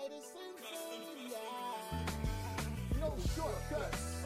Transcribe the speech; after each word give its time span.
Fame, 0.00 1.28
yeah. 1.30 3.00
No 3.00 3.14
shortcuts. 3.36 4.24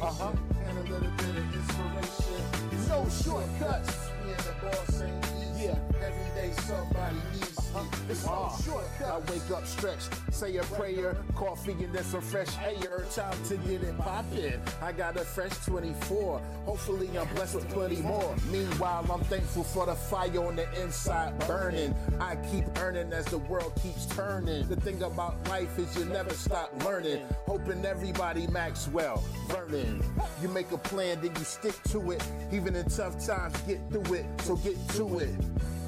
Uh-huh. 0.00 0.32
And 0.66 0.78
a 0.78 0.82
little 0.82 1.10
bit 1.10 1.36
of 1.36 1.54
inspiration. 1.54 2.42
No 2.88 2.98
shortcuts. 3.22 3.92
Me 4.24 4.32
and 4.32 4.40
the 4.40 4.54
boss 4.62 5.02
ain't 5.02 5.26
easy. 5.26 5.55
Yeah. 5.56 5.74
Every 6.04 6.34
day 6.34 6.52
somebody 6.62 7.16
needs 7.32 7.58
me. 7.58 7.66
Uh, 7.74 7.84
it's 8.08 8.24
no 8.24 8.50
shortcuts. 8.64 9.02
I 9.02 9.18
wake 9.30 9.50
up 9.50 9.66
stretched, 9.66 10.10
say 10.32 10.56
a 10.56 10.62
prayer, 10.62 11.16
coffee 11.34 11.72
and 11.72 11.92
then 11.92 12.04
some 12.04 12.20
fresh 12.20 12.48
air. 12.58 13.04
Time 13.14 13.36
to 13.44 13.56
get 13.58 13.82
it 13.82 13.98
poppin'. 13.98 14.60
I 14.82 14.92
got 14.92 15.16
a 15.16 15.24
fresh 15.24 15.54
24. 15.66 16.40
Hopefully 16.64 17.10
I'm 17.18 17.28
blessed 17.34 17.56
with 17.56 17.68
plenty 17.70 17.96
more. 17.96 18.34
Meanwhile, 18.50 19.06
I'm 19.12 19.20
thankful 19.24 19.64
for 19.64 19.86
the 19.86 19.94
fire 19.94 20.46
on 20.46 20.56
the 20.56 20.66
inside 20.82 21.38
burning. 21.46 21.94
I 22.20 22.36
keep 22.50 22.64
earning 22.78 23.12
as 23.12 23.26
the 23.26 23.38
world 23.38 23.72
keeps 23.82 24.06
turning. 24.06 24.66
The 24.68 24.76
thing 24.76 25.02
about 25.02 25.46
life 25.48 25.78
is 25.78 25.96
you 25.98 26.04
never 26.06 26.34
stop 26.34 26.72
learning. 26.84 27.22
Hoping 27.46 27.84
everybody 27.84 28.46
Maxwell, 28.46 29.22
Vernon. 29.48 30.02
You 30.42 30.48
make 30.48 30.70
a 30.72 30.78
plan, 30.78 31.20
then 31.20 31.34
you 31.36 31.44
stick 31.44 31.74
to 31.90 32.10
it. 32.12 32.24
Even 32.52 32.74
in 32.76 32.88
tough 32.88 33.24
times, 33.24 33.56
get 33.62 33.80
through 33.90 34.14
it. 34.14 34.26
So 34.42 34.56
get 34.56 34.76
to 34.90 35.18
it. 35.18 35.34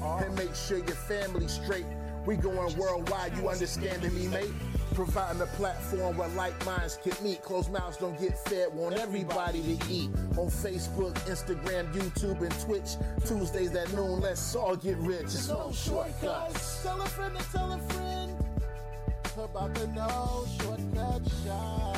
And 0.01 0.35
make 0.35 0.55
sure 0.55 0.77
your 0.77 0.87
family's 0.87 1.53
straight. 1.53 1.85
We 2.25 2.35
going 2.35 2.75
worldwide, 2.77 3.37
you 3.37 3.49
understanding 3.49 4.13
me, 4.13 4.27
mate? 4.27 4.51
Providing 4.93 5.41
a 5.41 5.45
platform 5.45 6.17
where 6.17 6.27
like 6.29 6.65
minds 6.65 6.99
can 7.01 7.13
meet. 7.23 7.41
Closed 7.41 7.71
mouths 7.71 7.97
don't 7.97 8.19
get 8.19 8.37
fed, 8.37 8.73
want 8.73 8.95
everybody 8.95 9.61
to 9.61 9.91
eat. 9.91 10.09
On 10.37 10.47
Facebook, 10.47 11.13
Instagram, 11.27 11.91
YouTube, 11.93 12.41
and 12.41 12.59
Twitch. 12.61 12.97
Tuesdays 13.25 13.73
at 13.75 13.91
noon, 13.93 14.19
let's 14.19 14.55
all 14.55 14.75
get 14.75 14.97
rich. 14.97 15.23
It's 15.23 15.47
no 15.47 15.71
shortcuts. 15.71 16.83
Tell 16.83 17.01
a 17.01 17.05
friend 17.05 17.37
to 17.37 17.51
tell 17.51 17.71
a 17.71 17.77
friend 17.93 18.35
about 19.37 19.73
the 19.73 19.87
No 19.87 20.45
Shortcut 20.59 21.21
Show. 21.45 21.88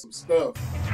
Some 0.00 0.12
stuff. 0.12 0.89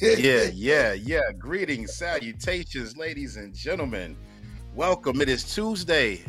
Yeah, 0.00 0.50
yeah, 0.54 0.92
yeah. 0.92 1.32
Greetings, 1.38 1.94
salutations, 1.94 2.96
ladies 2.96 3.36
and 3.36 3.54
gentlemen. 3.54 4.16
Welcome. 4.74 5.20
It 5.20 5.28
is 5.28 5.54
Tuesday, 5.54 6.22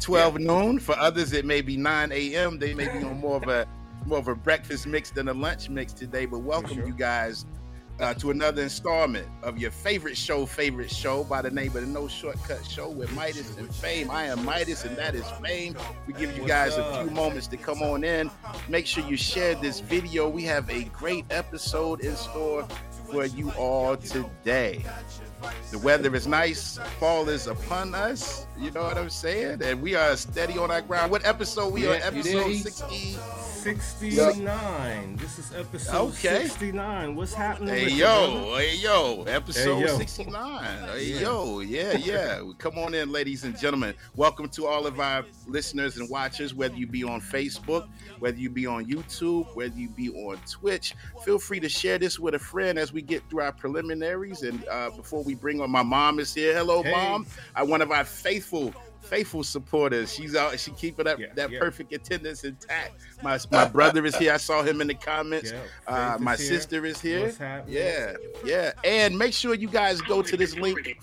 12 0.00 0.40
yeah. 0.40 0.46
noon. 0.46 0.78
For 0.78 0.98
others, 0.98 1.32
it 1.32 1.44
may 1.44 1.60
be 1.60 1.76
9 1.76 2.12
a.m. 2.12 2.58
They 2.58 2.74
may 2.74 2.86
be 2.86 3.04
on 3.04 3.18
more 3.18 3.36
of 3.36 3.48
a 3.48 3.66
more 4.04 4.18
of 4.18 4.28
a 4.28 4.34
breakfast 4.34 4.86
mix 4.86 5.10
than 5.10 5.28
a 5.28 5.34
lunch 5.34 5.68
mix 5.68 5.92
today. 5.92 6.26
But 6.26 6.40
welcome 6.40 6.76
sure. 6.76 6.86
you 6.86 6.94
guys 6.94 7.44
uh, 8.00 8.14
to 8.14 8.30
another 8.30 8.62
installment 8.62 9.26
of 9.42 9.58
your 9.58 9.70
favorite 9.70 10.16
show, 10.16 10.44
favorite 10.46 10.90
show 10.90 11.24
by 11.24 11.42
the 11.42 11.50
name 11.50 11.68
of 11.68 11.74
the 11.74 11.86
No 11.86 12.08
Shortcut 12.08 12.64
Show 12.66 12.90
with 12.90 13.12
Midas 13.14 13.56
and 13.56 13.74
Fame. 13.74 14.10
I 14.10 14.24
am 14.24 14.44
Midas 14.44 14.84
and 14.84 14.96
that 14.96 15.14
is 15.14 15.24
Fame. 15.42 15.76
We 16.06 16.12
give 16.12 16.36
you 16.36 16.46
guys 16.46 16.76
a 16.76 17.02
few 17.02 17.10
moments 17.10 17.46
to 17.48 17.56
come 17.56 17.82
on 17.82 18.04
in. 18.04 18.30
Make 18.68 18.86
sure 18.86 19.04
you 19.04 19.16
share 19.16 19.54
this 19.56 19.80
video. 19.80 20.28
We 20.28 20.42
have 20.44 20.68
a 20.68 20.84
great 20.84 21.24
episode 21.30 22.00
in 22.00 22.16
store 22.16 22.68
for 23.10 23.24
you 23.26 23.50
all 23.52 23.96
today. 23.96 24.84
The 25.70 25.78
weather 25.78 26.14
is 26.14 26.26
nice. 26.26 26.78
Fall 26.98 27.28
is 27.28 27.46
upon 27.46 27.94
us. 27.94 28.46
You 28.58 28.70
know 28.70 28.82
what 28.82 28.98
I'm 28.98 29.10
saying? 29.10 29.62
And 29.62 29.80
we 29.82 29.94
are 29.94 30.16
steady 30.16 30.58
on 30.58 30.70
our 30.70 30.82
ground. 30.82 31.10
What 31.10 31.24
episode 31.24 31.72
we 31.72 31.84
yeah, 31.84 31.90
on? 31.90 32.02
Episode 32.02 32.54
60. 32.54 33.16
69. 33.66 35.16
This 35.16 35.40
is 35.40 35.52
episode 35.52 36.10
okay. 36.10 36.44
69. 36.44 37.16
What's 37.16 37.34
happening? 37.34 37.74
Hey 37.74 37.90
yo, 37.90 38.54
hey 38.56 38.76
yo, 38.76 39.24
episode 39.24 39.80
hey, 39.80 39.86
yo. 39.88 39.98
69. 39.98 40.88
Hey 40.90 41.04
yeah. 41.06 41.20
yo, 41.20 41.58
yeah, 41.58 41.96
yeah. 41.96 42.42
Come 42.58 42.78
on 42.78 42.94
in, 42.94 43.10
ladies 43.10 43.42
and 43.42 43.58
gentlemen. 43.58 43.96
Welcome 44.14 44.48
to 44.50 44.68
all 44.68 44.86
of 44.86 45.00
our 45.00 45.24
listeners 45.48 45.96
and 45.96 46.08
watchers, 46.08 46.54
whether 46.54 46.76
you 46.76 46.86
be 46.86 47.02
on 47.02 47.20
Facebook, 47.20 47.88
whether 48.20 48.38
you 48.38 48.50
be 48.50 48.66
on 48.66 48.86
YouTube, 48.86 49.52
whether 49.56 49.76
you 49.76 49.88
be 49.88 50.10
on 50.10 50.38
Twitch. 50.48 50.94
Feel 51.24 51.40
free 51.40 51.58
to 51.58 51.68
share 51.68 51.98
this 51.98 52.20
with 52.20 52.36
a 52.36 52.38
friend 52.38 52.78
as 52.78 52.92
we 52.92 53.02
get 53.02 53.28
through 53.28 53.40
our 53.40 53.52
preliminaries. 53.52 54.44
And 54.44 54.64
uh, 54.68 54.90
before 54.90 55.24
we 55.24 55.34
bring 55.34 55.60
on 55.60 55.72
my 55.72 55.82
mom 55.82 56.20
is 56.20 56.32
here. 56.32 56.54
Hello, 56.54 56.84
hey. 56.84 56.92
mom. 56.92 57.26
I 57.56 57.64
one 57.64 57.82
of 57.82 57.90
our 57.90 58.04
faithful 58.04 58.72
faithful 59.06 59.44
supporters. 59.44 60.12
She's 60.12 60.34
out. 60.34 60.58
She 60.58 60.70
keeping 60.72 61.04
that 61.04 61.18
yeah, 61.18 61.26
that 61.34 61.50
yeah. 61.50 61.58
perfect 61.58 61.92
attendance 61.92 62.44
intact. 62.44 63.00
My 63.22 63.38
my 63.50 63.66
brother 63.66 64.04
is 64.04 64.16
here. 64.16 64.32
I 64.32 64.36
saw 64.36 64.62
him 64.62 64.80
in 64.80 64.88
the 64.88 64.94
comments. 64.94 65.52
Yeah, 65.52 65.62
uh, 65.86 66.18
my 66.20 66.34
is 66.34 66.46
sister 66.46 66.84
is 66.84 67.00
here. 67.00 67.32
Yeah, 67.66 68.14
yeah. 68.44 68.72
And 68.84 69.16
make 69.16 69.32
sure 69.32 69.54
you 69.54 69.68
guys 69.68 70.00
go 70.00 70.22
to 70.22 70.36
this 70.36 70.56
link. 70.56 70.98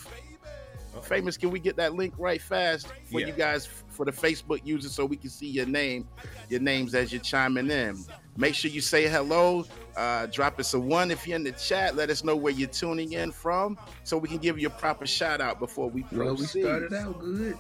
Famous, 1.02 1.36
can 1.36 1.52
we 1.52 1.60
get 1.60 1.76
that 1.76 1.96
link 1.96 2.14
right 2.18 2.42
fast 2.42 2.88
for 3.12 3.20
you 3.20 3.34
guys 3.34 3.68
for 3.94 4.06
the 4.06 4.12
Facebook 4.12 4.62
users 4.64 4.94
so 4.94 5.06
we 5.06 5.18
can 5.18 5.30
see 5.30 5.48
your 5.48 5.66
name, 5.66 6.08
your 6.50 6.60
names 6.60 6.96
as 6.96 7.12
you're 7.12 7.22
chiming 7.22 7.70
in. 7.70 7.98
Make 8.38 8.56
sure 8.56 8.72
you 8.72 8.82
say 8.82 9.08
hello. 9.08 9.66
Uh, 9.96 10.26
drop 10.28 10.60
us 10.60 10.74
a 10.74 10.80
one 10.80 11.12
if 11.12 11.28
you're 11.28 11.36
in 11.36 11.44
the 11.44 11.52
chat. 11.52 11.96
Let 11.96 12.10
us 12.10 12.24
know 12.24 12.36
where 12.36 12.54
you're 12.54 12.70
tuning 12.70 13.14
in 13.14 13.32
from 13.32 13.78
so 14.04 14.18
we 14.18 14.28
can 14.28 14.38
give 14.38 14.58
you 14.58 14.68
a 14.68 14.72
proper 14.72 15.06
shout 15.06 15.42
out 15.42 15.60
before 15.60 15.90
we 15.90 16.04
proceed. 16.04 16.18
Well, 16.18 16.36
we 16.36 16.46
started 16.46 16.94
out 16.94 17.20
good. 17.20 17.58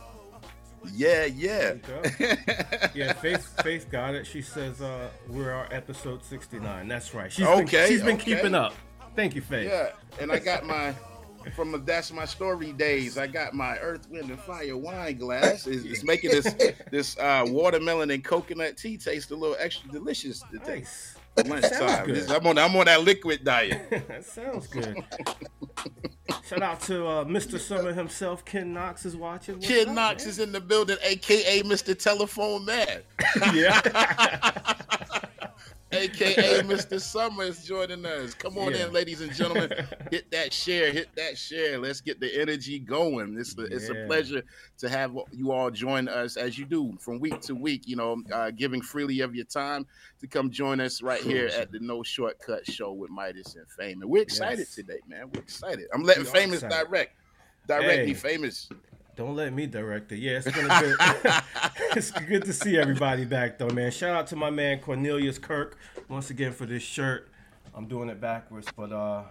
Yeah, 0.91 1.25
yeah. 1.25 1.75
yeah, 2.93 3.13
Faith 3.13 3.61
Faith 3.63 3.89
got 3.89 4.15
it. 4.15 4.25
She 4.25 4.41
says 4.41 4.81
uh 4.81 5.09
we're 5.29 5.51
our 5.51 5.67
episode 5.71 6.23
69. 6.23 6.87
That's 6.87 7.13
right. 7.13 7.31
She's 7.31 7.45
okay, 7.45 7.63
been, 7.63 7.87
she's 7.87 8.01
been 8.01 8.15
okay. 8.15 8.35
keeping 8.35 8.55
up. 8.55 8.73
Thank 9.15 9.35
you, 9.35 9.41
Faith. 9.41 9.69
Yeah, 9.69 9.91
and 10.19 10.31
I 10.31 10.39
got 10.39 10.65
my 10.65 10.93
from 11.51 11.71
the, 11.71 11.77
that's 11.77 12.11
my 12.11 12.25
story 12.25 12.71
days. 12.71 13.17
I 13.17 13.27
got 13.27 13.53
my 13.53 13.77
Earth, 13.77 14.07
Wind, 14.09 14.29
and 14.29 14.39
Fire 14.39 14.77
wine 14.77 15.17
glass. 15.17 15.67
It's, 15.67 15.85
it's 15.85 16.03
making 16.03 16.31
this 16.31 16.55
this 16.91 17.17
uh, 17.17 17.45
watermelon 17.47 18.11
and 18.11 18.23
coconut 18.23 18.77
tea 18.77 18.97
taste 18.97 19.31
a 19.31 19.35
little 19.35 19.57
extra 19.59 19.89
delicious. 19.91 20.43
Nice. 20.65 21.12
Lunchtime. 21.37 22.15
I'm 22.29 22.47
on 22.47 22.57
I'm 22.57 22.75
on 22.75 22.85
that 22.85 23.03
liquid 23.03 23.43
diet. 23.43 23.89
that 24.07 24.25
sounds 24.25 24.67
good. 24.67 25.03
Shout 26.47 26.61
out 26.61 26.81
to 26.81 27.05
uh, 27.07 27.25
Mr. 27.25 27.59
Summer 27.59 27.93
himself. 27.93 28.45
Ken 28.45 28.73
Knox 28.73 29.05
is 29.05 29.15
watching. 29.15 29.55
What's 29.55 29.67
Ken 29.67 29.89
up, 29.89 29.95
Knox 29.95 30.23
man? 30.23 30.29
is 30.29 30.39
in 30.39 30.51
the 30.51 30.59
building, 30.61 30.97
aka 31.03 31.63
Mr. 31.63 31.97
Telephone 31.97 32.65
Man. 32.65 33.01
yeah 33.53 33.81
aka 35.93 36.61
Mr. 36.63 36.99
Summer, 36.99 37.43
is 37.43 37.63
joining 37.63 38.05
us. 38.05 38.33
Come 38.33 38.57
on 38.57 38.73
yeah. 38.73 38.85
in, 38.85 38.93
ladies 38.93 39.21
and 39.21 39.33
gentlemen. 39.33 39.71
hit 40.11 40.29
that 40.31 40.53
share, 40.53 40.91
hit 40.91 41.09
that 41.15 41.37
share. 41.37 41.79
Let's 41.79 42.01
get 42.01 42.19
the 42.19 42.41
energy 42.41 42.79
going. 42.79 43.37
It's 43.37 43.57
a, 43.57 43.61
yeah. 43.61 43.67
it's 43.71 43.89
a 43.89 44.05
pleasure 44.07 44.43
to 44.79 44.89
have 44.89 45.17
you 45.31 45.51
all 45.51 45.71
join 45.71 46.07
us 46.07 46.37
as 46.37 46.57
you 46.57 46.65
do 46.65 46.95
from 46.99 47.19
week 47.19 47.39
to 47.41 47.55
week. 47.55 47.87
You 47.87 47.95
know, 47.95 48.21
uh, 48.31 48.51
giving 48.51 48.81
freely 48.81 49.19
of 49.21 49.35
your 49.35 49.45
time 49.45 49.85
to 50.19 50.27
come 50.27 50.49
join 50.49 50.79
us 50.79 51.01
right 51.01 51.21
here 51.21 51.47
at 51.47 51.71
the 51.71 51.79
No 51.79 52.03
Shortcut 52.03 52.65
Show 52.65 52.93
with 52.93 53.09
Midas 53.09 53.55
and 53.55 53.67
Fame. 53.69 54.01
And 54.01 54.09
we're 54.09 54.23
excited 54.23 54.59
yes. 54.59 54.75
today, 54.75 54.99
man. 55.07 55.29
We're 55.33 55.41
excited. 55.41 55.87
I'm 55.93 56.03
letting 56.03 56.25
Famous 56.25 56.63
excited. 56.63 56.87
direct, 56.87 57.15
direct 57.67 57.99
hey. 57.99 58.05
me 58.05 58.13
famous. 58.13 58.69
Don't 59.15 59.35
let 59.35 59.53
me 59.53 59.67
direct 59.67 60.11
it. 60.11 60.17
Yeah, 60.17 60.41
it's 60.43 60.51
been 60.51 60.69
a 60.69 60.79
good. 60.79 60.97
it's 61.95 62.11
good 62.11 62.45
to 62.45 62.53
see 62.53 62.77
everybody 62.77 63.25
back 63.25 63.59
though, 63.59 63.69
man. 63.69 63.91
Shout 63.91 64.15
out 64.15 64.27
to 64.27 64.35
my 64.35 64.49
man 64.49 64.79
Cornelius 64.79 65.37
Kirk 65.37 65.77
once 66.09 66.31
again 66.31 66.51
for 66.51 66.65
this 66.65 66.81
shirt. 66.81 67.29
I'm 67.75 67.87
doing 67.87 68.09
it 68.09 68.19
backwards, 68.19 68.67
but 68.75 68.91
uh, 68.91 69.23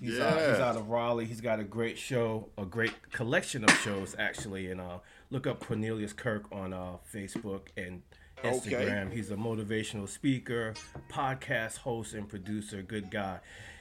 he's, 0.00 0.18
yeah. 0.18 0.26
out, 0.26 0.38
he's 0.38 0.60
out 0.60 0.76
of 0.76 0.88
Raleigh. 0.88 1.24
He's 1.24 1.40
got 1.40 1.60
a 1.60 1.64
great 1.64 1.98
show, 1.98 2.48
a 2.58 2.64
great 2.64 2.94
collection 3.12 3.62
of 3.62 3.70
shows 3.78 4.16
actually, 4.18 4.72
and 4.72 4.80
uh, 4.80 4.98
look 5.30 5.46
up 5.46 5.64
Cornelius 5.64 6.12
Kirk 6.12 6.44
on 6.50 6.72
uh, 6.72 6.96
Facebook 7.12 7.68
and 7.76 8.02
Instagram. 8.42 9.06
Okay. 9.06 9.16
He's 9.16 9.30
a 9.30 9.36
motivational 9.36 10.08
speaker, 10.08 10.74
podcast 11.08 11.78
host, 11.78 12.14
and 12.14 12.28
producer. 12.28 12.82
Good 12.82 13.10
guy. 13.10 13.38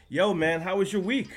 Yo, 0.09 0.35
man, 0.35 0.61
how 0.61 0.77
was 0.77 0.93
your 0.93 1.01
week? 1.01 1.31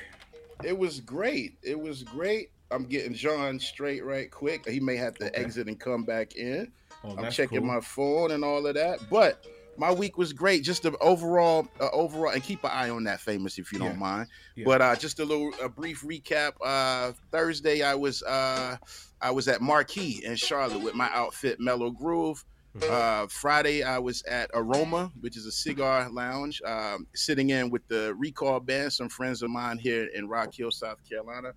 It 0.62 0.76
was 0.76 1.00
great. 1.00 1.58
It 1.62 1.80
was 1.80 2.02
great. 2.02 2.50
I'm 2.70 2.84
getting 2.84 3.14
John 3.14 3.58
straight 3.58 4.04
right 4.04 4.30
quick. 4.30 4.68
He 4.68 4.80
may 4.80 4.96
have 4.96 5.16
to 5.18 5.26
okay. 5.26 5.42
exit 5.42 5.66
and 5.66 5.78
come 5.78 6.04
back 6.04 6.36
in. 6.36 6.70
Oh, 7.04 7.16
I'm 7.16 7.30
checking 7.30 7.58
cool. 7.58 7.66
my 7.66 7.80
phone 7.80 8.30
and 8.32 8.44
all 8.44 8.66
of 8.66 8.74
that. 8.74 9.00
But 9.10 9.44
my 9.76 9.90
week 9.90 10.18
was 10.18 10.32
great. 10.32 10.62
Just 10.62 10.82
the 10.82 10.96
overall, 10.98 11.66
uh, 11.80 11.88
overall, 11.92 12.32
and 12.32 12.42
keep 12.42 12.62
an 12.64 12.70
eye 12.72 12.90
on 12.90 13.04
that 13.04 13.20
famous 13.20 13.58
if 13.58 13.72
you 13.72 13.78
don't 13.78 13.98
mind. 13.98 14.28
Yeah. 14.54 14.64
But 14.66 14.82
uh, 14.82 14.94
just 14.96 15.20
a 15.20 15.24
little, 15.24 15.52
a 15.62 15.68
brief 15.68 16.02
recap. 16.02 16.52
Uh, 16.64 17.12
Thursday, 17.32 17.82
I 17.82 17.94
was, 17.94 18.22
uh, 18.22 18.76
I 19.20 19.30
was 19.30 19.48
at 19.48 19.60
Marquee 19.60 20.22
in 20.24 20.36
Charlotte 20.36 20.82
with 20.82 20.94
my 20.94 21.08
outfit 21.12 21.58
Mellow 21.60 21.90
Groove. 21.90 22.44
Mm-hmm. 22.76 22.88
Uh, 22.92 23.26
Friday, 23.28 23.82
I 23.82 23.98
was 23.98 24.22
at 24.24 24.50
Aroma, 24.54 25.10
which 25.20 25.36
is 25.36 25.46
a 25.46 25.50
cigar 25.50 26.08
lounge, 26.08 26.62
um, 26.64 27.06
sitting 27.14 27.50
in 27.50 27.68
with 27.70 27.86
the 27.88 28.14
Recall 28.14 28.60
Band, 28.60 28.92
some 28.92 29.08
friends 29.08 29.42
of 29.42 29.50
mine 29.50 29.78
here 29.78 30.08
in 30.14 30.28
Rock 30.28 30.54
Hill, 30.54 30.70
South 30.70 30.98
Carolina. 31.08 31.52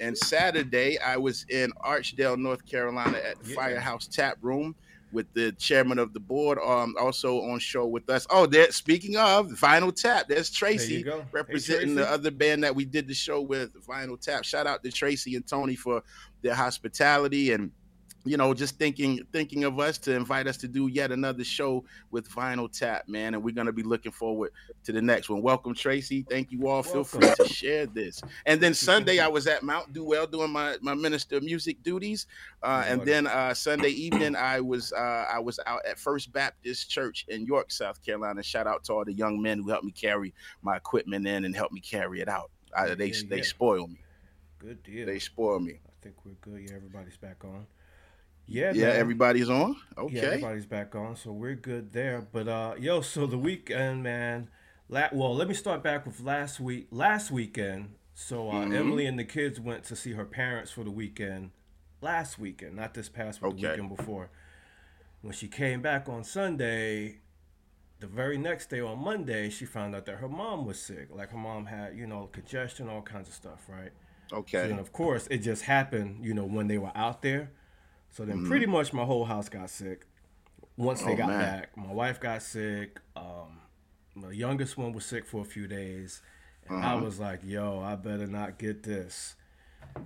And 0.00 0.16
Saturday, 0.16 0.98
I 0.98 1.16
was 1.16 1.46
in 1.48 1.72
Archdale, 1.84 2.38
North 2.38 2.66
Carolina 2.66 3.18
at 3.18 3.42
the 3.42 3.50
yeah. 3.50 3.56
Firehouse 3.56 4.06
Tap 4.06 4.38
Room 4.40 4.74
with 5.12 5.26
the 5.34 5.52
chairman 5.52 5.98
of 5.98 6.12
the 6.12 6.20
board. 6.20 6.58
Um, 6.58 6.94
also 6.98 7.42
on 7.42 7.58
show 7.58 7.86
with 7.86 8.08
us. 8.10 8.26
Oh, 8.30 8.46
there. 8.46 8.70
Speaking 8.72 9.16
of 9.16 9.48
Vinyl 9.48 9.94
Tap, 9.94 10.26
there's 10.28 10.50
Tracy 10.50 11.02
there 11.02 11.26
representing 11.32 11.90
hey, 11.90 11.94
Tracy. 11.94 12.06
the 12.06 12.10
other 12.10 12.30
band 12.30 12.64
that 12.64 12.74
we 12.74 12.84
did 12.84 13.06
the 13.06 13.14
show 13.14 13.40
with, 13.40 13.74
Vinyl 13.86 14.20
Tap. 14.20 14.44
Shout 14.44 14.66
out 14.66 14.82
to 14.82 14.90
Tracy 14.90 15.36
and 15.36 15.46
Tony 15.46 15.76
for 15.76 16.02
their 16.42 16.54
hospitality 16.54 17.52
and 17.52 17.70
you 18.24 18.36
know, 18.36 18.54
just 18.54 18.78
thinking 18.78 19.20
thinking 19.32 19.64
of 19.64 19.80
us 19.80 19.98
to 19.98 20.14
invite 20.14 20.46
us 20.46 20.56
to 20.58 20.68
do 20.68 20.86
yet 20.86 21.10
another 21.10 21.42
show 21.42 21.84
with 22.10 22.28
Vinyl 22.28 22.70
Tap, 22.70 23.08
man. 23.08 23.34
And 23.34 23.42
we're 23.42 23.54
gonna 23.54 23.72
be 23.72 23.82
looking 23.82 24.12
forward 24.12 24.52
to 24.84 24.92
the 24.92 25.02
next 25.02 25.28
one. 25.28 25.42
Welcome, 25.42 25.74
Tracy. 25.74 26.24
Thank 26.28 26.52
you 26.52 26.68
all. 26.68 26.82
Welcome. 26.82 27.04
Feel 27.04 27.04
free 27.04 27.44
to 27.44 27.52
share 27.52 27.86
this. 27.86 28.22
And 28.46 28.60
then 28.60 28.74
Sunday, 28.74 29.18
I 29.18 29.28
was 29.28 29.46
at 29.46 29.62
Mount 29.62 29.92
Dewell 29.92 30.26
doing 30.26 30.50
my 30.50 30.76
my 30.80 30.94
minister 30.94 31.40
music 31.40 31.82
duties. 31.82 32.26
Uh, 32.62 32.84
and 32.86 33.02
then 33.02 33.26
uh, 33.26 33.52
Sunday 33.54 33.88
evening, 33.88 34.36
I 34.36 34.60
was 34.60 34.92
uh, 34.92 35.26
I 35.30 35.40
was 35.40 35.58
out 35.66 35.84
at 35.84 35.98
First 35.98 36.32
Baptist 36.32 36.88
Church 36.88 37.24
in 37.28 37.44
York, 37.44 37.72
South 37.72 38.04
Carolina. 38.04 38.42
Shout 38.42 38.66
out 38.68 38.84
to 38.84 38.92
all 38.92 39.04
the 39.04 39.12
young 39.12 39.42
men 39.42 39.58
who 39.58 39.70
helped 39.70 39.84
me 39.84 39.92
carry 39.92 40.32
my 40.62 40.76
equipment 40.76 41.26
in 41.26 41.44
and 41.44 41.56
helped 41.56 41.72
me 41.72 41.80
carry 41.80 42.20
it 42.20 42.28
out. 42.28 42.50
I, 42.76 42.94
they 42.94 43.06
yeah, 43.06 43.14
yeah. 43.14 43.22
they 43.28 43.42
spoil 43.42 43.88
me. 43.88 43.98
Good 44.58 44.82
deal. 44.84 45.06
They 45.06 45.18
spoil 45.18 45.58
me. 45.58 45.80
I 45.84 45.90
think 46.02 46.14
we're 46.24 46.32
good. 46.40 46.68
Yeah, 46.68 46.76
everybody's 46.76 47.16
back 47.16 47.44
on. 47.44 47.66
Yeah, 48.46 48.72
yeah, 48.74 48.88
man. 48.88 48.96
everybody's 48.96 49.48
on. 49.48 49.76
Okay, 49.96 50.16
yeah, 50.16 50.22
everybody's 50.22 50.66
back 50.66 50.94
on, 50.94 51.16
so 51.16 51.32
we're 51.32 51.54
good 51.54 51.92
there. 51.92 52.26
But 52.32 52.48
uh, 52.48 52.74
yo, 52.78 53.00
so 53.00 53.26
the 53.26 53.38
weekend, 53.38 54.02
man. 54.02 54.48
La- 54.88 55.08
well, 55.12 55.34
let 55.34 55.48
me 55.48 55.54
start 55.54 55.82
back 55.82 56.04
with 56.04 56.20
last 56.20 56.60
week. 56.60 56.88
Last 56.90 57.30
weekend, 57.30 57.94
so 58.14 58.50
uh, 58.50 58.54
mm-hmm. 58.54 58.74
Emily 58.74 59.06
and 59.06 59.18
the 59.18 59.24
kids 59.24 59.58
went 59.58 59.84
to 59.84 59.96
see 59.96 60.12
her 60.12 60.24
parents 60.24 60.70
for 60.70 60.84
the 60.84 60.90
weekend. 60.90 61.50
Last 62.00 62.38
weekend, 62.38 62.76
not 62.76 62.94
this 62.94 63.08
past, 63.08 63.42
okay. 63.42 63.60
the 63.62 63.68
weekend 63.68 63.96
before. 63.96 64.28
When 65.22 65.32
she 65.32 65.46
came 65.46 65.80
back 65.80 66.08
on 66.08 66.24
Sunday, 66.24 67.20
the 68.00 68.08
very 68.08 68.36
next 68.36 68.68
day 68.68 68.80
on 68.80 68.98
Monday, 68.98 69.48
she 69.48 69.64
found 69.64 69.94
out 69.94 70.04
that 70.06 70.16
her 70.16 70.28
mom 70.28 70.66
was 70.66 70.80
sick. 70.80 71.08
Like 71.10 71.30
her 71.30 71.38
mom 71.38 71.66
had, 71.66 71.96
you 71.96 72.08
know, 72.08 72.28
congestion, 72.32 72.88
all 72.88 73.02
kinds 73.02 73.28
of 73.28 73.34
stuff, 73.34 73.66
right? 73.68 73.92
Okay. 74.32 74.70
And 74.70 74.80
of 74.80 74.92
course, 74.92 75.28
it 75.30 75.38
just 75.38 75.62
happened, 75.62 76.24
you 76.24 76.34
know, 76.34 76.44
when 76.44 76.66
they 76.66 76.78
were 76.78 76.90
out 76.96 77.22
there. 77.22 77.52
So 78.12 78.26
then, 78.26 78.38
mm-hmm. 78.38 78.48
pretty 78.48 78.66
much 78.66 78.92
my 78.92 79.04
whole 79.04 79.24
house 79.24 79.48
got 79.48 79.70
sick. 79.70 80.06
Once 80.76 81.02
they 81.02 81.12
oh, 81.12 81.16
got 81.16 81.28
man. 81.28 81.38
back, 81.38 81.76
my 81.76 81.92
wife 81.92 82.20
got 82.20 82.42
sick. 82.42 83.00
Um, 83.16 83.60
my 84.14 84.30
youngest 84.30 84.76
one 84.76 84.92
was 84.92 85.04
sick 85.06 85.26
for 85.26 85.40
a 85.40 85.44
few 85.44 85.66
days, 85.66 86.20
and 86.68 86.78
uh-huh. 86.78 86.96
I 86.96 87.00
was 87.00 87.18
like, 87.18 87.40
"Yo, 87.42 87.80
I 87.80 87.96
better 87.96 88.26
not 88.26 88.58
get 88.58 88.82
this." 88.82 89.34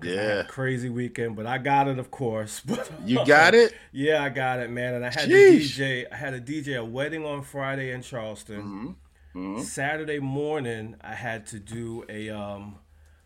Yeah, 0.02 0.42
crazy 0.44 0.88
weekend, 0.88 1.36
but 1.36 1.46
I 1.46 1.58
got 1.58 1.88
it, 1.88 1.98
of 1.98 2.10
course. 2.10 2.60
But 2.66 2.90
you 3.04 3.24
got 3.24 3.54
it? 3.54 3.74
yeah, 3.92 4.22
I 4.22 4.28
got 4.28 4.60
it, 4.60 4.70
man. 4.70 4.94
And 4.94 5.04
I 5.04 5.10
had 5.10 5.28
Sheesh. 5.28 5.76
DJ. 5.76 6.06
I 6.10 6.16
had 6.16 6.34
a 6.34 6.40
DJ 6.40 6.78
a 6.78 6.84
wedding 6.84 7.24
on 7.24 7.42
Friday 7.42 7.92
in 7.92 8.02
Charleston. 8.02 8.62
Mm-hmm. 8.62 8.86
Mm-hmm. 9.38 9.62
Saturday 9.62 10.18
morning, 10.18 10.96
I 11.02 11.14
had 11.14 11.46
to 11.48 11.58
do 11.58 12.04
a 12.08 12.30
um, 12.30 12.78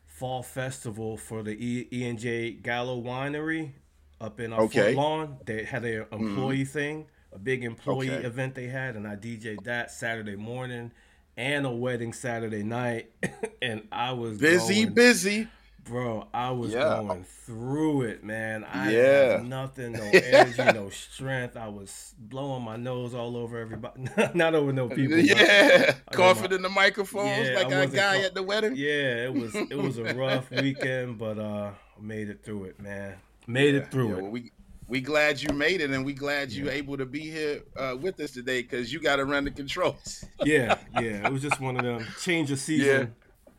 fall 0.06 0.42
festival 0.42 1.16
for 1.16 1.42
the 1.42 1.52
E, 1.52 1.88
e 1.92 2.08
and 2.08 2.18
J 2.18 2.52
Gallo 2.52 3.00
Winery 3.00 3.72
up 4.20 4.40
in 4.40 4.52
our 4.52 4.62
okay. 4.62 4.94
Fort 4.94 4.96
Lawn. 4.96 5.36
They 5.44 5.64
had 5.64 5.84
an 5.84 6.04
mm-hmm. 6.04 6.28
employee 6.28 6.58
mm-hmm. 6.58 6.72
thing, 6.72 7.06
a 7.32 7.38
big 7.38 7.64
employee 7.64 8.10
okay. 8.10 8.26
event 8.26 8.54
they 8.54 8.66
had, 8.66 8.96
and 8.96 9.06
I 9.06 9.16
DJed 9.16 9.64
that 9.64 9.90
Saturday 9.90 10.36
morning 10.36 10.92
and 11.36 11.64
a 11.64 11.70
wedding 11.70 12.12
Saturday 12.12 12.62
night. 12.62 13.10
and 13.62 13.86
I 13.90 14.12
was 14.12 14.38
busy, 14.38 14.84
going, 14.84 14.94
busy. 14.94 15.48
Bro, 15.82 16.28
I 16.34 16.50
was 16.50 16.72
yeah. 16.72 17.00
going 17.00 17.24
through 17.24 18.02
it, 18.02 18.22
man. 18.22 18.64
I 18.64 18.92
yeah. 18.92 19.32
had 19.32 19.46
nothing, 19.46 19.92
no 19.92 20.02
energy, 20.12 20.62
no 20.62 20.90
strength. 20.90 21.56
I 21.56 21.68
was 21.68 22.14
blowing 22.18 22.62
my 22.62 22.76
nose 22.76 23.14
all 23.14 23.36
over 23.36 23.58
everybody. 23.58 24.04
Not 24.34 24.54
over 24.54 24.72
no 24.72 24.88
people. 24.88 25.18
Yeah, 25.18 25.94
coughing 26.12 26.52
in 26.52 26.62
the 26.62 26.68
microphones 26.68 27.48
yeah, 27.48 27.62
like 27.62 27.72
a 27.72 27.86
guy 27.86 28.20
at 28.20 28.34
the 28.34 28.42
wedding. 28.42 28.74
Yeah, 28.76 29.24
it 29.24 29.32
was 29.32 29.54
it 29.54 29.76
was 29.76 29.96
a 29.96 30.14
rough 30.14 30.50
weekend, 30.50 31.18
but 31.18 31.38
uh 31.38 31.70
made 31.98 32.28
it 32.28 32.44
through 32.44 32.64
it, 32.64 32.78
man. 32.78 33.16
Made 33.50 33.74
yeah, 33.74 33.80
it 33.80 33.90
through 33.90 34.10
yeah, 34.10 34.16
it. 34.16 34.22
Well, 34.22 34.30
we 34.30 34.52
we 34.86 35.00
glad 35.00 35.42
you 35.42 35.52
made 35.52 35.80
it, 35.80 35.90
and 35.90 36.04
we 36.04 36.12
glad 36.12 36.52
you 36.52 36.70
able 36.70 36.96
to 36.96 37.06
be 37.06 37.20
here 37.20 37.62
uh, 37.76 37.96
with 38.00 38.18
us 38.20 38.30
today 38.32 38.62
because 38.62 38.92
you 38.92 39.00
got 39.00 39.16
to 39.16 39.24
run 39.24 39.44
the 39.44 39.50
controls. 39.50 40.24
yeah, 40.44 40.78
yeah. 40.94 41.26
It 41.26 41.32
was 41.32 41.42
just 41.42 41.60
one 41.60 41.76
of 41.76 41.84
them 41.84 42.06
change 42.20 42.50
of 42.50 42.58
season. 42.58 43.14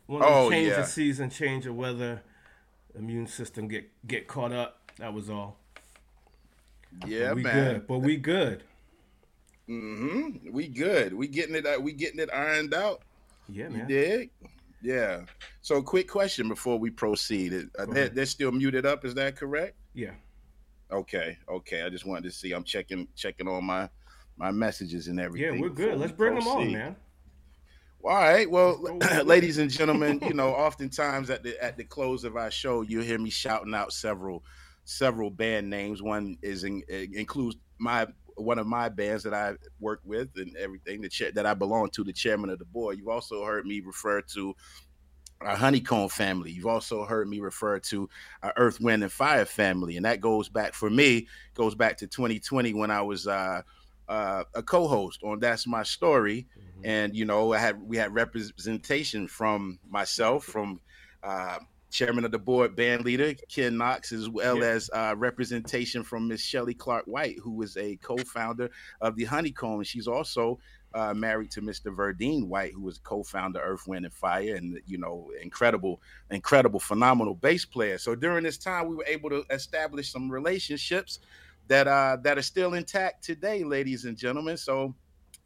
One 0.06 0.22
of 0.22 0.28
oh, 0.30 0.50
change 0.50 0.68
yeah. 0.68 0.80
of 0.80 0.86
season, 0.86 1.30
change 1.30 1.66
of 1.66 1.74
weather. 1.74 2.22
Immune 2.94 3.26
system 3.26 3.68
get 3.68 3.90
get 4.06 4.28
caught 4.28 4.52
up. 4.52 4.80
That 4.98 5.12
was 5.12 5.30
all. 5.30 5.58
Yeah, 7.06 7.28
but 7.28 7.36
we 7.36 7.42
man. 7.42 7.72
Good, 7.72 7.86
but 7.86 7.98
we 7.98 8.16
good. 8.16 8.62
Mm-hmm. 9.68 10.52
We 10.52 10.68
good. 10.68 11.14
We 11.14 11.28
getting 11.28 11.54
it. 11.54 11.66
Uh, 11.66 11.80
we 11.80 11.92
getting 11.92 12.20
it 12.20 12.30
ironed 12.32 12.74
out. 12.74 13.02
Yeah, 13.48 13.68
man. 13.68 13.80
You 13.80 13.86
dig? 13.86 14.30
Yeah. 14.82 15.22
So, 15.62 15.80
quick 15.80 16.08
question 16.08 16.48
before 16.48 16.78
we 16.78 16.90
proceed. 16.90 17.68
Uh, 17.78 17.86
they're, 17.86 18.08
they're, 18.08 18.26
still 18.26 18.50
muted 18.50 18.84
up. 18.84 19.04
Is 19.04 19.14
that 19.14 19.36
correct? 19.36 19.76
Yeah. 19.94 20.12
Okay. 20.90 21.38
Okay. 21.48 21.82
I 21.82 21.88
just 21.88 22.06
wanted 22.06 22.24
to 22.24 22.30
see. 22.30 22.52
I'm 22.52 22.64
checking 22.64 23.08
checking 23.16 23.48
on 23.48 23.64
my 23.64 23.88
my 24.36 24.50
messages 24.50 25.08
and 25.08 25.20
everything. 25.20 25.54
Yeah, 25.54 25.60
we're 25.60 25.68
good. 25.68 25.98
Let's 25.98 26.12
bring 26.12 26.34
proceed. 26.34 26.50
them 26.50 26.58
on, 26.58 26.72
man. 26.72 26.96
All 28.04 28.10
right. 28.10 28.50
Well, 28.50 28.80
ladies 29.24 29.58
and 29.58 29.70
gentlemen, 29.70 30.20
you 30.22 30.34
know, 30.34 30.48
oftentimes 30.54 31.30
at 31.30 31.42
the 31.42 31.62
at 31.62 31.76
the 31.76 31.84
close 31.84 32.24
of 32.24 32.36
our 32.36 32.50
show, 32.50 32.82
you 32.82 33.00
hear 33.00 33.18
me 33.18 33.30
shouting 33.30 33.74
out 33.74 33.92
several 33.92 34.44
several 34.84 35.30
band 35.30 35.70
names. 35.70 36.02
One 36.02 36.36
is 36.42 36.64
in, 36.64 36.82
includes 36.88 37.56
my 37.78 38.06
one 38.36 38.58
of 38.58 38.66
my 38.66 38.88
bands 38.88 39.22
that 39.24 39.34
I 39.34 39.54
work 39.78 40.00
with 40.04 40.30
and 40.36 40.56
everything 40.56 41.00
the 41.00 41.08
chair 41.08 41.30
that 41.32 41.46
I 41.46 41.54
belong 41.54 41.90
to, 41.90 42.04
the 42.04 42.12
chairman 42.12 42.50
of 42.50 42.58
the 42.58 42.64
board. 42.64 42.96
You've 42.98 43.08
also 43.08 43.44
heard 43.44 43.66
me 43.66 43.80
refer 43.80 44.22
to 44.34 44.54
our 45.46 45.56
honeycomb 45.56 46.08
family. 46.08 46.50
You've 46.50 46.66
also 46.66 47.04
heard 47.04 47.28
me 47.28 47.40
refer 47.40 47.78
to 47.80 48.08
our 48.42 48.52
Earth, 48.56 48.80
Wind, 48.80 49.02
and 49.02 49.12
Fire 49.12 49.44
family, 49.44 49.96
and 49.96 50.04
that 50.04 50.20
goes 50.20 50.48
back 50.48 50.74
for 50.74 50.90
me 50.90 51.26
goes 51.54 51.74
back 51.74 51.98
to 51.98 52.06
2020 52.06 52.74
when 52.74 52.90
I 52.90 53.02
was 53.02 53.26
uh, 53.26 53.62
uh, 54.08 54.44
a 54.54 54.62
co-host 54.62 55.22
on 55.22 55.40
That's 55.40 55.66
My 55.66 55.82
Story, 55.82 56.46
mm-hmm. 56.58 56.86
and 56.86 57.16
you 57.16 57.24
know 57.24 57.52
I 57.52 57.58
had 57.58 57.80
we 57.82 57.96
had 57.96 58.14
representation 58.14 59.28
from 59.28 59.78
myself, 59.88 60.44
from 60.44 60.80
uh, 61.22 61.58
chairman 61.90 62.24
of 62.24 62.32
the 62.32 62.38
board, 62.38 62.74
band 62.74 63.04
leader 63.04 63.34
Ken 63.48 63.76
Knox, 63.76 64.12
as 64.12 64.28
well 64.28 64.58
yeah. 64.58 64.64
as 64.64 64.90
uh, 64.92 65.14
representation 65.16 66.02
from 66.02 66.28
Miss 66.28 66.42
Shelley 66.42 66.74
Clark 66.74 67.04
White, 67.06 67.38
who 67.38 67.52
was 67.52 67.76
a 67.76 67.96
co-founder 67.96 68.70
of 69.00 69.16
the 69.16 69.24
Honeycomb, 69.24 69.78
and 69.78 69.86
she's 69.86 70.08
also 70.08 70.58
uh, 70.94 71.14
married 71.14 71.50
to 71.52 71.62
Mr. 71.62 71.94
Verdine 71.94 72.46
White, 72.46 72.72
who 72.72 72.82
was 72.82 72.98
co-founder 72.98 73.60
Earth, 73.60 73.86
Wind, 73.86 74.04
and 74.04 74.14
Fire, 74.14 74.56
and 74.56 74.80
you 74.86 74.98
know, 74.98 75.30
incredible, 75.42 76.00
incredible, 76.30 76.80
phenomenal 76.80 77.34
bass 77.34 77.64
player. 77.64 77.98
So 77.98 78.14
during 78.14 78.44
this 78.44 78.58
time, 78.58 78.88
we 78.88 78.96
were 78.96 79.06
able 79.06 79.30
to 79.30 79.44
establish 79.50 80.10
some 80.10 80.30
relationships 80.30 81.18
that 81.68 81.88
uh, 81.88 82.18
that 82.22 82.38
are 82.38 82.42
still 82.42 82.74
intact 82.74 83.24
today, 83.24 83.64
ladies 83.64 84.04
and 84.04 84.16
gentlemen. 84.16 84.56
So, 84.56 84.94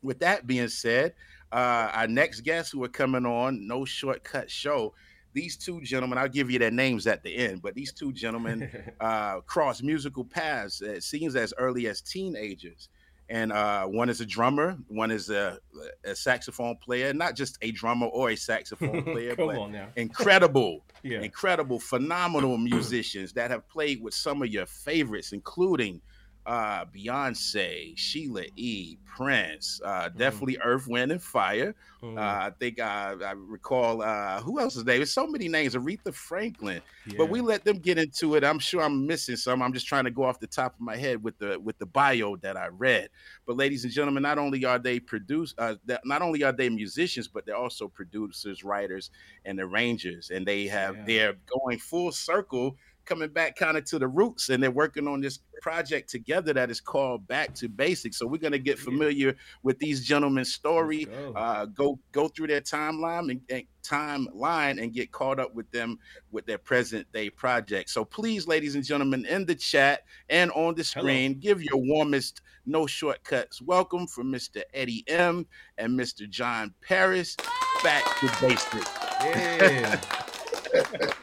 with 0.02 0.18
that 0.20 0.46
being 0.46 0.68
said, 0.68 1.14
uh, 1.52 1.90
our 1.92 2.08
next 2.08 2.40
guests 2.40 2.72
who 2.72 2.82
are 2.84 2.88
coming 2.88 3.26
on, 3.26 3.66
no 3.66 3.84
shortcut 3.84 4.50
show. 4.50 4.94
These 5.32 5.58
two 5.58 5.82
gentlemen, 5.82 6.16
I'll 6.16 6.30
give 6.30 6.50
you 6.50 6.58
their 6.58 6.70
names 6.70 7.06
at 7.06 7.22
the 7.22 7.36
end, 7.36 7.60
but 7.60 7.74
these 7.74 7.92
two 7.92 8.10
gentlemen 8.10 8.70
uh, 9.00 9.40
cross 9.40 9.82
musical 9.82 10.24
paths. 10.24 10.80
It 10.80 11.02
seems 11.02 11.36
as 11.36 11.52
early 11.58 11.88
as 11.88 12.00
teenagers 12.00 12.88
and 13.28 13.52
uh, 13.52 13.86
one 13.86 14.08
is 14.08 14.20
a 14.20 14.26
drummer, 14.26 14.76
one 14.88 15.10
is 15.10 15.30
a, 15.30 15.58
a, 16.04 16.14
saxophone 16.14 16.76
player, 16.76 17.12
not 17.12 17.34
just 17.34 17.58
a 17.60 17.72
drummer 17.72 18.06
or 18.06 18.30
a 18.30 18.36
saxophone 18.36 19.02
player, 19.04 19.34
but 19.34 19.58
incredible, 19.96 20.84
yeah. 21.02 21.20
incredible, 21.20 21.80
phenomenal 21.80 22.56
musicians 22.56 23.32
that 23.32 23.50
have 23.50 23.68
played 23.68 24.00
with 24.00 24.14
some 24.14 24.42
of 24.42 24.48
your 24.48 24.66
favorites, 24.66 25.32
including 25.32 26.00
uh, 26.46 26.84
Beyonce, 26.86 27.92
Sheila 27.98 28.44
E., 28.54 28.96
Prince, 29.16 29.80
uh, 29.84 29.88
mm-hmm. 29.88 30.18
definitely 30.18 30.58
Earth, 30.62 30.86
Wind, 30.86 31.10
and 31.10 31.22
Fire. 31.22 31.74
Mm. 32.02 32.18
Uh, 32.18 32.20
I 32.20 32.52
think 32.60 32.78
I, 32.78 33.14
I 33.24 33.32
recall 33.34 34.02
uh, 34.02 34.40
who 34.42 34.60
else's 34.60 34.84
name? 34.84 34.98
There's 34.98 35.12
so 35.12 35.26
many 35.26 35.48
names. 35.48 35.74
Aretha 35.74 36.12
Franklin, 36.12 36.82
yeah. 37.06 37.14
but 37.16 37.30
we 37.30 37.40
let 37.40 37.64
them 37.64 37.78
get 37.78 37.98
into 37.98 38.34
it. 38.34 38.44
I'm 38.44 38.58
sure 38.58 38.82
I'm 38.82 39.06
missing 39.06 39.36
some. 39.36 39.62
I'm 39.62 39.72
just 39.72 39.86
trying 39.86 40.04
to 40.04 40.10
go 40.10 40.24
off 40.24 40.38
the 40.38 40.46
top 40.46 40.74
of 40.74 40.80
my 40.80 40.96
head 40.96 41.24
with 41.24 41.38
the 41.38 41.58
with 41.58 41.78
the 41.78 41.86
bio 41.86 42.36
that 42.36 42.56
I 42.56 42.68
read. 42.68 43.08
But 43.46 43.56
ladies 43.56 43.84
and 43.84 43.92
gentlemen, 43.92 44.22
not 44.22 44.38
only 44.38 44.64
are 44.66 44.78
they 44.78 45.00
produce, 45.00 45.54
uh, 45.56 45.76
not 46.04 46.20
only 46.20 46.44
are 46.44 46.52
they 46.52 46.68
musicians, 46.68 47.26
but 47.26 47.46
they're 47.46 47.56
also 47.56 47.88
producers, 47.88 48.62
writers, 48.62 49.10
and 49.46 49.58
arrangers, 49.58 50.30
and 50.30 50.46
they 50.46 50.66
have 50.66 50.94
yeah. 50.96 51.04
they're 51.06 51.34
going 51.64 51.78
full 51.78 52.12
circle 52.12 52.76
coming 53.06 53.28
back 53.28 53.56
kind 53.56 53.76
of 53.76 53.84
to 53.86 53.98
the 53.98 54.08
roots 54.08 54.48
and 54.48 54.62
they're 54.62 54.70
working 54.70 55.08
on 55.08 55.20
this 55.20 55.38
project 55.62 56.10
together 56.10 56.52
that 56.52 56.70
is 56.70 56.80
called 56.80 57.26
back 57.26 57.54
to 57.54 57.68
basics. 57.68 58.18
So 58.18 58.26
we're 58.26 58.40
going 58.40 58.52
to 58.52 58.58
get 58.58 58.78
familiar 58.78 59.36
with 59.62 59.78
these 59.78 60.04
gentlemen's 60.04 60.52
story 60.52 61.04
go. 61.04 61.32
Uh, 61.34 61.64
go 61.66 61.98
go 62.12 62.28
through 62.28 62.48
their 62.48 62.60
timeline 62.60 63.30
and, 63.30 63.40
and 63.48 63.64
timeline 63.82 64.82
and 64.82 64.92
get 64.92 65.12
caught 65.12 65.38
up 65.38 65.54
with 65.54 65.70
them 65.70 65.98
with 66.32 66.44
their 66.44 66.58
present 66.58 67.10
day 67.12 67.30
project. 67.30 67.88
So 67.88 68.04
please 68.04 68.46
ladies 68.46 68.74
and 68.74 68.84
gentlemen 68.84 69.24
in 69.26 69.46
the 69.46 69.54
chat 69.54 70.02
and 70.28 70.50
on 70.52 70.74
the 70.74 70.84
screen 70.84 71.32
Hello. 71.32 71.40
give 71.40 71.62
your 71.62 71.78
warmest 71.78 72.42
no 72.68 72.84
shortcuts 72.84 73.62
welcome 73.62 74.08
from 74.08 74.32
mr 74.32 74.60
eddie 74.74 75.04
m 75.06 75.46
and 75.78 75.96
mr 75.96 76.28
john 76.28 76.74
paris 76.82 77.36
back 77.82 78.04
to 78.18 78.26
basics. 78.40 78.90
Yeah. 79.22 80.00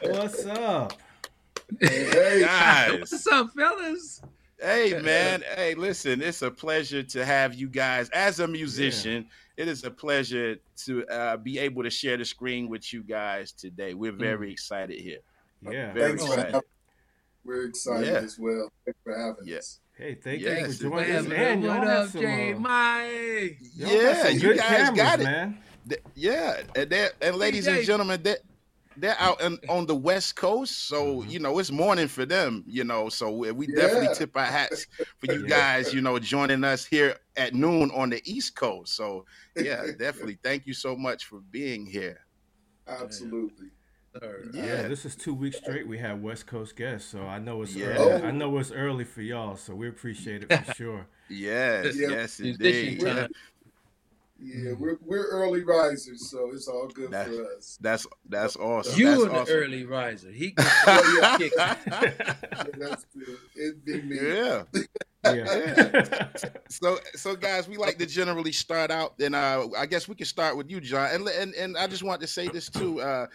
What's 0.02 0.46
up 0.46 0.94
Hey, 1.80 2.40
guys. 2.44 3.00
What's 3.00 3.26
up, 3.26 3.50
fellas? 3.56 4.20
Hey 4.60 4.98
man, 5.02 5.42
hey, 5.56 5.74
listen, 5.74 6.22
it's 6.22 6.40
a 6.40 6.50
pleasure 6.50 7.02
to 7.02 7.24
have 7.24 7.54
you 7.54 7.68
guys 7.68 8.08
as 8.10 8.40
a 8.40 8.48
musician. 8.48 9.26
Yeah. 9.56 9.64
It 9.64 9.68
is 9.68 9.84
a 9.84 9.90
pleasure 9.90 10.56
to 10.84 11.06
uh, 11.08 11.36
be 11.36 11.58
able 11.58 11.82
to 11.82 11.90
share 11.90 12.16
the 12.16 12.24
screen 12.24 12.68
with 12.68 12.92
you 12.92 13.02
guys 13.02 13.52
today. 13.52 13.94
We're 13.94 14.12
very 14.12 14.48
mm. 14.48 14.52
excited 14.52 14.98
here. 14.98 15.18
Yeah, 15.60 15.92
very 15.92 16.14
excited. 16.14 16.60
We're 17.44 17.66
excited 17.66 18.06
yeah. 18.06 18.20
as 18.20 18.38
well. 18.38 18.70
Thanks 18.84 19.00
for 19.04 19.18
having 19.18 19.46
yeah. 19.46 19.58
us. 19.58 19.80
Hey, 19.98 20.14
thank 20.14 20.40
yes. 20.40 20.80
you 20.80 20.90
for 20.90 20.96
joining 20.96 21.16
us. 21.16 21.26
Man, 21.26 21.62
what 21.62 21.86
up, 21.86 22.12
Jay 22.12 22.54
Mike? 22.54 23.58
Yeah, 23.76 24.28
you 24.28 24.54
guys 24.54 24.60
cameras, 24.60 24.96
got 24.96 25.20
it, 25.20 25.24
man. 25.24 25.58
Yeah, 26.14 26.62
and, 26.74 27.10
and 27.20 27.36
ladies 27.36 27.66
and 27.66 27.84
gentlemen, 27.84 28.22
that 28.22 28.38
they're 28.96 29.16
out 29.18 29.40
in, 29.40 29.58
on 29.68 29.86
the 29.86 29.94
west 29.94 30.36
coast 30.36 30.88
so 30.88 31.18
mm-hmm. 31.18 31.30
you 31.30 31.38
know 31.38 31.58
it's 31.58 31.70
morning 31.70 32.08
for 32.08 32.24
them 32.24 32.64
you 32.66 32.84
know 32.84 33.08
so 33.08 33.30
we 33.30 33.66
yeah. 33.68 33.76
definitely 33.76 34.14
tip 34.14 34.36
our 34.36 34.44
hats 34.44 34.86
for 35.18 35.32
you 35.32 35.46
guys 35.46 35.92
you 35.92 36.00
know 36.00 36.18
joining 36.18 36.64
us 36.64 36.84
here 36.84 37.16
at 37.36 37.54
noon 37.54 37.90
on 37.94 38.10
the 38.10 38.20
east 38.24 38.54
coast 38.54 38.94
so 38.94 39.24
yeah 39.56 39.84
definitely 39.98 40.38
thank 40.42 40.66
you 40.66 40.74
so 40.74 40.96
much 40.96 41.24
for 41.24 41.40
being 41.50 41.86
here 41.86 42.20
absolutely 42.88 43.70
yeah. 44.22 44.64
yeah, 44.64 44.88
this 44.88 45.04
is 45.04 45.16
two 45.16 45.34
weeks 45.34 45.56
straight. 45.56 45.86
We 45.88 45.98
have 45.98 46.20
West 46.20 46.46
Coast 46.46 46.76
guests, 46.76 47.10
so 47.10 47.22
I 47.22 47.38
know 47.38 47.62
it's 47.62 47.74
yeah. 47.74 47.86
early. 47.86 48.22
I 48.22 48.30
know 48.30 48.56
it's 48.58 48.70
early 48.70 49.04
for 49.04 49.22
y'all, 49.22 49.56
so 49.56 49.74
we 49.74 49.88
appreciate 49.88 50.44
it 50.44 50.52
for 50.52 50.74
sure. 50.76 51.06
yes, 51.28 51.96
yes, 51.96 52.38
indeed. 52.38 53.02
Yeah, 53.02 53.26
mm-hmm. 54.42 54.82
we're 54.82 54.98
we're 55.00 55.26
early 55.28 55.62
risers, 55.62 56.30
so 56.30 56.50
it's 56.52 56.68
all 56.68 56.88
good 56.88 57.10
that's, 57.10 57.28
for 57.28 57.56
us. 57.56 57.78
That's 57.80 58.06
that's 58.28 58.56
awesome. 58.56 58.98
You 58.98 59.10
that's 59.10 59.22
an 59.22 59.30
awesome. 59.30 59.54
early 59.54 59.84
riser. 59.84 60.30
He 60.30 60.50
can 60.56 60.66
yeah, 60.86 61.36
that's 62.78 63.04
good. 63.14 63.38
It'd 63.56 63.84
be 63.84 64.02
me. 64.02 64.16
Yeah. 64.20 64.64
Yeah. 65.24 66.28
so 66.68 66.98
so 67.14 67.36
guys, 67.36 67.68
we 67.68 67.76
like 67.76 67.98
to 67.98 68.06
generally 68.06 68.52
start 68.52 68.90
out, 68.90 69.14
and 69.20 69.34
uh, 69.34 69.68
I 69.76 69.86
guess 69.86 70.08
we 70.08 70.14
can 70.14 70.26
start 70.26 70.56
with 70.56 70.70
you, 70.70 70.80
John. 70.80 71.10
And 71.12 71.28
and 71.28 71.54
and 71.54 71.76
I 71.76 71.86
just 71.86 72.02
want 72.02 72.20
to 72.20 72.26
say 72.26 72.48
this 72.48 72.68
too. 72.68 73.00
Uh, 73.00 73.26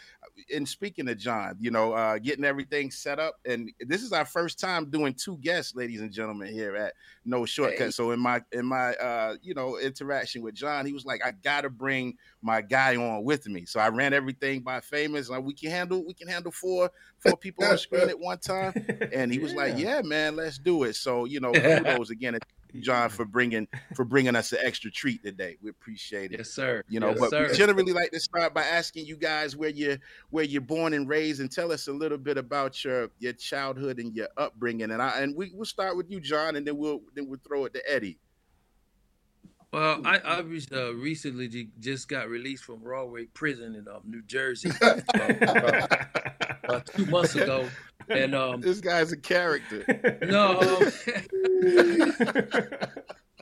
in 0.49 0.65
speaking 0.65 1.05
to 1.05 1.15
John, 1.15 1.55
you 1.59 1.71
know, 1.71 1.93
uh, 1.93 2.17
getting 2.17 2.45
everything 2.45 2.91
set 2.91 3.19
up, 3.19 3.35
and 3.45 3.71
this 3.87 4.01
is 4.01 4.13
our 4.13 4.25
first 4.25 4.59
time 4.59 4.89
doing 4.89 5.13
two 5.13 5.37
guests, 5.37 5.75
ladies 5.75 6.01
and 6.01 6.11
gentlemen, 6.11 6.53
here 6.53 6.75
at 6.75 6.93
No 7.25 7.45
Shortcut. 7.45 7.79
Hey. 7.79 7.91
So 7.91 8.11
in 8.11 8.19
my 8.19 8.41
in 8.51 8.65
my 8.65 8.93
uh, 8.95 9.35
you 9.41 9.53
know 9.53 9.77
interaction 9.77 10.41
with 10.41 10.55
John, 10.55 10.85
he 10.85 10.93
was 10.93 11.05
like, 11.05 11.25
I 11.25 11.31
gotta 11.31 11.69
bring 11.69 12.17
my 12.41 12.61
guy 12.61 12.95
on 12.95 13.23
with 13.23 13.47
me. 13.47 13.65
So 13.65 13.79
I 13.79 13.89
ran 13.89 14.13
everything 14.13 14.61
by 14.61 14.79
famous. 14.79 15.29
Like 15.29 15.43
we 15.43 15.53
can 15.53 15.71
handle 15.71 16.05
we 16.05 16.13
can 16.13 16.27
handle 16.27 16.51
four 16.51 16.89
four 17.19 17.37
people 17.37 17.65
on 17.65 17.77
screen 17.77 18.09
at 18.09 18.19
one 18.19 18.39
time, 18.39 18.73
and 19.13 19.31
he 19.31 19.39
was 19.39 19.51
yeah. 19.53 19.57
like, 19.57 19.77
Yeah, 19.77 20.01
man, 20.01 20.35
let's 20.35 20.57
do 20.57 20.83
it. 20.83 20.95
So 20.95 21.25
you 21.25 21.39
know, 21.39 21.51
kudos 21.83 22.09
again 22.09 22.37
John, 22.81 23.09
for 23.09 23.25
bringing 23.25 23.67
for 23.95 24.05
bringing 24.05 24.35
us 24.35 24.51
an 24.51 24.59
extra 24.61 24.91
treat 24.91 25.23
today. 25.23 25.57
We 25.61 25.69
appreciate 25.69 26.31
it. 26.31 26.39
Yes, 26.39 26.51
sir. 26.51 26.83
You 26.87 26.99
know, 26.99 27.09
yes, 27.09 27.19
but 27.19 27.29
sir. 27.31 27.47
we 27.49 27.57
generally 27.57 27.93
like 27.93 28.11
to 28.11 28.19
start 28.19 28.53
by 28.53 28.63
asking 28.63 29.05
you 29.05 29.17
guys 29.17 29.55
where 29.55 29.69
you 29.69 29.97
where 30.29 30.43
you're 30.43 30.61
born 30.61 30.93
and 30.93 31.07
raised, 31.07 31.41
and 31.41 31.51
tell 31.51 31.71
us 31.71 31.87
a 31.87 31.93
little 31.93 32.17
bit 32.17 32.37
about 32.37 32.83
your 32.83 33.09
your 33.19 33.33
childhood 33.33 33.99
and 33.99 34.15
your 34.15 34.27
upbringing. 34.37 34.91
And 34.91 35.01
I 35.01 35.19
and 35.19 35.35
we 35.35 35.51
will 35.55 35.65
start 35.65 35.97
with 35.97 36.11
you, 36.11 36.19
John, 36.19 36.55
and 36.55 36.65
then 36.65 36.77
we'll 36.77 37.01
then 37.15 37.27
we'll 37.27 37.39
throw 37.45 37.65
it 37.65 37.73
to 37.73 37.91
Eddie. 37.91 38.19
Well, 39.71 40.01
I, 40.03 40.17
I 40.17 40.39
uh, 40.39 40.91
recently 40.93 41.69
just 41.79 42.07
got 42.07 42.27
released 42.27 42.63
from 42.63 42.81
Rahway 42.81 43.25
Prison 43.25 43.75
in 43.75 43.87
uh, 43.87 43.99
New 44.03 44.23
Jersey 44.23 44.71
about, 44.81 45.91
about 46.63 46.85
two 46.87 47.05
months 47.05 47.35
ago. 47.35 47.67
And 48.09 48.35
um, 48.35 48.61
this 48.65 48.79
guy's 48.79 49.11
a 49.11 49.17
character. 49.17 50.19
No, 50.23 50.59
um, 50.59 50.91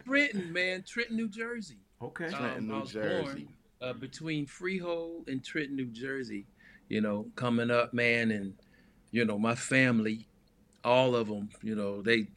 Trenton, 0.06 0.54
man, 0.54 0.84
Trenton, 0.88 1.16
New 1.16 1.30
Jersey. 1.30 1.80
Okay, 2.02 2.26
um, 2.26 2.34
Trenton, 2.34 2.68
New 2.68 2.86
Jersey. 2.86 3.48
Born, 3.80 3.90
uh, 3.90 3.94
between 3.94 4.46
Freehold 4.46 5.30
and 5.30 5.44
Trenton, 5.44 5.76
New 5.76 5.88
Jersey. 5.88 6.46
You 6.90 7.02
know, 7.02 7.28
coming 7.36 7.70
up, 7.70 7.94
man, 7.94 8.32
and 8.32 8.54
you 9.12 9.26
know 9.26 9.38
my 9.38 9.56
family, 9.56 10.28
all 10.84 11.16
of 11.16 11.28
them. 11.28 11.50
You 11.62 11.76
know, 11.76 12.02
they 12.02 12.28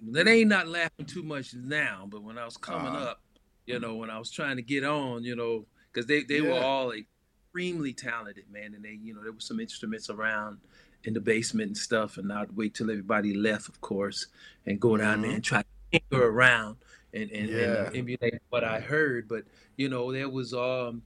they 0.00 0.40
ain't 0.40 0.48
not 0.48 0.68
laughing 0.68 1.06
too 1.06 1.22
much 1.22 1.54
now, 1.54 2.06
but 2.08 2.22
when 2.22 2.38
I 2.38 2.44
was 2.44 2.56
coming 2.56 2.94
uh, 2.94 3.06
up, 3.06 3.20
you 3.66 3.80
know, 3.80 3.96
when 3.96 4.10
I 4.10 4.18
was 4.18 4.30
trying 4.30 4.56
to 4.56 4.62
get 4.62 4.84
on, 4.84 5.24
you 5.24 5.34
know, 5.34 5.66
because 5.92 6.06
they 6.06 6.22
they 6.22 6.40
yeah. 6.40 6.52
were 6.52 6.60
all 6.60 6.92
extremely 6.92 7.92
talented, 7.92 8.44
man, 8.50 8.74
and 8.74 8.84
they 8.84 8.98
you 9.02 9.14
know 9.14 9.22
there 9.22 9.32
were 9.32 9.40
some 9.40 9.60
instruments 9.60 10.10
around 10.10 10.58
in 11.04 11.14
the 11.14 11.20
basement 11.20 11.68
and 11.68 11.76
stuff, 11.76 12.18
and 12.18 12.32
I'd 12.32 12.56
wait 12.56 12.74
till 12.74 12.90
everybody 12.90 13.34
left, 13.34 13.68
of 13.68 13.80
course, 13.80 14.26
and 14.66 14.80
go 14.80 14.96
down 14.96 15.14
mm-hmm. 15.14 15.22
there 15.22 15.32
and 15.32 15.44
try 15.44 15.62
to 15.62 15.68
tinker 15.92 16.26
around 16.26 16.76
and 17.12 17.30
and, 17.30 17.48
yeah. 17.48 17.86
and 17.86 17.96
emulate 17.96 18.34
what 18.50 18.64
I 18.64 18.80
heard. 18.80 19.28
But 19.28 19.44
you 19.76 19.88
know, 19.88 20.12
there 20.12 20.28
was 20.28 20.52
um, 20.52 21.02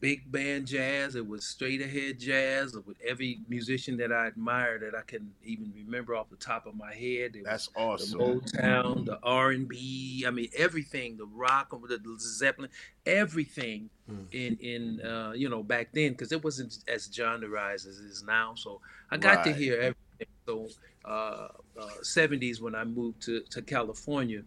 big 0.00 0.30
band 0.30 0.66
jazz. 0.66 1.14
It 1.14 1.26
was 1.26 1.44
straight 1.44 1.80
ahead 1.80 2.18
jazz 2.18 2.74
with 2.74 2.96
every 3.06 3.40
musician 3.48 3.96
that 3.98 4.12
I 4.12 4.26
admire 4.26 4.78
that 4.78 4.96
I 4.96 5.02
can 5.02 5.30
even 5.44 5.72
remember 5.74 6.14
off 6.14 6.30
the 6.30 6.36
top 6.36 6.66
of 6.66 6.74
my 6.74 6.92
head. 6.92 7.36
It 7.36 7.44
That's 7.44 7.68
awesome. 7.76 8.18
The 8.18 8.24
Motown, 8.24 9.04
the 9.04 9.18
R 9.22 9.50
and 9.50 9.68
B. 9.68 10.24
I 10.26 10.30
mean, 10.30 10.48
everything. 10.56 11.16
The 11.16 11.26
rock, 11.26 11.70
the, 11.70 11.98
the 11.98 12.16
Zeppelin, 12.18 12.70
everything 13.06 13.90
mm. 14.10 14.26
in 14.32 14.56
in 14.60 15.06
uh, 15.06 15.32
you 15.32 15.48
know 15.48 15.62
back 15.62 15.88
then 15.92 16.12
because 16.12 16.32
it 16.32 16.42
wasn't 16.42 16.78
as 16.88 17.08
genreized 17.08 17.86
as 17.86 18.00
it 18.00 18.06
is 18.06 18.22
now. 18.22 18.54
So 18.54 18.80
I 19.10 19.16
got 19.16 19.36
right. 19.36 19.44
to 19.46 19.52
hear 19.52 19.74
everything. 19.74 20.34
So 20.46 20.68
uh, 21.04 21.48
uh, 21.78 21.88
70s 22.02 22.60
when 22.60 22.74
I 22.74 22.84
moved 22.84 23.22
to 23.22 23.40
to 23.50 23.62
California 23.62 24.42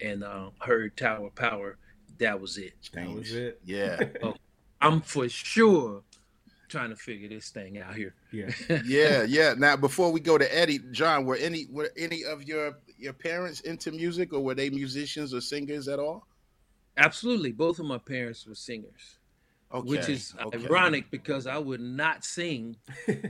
and 0.00 0.24
uh, 0.24 0.50
heard 0.60 0.96
Tower 0.96 1.30
Power. 1.30 1.78
That 2.18 2.40
was 2.40 2.56
it. 2.56 2.74
That 2.94 3.10
was 3.10 3.34
it. 3.34 3.60
Yeah. 3.64 4.00
I'm 4.80 5.00
for 5.02 5.28
sure 5.28 6.02
trying 6.68 6.90
to 6.90 6.96
figure 6.96 7.28
this 7.28 7.50
thing 7.50 7.78
out 7.78 7.94
here. 7.94 8.14
Yeah. 8.32 8.50
yeah, 8.84 9.22
yeah. 9.24 9.54
Now 9.56 9.76
before 9.76 10.10
we 10.10 10.20
go 10.20 10.38
to 10.38 10.56
Eddie, 10.56 10.80
John, 10.92 11.24
were 11.24 11.36
any 11.36 11.66
were 11.70 11.90
any 11.96 12.24
of 12.24 12.44
your 12.44 12.78
your 12.98 13.12
parents 13.12 13.60
into 13.60 13.92
music 13.92 14.32
or 14.32 14.40
were 14.40 14.54
they 14.54 14.70
musicians 14.70 15.34
or 15.34 15.40
singers 15.40 15.88
at 15.88 15.98
all? 15.98 16.26
Absolutely. 16.96 17.52
Both 17.52 17.78
of 17.78 17.86
my 17.86 17.98
parents 17.98 18.46
were 18.46 18.54
singers. 18.54 19.18
Okay, 19.72 19.88
which 19.88 20.08
is 20.08 20.34
okay. 20.40 20.64
ironic 20.64 21.10
because 21.10 21.46
I 21.46 21.58
would 21.58 21.80
not 21.80 22.24
sing. 22.24 22.76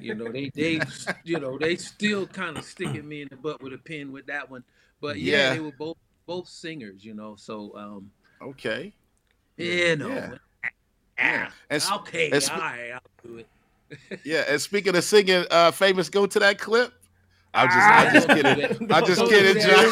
You 0.00 0.14
know, 0.14 0.30
they 0.30 0.50
they 0.54 0.82
you 1.24 1.40
know, 1.40 1.58
they 1.58 1.76
still 1.76 2.26
kind 2.26 2.56
of 2.58 2.64
sticking 2.64 3.08
me 3.08 3.22
in 3.22 3.28
the 3.30 3.36
butt 3.36 3.62
with 3.62 3.72
a 3.72 3.78
pin 3.78 4.12
with 4.12 4.26
that 4.26 4.50
one. 4.50 4.62
But 5.00 5.18
yeah, 5.18 5.36
yeah. 5.36 5.50
they 5.54 5.60
were 5.60 5.72
both 5.72 5.96
both 6.26 6.48
singers, 6.48 7.04
you 7.04 7.14
know. 7.14 7.36
So 7.36 7.76
um 7.76 8.10
Okay. 8.42 8.92
Yeah, 9.56 9.94
no. 9.94 10.08
Yeah. 10.08 10.36
Ah, 11.18 11.54
and, 11.70 11.82
okay, 12.00 12.30
and 12.30 12.42
sp- 12.44 12.52
all 12.52 12.58
right, 12.58 12.90
I'll 12.92 13.00
do 13.24 13.38
it. 13.38 14.20
yeah, 14.24 14.44
and 14.48 14.60
speaking 14.60 14.94
of 14.94 15.04
singing, 15.04 15.44
uh, 15.50 15.70
famous, 15.70 16.10
go 16.10 16.26
to 16.26 16.38
that 16.40 16.58
clip. 16.58 16.92
I'm 17.56 17.68
just, 17.68 17.86
I'm 17.88 18.12
just 18.12 18.28
kidding. 18.28 18.92
I'm 18.92 19.06
just 19.06 19.24
kidding, 19.26 19.62
John. 19.62 19.86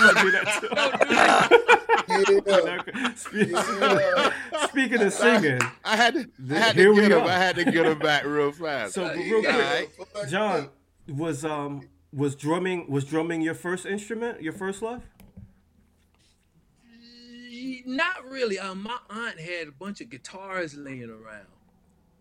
Speaking 4.68 5.02
of 5.02 5.12
singing, 5.12 5.61
I 5.85 5.97
had 5.97 6.14
to, 6.14 6.28
I 6.50 6.59
had 6.59 6.76
to 6.76 6.94
get 6.94 7.11
him. 7.11 7.25
I 7.25 7.33
had 7.33 7.56
to 7.56 7.64
get 7.64 7.87
him 7.87 7.99
back 7.99 8.25
real 8.25 8.52
fast. 8.52 8.94
So, 8.94 9.12
real 9.14 9.42
quick, 9.42 10.28
John, 10.28 10.68
was 11.09 11.44
um 11.44 11.88
was 12.12 12.37
drumming 12.37 12.90
was 12.90 13.04
drumming 13.04 13.40
your 13.40 13.54
first 13.54 13.87
instrument, 13.87 14.42
your 14.42 14.52
first 14.52 14.83
love? 14.83 15.02
not 17.87 18.25
really. 18.28 18.59
Um, 18.59 18.83
my 18.83 18.99
aunt 19.11 19.40
had 19.40 19.68
a 19.68 19.73
bunch 19.73 20.00
of 20.00 20.11
guitars 20.11 20.75
laying 20.75 21.11
around, 21.11 21.47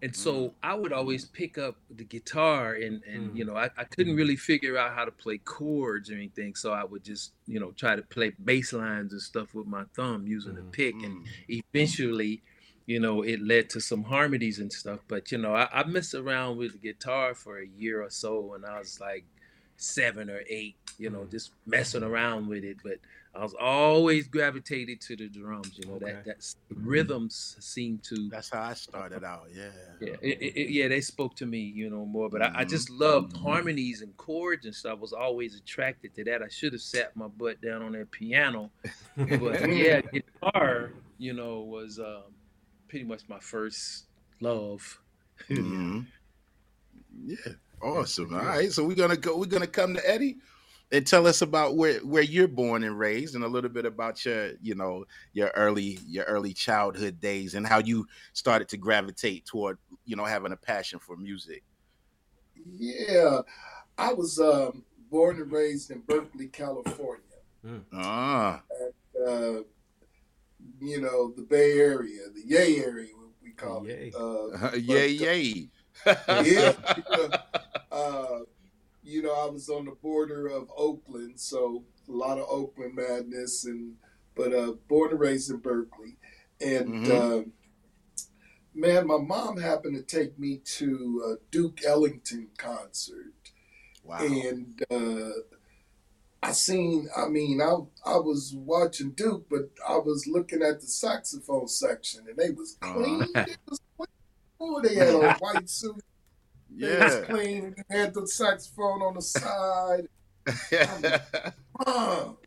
and 0.03 0.13
so 0.13 0.33
mm. 0.33 0.53
I 0.61 0.73
would 0.73 0.91
always 0.91 1.23
pick 1.23 1.57
up 1.57 1.77
the 1.89 2.03
guitar, 2.03 2.73
and 2.73 3.01
and 3.05 3.35
you 3.37 3.45
know 3.45 3.55
I, 3.55 3.69
I 3.77 3.85
couldn't 3.85 4.17
really 4.17 4.35
figure 4.35 4.77
out 4.77 4.93
how 4.93 5.05
to 5.05 5.11
play 5.11 5.37
chords 5.37 6.11
or 6.11 6.15
anything, 6.15 6.55
so 6.55 6.73
I 6.73 6.83
would 6.83 7.05
just 7.05 7.31
you 7.47 7.59
know 7.59 7.71
try 7.71 7.95
to 7.95 8.01
play 8.01 8.33
bass 8.43 8.73
lines 8.73 9.13
and 9.13 9.21
stuff 9.21 9.55
with 9.55 9.65
my 9.65 9.85
thumb 9.95 10.27
using 10.27 10.55
mm. 10.55 10.59
a 10.59 10.71
pick, 10.71 10.95
and 11.01 11.25
eventually. 11.47 12.43
You 12.85 12.99
know, 12.99 13.21
it 13.21 13.41
led 13.41 13.69
to 13.69 13.79
some 13.79 14.03
harmonies 14.03 14.59
and 14.59 14.69
stuff, 14.69 14.99
but 15.07 15.31
you 15.31 15.37
know, 15.37 15.55
I, 15.55 15.69
I 15.71 15.85
messed 15.85 16.15
around 16.15 16.57
with 16.57 16.73
the 16.73 16.79
guitar 16.79 17.33
for 17.33 17.57
a 17.57 17.65
year 17.65 18.03
or 18.03 18.09
so, 18.09 18.55
and 18.55 18.65
I 18.65 18.77
was 18.77 18.99
like 18.99 19.23
seven 19.77 20.29
or 20.29 20.41
eight, 20.47 20.75
you 20.97 21.09
know, 21.09 21.21
mm. 21.21 21.31
just 21.31 21.51
messing 21.65 22.03
around 22.03 22.47
with 22.47 22.63
it. 22.63 22.77
But 22.83 22.99
I 23.35 23.41
was 23.41 23.55
always 23.59 24.27
gravitated 24.27 25.01
to 25.01 25.15
the 25.15 25.27
drums. 25.27 25.71
You 25.75 25.87
know 25.87 25.95
okay. 25.95 26.05
that 26.05 26.25
that's 26.25 26.57
rhythms 26.69 27.57
seem 27.59 27.99
to. 28.03 28.29
That's 28.29 28.49
how 28.51 28.61
I 28.61 28.73
started 28.73 29.23
out. 29.23 29.47
Yeah. 29.51 29.69
Yeah, 29.99 30.15
it, 30.21 30.55
it, 30.55 30.69
yeah. 30.69 30.87
They 30.87 31.01
spoke 31.01 31.35
to 31.37 31.47
me, 31.47 31.59
you 31.59 31.89
know, 31.89 32.05
more. 32.05 32.29
But 32.29 32.41
mm-hmm. 32.41 32.55
I, 32.55 32.61
I, 32.61 32.65
just 32.65 32.91
loved 32.91 33.33
mm-hmm. 33.33 33.43
harmonies 33.43 34.01
and 34.01 34.15
chords 34.17 34.65
and 34.65 34.75
stuff. 34.75 34.97
I 34.97 35.01
was 35.01 35.13
always 35.13 35.55
attracted 35.55 36.13
to 36.15 36.23
that. 36.25 36.43
I 36.43 36.47
should 36.47 36.73
have 36.73 36.81
sat 36.81 37.15
my 37.15 37.27
butt 37.27 37.59
down 37.59 37.81
on 37.81 37.93
that 37.93 38.11
piano, 38.11 38.69
but 39.17 39.67
yeah, 39.69 40.01
guitar, 40.01 40.91
you 41.17 41.33
know, 41.33 41.61
was 41.61 41.99
um, 41.99 42.33
pretty 42.87 43.05
much 43.05 43.21
my 43.27 43.39
first 43.39 44.05
love. 44.41 44.99
Mm-hmm. 45.49 46.01
yeah. 47.25 47.53
Awesome. 47.83 48.33
All 48.33 48.45
right, 48.45 48.71
so 48.71 48.85
we're 48.85 48.95
gonna 48.95 49.17
go. 49.17 49.37
We're 49.37 49.45
gonna 49.45 49.67
come 49.67 49.93
to 49.93 50.09
Eddie 50.09 50.37
and 50.93 51.07
tell 51.07 51.25
us 51.27 51.41
about 51.41 51.75
where 51.75 51.99
where 51.99 52.23
you're 52.23 52.47
born 52.47 52.83
and 52.83 52.97
raised 52.97 53.35
and 53.35 53.43
a 53.43 53.47
little 53.47 53.69
bit 53.69 53.85
about 53.85 54.23
your 54.23 54.51
you 54.61 54.75
know 54.75 55.03
your 55.33 55.49
early 55.55 55.99
your 56.07 56.23
early 56.25 56.53
childhood 56.53 57.19
days 57.19 57.55
and 57.55 57.67
how 57.67 57.79
you 57.79 58.07
started 58.33 58.69
to 58.69 58.77
gravitate 58.77 59.45
toward 59.45 59.77
you 60.05 60.15
know 60.15 60.23
having 60.23 60.51
a 60.51 60.55
passion 60.55 60.99
for 60.99 61.17
music 61.17 61.63
yeah 62.77 63.41
i 63.97 64.13
was 64.13 64.39
um, 64.39 64.83
born 65.09 65.41
and 65.41 65.51
raised 65.51 65.89
in 65.91 65.99
berkeley 66.01 66.47
california 66.47 67.23
mm. 67.65 67.81
ah. 67.93 68.61
and, 68.79 69.27
uh, 69.27 69.63
you 70.79 71.01
know 71.01 71.33
the 71.35 71.41
bay 71.41 71.79
area 71.79 72.21
the 72.35 72.43
yay 72.45 72.77
area 72.77 73.09
we 73.41 73.51
call 73.51 73.85
yay. 73.87 74.07
it 74.13 74.15
uh, 74.15 74.71
yay 74.75 75.17
but, 75.17 75.25
yay 75.25 75.69
yeah, 76.27 76.73
uh, 77.91 78.39
you 79.03 79.21
know, 79.21 79.33
I 79.33 79.49
was 79.49 79.69
on 79.69 79.85
the 79.85 79.91
border 79.91 80.47
of 80.47 80.69
Oakland, 80.75 81.39
so 81.39 81.83
a 82.07 82.11
lot 82.11 82.37
of 82.37 82.45
Oakland 82.49 82.95
madness, 82.95 83.65
and 83.65 83.95
but 84.35 84.53
uh, 84.53 84.73
born 84.87 85.11
and 85.11 85.19
raised 85.19 85.51
in 85.51 85.57
Berkeley, 85.57 86.17
and 86.59 87.05
mm-hmm. 87.05 87.11
uh, 87.11 87.41
man, 88.73 89.07
my 89.07 89.17
mom 89.17 89.57
happened 89.57 89.95
to 89.95 90.03
take 90.03 90.37
me 90.39 90.61
to 90.77 91.23
a 91.33 91.51
Duke 91.51 91.85
Ellington 91.85 92.47
concert, 92.57 93.33
wow, 94.03 94.19
and 94.19 94.83
uh, 94.91 95.31
I 96.43 96.51
seen, 96.51 97.07
I 97.15 97.27
mean, 97.29 97.61
I 97.61 97.75
I 98.05 98.17
was 98.17 98.53
watching 98.55 99.11
Duke, 99.11 99.45
but 99.49 99.69
I 99.87 99.97
was 99.97 100.27
looking 100.27 100.61
at 100.61 100.81
the 100.81 100.87
saxophone 100.87 101.67
section, 101.67 102.25
and 102.27 102.37
they 102.37 102.49
was 102.49 102.77
uh-huh. 102.81 102.93
clean. 102.93 103.27
Uh-huh. 103.35 103.75
Was. 104.71 104.85
Oh, 104.85 104.87
they 104.87 104.95
had 104.95 105.13
a 105.13 105.33
white 105.39 105.69
suit 105.69 106.01
yeah. 106.75 107.03
was 107.03 107.25
clean. 107.25 107.75
had 107.89 108.13
the 108.13 108.27
saxophone 108.27 109.01
on 109.01 109.15
the 109.15 109.21
side. 109.21 110.07
Mom, 111.85 112.37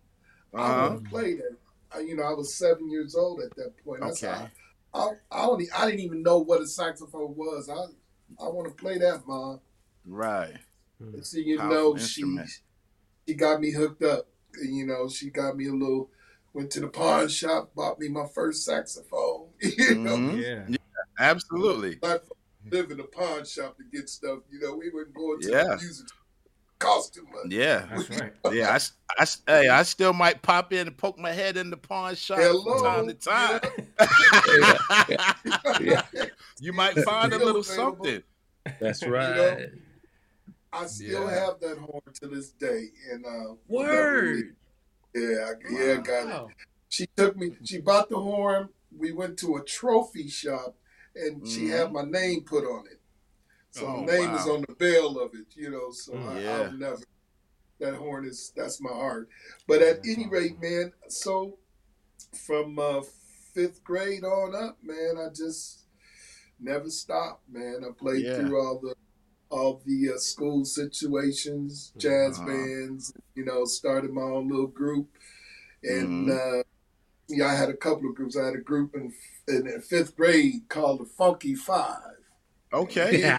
I 0.54 0.58
uh-huh. 0.58 0.88
want 0.88 1.04
to 1.04 1.10
play 1.10 1.34
that. 1.34 1.56
I, 1.94 2.00
you 2.00 2.16
know, 2.16 2.24
I 2.24 2.34
was 2.34 2.54
seven 2.54 2.90
years 2.90 3.14
old 3.14 3.40
at 3.40 3.54
that 3.56 3.72
point. 3.84 4.02
okay. 4.02 4.28
I, 4.28 4.50
I, 4.94 5.10
I, 5.30 5.46
don't. 5.46 5.62
I 5.76 5.86
didn't 5.86 6.00
even 6.00 6.22
know 6.22 6.38
what 6.38 6.60
a 6.60 6.66
saxophone 6.66 7.34
was. 7.36 7.68
I 7.68 8.44
I 8.44 8.48
want 8.48 8.68
to 8.68 8.74
play 8.74 8.98
that, 8.98 9.26
mom. 9.26 9.60
Right. 10.04 10.54
And 10.98 11.24
so 11.24 11.38
you 11.38 11.58
Powerful 11.58 11.76
know, 11.76 11.96
instrument. 11.96 12.48
she 12.48 12.60
she 13.28 13.34
got 13.34 13.60
me 13.60 13.72
hooked 13.72 14.02
up. 14.02 14.26
You 14.62 14.86
know, 14.86 15.08
she 15.08 15.30
got 15.30 15.56
me 15.56 15.68
a 15.68 15.72
little. 15.72 16.10
Went 16.54 16.70
to 16.72 16.80
the 16.80 16.88
pawn 16.88 17.28
shop, 17.28 17.74
bought 17.74 18.00
me 18.00 18.08
my 18.08 18.24
first 18.34 18.64
saxophone. 18.64 19.48
you 19.60 19.96
know, 19.96 20.16
mm-hmm. 20.16 20.38
yeah. 20.70 20.75
Yeah, 21.18 21.30
absolutely 21.30 21.98
live 22.70 22.90
in 22.90 23.00
a 23.00 23.04
pawn 23.04 23.44
shop 23.44 23.76
to 23.76 23.84
get 23.92 24.08
stuff. 24.08 24.40
You 24.50 24.60
know, 24.60 24.74
we 24.76 24.90
wouldn't 24.90 25.14
go 25.14 25.36
to 25.36 25.50
yeah. 25.50 25.64
the 25.64 25.76
music 25.76 26.06
cost 26.78 27.14
too 27.14 27.26
much. 27.32 27.50
Yeah, 27.50 27.86
that's 27.90 28.10
right. 28.10 28.32
yeah, 28.52 28.78
I, 29.18 29.22
I, 29.22 29.26
hey, 29.46 29.68
I 29.68 29.82
still 29.82 30.12
might 30.12 30.42
pop 30.42 30.72
in 30.72 30.86
and 30.86 30.96
poke 30.96 31.18
my 31.18 31.32
head 31.32 31.56
in 31.56 31.70
the 31.70 31.76
pawn 31.76 32.14
shop 32.14 32.38
Hello. 32.38 32.78
from 32.78 32.84
time 32.84 33.08
to 33.08 33.14
time. 33.14 33.60
Yeah. 35.80 36.02
yeah. 36.14 36.26
you 36.60 36.72
might 36.72 36.96
find 37.00 37.32
a 37.32 37.38
little 37.38 37.62
something. 37.62 38.22
That's 38.80 39.06
right. 39.06 39.28
You 39.28 39.36
know, 39.36 39.66
I 40.72 40.86
still 40.86 41.26
have 41.26 41.60
that 41.60 41.78
horn 41.78 42.02
to 42.20 42.28
this 42.28 42.50
day. 42.50 42.88
And 43.10 43.24
uh, 43.24 43.54
word. 43.68 44.54
Yeah, 45.14 45.52
yeah, 45.70 45.96
wow. 45.96 46.00
got 46.02 46.48
it. 46.50 46.56
She 46.88 47.06
took 47.16 47.36
me. 47.36 47.52
She 47.64 47.80
bought 47.80 48.08
the 48.08 48.18
horn. 48.18 48.68
We 48.96 49.12
went 49.12 49.38
to 49.38 49.56
a 49.56 49.64
trophy 49.64 50.28
shop 50.28 50.76
and 51.16 51.42
mm. 51.42 51.50
she 51.50 51.68
had 51.68 51.88
mm-hmm. 51.88 52.12
my 52.12 52.18
name 52.18 52.42
put 52.42 52.64
on 52.64 52.84
it. 52.86 53.00
So 53.70 53.86
oh, 53.86 54.00
my 54.00 54.12
name 54.12 54.30
wow. 54.30 54.36
is 54.36 54.46
on 54.46 54.64
the 54.66 54.74
bell 54.74 55.18
of 55.18 55.34
it, 55.34 55.46
you 55.54 55.70
know. 55.70 55.90
So 55.90 56.12
mm, 56.12 56.42
yeah. 56.42 56.50
I, 56.50 56.60
will 56.62 56.78
never. 56.78 57.02
That 57.78 57.94
horn 57.94 58.24
is 58.24 58.52
that's 58.56 58.80
my 58.80 58.90
heart. 58.90 59.28
But 59.66 59.82
at 59.82 59.96
that's 59.96 60.08
any 60.08 60.24
awesome. 60.24 60.30
rate, 60.30 60.62
man. 60.62 60.92
So 61.08 61.58
from 62.46 62.78
uh, 62.78 63.02
fifth 63.54 63.84
grade 63.84 64.24
on 64.24 64.54
up, 64.54 64.78
man, 64.82 65.16
I 65.18 65.28
just 65.28 65.86
never 66.58 66.88
stopped, 66.88 67.42
man. 67.50 67.82
I 67.86 67.92
played 67.92 68.24
yeah. 68.24 68.36
through 68.36 68.58
all 68.58 68.78
the 68.78 68.94
all 69.48 69.82
the 69.84 70.12
uh, 70.14 70.18
school 70.18 70.64
situations, 70.64 71.92
jazz 71.98 72.38
uh-huh. 72.38 72.46
bands. 72.46 73.12
You 73.34 73.44
know, 73.44 73.64
started 73.64 74.10
my 74.12 74.22
own 74.22 74.48
little 74.48 74.66
group, 74.66 75.08
and 75.82 76.28
mm. 76.28 76.60
uh, 76.60 76.62
yeah, 77.28 77.46
I 77.46 77.54
had 77.54 77.68
a 77.68 77.76
couple 77.76 78.08
of 78.08 78.14
groups. 78.14 78.36
I 78.36 78.44
had 78.44 78.54
a 78.54 78.60
group 78.60 78.94
in 78.94 79.12
in 79.48 79.80
fifth 79.80 80.16
grade 80.16 80.68
called 80.68 81.00
the 81.00 81.04
Funky 81.04 81.54
Five. 81.54 82.16
Okay. 82.72 83.36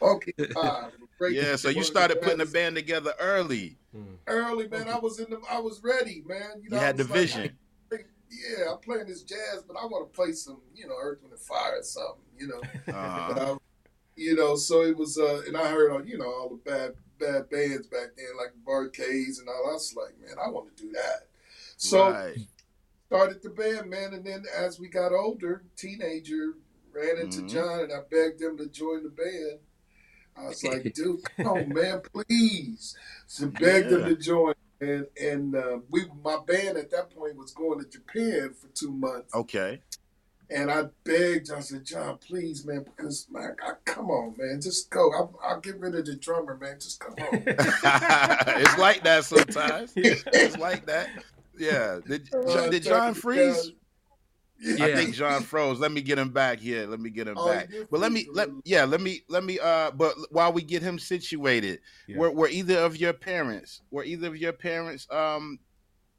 Funky 0.00 0.34
Five. 0.54 0.92
Yeah, 1.30 1.56
so 1.56 1.68
you 1.68 1.84
started 1.84 2.20
putting 2.20 2.40
a 2.40 2.46
band 2.46 2.74
together 2.74 3.12
early. 3.20 3.78
Early, 4.26 4.68
man. 4.68 4.88
I 4.88 4.98
was 4.98 5.20
in 5.20 5.30
the. 5.30 5.40
I 5.50 5.60
was 5.60 5.82
ready, 5.82 6.22
man. 6.26 6.62
You, 6.62 6.70
know, 6.70 6.76
you 6.76 6.82
had 6.82 6.96
the 6.96 7.04
vision. 7.04 7.56
Yeah, 7.90 8.72
I'm 8.72 8.78
playing 8.78 9.06
this 9.06 9.22
jazz, 9.22 9.62
but 9.68 9.76
I 9.76 9.84
want 9.84 10.10
to 10.10 10.16
play 10.16 10.32
some, 10.32 10.62
you 10.74 10.88
know, 10.88 10.94
Earth, 10.98 11.20
Wind 11.20 11.32
and 11.32 11.40
Fire 11.40 11.76
or 11.78 11.82
something, 11.82 12.24
you 12.38 12.46
know. 12.48 12.60
Uh-huh. 12.88 13.34
But 13.34 13.42
I, 13.42 13.56
you 14.16 14.34
know, 14.34 14.56
so 14.56 14.82
it 14.82 14.96
was, 14.96 15.18
uh, 15.18 15.42
and 15.46 15.54
I 15.54 15.68
heard, 15.68 15.92
uh, 15.92 16.02
you 16.02 16.16
know, 16.16 16.24
all 16.24 16.48
the 16.48 16.70
bad 16.70 16.94
bad 17.18 17.50
bands 17.50 17.86
back 17.86 18.08
then, 18.16 18.36
like 18.38 18.52
Bar-Kays 18.64 19.38
and 19.38 19.48
all. 19.48 19.70
I 19.70 19.72
was 19.74 19.94
like, 19.94 20.18
man, 20.20 20.36
I 20.42 20.48
want 20.48 20.74
to 20.74 20.82
do 20.82 20.92
that. 20.92 21.28
So 21.82 22.10
Right. 22.12 22.36
started 23.08 23.42
the 23.42 23.50
band, 23.50 23.90
man, 23.90 24.14
and 24.14 24.24
then 24.24 24.44
as 24.56 24.78
we 24.78 24.86
got 24.88 25.12
older, 25.12 25.64
teenager, 25.76 26.54
ran 26.92 27.18
into 27.18 27.40
Mhm. 27.42 27.48
John, 27.48 27.80
and 27.80 27.92
I 27.92 28.00
begged 28.08 28.40
him 28.40 28.56
to 28.58 28.66
join 28.66 29.02
the 29.02 29.08
band. 29.10 29.58
I 30.36 30.46
was 30.46 30.62
like, 30.62 30.84
dude, 30.94 31.24
come 31.36 31.46
on, 31.48 31.68
man, 31.70 32.00
please. 32.02 32.96
So 33.26 33.48
begged 33.48 33.90
him 33.90 34.04
to 34.04 34.14
join, 34.16 34.54
and 34.80 35.08
and 35.20 35.56
uh, 35.56 35.80
we, 35.90 36.04
my 36.22 36.38
band 36.46 36.78
at 36.78 36.90
that 36.92 37.10
point 37.10 37.34
was 37.34 37.50
going 37.50 37.80
to 37.80 37.84
Japan 37.86 38.54
for 38.54 38.68
two 38.68 38.92
months, 38.92 39.34
Okay. 39.34 39.82
and 40.48 40.70
I 40.70 40.84
begged. 41.02 41.50
I 41.50 41.60
said, 41.60 41.84
John, 41.84 42.18
please, 42.18 42.64
man, 42.64 42.84
because 42.84 43.26
man, 43.28 43.56
I, 43.60 43.72
come 43.84 44.08
on, 44.08 44.36
man, 44.38 44.60
just 44.60 44.88
go. 44.88 45.10
I'll, 45.12 45.36
I'll 45.42 45.60
get 45.60 45.80
rid 45.80 45.96
of 45.96 46.06
the 46.06 46.14
drummer, 46.14 46.56
man. 46.56 46.78
Just 46.78 47.00
come 47.00 47.14
on. 47.14 47.42
it's 47.46 48.78
like 48.78 49.02
that 49.02 49.24
sometimes. 49.24 49.92
It's 49.96 50.56
like 50.58 50.86
that. 50.86 51.08
Yeah. 51.58 52.00
Did, 52.06 52.28
Uh, 52.34 52.68
did 52.70 52.82
John 52.82 53.14
freeze? 53.14 53.72
Yeah. 54.60 54.84
I 54.84 54.94
think 54.94 55.14
John 55.14 55.42
froze. 55.50 55.80
Let 55.80 55.90
me 55.92 56.00
get 56.02 56.18
him 56.18 56.30
back 56.30 56.60
here. 56.60 56.86
Let 56.86 57.00
me 57.00 57.10
get 57.10 57.26
him 57.26 57.34
Oh, 57.36 57.48
back. 57.48 57.68
But 57.90 58.00
let 58.00 58.12
me 58.12 58.28
let 58.32 58.48
yeah, 58.64 58.84
let 58.84 59.00
me 59.00 59.22
let 59.28 59.42
me 59.44 59.58
uh 59.58 59.90
but 59.90 60.14
while 60.30 60.52
we 60.52 60.62
get 60.62 60.82
him 60.82 60.98
situated, 60.98 61.80
Yeah. 62.06 62.18
were 62.18 62.30
were 62.30 62.48
either 62.48 62.78
of 62.78 62.96
your 62.96 63.12
parents 63.12 63.80
were 63.90 64.04
either 64.04 64.28
of 64.28 64.36
your 64.36 64.52
parents 64.52 65.08
um 65.10 65.58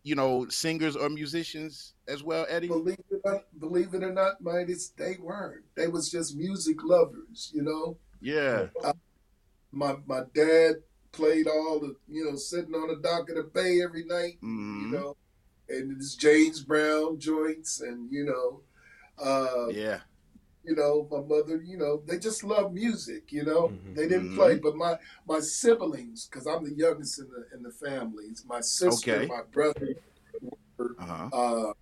you 0.03 0.15
know 0.15 0.45
singers 0.49 0.97
or 0.97 1.07
musicians 1.09 1.93
as 2.09 2.21
well, 2.21 2.45
Eddie? 2.49 2.67
Believe 2.67 2.99
it, 3.09 3.21
or, 3.23 3.31
not, 3.31 3.41
believe 3.59 3.93
it 3.93 4.03
or 4.03 4.11
not, 4.11 4.41
man, 4.41 4.65
it's, 4.67 4.89
they 4.89 5.15
weren't. 5.21 5.63
They 5.75 5.87
was 5.87 6.11
just 6.11 6.35
music 6.35 6.83
lovers, 6.83 7.49
you 7.55 7.61
know. 7.61 7.97
Yeah. 8.19 8.67
My 9.71 9.95
my 10.05 10.23
dad 10.35 10.75
played 11.13 11.47
all 11.47 11.79
the, 11.79 11.95
you 12.09 12.25
know, 12.25 12.35
sitting 12.35 12.73
on 12.75 12.89
the 12.89 12.97
dock 13.01 13.29
of 13.29 13.35
the 13.37 13.43
bay 13.43 13.81
every 13.81 14.03
night, 14.03 14.37
Mhm. 14.43 14.81
you 14.81 14.87
know, 14.89 15.15
and 15.69 15.91
it's 15.93 16.15
James 16.15 16.61
Brown 16.63 17.19
joints, 17.19 17.81
and 17.81 18.11
you 18.11 18.25
know, 18.25 18.61
uh, 19.23 19.71
Yeah. 19.71 20.01
you 20.63 20.75
know, 20.75 21.07
my 21.11 21.21
mother, 21.21 21.61
you 21.61 21.77
know, 21.77 22.01
they 22.05 22.17
just 22.19 22.43
love 22.43 22.73
music, 22.73 23.31
you 23.31 23.43
know. 23.43 23.69
Mhm. 23.69 23.95
They 23.95 24.07
didn't 24.07 24.29
Mhm. 24.29 24.35
play, 24.35 24.55
but 24.57 24.75
my 24.75 24.97
my 25.27 25.39
siblings, 25.39 26.27
because 26.27 26.47
I'm 26.47 26.63
the 26.63 26.73
youngest 26.73 27.19
in 27.19 27.29
the 27.29 27.57
in 27.57 27.63
the 27.63 27.71
families, 27.71 28.45
my 28.47 28.61
sister, 28.61 29.17
Okay. 29.17 29.27
my 29.27 29.41
brother, 29.51 29.95
Uh-huh. 30.99 31.29
uh, 31.31 31.73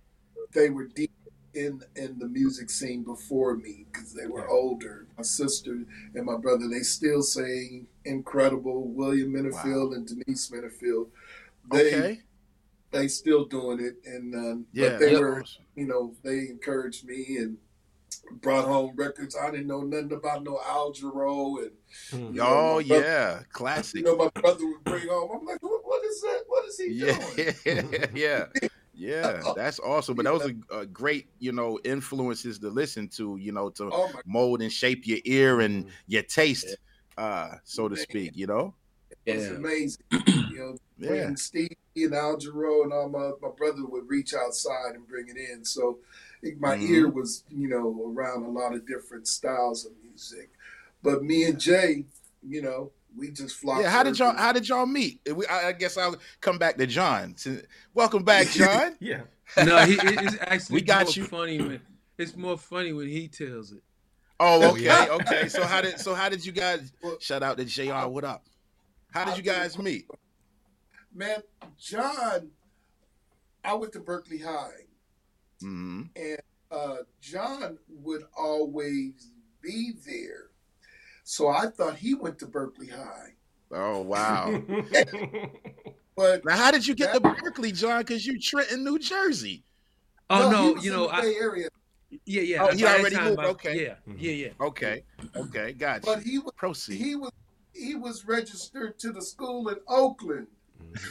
they 0.54 0.70
were 0.70 0.86
deep 0.86 1.12
in 1.54 1.82
in 1.96 2.18
the 2.18 2.28
music 2.28 2.70
scene 2.70 3.02
before 3.04 3.56
me 3.56 3.86
because 3.92 4.12
they 4.14 4.26
were 4.26 4.40
Yeah. 4.40 4.50
older. 4.50 5.06
My 5.16 5.22
sister 5.22 5.72
and 6.14 6.24
my 6.26 6.36
brother, 6.36 6.68
they 6.68 6.80
still 6.80 7.22
sing 7.22 7.88
incredible. 8.04 8.88
William 8.88 9.32
Minifield 9.32 9.94
and 9.94 10.06
Denise 10.06 10.50
Minifield, 10.50 11.10
they 11.70 11.88
Okay. 11.96 12.22
They 12.92 13.08
still 13.08 13.44
doing 13.46 13.80
it, 13.80 13.96
and 14.04 14.34
um, 14.34 14.66
Yeah. 14.72 14.90
but 14.90 14.98
they 15.00 15.10
that's 15.10 15.20
were, 15.20 15.44
you 15.74 15.86
know, 15.86 16.14
they 16.22 16.40
encouraged 16.48 17.06
me 17.06 17.36
and 17.38 17.56
brought 18.40 18.64
home 18.64 18.92
records. 18.96 19.36
I 19.36 19.50
didn't 19.50 19.66
know 19.66 19.80
nothing 19.80 20.12
about 20.12 20.44
no 20.44 20.60
Al 20.66 20.92
Jarreau 20.92 21.58
and 21.62 21.70
Hmm. 22.10 22.34
you 22.34 22.40
know, 22.40 22.44
Oh 22.44 22.80
brother- 22.80 23.02
yeah, 23.02 23.42
classic. 23.52 23.94
you 24.00 24.02
know, 24.04 24.16
my 24.16 24.28
brother 24.40 24.66
would 24.66 24.84
bring 24.84 25.08
home. 25.08 25.30
I'm 25.40 25.44
like, 25.46 25.62
what, 25.62 25.80
what 25.84 26.04
is 26.04 26.20
that? 26.20 26.42
What 26.46 26.64
is 26.66 26.78
he 26.78 26.92
Yeah, 26.92 27.16
doing? 27.66 28.10
yeah, 28.14 28.46
yeah. 28.94 29.42
That's 29.54 29.80
awesome. 29.80 30.14
But 30.16 30.24
that 30.26 30.34
was 30.34 30.46
a, 30.70 30.78
a 30.80 30.86
great, 30.86 31.28
you 31.38 31.52
know, 31.52 31.78
influences 31.84 32.58
to 32.60 32.68
listen 32.68 33.08
to, 33.16 33.36
you 33.38 33.52
know, 33.52 33.70
to 33.70 33.90
Oh 33.92 34.12
mold 34.26 34.62
and 34.62 34.72
shape 34.72 35.06
your 35.06 35.18
ear 35.24 35.60
and 35.60 35.86
Mhm. 35.86 35.90
your 36.06 36.22
taste, 36.24 36.76
uh, 37.16 37.56
so 37.64 37.88
to 37.88 37.96
speak. 37.96 38.32
You 38.34 38.46
know. 38.46 38.74
It 39.26 39.36
was 39.36 39.44
Yeah. 39.46 39.50
amazing. 39.54 40.04
You 40.52 40.58
know, 40.58 40.76
Yeah. 40.98 41.08
bringing 41.08 41.36
Steve 41.36 41.76
and 41.96 42.14
Al 42.14 42.36
Jarreau 42.36 42.84
and 42.84 42.92
all 42.92 43.08
my, 43.08 43.30
my 43.40 43.54
brother 43.56 43.86
would 43.86 44.06
reach 44.08 44.34
outside 44.34 44.94
and 44.94 45.08
bring 45.08 45.28
it 45.28 45.36
in. 45.38 45.64
So 45.64 45.98
it, 46.42 46.60
my 46.60 46.76
Mhm. 46.76 46.90
ear 46.90 47.08
was, 47.08 47.44
you 47.50 47.68
know, 47.68 48.12
around 48.14 48.44
a 48.44 48.50
lot 48.50 48.74
of 48.74 48.86
different 48.86 49.26
styles 49.26 49.86
of 49.86 49.92
music. 50.02 50.50
But 51.02 51.22
me 51.24 51.44
and 51.44 51.58
Jay, 51.58 52.04
you 52.46 52.60
know, 52.60 52.92
we 53.16 53.30
just 53.30 53.56
flocked. 53.56 53.82
Yeah. 53.82 53.90
How 53.90 54.02
did 54.02 54.18
y'all? 54.18 54.36
How 54.36 54.52
did 54.52 54.68
y'all 54.68 54.86
meet? 54.86 55.20
We, 55.34 55.46
I, 55.46 55.68
I 55.68 55.72
guess 55.72 55.96
I'll 55.96 56.16
come 56.40 56.58
back 56.58 56.76
to 56.76 56.86
John. 56.86 57.34
Since- 57.36 57.64
Welcome 57.94 58.24
back, 58.24 58.46
John. 58.50 58.96
Yeah. 59.00 59.22
No, 59.56 59.78
he, 59.86 59.94
it- 59.94 60.22
it's 60.22 60.36
actually 60.40 60.74
We 60.74 60.80
got 60.82 61.06
more 61.06 61.12
you. 61.14 61.24
funny 61.24 61.58
when 61.62 61.80
it's 62.18 62.36
more 62.36 62.58
funny 62.58 62.92
when 62.92 63.08
he 63.08 63.26
tells 63.28 63.72
it. 63.72 63.82
Oh, 64.38 64.62
Oh, 64.62 64.70
okay, 64.72 65.08
okay. 65.08 65.48
So 65.48 65.64
how 65.64 65.80
did 65.80 65.98
so 65.98 66.14
how 66.14 66.28
did 66.28 66.44
you 66.44 66.52
guys? 66.52 66.92
Well, 67.02 67.16
Shout 67.20 67.42
out 67.42 67.56
to 67.56 67.64
Jr. 67.64 68.06
What 68.08 68.24
up? 68.24 68.44
How 69.12 69.24
did 69.24 69.36
you 69.36 69.42
guys 69.42 69.78
meet? 69.78 70.06
Man, 71.14 71.42
John, 71.78 72.50
I 73.64 73.74
went 73.74 73.92
to 73.92 74.00
Berkeley 74.00 74.38
High, 74.38 74.86
hmm 75.60 76.02
and 76.16 76.38
uh, 76.70 76.96
John 77.20 77.78
would 77.88 78.22
always 78.36 79.30
be 79.62 79.92
there. 80.06 80.46
So 81.24 81.48
I 81.48 81.66
thought 81.66 81.96
he 81.96 82.14
went 82.14 82.38
to 82.40 82.46
Berkeley 82.46 82.88
High. 82.88 83.34
Oh 83.70 84.00
wow. 84.00 84.60
But 86.14 86.44
Now, 86.44 86.56
how 86.56 86.70
did 86.70 86.86
you 86.86 86.94
get 86.94 87.14
to 87.14 87.20
Berkeley, 87.20 87.72
John? 87.72 88.00
Because 88.02 88.26
you 88.26 88.38
Trenton, 88.38 88.84
New 88.84 88.98
Jersey. 88.98 89.64
Oh 90.28 90.44
he 90.46 90.52
no, 90.52 90.72
was 90.74 90.84
you 90.84 90.90
in 90.92 90.96
know, 90.98 91.06
the 91.06 91.14
I, 91.14 91.20
Bay 91.22 91.34
Area. 91.36 91.68
yeah, 92.26 92.42
yeah. 92.42 92.62
Oh, 92.64 92.74
he 92.74 92.84
already 92.84 93.18
moved, 93.18 93.38
I- 93.40 93.46
okay. 93.46 93.82
Yeah, 93.82 93.94
yeah, 94.18 94.32
yeah. 94.32 94.48
Okay, 94.60 95.04
okay, 95.34 95.72
gotcha. 95.72 96.02
But 96.04 96.22
he 96.22 96.38
was 96.38 96.52
Proceed. 96.54 96.98
he 96.98 97.16
was 97.16 97.30
he 97.74 97.94
was 97.94 98.24
registered 98.26 98.98
to 99.00 99.12
the 99.12 99.22
school 99.22 99.68
in 99.68 99.76
Oakland, 99.88 100.46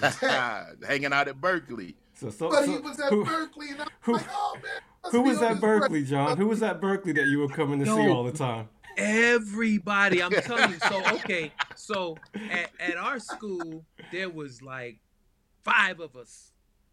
Hanging 0.22 1.14
out 1.14 1.28
at 1.28 1.40
Berkeley. 1.42 1.96
so, 2.14 2.30
so, 2.30 2.50
but 2.50 2.66
so 2.66 2.72
he 2.72 2.78
was 2.78 3.00
at 3.00 3.10
who, 3.10 3.26
Berkeley, 3.26 3.70
and 3.72 3.82
I 3.82 3.84
was 3.86 3.92
who- 4.02 4.14
like, 4.14 4.26
oh 4.32 4.56
man, 4.62 5.12
who 5.12 5.22
was 5.24 5.42
at 5.42 5.60
Berkeley, 5.60 6.04
John? 6.04 6.38
Who 6.38 6.48
was 6.48 6.62
at 6.62 6.80
Berkeley 6.80 7.14
that 7.14 7.28
you 7.28 7.40
were 7.40 7.48
coming 7.50 7.80
to 7.80 7.86
see 7.86 8.10
all 8.10 8.24
the 8.24 8.32
time? 8.32 8.70
Everybody, 8.98 10.22
I'm 10.22 10.32
telling 10.42 10.72
you. 10.72 10.80
So 10.88 11.02
okay, 11.16 11.52
so 11.76 12.18
at, 12.36 12.70
at 12.80 12.98
our 12.98 13.20
school 13.20 13.86
there 14.12 14.30
was 14.30 14.62
like 14.62 15.00
five 15.64 16.00
of 16.00 16.16
us 16.16 16.51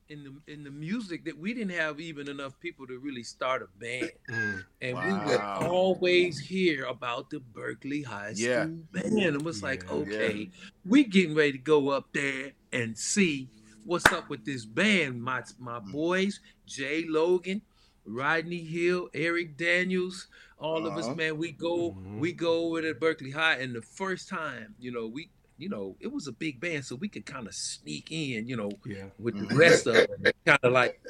in 0.09 0.25
the 0.25 0.53
in 0.53 0.64
the 0.64 0.71
music 0.71 1.25
that 1.27 1.38
we 1.38 1.53
didn't 1.55 1.77
have 1.77 2.01
even 2.01 2.29
enough 2.29 2.59
people 2.61 2.87
to 2.87 2.99
really 2.99 3.23
start 3.23 3.62
a 3.62 3.68
band, 3.79 4.12
Mm. 4.29 4.64
and 4.81 4.97
we 5.05 5.12
would 5.27 5.40
always 5.57 6.38
hear 6.38 6.85
about 6.85 7.31
the 7.31 7.40
Berkeley 7.40 8.03
High 8.03 8.35
School 8.35 8.47
Yeah. 8.47 8.66
band. 8.92 9.37
And 9.37 9.44
was 9.44 9.62
like, 9.62 9.85
Yeah. 9.88 9.97
okay, 9.97 10.51
we 10.85 11.05
getting 11.05 11.35
ready 11.35 11.53
to 11.53 11.59
go 11.59 11.90
up 11.90 12.07
there 12.12 12.53
and 12.73 12.97
see 12.97 13.51
what's 13.85 14.07
up 14.12 14.29
with 14.31 14.44
this 14.44 14.64
band. 14.64 15.23
My 15.23 15.42
my 15.59 15.81
Mm. 15.81 15.92
boys, 15.92 16.40
Jay 16.66 17.05
Logan, 17.07 17.62
Rodney 18.05 18.64
Hill, 18.64 19.09
Eric 19.14 19.57
Daniels, 19.57 20.29
all 20.59 20.87
of 20.87 20.97
Uh-huh. 20.97 21.11
us, 21.11 21.16
man. 21.16 21.37
We 21.38 21.53
go 21.53 21.92
Mhm. 21.92 22.18
we 22.21 22.33
go 22.33 22.66
over 22.66 22.83
to 22.83 22.94
Berkeley 22.94 23.31
High, 23.31 23.57
and 23.57 23.75
the 23.75 23.83
first 23.83 24.29
time, 24.29 24.75
you 24.79 24.90
know, 24.90 25.07
we 25.07 25.31
you 25.59 25.68
know 25.68 25.97
it 26.01 26.12
was 26.12 26.27
a 26.27 26.33
big 26.33 26.61
band, 26.61 26.85
so 26.85 26.97
we 26.97 27.09
could 27.09 27.27
kind 27.27 27.47
of 27.47 27.55
sneak 27.55 28.09
in, 28.11 28.49
you 28.49 28.57
know, 28.57 28.71
Yeah. 28.87 29.11
with 29.18 29.38
the 29.38 29.44
Mhm. 29.47 29.57
rest 29.57 29.87
of 29.87 29.94
them, 30.09 30.33
kind 30.47 30.61
of 30.62 30.73
like 30.73 31.01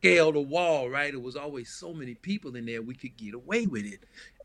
scale 0.00 0.32
the 0.32 0.40
wall, 0.40 0.88
right? 0.90 1.12
It 1.12 1.20
was 1.20 1.36
always 1.36 1.70
so 1.70 1.92
many 1.94 2.14
people 2.14 2.54
in 2.56 2.66
there, 2.66 2.82
we 2.82 2.94
could 2.94 3.16
get 3.16 3.34
away 3.34 3.66
with 3.66 3.84
it. 3.86 4.00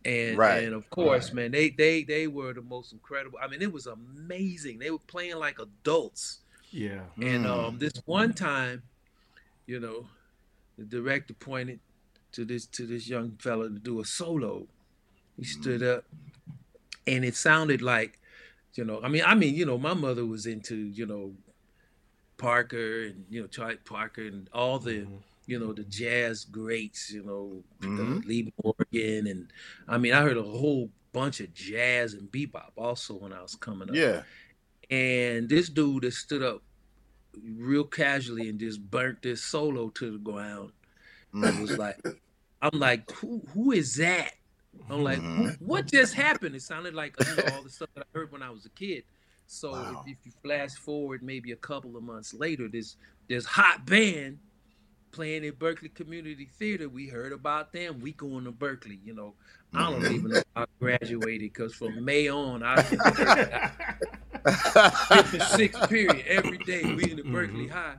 And 0.06 0.38
Right. 0.38 0.64
and 0.64 0.74
of 0.74 0.90
course, 0.90 1.32
man, 1.34 1.52
they 1.52 1.70
they 1.70 2.04
they 2.04 2.28
were 2.28 2.54
the 2.54 2.62
most 2.62 2.94
incredible. 2.94 3.38
I 3.42 3.48
mean, 3.48 3.62
it 3.62 3.72
was 3.72 3.86
amazing. 3.88 4.80
They 4.80 4.90
were 4.92 4.98
playing 5.00 5.36
like 5.38 5.60
adults. 5.60 6.40
Yeah. 6.72 7.02
And 7.22 7.46
Mm. 7.46 7.50
um, 7.50 7.78
this 7.80 7.94
one 8.06 8.34
time, 8.34 8.84
you 9.68 9.80
know, 9.80 10.08
the 10.78 10.86
director 10.86 11.34
pointed 11.36 11.80
to 12.34 12.46
this 12.46 12.66
to 12.68 12.88
this 12.88 13.08
young 13.08 13.38
fella 13.40 13.70
to 13.70 13.80
do 13.80 14.00
a 14.00 14.06
solo. 14.06 14.68
He 15.38 15.44
stood 15.46 15.84
up, 15.84 16.06
and 17.08 17.26
it 17.26 17.36
sounded 17.36 17.82
like, 17.82 18.20
you 18.75 18.86
know, 18.86 19.01
I 19.03 19.07
mean, 19.10 19.23
I 19.25 19.36
mean, 19.36 19.55
you 19.55 19.65
know, 19.65 19.77
my 19.77 19.93
mother 19.93 20.25
was 20.25 20.45
into, 20.45 20.75
you 20.75 21.05
know, 21.05 21.34
Parker 22.38 23.03
and 23.03 23.25
you 23.29 23.39
know 23.41 23.47
Charlie 23.47 23.77
Parker 23.86 24.23
and 24.23 24.49
all 24.51 24.79
the 24.79 25.01
Mhm. 25.05 25.21
you 25.45 25.60
know 25.60 25.73
the 25.73 25.84
jazz 25.84 26.43
greats, 26.43 27.12
you 27.12 27.23
know, 27.23 27.63
Mhm. 27.81 28.21
the 28.21 28.27
Lee 28.27 28.53
Morgan, 28.63 29.27
and 29.27 29.53
I 29.88 29.97
mean, 29.99 30.13
I 30.13 30.21
heard 30.23 30.38
a 30.38 30.43
whole 30.43 30.89
bunch 31.13 31.39
of 31.39 31.53
jazz 31.53 32.13
and 32.15 32.31
bebop 32.31 32.71
also 32.77 33.13
when 33.13 33.31
I 33.31 33.41
was 33.41 33.55
coming 33.55 33.89
up. 33.89 33.95
Yeah. 33.95 34.23
And 34.89 35.49
this 35.49 35.69
dude 35.69 36.03
that 36.03 36.13
stood 36.13 36.41
up 36.41 36.63
real 37.43 37.84
casually 37.84 38.49
and 38.49 38.60
just 38.60 38.81
burnt 38.89 39.21
this 39.21 39.43
solo 39.43 39.89
to 39.91 40.12
the 40.12 40.17
ground. 40.17 40.71
Mm. 41.34 41.57
It 41.57 41.62
was 41.62 41.77
like, 41.77 41.97
I'm 42.62 42.79
like, 42.79 43.10
who 43.12 43.39
who 43.53 43.71
is 43.71 43.95
that? 43.95 44.34
I'm 44.89 45.03
like, 45.03 45.19
Mhm. 45.19 45.60
what 45.62 45.88
just 45.88 46.13
happened? 46.13 46.55
It 46.55 46.62
sounded 46.62 46.93
like 46.93 47.15
you 47.19 47.36
know, 47.36 47.43
all 47.51 47.62
the 47.62 47.69
stuff 47.69 47.89
that 47.95 48.05
I 48.13 48.17
heard 48.17 48.31
when 48.31 48.41
I 48.41 48.49
was 48.49 48.65
a 48.65 48.69
kid. 48.69 49.03
So 49.47 49.71
Wow. 49.71 50.03
if, 50.07 50.13
if 50.13 50.17
you 50.25 50.31
flash 50.43 50.73
forward 50.75 51.23
maybe 51.23 51.51
a 51.51 51.55
couple 51.57 51.97
of 51.97 52.03
months 52.03 52.34
later, 52.34 52.67
this 52.67 52.95
this 53.27 53.45
hot 53.45 53.86
band 53.86 54.39
playing 55.12 55.45
at 55.45 55.60
Berkeley 55.60 55.89
Community 55.89 56.49
Theater. 56.57 56.88
We 56.88 57.07
heard 57.07 57.34
about 57.34 57.73
them. 57.73 57.99
We 57.99 58.13
going 58.13 58.45
to 58.45 58.51
Berkeley. 58.51 58.99
You 59.03 59.13
know, 59.13 59.36
I 59.73 59.89
don't 59.89 60.05
even 60.05 60.31
know 60.31 60.41
how 60.55 60.63
I 60.63 60.65
graduated 60.79 61.51
because 61.53 61.75
from 61.75 62.03
May 62.03 62.29
on, 62.29 62.63
I 62.63 62.81
fifth 62.81 63.03
and 65.34 65.43
sixth 65.43 65.89
period 65.89 66.25
every 66.27 66.57
day. 66.60 66.93
We 66.93 67.12
in 67.12 67.17
the 67.17 67.23
Berkeley 67.23 67.67
Mhm. 67.67 67.71
High. 67.71 67.97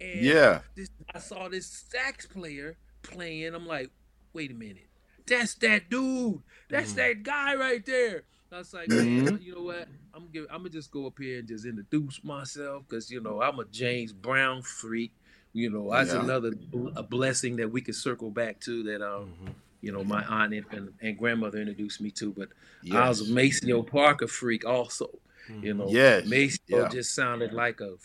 And 0.00 0.24
Yeah. 0.24 0.62
this, 0.74 0.88
I 1.14 1.18
saw 1.18 1.48
this 1.48 1.66
sax 1.66 2.26
player 2.26 2.76
playing. 3.02 3.54
I'm 3.54 3.66
like, 3.66 3.90
wait 4.32 4.50
a 4.50 4.54
minute, 4.54 4.88
that's 5.26 5.54
that 5.54 5.88
dude. 5.90 6.40
That's 6.68 6.92
Mhm. 6.92 6.96
that 6.96 7.22
guy 7.22 7.54
right 7.54 7.84
there. 7.84 8.24
I 8.50 8.58
was 8.58 8.74
like, 8.74 8.88
man, 8.88 9.38
you 9.40 9.54
know 9.54 9.62
what? 9.62 9.88
I'm 10.14 10.28
gonna 10.32 10.46
I'm 10.50 10.58
gonna 10.58 10.68
just 10.70 10.90
go 10.90 11.06
up 11.06 11.18
here 11.18 11.38
and 11.38 11.48
just 11.48 11.64
introduce 11.64 12.22
myself 12.22 12.84
because 12.88 13.10
you 13.10 13.20
know 13.20 13.40
I'm 13.40 13.58
a 13.58 13.64
James 13.64 14.12
Brown 14.12 14.62
freak. 14.62 15.12
You 15.54 15.70
know, 15.70 15.90
that's 15.90 16.12
Yeah. 16.12 16.20
another 16.22 16.52
a 16.96 17.02
blessing 17.02 17.56
that 17.56 17.70
we 17.70 17.80
could 17.80 17.94
circle 17.94 18.30
back 18.30 18.60
to 18.60 18.82
that 18.84 19.02
um 19.02 19.32
Mhm. 19.42 19.54
you 19.80 19.90
know 19.92 20.04
my 20.04 20.22
aunt 20.24 20.52
and, 20.54 20.66
and, 20.70 20.94
and 21.00 21.18
grandmother 21.18 21.58
introduced 21.58 22.00
me 22.00 22.10
to. 22.12 22.32
But 22.32 22.50
Yes. 22.82 22.94
I 22.94 23.08
was 23.08 23.30
a 23.30 23.32
Maceo 23.32 23.82
Parker 23.82 24.26
freak 24.28 24.64
also. 24.66 25.18
You 25.60 25.74
know, 25.74 25.88
Yes, 25.88 26.26
Maceo 26.26 26.82
yeah. 26.82 26.88
just 26.88 27.14
sounded 27.14 27.52
like 27.52 27.80
a 27.80 27.96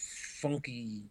funky, 0.42 1.04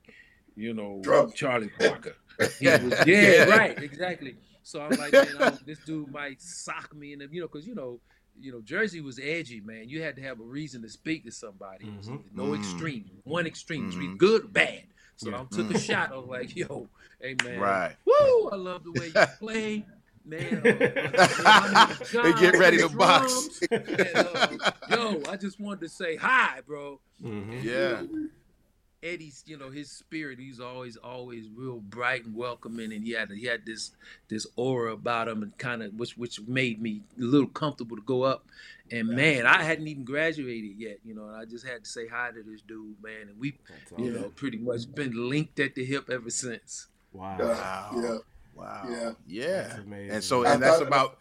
you 0.56 0.74
know. 0.74 1.00
Charlie 1.34 1.68
Parker. 1.78 2.16
He 2.58 2.66
was, 2.66 2.94
yeah, 3.06 3.44
right, 3.44 3.80
exactly. 3.82 4.36
So 4.66 4.81
I'm 4.81 4.98
like, 4.98 5.12
man, 5.12 5.37
I, 5.38 5.52
this 5.64 5.79
dude 5.79 6.11
might 6.11 6.42
sock 6.42 6.92
me 6.92 7.12
in 7.12 7.20
the, 7.20 7.29
you 7.31 7.40
know, 7.40 7.46
because 7.46 7.68
you 7.68 7.76
know, 7.76 8.00
you 8.37 8.50
know, 8.50 8.61
Jersey 8.62 9.00
was 9.00 9.20
edgy, 9.22 9.61
man. 9.61 9.88
You 9.88 10.02
had 10.02 10.16
to 10.16 10.22
have 10.22 10.40
a 10.40 10.42
reason 10.42 10.83
to 10.83 10.88
speak 10.88 11.24
to 11.24 11.31
somebody. 11.31 11.87
It 11.87 11.96
was 11.96 12.09
Mhm. 12.09 12.24
No 12.35 12.46
Mm. 12.48 12.57
extreme, 12.57 13.05
one 13.22 13.46
extreme, 13.46 13.87
it's 13.87 13.94
either 13.96 14.14
Mhm. 14.14 14.18
good 14.18 14.44
or 14.44 14.48
bad. 14.48 14.83
So 15.14 15.31
Yeah. 15.31 15.37
I 15.42 15.44
took 15.44 15.70
a 15.70 15.74
Mm. 15.74 15.87
shot. 15.87 16.11
I 16.12 16.16
was 16.16 16.26
like, 16.26 16.57
yo, 16.57 16.88
hey 17.20 17.35
man, 17.44 17.61
Right. 17.61 17.96
Woo! 18.05 18.48
I 18.50 18.57
love 18.57 18.83
the 18.83 18.90
way 18.90 19.07
you 19.07 19.14
play. 19.38 19.87
Man, 20.24 20.57
uh, 20.66 21.16
They 22.12 22.33
get 22.40 22.59
ready 22.59 22.79
to 22.79 22.88
box. 22.88 23.61
drums. 23.61 23.61
And, 23.70 24.16
uh, 24.18 24.48
yo, 24.90 25.22
I 25.29 25.37
just 25.37 25.61
wanted 25.61 25.83
to 25.83 25.88
say 25.88 26.16
hi, 26.16 26.61
bro. 26.66 27.00
Mhm. 27.22 27.62
Yeah. 27.62 28.02
Eddie's, 29.02 29.42
you 29.46 29.56
know, 29.59 29.70
his 29.70 29.90
spirit, 29.90 30.38
he's 30.38 30.59
always, 30.59 30.96
always 30.96 31.46
real 31.54 31.80
bright 31.80 32.24
and 32.24 32.35
welcoming, 32.35 32.92
and 32.92 33.04
he 33.04 33.12
had 33.12 33.30
he 33.30 33.46
had 33.46 33.64
this 33.66 33.92
this 34.28 34.46
aura 34.56 34.92
about 34.92 35.28
him, 35.28 35.42
and 35.42 35.56
kind 35.59 35.82
of 35.82 35.94
which 35.94 36.16
which 36.16 36.40
made 36.46 36.80
me 36.80 37.02
a 37.18 37.22
little 37.22 37.46
comfortable 37.48 37.96
to 37.96 38.02
go 38.02 38.22
up. 38.22 38.46
And 38.90 39.09
man, 39.09 39.46
I 39.46 39.62
hadn't 39.62 39.88
even 39.88 40.04
graduated 40.04 40.76
yet, 40.78 40.98
you 41.04 41.14
know, 41.14 41.26
and 41.26 41.37
I 41.37 41.44
just 41.44 41.66
had 41.66 41.85
to 41.85 41.90
say 41.90 42.06
hi 42.06 42.30
to 42.30 42.42
this 42.42 42.62
dude, 42.62 43.02
man, 43.02 43.28
and 43.28 43.38
we, 43.38 43.59
That's 43.68 44.00
you 44.00 44.12
know, 44.12 44.30
pretty 44.37 44.59
much 44.59 44.92
been 44.94 45.28
linked 45.28 45.59
at 45.61 45.74
the 45.74 45.85
hip 45.85 46.09
ever 46.11 46.30
since. 46.30 46.87
Wow. 47.12 47.37
Wow. 47.40 47.90
Yeah. 47.96 48.18
Wow. 48.54 48.87
Yeah. 48.88 49.11
Yeah. 49.26 49.62
That's 49.62 49.78
amazing. 49.78 50.11
And 50.12 50.24
so 50.24 50.44
I 50.44 50.54
and 50.54 50.62
that's 50.62 50.78
thought- 50.78 50.87
about 50.87 51.18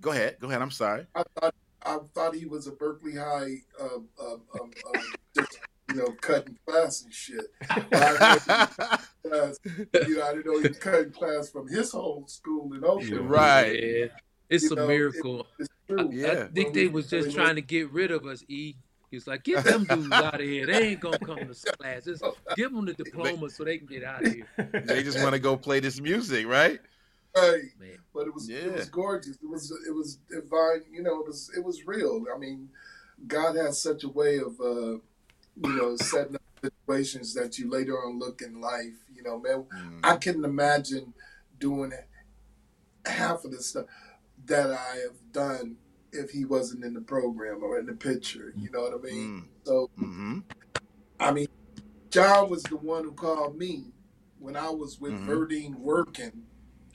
go 0.00 0.10
ahead. 0.10 0.36
Go 0.40 0.48
ahead. 0.48 0.62
I'm 0.62 0.70
sorry. 0.70 1.06
I 1.14 1.22
thought 1.38 1.54
I 1.84 1.98
thought 2.14 2.34
he 2.34 2.46
was 2.46 2.66
a 2.66 2.72
Berkeley 2.72 3.14
High, 3.16 3.56
uh, 3.80 3.98
uh, 4.20 4.34
um, 4.34 4.70
um, 4.94 5.02
just 5.36 5.58
you 5.90 5.96
know, 5.96 6.14
cutting 6.20 6.56
class 6.66 7.02
and 7.02 7.12
shit. 7.12 7.46
Class, 7.90 8.46
you 9.24 10.16
know, 10.16 10.22
I 10.26 10.32
didn't 10.34 10.46
know 10.46 10.60
he 10.60 10.68
was 10.68 10.78
cutting 10.78 11.10
class 11.12 11.50
from 11.50 11.68
his 11.68 11.92
whole 11.92 12.24
school 12.26 12.72
in 12.74 12.84
Oakland. 12.84 13.30
Right. 13.30 13.82
Yeah. 13.82 14.06
It's 14.48 14.64
You 14.64 14.72
a 14.72 14.76
know, 14.76 14.86
miracle. 14.86 15.46
It's 15.58 15.68
true. 15.88 16.10
Yeah. 16.12 16.44
I 16.44 16.52
think 16.52 16.74
they 16.74 16.88
was 16.88 17.08
just 17.08 17.34
trying 17.34 17.56
to 17.56 17.62
get 17.62 17.90
rid 17.92 18.10
of 18.10 18.26
us, 18.26 18.44
E. 18.48 18.74
He's 19.10 19.26
like, 19.26 19.44
get 19.44 19.64
them 19.64 19.84
dudes 19.84 20.10
out 20.12 20.34
of 20.34 20.40
here. 20.40 20.66
They 20.66 20.88
ain't 20.90 21.00
gonna 21.00 21.18
come 21.18 21.36
to 21.38 21.54
class. 21.78 22.04
Just 22.04 22.24
give 22.56 22.72
them 22.72 22.86
the 22.86 22.94
diploma 22.94 23.50
so 23.50 23.64
they 23.64 23.78
can 23.78 23.86
get 23.86 24.04
out 24.04 24.24
of 24.24 24.32
here. 24.32 24.46
they 24.86 25.02
just 25.02 25.18
want 25.20 25.32
to 25.34 25.38
go 25.38 25.56
play 25.56 25.80
this 25.80 26.00
music, 26.00 26.46
right? 26.46 26.80
Right. 27.36 27.62
Man. 27.78 27.98
But 28.14 28.26
it 28.26 28.34
was 28.34 28.48
it 28.48 28.62
Yeah. 28.64 28.72
was 28.72 28.88
gorgeous. 28.88 29.36
It 29.42 29.48
was 29.48 29.70
it 29.86 29.94
was 29.94 30.16
divine. 30.30 30.82
You 30.90 31.02
know, 31.02 31.20
it 31.20 31.26
was 31.26 31.50
it 31.56 31.62
was 31.64 31.86
real. 31.86 32.24
I 32.34 32.38
mean, 32.38 32.68
God 33.26 33.56
has 33.56 33.82
such 33.82 34.04
a 34.04 34.08
way 34.08 34.38
of 34.38 34.58
uh, 34.60 34.98
you 35.56 35.72
know 35.76 35.96
setting 35.96 36.36
up 36.36 36.42
situations 36.62 37.34
that 37.34 37.58
you 37.58 37.68
later 37.70 37.94
on 37.98 38.18
look 38.18 38.42
in 38.42 38.60
life. 38.60 38.94
You 39.14 39.22
know, 39.22 39.38
man, 39.38 39.64
Mm. 39.64 40.00
I 40.04 40.16
couldn't 40.16 40.44
imagine 40.44 41.12
doing 41.58 41.92
half 43.04 43.44
of 43.44 43.50
the 43.52 43.62
stuff 43.62 43.86
that 44.46 44.70
I 44.70 44.96
have 45.02 45.32
done 45.32 45.76
if 46.12 46.30
he 46.30 46.44
wasn't 46.44 46.84
in 46.84 46.94
the 46.94 47.00
program 47.00 47.62
or 47.62 47.78
in 47.78 47.86
the 47.86 47.94
picture. 47.94 48.52
You 48.56 48.70
know 48.70 48.82
what 48.82 48.94
I 48.94 49.02
mean? 49.02 49.40
Mm. 49.42 49.44
So 49.64 49.90
Mm-hmm. 49.98 50.38
I 51.20 51.32
mean, 51.32 51.46
John 52.10 52.50
was 52.50 52.62
the 52.64 52.76
one 52.76 53.04
who 53.04 53.12
called 53.12 53.56
me 53.56 53.92
when 54.38 54.56
I 54.56 54.70
was 54.70 55.00
with 55.00 55.12
Mhm. 55.12 55.26
Verdine 55.26 55.74
working. 55.76 56.46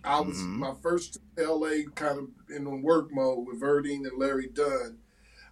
I 0.04 0.20
was 0.22 0.38
Mhm. 0.38 0.58
my 0.58 0.74
first 0.82 1.20
LA 1.38 1.86
kind 1.96 2.20
of 2.20 2.30
in 2.50 2.82
work 2.82 3.12
mode 3.12 3.48
with 3.48 3.60
Verdine 3.60 4.06
and 4.08 4.17
Larry 4.17 4.48
Dunn. 4.48 5.00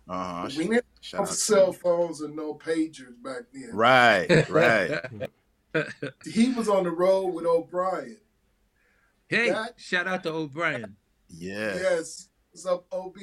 Uh-huh. 0.08 0.50
We 0.58 0.68
didn't 0.68 0.85
Shout 1.06 1.20
have 1.20 1.28
out 1.30 1.32
to 1.34 1.38
cell 1.40 1.68
you. 1.68 1.74
phones 1.74 2.22
and 2.22 2.36
no 2.36 2.56
pagers 2.56 3.14
back 3.24 3.44
then. 3.54 3.70
Right, 3.74 4.50
right. 4.50 5.02
He 6.26 6.52
was 6.54 6.68
on 6.68 6.84
the 6.84 6.90
road 6.90 7.28
with 7.28 7.46
O'Brien. 7.46 8.18
hey, 9.28 9.52
That- 9.52 9.76
shout 9.78 10.08
out 10.08 10.24
to 10.24 10.32
O'Brien. 10.32 10.96
Yeah. 11.30 11.76
Yes, 11.76 12.30
what's 12.52 12.66
up, 12.66 12.86
OB? 12.92 13.18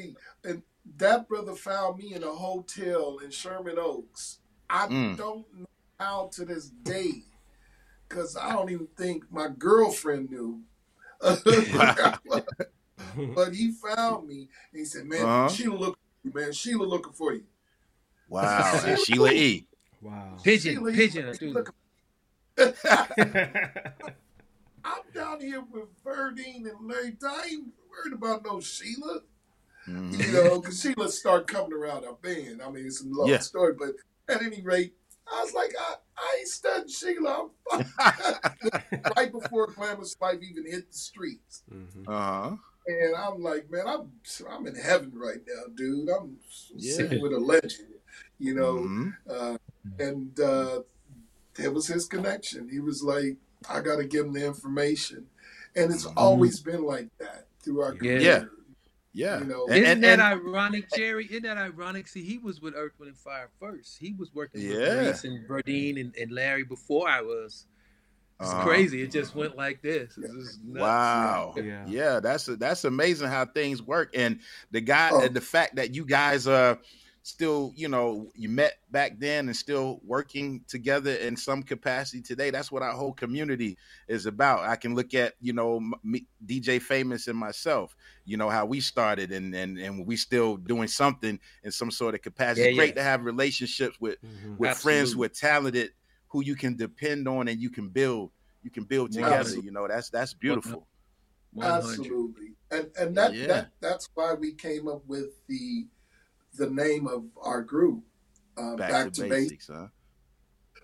And 0.44 0.62
that 0.96 1.28
brother 1.28 1.56
found 1.56 1.98
me 1.98 2.14
in 2.14 2.22
a 2.22 2.32
hotel 2.32 3.18
in 3.18 3.30
Sherman 3.32 3.76
Oaks. 3.78 4.38
I 4.70 4.86
Mm. 4.86 5.16
don't 5.16 5.44
know 5.58 5.66
how 5.98 6.28
to 6.34 6.44
this 6.44 6.68
day, 6.68 7.24
because 8.08 8.36
I 8.36 8.52
don't 8.52 8.70
even 8.70 8.86
think 8.96 9.24
my 9.32 9.48
girlfriend 9.48 10.30
knew. 10.30 10.62
but 13.34 13.52
he 13.54 13.72
found 13.72 14.28
me 14.28 14.48
and 14.72 14.78
he 14.80 14.84
said, 14.84 15.06
"Man, 15.06 15.22
Uh-huh. 15.24 15.48
Sheila 15.48 15.74
looking 15.76 15.94
for 15.94 16.28
you, 16.28 16.32
man. 16.34 16.52
Sheila 16.52 16.84
looking 16.84 17.12
for 17.12 17.32
you." 17.34 17.44
Wow. 18.32 18.80
And 18.86 18.98
Sheila 19.04 19.30
E. 19.30 19.66
wow. 20.00 20.36
Pigeon, 20.42 20.74
Sheila, 20.76 20.92
pigeon. 20.92 21.32
she 21.38 21.52
dude. 21.52 21.68
I'm 24.84 25.02
down 25.14 25.40
here 25.40 25.62
with 25.70 25.84
Verdine 26.04 26.66
and 26.70 26.88
Larry. 26.88 27.16
I 27.24 27.46
ain't 27.50 27.66
worried 27.90 28.14
about 28.14 28.44
no 28.44 28.60
Sheila. 28.60 29.20
Mhm. 29.88 30.24
you 30.26 30.32
know, 30.32 30.60
because 30.60 30.80
Sheila 30.80 31.08
started 31.10 31.46
coming 31.48 31.72
around 31.72 32.04
our 32.06 32.14
band. 32.14 32.62
I 32.62 32.70
mean, 32.70 32.86
it's 32.86 33.02
a 33.02 33.06
long 33.06 33.28
Yeah. 33.28 33.40
story, 33.40 33.74
but 33.78 33.90
at 34.28 34.40
any 34.42 34.62
rate, 34.62 34.94
I 35.30 35.42
was 35.42 35.52
like, 35.54 35.74
I, 35.78 35.94
I 36.16 36.36
ain't 36.38 36.48
studying 36.48 36.88
Sheila. 36.88 37.48
I'm 37.72 37.84
right 39.16 39.30
before 39.32 39.66
Glamorous 39.66 40.16
Life 40.20 40.38
even 40.42 40.64
hit 40.70 40.90
the 40.90 40.96
streets. 40.96 41.64
Mhm. 41.70 42.04
Uh-huh. 42.08 42.56
And 42.86 43.14
I'm 43.16 43.42
like, 43.42 43.70
man, 43.70 43.86
I'm 43.86 44.10
I'm 44.48 44.66
in 44.66 44.74
heaven 44.76 45.12
right 45.14 45.40
now, 45.46 45.64
dude. 45.76 46.08
I'm 46.08 46.38
Yeah. 46.76 46.94
sitting 46.96 47.20
with 47.20 47.32
a 47.32 47.38
legend, 47.38 47.88
you 48.38 48.54
know. 48.54 48.74
Mhm. 48.78 49.14
Uh, 49.28 49.58
and 49.98 50.38
uh, 50.40 50.80
it 51.58 51.72
was 51.72 51.86
his 51.86 52.06
connection. 52.06 52.68
He 52.68 52.80
was 52.80 53.02
like, 53.02 53.36
I 53.68 53.80
got 53.80 53.96
to 53.96 54.04
give 54.04 54.26
him 54.26 54.32
the 54.32 54.44
information. 54.46 55.26
And 55.76 55.92
it's 55.92 56.06
Mhm. 56.06 56.14
always 56.16 56.60
been 56.60 56.82
like 56.84 57.08
that 57.18 57.46
through 57.62 57.80
our 57.82 57.92
Yeah. 57.94 57.98
career. 57.98 58.20
Yeah. 58.20 58.44
Yeah. 59.14 59.38
You 59.40 59.44
know, 59.44 59.66
And- 59.66 59.76
Isn't 59.76 59.86
and- 59.86 60.04
that 60.04 60.12
and- 60.20 60.22
ironic, 60.22 60.86
Jerry? 60.94 61.26
Isn't 61.30 61.42
that 61.42 61.58
ironic? 61.58 62.08
See, 62.08 62.24
he 62.24 62.38
was 62.38 62.60
with 62.62 62.74
Earth, 62.74 62.92
Wind, 62.98 63.10
and 63.10 63.18
Fire 63.18 63.50
first. 63.60 63.98
He 63.98 64.14
was 64.14 64.32
working 64.34 64.62
with 64.66 64.78
Yeah. 64.78 64.94
Maurice 65.02 65.24
and 65.24 65.46
Verdine 65.46 66.00
and, 66.00 66.14
and 66.16 66.32
Larry 66.32 66.64
before 66.64 67.08
I 67.08 67.20
was. 67.20 67.66
It's 68.40 68.48
Uh-huh. 68.50 68.64
crazy. 68.64 69.02
It 69.02 69.12
just 69.12 69.34
went 69.34 69.54
like 69.56 69.82
this. 69.82 70.16
It's. 70.16 70.58
Wow. 70.64 71.54
Yeah. 71.56 71.84
Yeah. 71.88 72.20
that's 72.20 72.46
that's 72.46 72.84
amazing 72.84 73.28
how 73.28 73.44
things 73.44 73.82
work. 73.82 74.10
And 74.14 74.40
the 74.70 74.80
guy 74.80 75.10
Oh. 75.12 75.28
the 75.28 75.40
fact 75.42 75.76
that 75.76 75.94
you 75.94 76.04
guys 76.06 76.46
are 76.46 76.78
still, 77.22 77.72
you 77.76 77.88
know, 77.88 78.28
you 78.34 78.48
met 78.48 78.78
back 78.90 79.18
then 79.18 79.46
and 79.48 79.56
still 79.56 80.00
working 80.04 80.64
together 80.66 81.12
in 81.12 81.36
some 81.36 81.62
capacity 81.62 82.20
today. 82.20 82.50
That's 82.50 82.72
what 82.72 82.82
our 82.82 82.92
whole 82.92 83.12
community 83.12 83.78
is 84.08 84.26
about. 84.26 84.60
I 84.60 84.76
can 84.76 84.94
look 84.94 85.14
at, 85.14 85.34
you 85.40 85.52
know, 85.52 85.80
me, 86.02 86.26
DJ 86.44 86.80
Famous 86.82 87.28
and 87.28 87.38
myself, 87.38 87.96
you 88.24 88.36
know, 88.36 88.50
how 88.50 88.66
we 88.66 88.80
started 88.80 89.30
and 89.32 89.54
and 89.54 89.78
and 89.78 90.06
we 90.06 90.16
still 90.16 90.56
doing 90.56 90.88
something 90.88 91.38
in 91.62 91.70
some 91.70 91.90
sort 91.90 92.14
of 92.14 92.22
capacity. 92.22 92.62
Yeah, 92.62 92.68
It's 92.68 92.76
great 92.76 92.88
yeah. 92.90 92.94
to 92.94 93.02
have 93.02 93.24
relationships 93.24 94.00
with 94.00 94.16
Mhm. 94.22 94.58
with 94.58 94.76
friends 94.78 95.12
who 95.12 95.22
are 95.22 95.28
talented 95.28 95.92
who 96.28 96.42
you 96.42 96.56
can 96.56 96.76
depend 96.76 97.28
on 97.28 97.46
and 97.46 97.60
you 97.60 97.68
can 97.68 97.88
build 97.90 98.32
you 98.62 98.70
can 98.70 98.84
build 98.84 99.12
together 99.12 99.34
Absolutely. 99.34 99.66
you 99.66 99.70
know 99.70 99.86
that's 99.86 100.08
that's 100.08 100.32
beautiful 100.32 100.86
100. 101.52 101.88
Absolutely, 101.90 102.54
and 102.70 102.90
and 102.98 103.14
that, 103.16 103.34
Yeah. 103.34 103.46
that 103.48 103.70
that's 103.80 104.08
why 104.14 104.32
we 104.32 104.54
came 104.54 104.88
up 104.88 105.04
with 105.06 105.46
the 105.46 105.86
the 106.54 106.70
name 106.70 107.06
of 107.06 107.24
our 107.40 107.62
group, 107.62 108.02
uh, 108.56 108.76
back, 108.76 109.12
to, 109.12 109.28
basics, 109.28 109.68
huh 109.72 109.88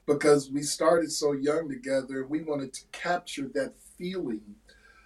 because 0.07 0.51
we 0.51 0.63
started 0.63 1.13
so 1.13 1.33
young 1.33 1.69
together. 1.69 2.27
We 2.27 2.41
wanted 2.43 2.73
to 2.73 2.81
capture 2.93 3.51
that 3.55 3.75
feeling, 3.99 4.55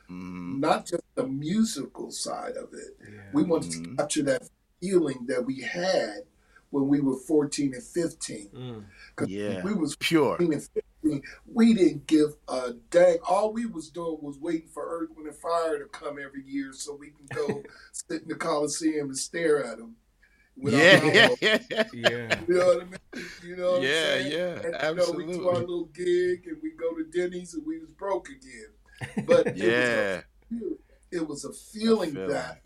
Mhm. 0.09 0.61
not 0.61 0.87
just 0.87 1.03
the 1.16 1.27
musical 1.27 2.12
side 2.12 2.57
of 2.57 2.72
it. 2.72 2.96
Yeah. 3.12 3.31
We 3.33 3.42
wanted 3.42 3.72
Mhm. 3.72 3.85
to 3.85 3.96
capture 3.96 4.22
that 4.22 4.48
feeling 4.81 5.27
that 5.27 5.44
we 5.44 5.61
had 5.61 6.25
when 6.70 6.87
we 6.87 7.01
were 7.01 7.16
14 7.16 7.75
and 7.75 7.83
15. 7.83 8.48
Mm. 8.51 8.85
Cause 9.16 9.29
Yeah. 9.29 9.64
we 9.64 9.75
was 9.75 9.96
Pure. 9.96 10.37
14 10.38 10.53
and 10.53 10.62
15. 10.62 11.22
We 11.46 11.75
didn't 11.75 12.07
give 12.07 12.37
a 12.46 12.75
dang. 12.90 13.18
All 13.29 13.53
we 13.53 13.66
was 13.66 13.90
doing 13.90 14.18
was 14.22 14.38
waiting 14.38 14.68
for 14.68 14.85
Earth, 14.87 15.11
Wind, 15.16 15.27
and 15.27 15.37
Fire 15.37 15.81
to 15.81 15.87
come 15.87 16.16
every 16.20 16.44
year 16.44 16.72
so 16.72 16.94
we 16.94 17.11
can 17.11 17.27
go 17.27 17.64
sit 17.92 18.22
in 18.22 18.29
the 18.29 18.37
Coliseum 18.37 19.09
and 19.09 19.18
stare 19.18 19.64
at 19.64 19.79
them. 19.79 19.96
Yeah, 20.70 21.05
yeah, 21.05 21.29
yeah, 21.70 21.85
Yeah. 21.92 22.40
You 22.48 22.55
know 22.55 22.66
what 22.66 22.83
I 22.83 22.85
mean? 22.85 23.27
You 23.44 23.57
know 23.57 23.72
what 23.72 23.83
yeah, 23.83 23.88
I'm 23.88 24.22
saying? 24.22 24.33
yeah, 24.33 24.55
And, 24.55 24.64
you 24.64 24.70
know, 24.70 24.79
absolutely. 24.79 25.27
we 25.27 25.33
do 25.35 25.48
our 25.48 25.59
little 25.59 25.85
gig 25.87 26.46
and 26.46 26.57
we 26.62 26.70
go 26.72 26.94
to 26.94 27.05
Denny's 27.12 27.55
and 27.55 27.66
we 27.66 27.79
was 27.81 27.90
broke 27.92 28.29
again. 28.29 29.27
But 29.27 29.46
it 29.48 29.53
was 29.55 29.61
a 29.62 29.66
yeah, 29.66 30.20
feeling- 30.48 30.79
it 31.11 31.29
was 31.29 31.44
a 31.44 31.53
feeling 31.53 32.12
Feeling. 32.12 32.29
that 32.31 32.62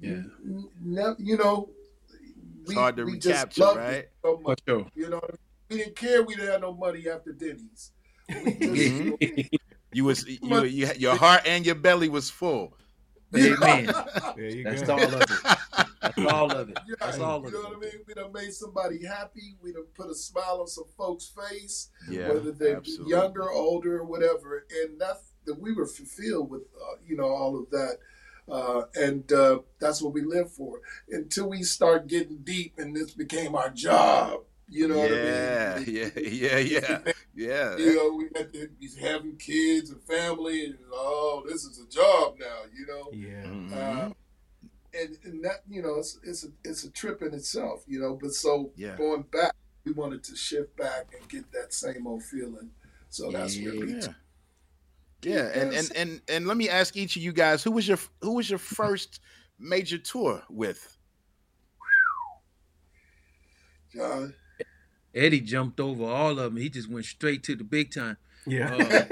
Yeah. 0.00 0.10
n- 0.10 0.68
n- 0.86 1.16
you 1.18 1.36
know 1.36 1.68
it's 2.62 2.72
hard 2.74 2.96
to 2.96 3.04
we 3.04 3.12
recapture, 3.14 3.32
just 3.46 3.58
loved 3.58 3.78
right? 3.78 3.94
it 3.94 4.12
so 4.22 4.40
much. 4.44 4.60
sure. 4.68 4.86
You 4.94 5.10
know, 5.10 5.16
what 5.16 5.30
I 5.30 5.32
mean? 5.32 5.38
we 5.70 5.76
didn't 5.78 5.96
care. 5.96 6.22
We 6.22 6.34
didn't 6.36 6.52
have 6.52 6.60
no 6.60 6.72
money 6.74 7.08
after 7.08 7.32
Denny's. 7.32 7.90
Just, 8.30 8.92
Mhm. 8.92 9.48
You 9.94 10.04
was 10.04 10.24
you, 10.26 10.62
you 10.64 10.88
your 10.96 11.16
heart 11.16 11.42
and 11.46 11.66
your 11.66 11.74
belly 11.74 12.08
was 12.08 12.30
full. 12.30 12.74
Amen. 13.36 13.86
There 14.36 14.46
you 14.48 14.64
That's 14.64 14.82
go. 14.82 14.92
all 14.94 15.02
of 15.02 15.20
it. 15.22 15.86
That's 16.02 16.18
all 16.32 16.50
of 16.50 16.68
it. 16.70 16.78
Yeah, 16.86 16.94
That's 17.00 17.18
all 17.20 17.42
you 17.44 17.50
know 17.52 17.60
what 17.60 17.76
I 17.76 17.80
mean? 17.80 17.92
We 18.06 18.14
done 18.14 18.32
made 18.32 18.52
somebody 18.52 19.04
happy. 19.06 19.56
We 19.62 19.72
done 19.72 19.86
put 19.94 20.10
a 20.10 20.14
smile 20.14 20.58
on 20.60 20.66
some 20.66 20.84
folks' 20.98 21.28
face, 21.28 21.88
Yeah, 22.10 22.28
whether 22.28 22.52
they're 22.52 22.76
absolutely. 22.78 23.10
younger, 23.10 23.50
older, 23.50 23.98
or 24.00 24.04
whatever. 24.04 24.66
And 24.82 25.00
that's 25.00 25.32
that 25.46 25.58
we 25.60 25.72
were 25.72 25.86
fulfilled 25.86 26.50
with, 26.50 26.62
uh, 26.80 26.96
you 27.06 27.16
know, 27.16 27.28
all 27.28 27.58
of 27.58 27.70
that. 27.70 27.98
Uh, 28.50 28.82
and 28.96 29.32
uh, 29.32 29.60
that's 29.80 30.02
what 30.02 30.12
we 30.12 30.22
live 30.22 30.50
for 30.52 30.80
until 31.10 31.48
we 31.48 31.62
start 31.62 32.08
getting 32.08 32.38
deep 32.38 32.74
and 32.78 32.94
this 32.94 33.12
became 33.12 33.54
our 33.54 33.70
job. 33.70 34.40
You 34.68 34.88
know 34.88 34.96
yeah, 35.04 35.74
what 35.74 35.78
I 35.78 35.84
mean? 35.84 35.94
yeah, 35.94 36.10
yeah, 36.18 36.58
yeah, 36.58 37.12
yeah. 37.34 37.76
You 37.76 37.94
know, 37.96 38.14
we 38.16 38.28
had 38.34 38.52
to 38.54 38.68
be 38.80 38.88
having 39.00 39.36
kids 39.36 39.90
and 39.90 40.00
family, 40.02 40.64
and 40.66 40.78
oh, 40.92 41.44
this 41.46 41.64
is 41.64 41.78
a 41.78 41.86
job 41.88 42.36
now. 42.40 42.62
You 42.74 42.86
know, 42.86 43.08
Yeah. 43.12 43.44
Mhm. 43.44 43.72
uh, 44.10 44.12
and 44.94 45.16
and 45.24 45.44
that 45.44 45.62
you 45.68 45.82
know, 45.82 45.96
it's 45.96 46.18
it's 46.22 46.44
a 46.44 46.48
it's 46.64 46.84
a 46.84 46.90
trip 46.90 47.22
in 47.22 47.34
itself. 47.34 47.84
You 47.86 48.00
know, 48.00 48.18
but 48.20 48.32
so 48.32 48.72
Yeah. 48.76 48.96
going 48.96 49.22
back, 49.22 49.54
we 49.84 49.92
wanted 49.92 50.22
to 50.24 50.36
shift 50.36 50.76
back 50.76 51.12
and 51.18 51.28
get 51.28 51.50
that 51.52 51.72
same 51.72 52.06
old 52.06 52.22
feeling. 52.22 52.70
So 53.08 53.30
that's 53.30 53.56
really 53.58 53.92
yeah. 53.94 54.08
Yeah, 55.22 55.50
and, 55.54 55.72
and 55.72 55.92
and 55.94 56.20
and 56.28 56.46
let 56.48 56.56
me 56.56 56.68
ask 56.68 56.96
each 56.96 57.16
of 57.16 57.22
you 57.22 57.32
guys, 57.32 57.62
who 57.62 57.70
was 57.70 57.86
your 57.86 57.98
who 58.22 58.34
was 58.34 58.50
your 58.50 58.58
first 58.78 59.20
major 59.58 59.98
tour 59.98 60.42
with? 60.50 60.96
John. 63.94 64.34
Eddie 65.14 65.40
jumped 65.40 65.78
over 65.78 66.04
all 66.04 66.30
of 66.30 66.36
them. 66.38 66.56
He 66.56 66.70
just 66.70 66.90
went 66.90 67.04
straight 67.04 67.42
to 67.44 67.54
the 67.54 67.64
big 67.64 67.92
time. 67.92 68.16
Yeah. 68.46 68.74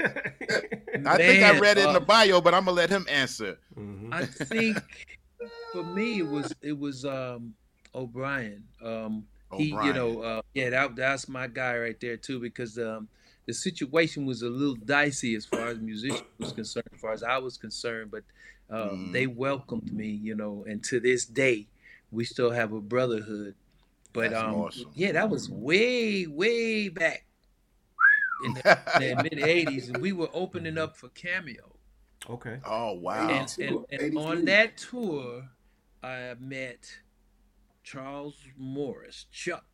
I 1.05 1.17
think 1.17 1.43
I 1.43 1.59
read 1.59 1.77
it 1.77 1.85
in 1.85 1.93
the 1.93 2.01
uh, 2.01 2.05
bio, 2.05 2.41
but 2.41 2.53
I'm 2.53 2.65
gonna 2.65 2.75
let 2.75 2.89
him 2.89 3.05
answer. 3.09 3.57
Mhm. 3.77 4.11
I 4.11 4.25
think 4.25 4.77
for 5.71 5.83
me 5.83 6.19
it 6.19 6.27
was 6.27 6.55
it 6.61 6.77
was 6.77 7.05
um 7.05 7.53
O'Brien. 7.93 8.63
Um 8.83 9.25
he 9.57 9.77
you 9.81 9.93
know 9.93 10.21
uh 10.21 10.41
yeah 10.53 10.69
that 10.69 10.95
that's 10.95 11.27
my 11.27 11.47
guy 11.47 11.77
right 11.77 11.99
there 11.99 12.17
too 12.17 12.39
because 12.39 12.77
um 12.77 13.07
the 13.47 13.53
situation 13.53 14.25
was 14.25 14.41
a 14.43 14.49
little 14.49 14.75
dicey 14.75 15.35
as 15.35 15.45
far 15.45 15.67
as 15.67 15.79
musician 15.79 16.25
was 16.39 16.51
concerned 16.51 16.85
as 16.93 16.99
far 17.01 17.11
as 17.13 17.23
I 17.23 17.37
was 17.37 17.57
concerned 17.57 18.11
but 18.11 18.23
um 18.69 19.09
Mhm. 19.09 19.11
they 19.11 19.27
welcomed 19.27 19.91
me 19.91 20.07
you 20.07 20.35
know 20.35 20.63
and 20.67 20.83
to 20.85 20.99
this 20.99 21.25
day 21.25 21.67
we 22.11 22.23
still 22.23 22.51
have 22.51 22.71
a 22.73 22.81
brotherhood 22.81 23.55
but 24.13 24.31
That's 24.31 24.41
um 24.43 24.53
awesome. 24.55 24.91
yeah 24.95 25.11
that 25.13 25.29
was 25.29 25.49
way 25.49 26.27
way 26.27 26.89
back 26.89 27.25
in 28.39 28.53
the, 28.53 28.61
in 28.95 29.09
the 29.09 29.15
mid 29.15 29.39
80s 29.39 29.89
and 29.89 29.99
we 29.99 30.11
were 30.11 30.29
opening 30.33 30.77
up 30.77 30.97
for 30.97 31.09
Cameo 31.09 31.75
Okay. 32.29 32.59
Oh 32.65 32.93
wow. 32.93 33.29
and, 33.29 33.57
and, 33.59 33.85
and 33.91 34.17
on 34.17 34.45
that 34.45 34.77
tour, 34.77 35.49
I 36.03 36.35
met 36.39 36.87
Charles 37.83 38.35
Morris, 38.57 39.25
Chuck. 39.31 39.65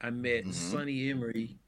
I 0.00 0.10
met 0.10 0.46
Mhm. 0.46 0.52
Sonny 0.52 1.10
Emery 1.10 1.58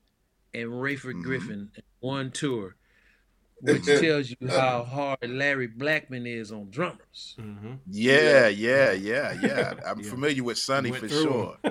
and 0.52 0.70
Rayford 0.70 1.14
Mhm. 1.16 1.22
Griffin 1.22 1.70
one 2.00 2.30
tour, 2.32 2.76
which 3.60 3.84
tells 3.86 4.30
you 4.30 4.48
how 4.48 4.82
hard 4.84 5.18
Larry 5.26 5.68
Blackmon 5.68 6.26
is 6.26 6.52
on 6.52 6.70
drummers. 6.70 7.36
Mm-hmm. 7.38 7.74
Yeah, 7.86 8.48
yeah, 8.48 8.92
yeah, 8.92 9.32
yeah. 9.32 9.74
I'm 9.86 10.00
Yeah. 10.00 10.10
familiar 10.10 10.42
with 10.44 10.58
Sonny 10.58 10.90
Went 10.90 11.00
for 11.02 11.08
sure. 11.08 11.58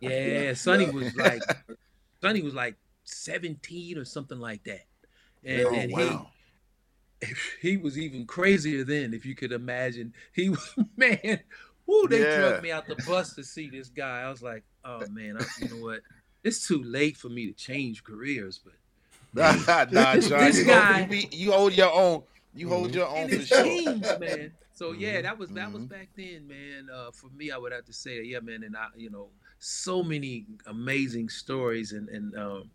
Yeah, 0.00 0.52
Sonny 0.52 0.90
was 0.90 1.16
like, 1.16 1.42
Sonny 2.20 2.42
was 2.42 2.54
like 2.54 2.76
17 3.04 3.96
or 3.96 4.04
something 4.04 4.38
like 4.38 4.62
that, 4.64 4.84
and, 5.44 5.60
Oh 5.66 5.74
and 5.74 5.90
he 5.90 6.18
wow. 7.22 7.28
he 7.60 7.76
was 7.76 7.98
even 7.98 8.26
crazier 8.26 8.84
then, 8.84 9.14
if 9.14 9.24
you 9.26 9.34
could 9.34 9.52
imagine. 9.52 10.12
He 10.32 10.48
was 10.50 10.74
man, 10.96 11.40
whoo, 11.86 12.08
they 12.08 12.20
Yeah. 12.20 12.36
drugged 12.36 12.62
me 12.62 12.72
out 12.72 12.88
the 12.88 12.96
bus 12.96 13.34
to 13.34 13.44
see 13.44 13.68
this 13.70 13.88
guy. 13.88 14.22
I 14.22 14.30
was 14.30 14.42
like, 14.42 14.64
oh 14.84 15.06
man, 15.08 15.36
I, 15.38 15.46
you 15.56 15.68
know 15.68 15.78
what? 15.78 16.00
It's 16.44 16.66
too 16.66 16.82
late 16.82 17.16
for 17.16 17.28
me 17.28 17.46
to 17.46 17.52
change 17.52 18.04
careers, 18.04 18.60
but 18.62 18.74
nah, 19.90 20.16
John, 20.16 20.46
This 20.46 20.58
you, 20.58 20.64
hold, 20.64 20.84
guy- 20.84 21.00
you, 21.00 21.06
be, 21.06 21.28
you 21.36 21.52
hold 21.52 21.76
your 21.76 21.92
own. 21.92 22.22
You 22.54 22.68
hold 22.70 22.90
Mhm. 22.92 22.94
your 22.94 23.08
own 23.08 23.16
and 23.24 23.32
for 23.32 23.42
sure. 23.42 23.64
changed, 23.64 24.18
man. 24.18 24.52
So 24.72 24.92
yeah, 24.92 25.18
Mhm. 25.18 25.22
that 25.24 25.38
was 25.38 25.50
that 25.50 25.72
was 25.72 25.82
Mhm. 25.84 25.88
back 25.88 26.08
then, 26.16 26.46
man. 26.46 26.88
Uh, 26.90 27.10
for 27.10 27.28
me, 27.30 27.50
I 27.50 27.58
would 27.58 27.72
have 27.72 27.84
to 27.86 27.92
say, 27.92 28.22
yeah, 28.22 28.40
man, 28.40 28.62
and 28.62 28.76
I, 28.76 28.88
you 28.96 29.10
know, 29.10 29.28
so 29.58 30.02
many 30.02 30.46
amazing 30.66 31.28
stories 31.28 31.92
and 31.92 32.08
and 32.08 32.34
um, 32.38 32.70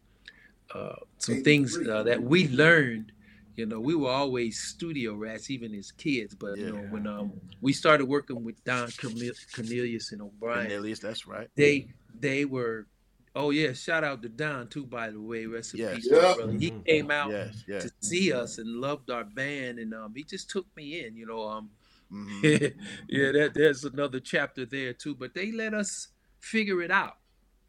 uh, 0.74 0.96
some 1.18 1.44
things 1.44 1.76
uh, 1.88 2.04
that 2.04 2.22
we 2.22 2.48
learned. 2.50 3.12
You 3.56 3.66
know, 3.66 3.80
we 3.80 3.96
were 3.96 4.10
always 4.10 4.60
studio 4.60 5.14
rats, 5.16 5.50
even 5.50 5.74
as 5.76 5.92
kids. 5.92 6.34
But 6.36 6.58
you 6.58 6.72
know, 6.72 6.84
when 6.90 7.06
um, 7.08 7.34
we 7.62 7.74
started 7.74 8.06
working 8.06 8.44
with 8.44 8.64
Don 8.64 8.90
Cornel- 8.92 9.34
Cornelius 9.54 10.12
and 10.12 10.22
O'Brien, 10.22 10.68
Cornelius, 10.70 11.00
that's 11.00 11.28
right. 11.28 11.50
they 11.56 11.88
they 12.20 12.46
were. 12.46 12.88
Oh 13.34 13.50
yeah, 13.52 13.72
shout 13.72 14.04
out 14.04 14.22
to 14.24 14.30
Don 14.30 14.68
too. 14.68 14.86
By 14.86 15.10
the 15.10 15.22
way, 15.22 15.46
rest 15.46 15.74
in 15.74 15.80
Yes. 15.82 15.96
peace, 15.96 16.08
Yeah. 16.12 16.34
brother. 16.36 16.52
He 16.54 16.72
Mhm. 16.72 16.86
came 16.86 17.12
out 17.12 17.32
Yes, 17.32 17.64
yes. 17.68 17.84
to 17.84 17.92
see 18.02 18.34
us 18.34 18.58
and 18.58 18.68
loved 18.82 19.10
our 19.10 19.24
band, 19.24 19.80
and 19.80 19.94
um, 19.94 20.14
he 20.16 20.24
just 20.24 20.50
took 20.50 20.68
me 20.76 21.06
in. 21.06 21.16
You 21.16 21.28
know, 21.28 21.48
um, 21.48 21.70
Mhm. 22.12 22.42
yeah, 23.10 23.32
that 23.32 23.54
there's 23.54 23.86
another 23.86 24.20
chapter 24.20 24.66
there 24.66 24.92
too. 24.94 25.16
But 25.16 25.34
they 25.34 25.52
let 25.54 25.74
us 25.74 26.10
figure 26.40 26.82
it 26.82 26.92
out. 26.92 27.18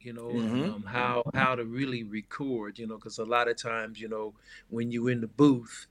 You 0.04 0.12
know 0.14 0.38
Mhm. 0.38 0.74
um, 0.74 0.84
how 0.84 1.22
how 1.34 1.54
to 1.54 1.64
really 1.64 2.02
record. 2.04 2.78
You 2.78 2.86
know, 2.86 2.96
because 2.96 3.18
a 3.18 3.24
lot 3.24 3.48
of 3.48 3.56
times, 3.56 4.00
you 4.00 4.08
know, 4.08 4.34
when 4.68 4.90
you're 4.90 5.10
in 5.10 5.20
the 5.20 5.26
booth, 5.28 5.86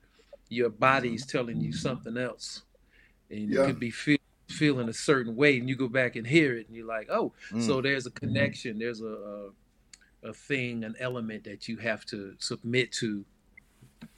your 0.48 0.70
body's 0.70 1.26
telling 1.26 1.60
you 1.60 1.72
something 1.72 2.16
else, 2.16 2.62
and 3.30 3.40
you 3.52 3.58
Yeah. 3.58 3.66
could 3.66 3.80
be 3.80 3.90
feel, 3.90 4.18
feeling 4.48 4.88
a 4.88 4.92
certain 4.92 5.36
way, 5.36 5.58
and 5.58 5.68
you 5.68 5.76
go 5.76 5.88
back 5.88 6.16
and 6.16 6.26
hear 6.26 6.56
it, 6.56 6.68
and 6.68 6.76
you're 6.76 6.86
like, 6.86 7.08
oh, 7.10 7.32
Mm. 7.52 7.60
so 7.60 7.80
there's 7.80 8.06
a 8.06 8.10
connection. 8.10 8.78
There's 8.78 9.00
a, 9.02 9.06
a 9.06 9.50
a 10.24 10.34
thing, 10.34 10.84
an 10.84 10.94
element 11.00 11.44
that 11.44 11.68
you 11.68 11.78
have 11.78 12.04
to 12.06 12.36
submit 12.38 12.92
to 12.92 13.24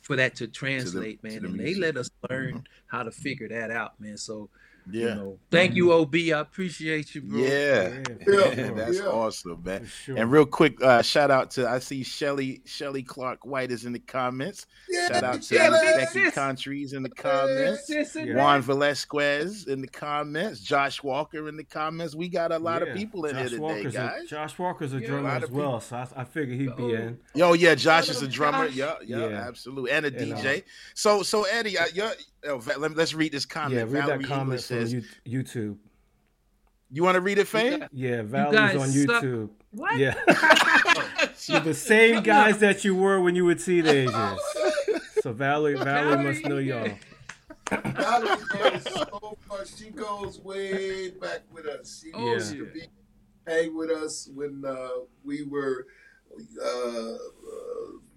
for 0.02 0.16
that 0.16 0.34
to 0.36 0.46
translate, 0.48 1.22
to 1.28 1.40
man. 1.40 1.42
the 1.42 1.48
and 1.48 1.58
they 1.58 1.74
let 1.74 1.96
us 1.96 2.10
learn 2.30 2.64
how 2.88 3.02
to 3.02 3.10
figure 3.10 3.48
that 3.48 3.70
out, 3.70 3.98
man. 4.00 4.16
So 4.16 4.50
you 4.90 5.00
yeah. 5.08 5.14
know, 5.14 5.38
thank 5.50 5.74
you, 5.74 5.92
OB. 5.92 6.14
I 6.14 6.40
appreciate 6.40 7.14
you, 7.14 7.22
bro. 7.22 7.38
Yeah. 7.38 7.88
for 8.24 8.32
Yeah. 8.54 8.70
That's 8.72 8.98
Yeah. 8.98 9.06
awesome, 9.06 9.62
man. 9.64 9.86
Sure. 9.86 10.16
And 10.18 10.30
real 10.30 10.46
quick, 10.46 10.82
uh, 10.82 11.02
shout 11.02 11.30
out 11.30 11.50
to 11.52 11.68
I 11.68 11.78
see 11.78 12.02
Shelly 12.02 12.60
Shelly 12.66 13.02
Clark 13.02 13.44
White 13.46 13.70
is 13.70 13.84
in 13.84 13.92
the 13.92 13.98
comments. 13.98 14.66
Yeah, 14.88 15.08
Shout 15.08 15.24
out 15.24 15.42
to 15.42 15.54
Yeah, 15.54 15.64
Shelly. 15.70 15.78
Becky 15.96 16.24
sis. 16.24 16.34
Countries 16.34 16.92
in 16.92 17.02
the 17.02 17.08
comments. 17.10 17.86
Sis 17.86 18.16
and 18.16 18.28
Yeah. 18.28 18.34
Juan 18.36 18.60
Velasquez 18.62 19.66
in 19.66 19.80
the 19.80 19.88
comments. 19.88 20.60
Josh 20.60 21.02
Walker 21.02 21.48
in 21.48 21.56
the 21.56 21.64
comments. 21.64 22.14
We 22.14 22.28
got 22.28 22.52
a 22.52 22.58
lot 22.58 22.82
of 22.86 22.94
people 22.96 23.24
in 23.26 23.32
Josh 23.34 23.40
here 23.40 23.48
today, 23.50 23.60
Walker's 23.60 23.92
guys. 23.94 24.22
A, 24.22 24.26
Josh 24.26 24.58
Walker's 24.58 24.92
a 24.92 24.98
Yeah, 24.98 25.02
a 25.04 25.06
drummer 25.08 25.28
lot 25.28 25.42
as 25.42 25.48
of 25.48 25.54
well, 25.54 25.80
so 25.80 25.96
I, 25.96 26.06
I 26.16 26.24
figured 26.24 26.58
he'd 26.60 26.76
be 26.76 26.82
Oh. 26.84 26.88
in. 26.94 27.18
Yo, 27.34 27.52
yeah, 27.54 27.74
Josh 27.74 28.08
is 28.08 28.22
a 28.22 28.28
drummer. 28.28 28.66
Josh. 28.68 28.76
Yeah, 28.76 28.94
yeah, 29.04 29.28
Yeah. 29.28 29.46
absolutely, 29.48 29.90
and 29.90 30.06
a 30.06 30.08
And, 30.08 30.32
uh, 30.32 30.36
DJ. 30.36 30.62
So, 30.94 31.22
so 31.22 31.44
Eddie, 31.44 31.78
uh, 31.78 31.86
you're, 31.94 32.12
oh, 32.46 32.58
Va- 32.58 32.78
let, 32.78 32.98
us 32.98 33.14
read 33.14 33.32
this 33.32 33.46
comment. 33.46 33.74
yeah, 33.74 33.80
read 33.82 33.92
Valerie 34.06 34.18
that 34.18 34.26
comment 34.28 34.42
English 34.48 34.66
from 34.66 34.80
says, 34.80 34.92
you, 34.92 35.02
YouTube. 35.42 35.76
"You 36.90 37.02
want 37.02 37.14
to 37.16 37.20
read 37.20 37.38
it, 37.38 37.48
Fame?" 37.48 37.80
got- 37.80 37.90
Yeah, 37.92 38.22
guys 38.22 38.30
Valerie's 38.30 38.76
on 38.76 38.88
suck. 38.90 39.22
YouTube. 39.24 39.50
What? 39.72 39.96
Yeah, 39.98 40.14
you're 41.46 41.60
the 41.60 41.74
same 41.74 42.22
guys 42.22 42.58
that 42.58 42.84
you 42.84 42.94
were 42.94 43.20
when 43.20 43.34
you 43.34 43.44
were 43.44 43.54
teenagers. 43.56 44.14
So 45.22 45.32
Valerie, 45.32 45.74
Valerie 45.76 46.22
must 46.22 46.44
know 46.44 46.58
y'all. 46.58 46.88
Valerie 47.70 48.36
goes 48.52 48.82
so 48.92 49.38
much. 49.48 49.76
She 49.76 49.90
goes 49.90 50.38
way 50.40 51.10
back 51.10 51.40
with 51.52 51.66
us. 51.66 52.02
She 52.04 52.12
Oh, 52.12 52.34
used 52.34 52.52
to 52.52 52.66
be 52.66 52.82
hang 53.46 53.76
with 53.76 53.90
us 53.90 54.28
when 54.34 54.62
uh, 54.66 54.88
we 55.24 55.44
were 55.44 55.86
uh, 56.62 56.64
uh, 56.68 57.16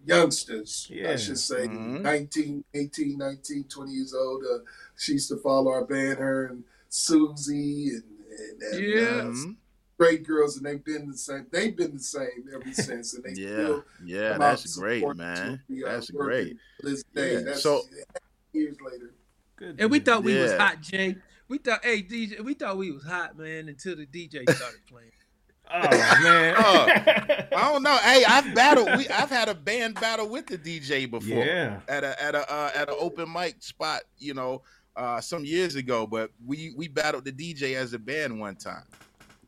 youngsters, 0.07 0.89
I 0.91 1.15
should 1.17 1.37
say, 1.37 1.67
Mhm. 1.67 2.01
19, 2.01 2.63
18, 2.73 3.17
19, 3.17 3.63
20 3.65 3.91
years 3.91 4.13
old. 4.13 4.43
Uh, 4.43 4.59
she 4.97 5.13
used 5.13 5.29
to 5.29 5.37
follow 5.37 5.71
our 5.71 5.85
band, 5.85 6.17
her 6.19 6.45
and 6.47 6.63
Susie 6.89 7.89
and, 7.89 8.03
and, 8.39 8.61
and 8.63 8.83
Yeah. 8.85 9.49
uh, 9.49 9.53
great 9.97 10.23
girls, 10.25 10.57
and 10.57 10.65
they've 10.65 10.83
been 10.83 11.09
the 11.11 11.17
same. 11.17 11.47
They've 11.51 11.75
been 11.75 11.93
the 11.95 11.99
same 11.99 12.49
ever 12.53 12.63
since, 12.73 13.13
and 13.13 13.23
they 13.23 13.41
yeah, 13.41 13.47
still 13.63 13.85
yeah, 14.05 14.37
that's 14.37 14.77
great, 14.77 15.03
man. 15.15 15.35
to 15.67 15.73
be, 15.73 15.83
uh, 15.83 15.91
That's 15.91 16.09
great. 16.11 16.57
This 16.81 17.03
day, 17.13 17.33
Yeah, 17.33 17.39
that's 17.41 17.63
so- 17.63 17.81
years 18.53 18.77
later. 18.81 19.11
Good. 19.57 19.75
And 19.79 19.89
we 19.91 19.99
thought 19.99 20.23
we 20.23 20.35
was 20.35 20.53
hot, 20.53 20.81
Jay. 20.81 21.17
We 21.49 21.57
thought, 21.57 21.83
hey 21.83 22.03
DJ, 22.03 22.41
we 22.41 22.53
thought 22.53 22.77
we 22.77 22.91
was 22.91 23.03
hot, 23.03 23.37
man, 23.37 23.69
until 23.69 23.95
the 23.95 24.05
DJ 24.05 24.43
started 24.53 24.85
playing. 24.87 25.11
Oh 25.73 26.21
man. 26.23 26.55
Oh, 26.57 26.87
I 27.57 27.71
don't 27.71 27.83
know. 27.83 27.97
Hey, 27.97 28.23
I've 28.25 28.53
battled. 28.53 28.89
We 28.97 29.07
I've 29.09 29.29
had 29.29 29.49
a 29.49 29.55
band 29.55 29.95
battle 29.95 30.27
with 30.29 30.47
the 30.47 30.57
DJ 30.57 31.09
before. 31.09 31.43
yeah. 31.45 31.79
At 31.87 32.03
a 32.03 32.21
at 32.21 32.35
a 32.35 32.51
uh, 32.51 32.71
at 32.75 32.89
an 32.89 32.95
open 32.99 33.31
mic 33.31 33.61
spot, 33.61 34.01
you 34.17 34.33
know, 34.33 34.61
uh, 34.95 35.19
some 35.21 35.43
years 35.43 35.75
ago. 35.75 36.05
But 36.07 36.31
we 36.45 36.73
we 36.75 36.87
battled 36.87 37.25
the 37.25 37.31
DJ 37.31 37.75
as 37.75 37.93
a 37.93 37.99
band 37.99 38.39
one 38.39 38.55
time. 38.55 38.83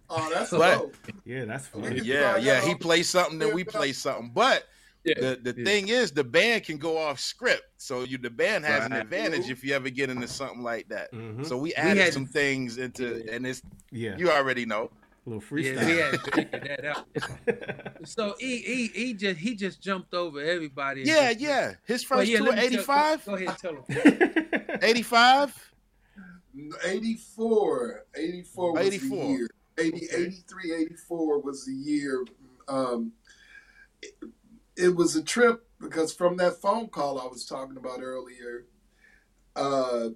Oh, 0.09 0.30
that's 0.34 0.49
But- 0.51 0.78
dope. 0.80 0.95
Yeah, 1.26 1.45
that's 1.45 1.70
Okay. 1.74 1.88
funny. 1.89 2.01
Yeah, 2.01 2.38
yeah. 2.38 2.61
He 2.61 2.74
plays 2.76 3.07
something, 3.09 3.38
then 3.38 3.53
we 3.53 3.63
play 3.63 3.93
something. 3.93 4.32
But 4.34 4.63
Yeah. 5.03 5.13
the 5.20 5.39
the 5.53 5.55
yeah. 5.59 5.65
thing 5.65 5.88
is, 5.89 6.11
the 6.11 6.24
band 6.24 6.63
can 6.63 6.78
go 6.78 6.97
off 6.97 7.20
script, 7.20 7.63
so 7.78 8.01
you 8.03 8.17
the 8.17 8.30
band 8.32 8.65
has 8.65 8.86
an 8.86 8.93
advantage 8.93 9.49
if 9.51 9.63
you 9.63 9.74
ever 9.76 9.89
get 9.91 10.09
into 10.09 10.28
something 10.28 10.63
like 10.63 10.89
that. 10.89 11.11
Mhm. 11.13 11.45
So 11.45 11.57
we 11.57 11.74
added 11.76 12.03
had- 12.03 12.13
some 12.13 12.26
things 12.26 12.78
into, 12.80 13.24
Yeah. 13.26 13.34
and 13.36 13.45
it's 13.47 13.61
Yeah. 13.91 14.17
you 14.17 14.32
already 14.32 14.65
know. 14.65 14.89
A 15.32 15.36
little 15.36 15.59
Yeah, 15.59 15.73
freestyle. 15.73 15.86
we 15.86 15.97
had 15.97 16.11
to 16.23 16.32
figure 16.32 16.77
that 16.77 16.86
out. 16.86 17.05
So 18.07 18.36
he 18.39 18.57
he 18.59 18.88
he 18.88 19.13
just 19.13 19.39
he 19.39 19.55
just 19.55 19.82
jumped 19.82 20.13
over 20.13 20.41
everybody. 20.41 21.01
Yeah, 21.03 21.30
just- 21.34 21.39
yeah. 21.41 21.73
His 21.86 22.09
Well, 22.09 22.19
first 22.19 22.32
yeah, 22.32 22.38
tour, 22.39 22.47
let 22.47 22.55
me 22.55 22.61
tell- 22.77 23.15
85? 23.19 23.25
Go, 23.25 23.32
go 23.32 23.43
ahead, 23.43 23.57
tell 23.57 23.75
him. 23.75 24.80
85? 24.82 25.71
84. 26.86 28.05
84 28.15 28.73
was 28.73 28.82
84. 28.88 29.09
the 29.17 29.27
year. 29.30 29.49
80, 29.77 30.07
83, 30.15 30.73
84 30.75 31.39
was 31.41 31.65
the 31.65 31.73
year. 31.73 32.25
Um, 32.67 33.11
it, 34.01 34.13
it 34.77 34.95
was 34.95 35.15
a 35.15 35.23
trip 35.23 35.67
because 35.80 36.13
from 36.13 36.38
that 36.38 36.61
phone 36.61 36.88
call 36.88 37.19
I 37.19 37.27
was 37.27 37.45
talking 37.45 37.77
about 37.77 37.99
earlier, 38.01 38.65
uh, 39.55 40.09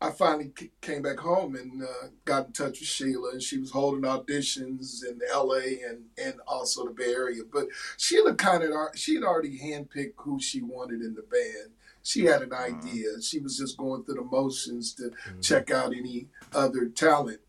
I 0.00 0.10
finally 0.10 0.52
c- 0.56 0.70
came 0.80 1.02
back 1.02 1.18
home 1.18 1.56
and 1.56 1.82
uh, 1.82 2.08
got 2.24 2.46
in 2.46 2.52
touch 2.52 2.78
with 2.78 2.88
Sheila, 2.88 3.30
and 3.32 3.42
she 3.42 3.58
was 3.58 3.70
holding 3.72 4.02
auditions 4.02 5.04
in 5.04 5.18
LA 5.34 5.88
and, 5.88 6.04
and 6.16 6.34
also 6.46 6.84
the 6.84 6.92
Bay 6.92 7.12
Area. 7.12 7.42
But 7.52 7.66
Sheila 7.96 8.34
kind 8.36 8.62
of 8.62 8.70
she 8.94 9.14
had 9.16 9.24
already 9.24 9.58
handpicked 9.58 10.12
who 10.18 10.40
she 10.40 10.62
wanted 10.62 11.00
in 11.02 11.14
the 11.14 11.22
band. 11.22 11.72
She 12.04 12.24
had 12.26 12.42
an 12.42 12.52
idea. 12.54 13.20
She 13.20 13.40
was 13.40 13.58
just 13.58 13.76
going 13.76 14.04
through 14.04 14.14
the 14.14 14.22
motions 14.24 14.94
to 14.94 15.10
check 15.42 15.70
out 15.70 15.92
any 15.92 16.28
other 16.54 16.86
talent. 16.88 17.40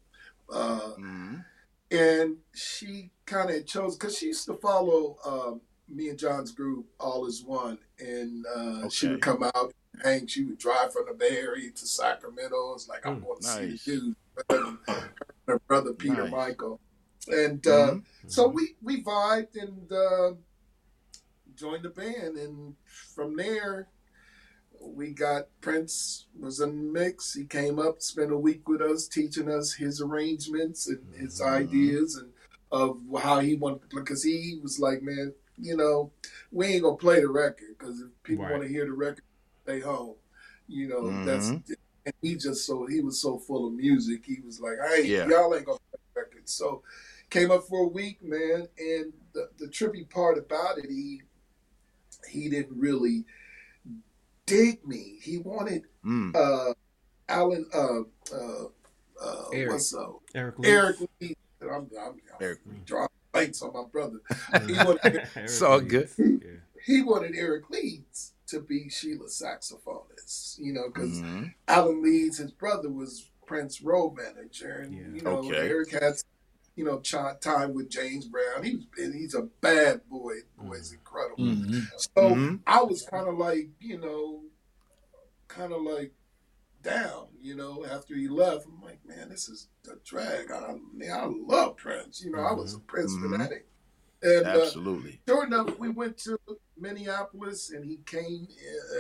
Uh, 0.52 0.94
Mhm. 0.98 1.46
and 1.92 2.38
she 2.56 3.12
kind 3.28 3.52
of 3.52 3.66
chose 3.68 3.96
because 3.96 4.18
she 4.18 4.26
used 4.28 4.46
to 4.46 4.56
follow 4.56 5.18
um, 5.24 5.62
me 5.88 6.10
and 6.10 6.18
John's 6.18 6.52
group 6.52 6.88
all 7.00 7.28
as 7.28 7.44
one, 7.44 7.78
and 8.00 8.44
uh, 8.56 8.90
she 8.90 9.08
would 9.08 9.22
come 9.22 9.44
out, 9.44 9.74
hang. 10.04 10.28
She 10.28 10.44
would 10.44 10.58
drive 10.58 10.94
from 10.94 11.06
the 11.08 11.14
Bay 11.14 11.38
Area 11.38 11.72
to 11.72 11.88
Sacramento. 11.88 12.74
It's 12.74 12.88
like 12.88 13.06
I'm 13.06 13.22
Mm, 13.22 13.26
going 13.26 13.40
to 13.42 13.48
nice. 13.48 13.82
see 13.84 13.92
you, 13.92 14.16
her, 14.50 15.14
her 15.48 15.60
brother 15.68 15.94
Peter 15.94 16.24
Nice. 16.24 16.32
Michael, 16.32 16.80
and 17.28 17.66
uh, 17.68 17.92
Mhm. 17.96 18.04
so 18.28 18.48
we 18.48 18.76
we 18.82 19.04
vibed 19.04 19.56
and 19.62 19.92
uh, 19.92 20.34
joined 21.56 21.84
the 21.84 21.90
band, 21.90 22.38
and 22.38 22.76
from 22.86 23.36
there 23.36 23.90
we 24.82 25.12
got 25.12 25.48
Prince 25.62 26.28
was 26.40 26.62
in 26.62 26.70
the 26.70 27.00
mix. 27.00 27.34
He 27.34 27.44
came 27.46 27.80
up, 27.80 28.02
spent 28.02 28.32
a 28.32 28.38
week 28.38 28.68
with 28.70 28.82
us, 28.82 29.08
teaching 29.08 29.50
us 29.50 29.74
his 29.74 30.00
arrangements 30.02 30.88
and 30.88 31.14
his 31.16 31.42
Mhm. 31.42 31.48
ideas 31.48 32.16
and 32.16 32.32
of 32.72 33.02
how 33.22 33.40
he 33.40 33.56
wanted 33.56 33.82
to 33.82 33.88
play. 33.88 34.02
Because 34.04 34.24
he 34.24 34.60
was 34.62 34.80
like, 34.80 35.02
man, 35.02 35.34
you 35.58 35.76
know, 35.76 36.12
we 36.52 36.68
ain't 36.68 36.84
gonna 36.84 36.96
play 36.96 37.20
the 37.20 37.28
record 37.28 37.76
because 37.78 38.00
if 38.00 38.10
people 38.24 38.46
Right. 38.46 38.52
want 38.52 38.64
to 38.64 38.70
hear 38.70 38.86
the 38.86 38.92
record, 38.94 39.24
stay 39.70 39.80
home. 39.80 40.16
You 40.68 40.88
know, 40.88 41.26
that's 41.26 41.48
and 41.50 42.14
he 42.22 42.36
just 42.36 42.66
so 42.66 42.86
he 42.86 43.02
was 43.02 43.22
so 43.22 43.38
full 43.38 43.68
of 43.68 43.74
music. 43.74 44.24
He 44.26 44.40
was 44.46 44.60
like, 44.60 44.78
hey, 44.88 45.06
Yeah. 45.06 45.28
y'all 45.28 45.54
ain't 45.56 45.66
gonna 45.66 45.80
play 45.92 46.00
the 46.16 46.22
record. 46.22 46.50
So 46.50 46.84
came 47.30 47.52
up 47.52 47.64
for 47.68 47.86
a 47.86 47.88
week, 47.88 48.22
man. 48.24 48.68
And 48.78 49.14
the, 49.34 49.50
the 49.58 49.68
trippy 49.68 50.10
part 50.10 50.38
about 50.38 50.78
it, 50.78 50.86
he 50.90 51.22
he 52.30 52.50
didn't 52.50 52.78
really 52.78 53.26
dig 54.46 54.86
me. 54.88 55.20
He 55.22 55.38
wanted 55.40 55.84
Mm. 56.06 56.36
uh 56.36 56.74
Alan 57.28 57.66
uh 57.74 58.02
uh 58.34 58.66
uh 59.22 59.50
Eric. 59.52 59.72
what's 59.72 59.94
uh 59.94 60.08
Eric 60.36 60.60
Lee. 60.60 60.70
Eric 60.70 60.98
Lee. 61.20 61.36
I'm, 61.62 61.70
I'm, 61.70 61.90
I'm 62.00 62.16
Eric. 62.40 62.60
drawing 62.86 63.10
lights 63.34 63.62
on 63.62 63.74
my 63.74 63.84
brother. 63.92 64.20
He 64.68 64.74
wanted, 64.74 65.00
Eric 65.04 65.30
It's 65.36 65.62
all 65.62 65.80
Lee. 65.80 65.86
good. 65.86 66.10
Yeah. 66.18 66.50
he 66.86 67.02
wanted 67.02 67.36
Eric 67.36 67.70
Leeds 67.70 68.34
to 68.50 68.60
be 68.60 68.90
Sheila's 68.90 69.42
saxophonist, 69.42 70.60
you 70.60 70.74
know, 70.74 70.88
because 70.88 71.22
Mhm. 71.22 71.54
Alan 71.68 72.02
Leeds, 72.02 72.38
his 72.38 72.52
brother, 72.52 72.90
was 72.90 73.30
Prince 73.46 73.82
road 73.82 74.16
manager, 74.16 74.80
and 74.82 74.94
Yeah. 74.94 75.08
you 75.16 75.22
know 75.22 75.38
Okay. 75.40 75.70
Eric 75.70 75.92
had 75.92 76.16
you 76.76 76.86
know 76.86 77.00
ch- 77.02 77.16
time 77.42 77.74
with 77.74 77.90
James 77.90 78.28
Brown. 78.28 78.64
He 78.64 78.76
was 78.76 78.86
and 78.98 79.14
he's 79.14 79.34
a 79.34 79.42
bad 79.44 80.08
boy. 80.10 80.36
Boy's 80.58 80.92
incredible. 80.94 81.44
Mhm. 81.44 81.84
So 81.98 82.22
Mhm. 82.36 82.60
I 82.68 82.84
was 82.84 83.02
kind 83.04 83.28
of 83.28 83.38
like 83.38 83.70
you 83.80 83.98
know, 83.98 84.44
kind 85.48 85.74
of 85.74 85.82
like 85.82 86.14
down, 86.82 87.28
you 87.42 87.56
know, 87.56 87.84
after 87.86 88.16
he 88.16 88.28
left. 88.30 88.66
I'm 88.66 88.82
like, 88.82 89.04
man, 89.06 89.30
this 89.30 89.50
is 89.50 89.68
a 89.92 89.96
drag. 90.06 90.50
I 90.52 90.78
mean, 90.94 91.12
I 91.12 91.26
love 91.26 91.76
Prince. 91.78 92.22
You 92.24 92.32
know, 92.32 92.40
I 92.40 92.54
was 92.54 92.74
a 92.76 92.80
Prince 92.80 93.14
Mhm. 93.14 93.32
fanatic. 93.32 93.66
And 94.22 94.46
uh, 94.46 94.62
Absolutely. 94.62 95.22
sure 95.28 95.46
enough, 95.46 95.78
we 95.80 95.90
went 95.90 96.18
to 96.20 96.38
Minneapolis 96.80 97.72
and 97.72 97.86
he 97.86 97.98
came 98.06 98.48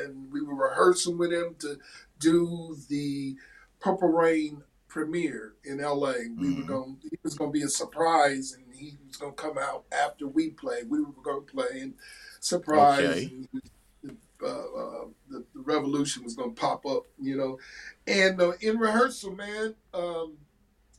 and 0.03 0.32
we 0.32 0.41
were 0.41 0.55
rehearsing 0.69 1.17
with 1.17 1.32
him 1.32 1.55
to 1.59 1.77
do 2.19 2.77
the 2.89 3.36
Purple 3.80 4.09
Rain 4.09 4.63
premiere 4.88 5.53
in 5.63 5.80
LA. 5.80 6.13
We 6.36 6.51
were 6.51 6.63
Mhm. 6.63 6.67
going 6.67 6.97
he 7.03 7.17
was 7.23 7.36
gonna 7.36 7.51
be 7.51 7.61
a 7.63 7.69
surprise 7.69 8.53
and 8.53 8.73
he 8.73 8.97
was 9.07 9.17
gonna 9.17 9.34
come 9.34 9.57
out 9.57 9.86
after 9.91 10.27
we 10.27 10.49
played. 10.51 10.89
We 10.89 11.01
were 11.01 11.11
gonna 11.23 11.41
play 11.41 11.80
and 11.82 11.93
surprise 12.39 12.99
Okay. 12.99 13.32
and 14.03 14.17
uh, 14.41 14.45
uh, 14.47 15.05
the, 15.30 15.45
the 15.53 15.59
revolution 15.61 16.23
was 16.23 16.34
gonna 16.36 16.51
pop 16.53 16.86
up, 16.86 17.03
you 17.19 17.36
know. 17.38 17.59
And 18.07 18.41
uh, 18.41 18.53
in 18.61 18.77
rehearsal, 18.80 19.36
man, 19.36 19.75
um, 19.93 20.38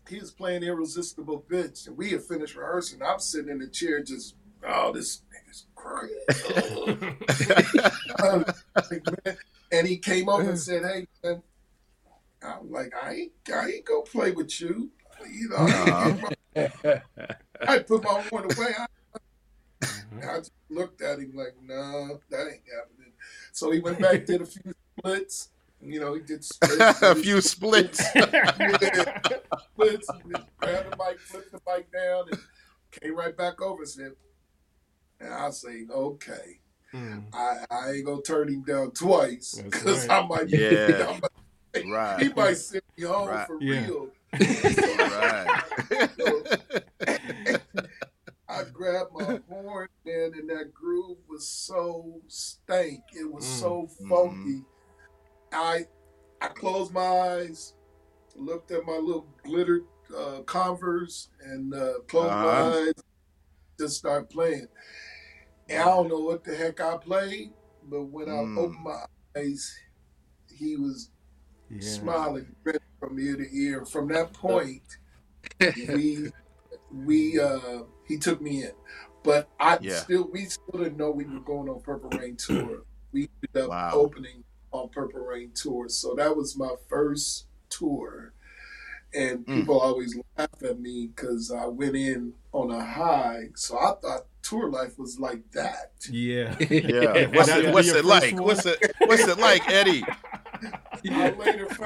he 0.09 0.19
was 0.19 0.31
playing 0.31 0.63
Irresistible 0.63 1.45
Bitch, 1.49 1.87
and 1.87 1.97
we 1.97 2.11
had 2.11 2.23
finished 2.23 2.55
rehearsing. 2.57 3.03
I'm 3.03 3.19
sitting 3.21 3.51
in 3.51 3.59
the 3.59 3.69
chair 3.69 4.03
just, 4.03 4.35
oh, 4.67 4.93
this 4.93 5.23
nigga's 5.33 5.67
crazy. 5.75 6.15
Like, 8.19 9.37
and 9.73 9.87
he 9.87 9.99
came 9.99 10.29
over 10.29 10.49
and 10.49 10.59
said, 10.59 10.83
hey, 10.83 11.07
man, 11.23 11.43
I'm 12.43 12.71
like, 12.71 12.93
I 13.03 13.13
ain't, 13.13 13.33
I 13.55 13.69
ain't 13.69 13.85
gonna 13.85 14.03
play 14.03 14.33
with 14.33 14.61
you. 14.61 14.91
You 15.31 15.49
know, 15.51 15.57
I, 17.61 17.79
put 17.81 18.03
my 18.03 18.23
one 18.31 18.45
away. 18.45 18.75
I, 18.79 18.87
mm-hmm. 19.83 20.19
I 20.29 20.39
just 20.39 20.53
looked 20.71 21.03
at 21.03 21.19
him 21.19 21.33
like, 21.35 21.55
no, 21.63 22.21
that 22.31 22.41
ain't 22.41 22.63
happening. 22.75 23.13
So 23.53 23.71
he 23.71 23.81
went 23.81 23.99
back, 23.99 24.25
did 24.25 24.41
a 24.41 24.47
few 24.47 24.73
splits. 24.99 25.51
You 25.83 26.01
know, 26.01 26.15
he 26.15 26.21
did 26.21 26.45
splits. 26.47 27.03
a 27.03 27.15
few 27.15 27.41
splits. 27.41 27.99
Splits. 27.99 28.47
grabbed 30.59 30.91
the 30.91 30.97
mic, 30.99 31.19
flipped 31.19 31.53
the 31.53 31.61
mic 31.67 31.93
down, 31.93 32.25
and 32.31 32.41
came 32.91 33.17
right 33.17 33.37
back 33.37 33.61
over 33.63 33.83
and 33.83 33.91
said, 33.91 34.13
and 35.21 35.33
I 35.33 35.51
say, 35.51 35.87
okay. 35.91 36.61
Mm. 36.95 37.25
I, 37.33 37.65
I 37.71 37.91
ain't 37.93 38.07
gonna 38.07 38.23
turn 38.23 38.49
him 38.49 38.63
down 38.65 38.91
twice 38.93 39.61
because 39.65 40.09
right. 40.09 40.23
I 40.25 40.27
might, 40.27 40.49
Yeah. 40.49 41.07
I 41.09 41.21
might- 41.21 42.21
he 42.21 42.29
might 42.35 42.55
send 42.57 42.83
me 42.99 43.05
home 43.05 43.29
Right. 43.29 43.47
for 43.47 43.59
Yeah. 43.63 43.87
real. 43.87 44.09
Right. 44.99 45.63
I 48.49 48.65
grabbed 48.73 49.13
my 49.13 49.41
horn, 49.49 49.89
man, 50.05 50.33
and 50.37 50.51
that 50.51 50.75
groove 50.75 51.19
was 51.29 51.47
so 51.49 52.21
stank. 52.27 53.01
It 53.13 53.31
was 53.31 53.45
Mm. 53.45 53.61
so 53.61 53.83
Mm-hmm. 54.03 54.09
funky. 54.09 54.65
I 55.53 55.87
I 56.43 56.49
closed 56.49 56.93
my 56.93 57.01
eyes, 57.07 57.75
looked 58.35 58.71
at 58.73 58.85
my 58.85 58.97
little 58.97 59.27
glittered 59.45 59.85
uh, 60.17 60.41
Converse, 60.43 61.29
and 61.45 61.73
uh, 61.75 62.01
closed 62.09 62.31
Uh-huh. 62.33 62.45
my 62.45 62.79
eyes, 62.89 62.95
just 63.79 63.97
start 63.99 64.29
playing. 64.31 64.67
And 65.71 65.83
I 65.83 65.87
don't 65.87 66.09
know 66.09 66.21
what 66.21 66.45
the 66.45 66.57
heck 66.57 66.81
I 66.81 66.99
played, 66.99 67.55
but 67.83 68.05
when 68.05 68.29
Mm. 68.29 68.57
I 68.57 68.61
opened 68.61 68.85
my 68.85 69.05
eyes, 69.37 69.75
he 70.49 70.77
was 70.77 71.11
Yeah. 71.69 71.81
smiling 71.81 72.55
from 73.01 73.19
ear 73.21 73.37
to 73.37 73.57
ear. 73.57 73.87
From 73.87 74.09
that 74.09 74.35
point, 74.35 74.83
we 75.89 76.31
we 76.91 77.41
uh 77.41 77.85
he 78.05 78.19
took 78.19 78.41
me 78.43 78.65
in. 78.65 78.73
But 79.25 79.49
I 79.61 79.79
Yeah. 79.81 80.05
still 80.05 80.29
we 80.33 80.47
still 80.47 80.81
didn't 80.83 80.99
know 80.99 81.11
we 81.11 81.27
were 81.27 81.41
going 81.41 81.69
on 81.69 81.83
Purple 81.83 82.11
Rain 82.11 82.37
tour. 82.39 82.85
We 83.13 83.29
ended 83.57 83.71
up 83.71 83.71
Wow. 83.71 83.91
opening 83.93 84.45
on 84.73 84.91
Purple 84.91 85.21
Rain 85.23 85.53
tour. 85.55 85.89
So 85.89 86.15
that 86.17 86.37
was 86.37 86.57
my 86.57 86.75
first 86.89 87.47
tour. 87.71 88.35
and 89.15 89.47
mm. 89.47 89.55
people 89.55 89.81
always 89.81 90.17
laugh 90.39 90.49
at 90.65 90.81
me 90.81 91.09
because 91.15 91.51
I 91.53 91.67
went 91.67 91.97
in 91.97 92.35
on 92.53 92.71
a 92.71 92.85
high. 92.85 93.51
So 93.57 93.79
I 93.79 93.95
thought 94.01 94.27
tour 94.51 94.69
life 94.69 94.99
was 94.99 95.19
like 95.21 95.49
that. 95.53 95.93
Yeah, 96.11 96.57
yeah. 96.71 97.27
What's 97.29 97.49
it, 97.49 97.73
what's 97.73 97.89
it 97.89 98.05
like? 98.05 98.35
One? 98.35 98.45
What's 98.45 98.67
it 98.67 98.93
What's 98.99 99.27
it 99.27 99.39
like, 99.39 99.69
Eddie? 99.71 100.05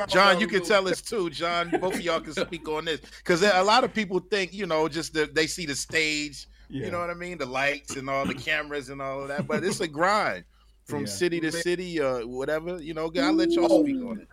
John, 0.09 0.41
you 0.41 0.49
can 0.49 0.65
tell 0.65 0.89
us 0.89 1.01
too. 1.01 1.31
John, 1.31 1.71
both 1.81 1.95
of 1.95 2.01
y'all 2.01 2.21
can 2.21 2.33
speak 2.33 2.69
on 2.69 2.87
this 2.87 3.01
because 3.19 3.43
a 3.43 3.63
lot 3.63 3.85
of 3.85 3.93
people 3.93 4.19
think 4.19 4.55
you 4.55 4.67
know 4.67 4.89
just 4.89 5.13
the, 5.13 5.27
they 5.27 5.47
see 5.47 5.67
the 5.67 5.75
stage, 5.75 6.49
yeah. 6.69 6.87
you 6.87 6.91
know 6.91 6.99
what 7.01 7.11
I 7.11 7.15
mean, 7.15 7.39
the 7.39 7.47
lights 7.47 7.97
and 7.97 8.09
all 8.09 8.25
the 8.27 8.35
cameras 8.35 8.89
and 8.89 9.01
all 9.01 9.23
of 9.23 9.29
that, 9.29 9.47
but 9.47 9.63
it's 9.63 9.81
a 9.81 9.89
grind 9.89 10.45
from 10.85 11.01
yeah. 11.01 11.07
city 11.07 11.41
to 11.41 11.53
city, 11.53 12.01
uh, 12.01 12.27
whatever. 12.27 12.83
You 12.83 12.95
know, 12.95 13.13
I'll 13.17 13.33
let 13.33 13.51
y'all 13.53 13.85
speak 13.85 14.03
on 14.03 14.21
it. 14.21 14.29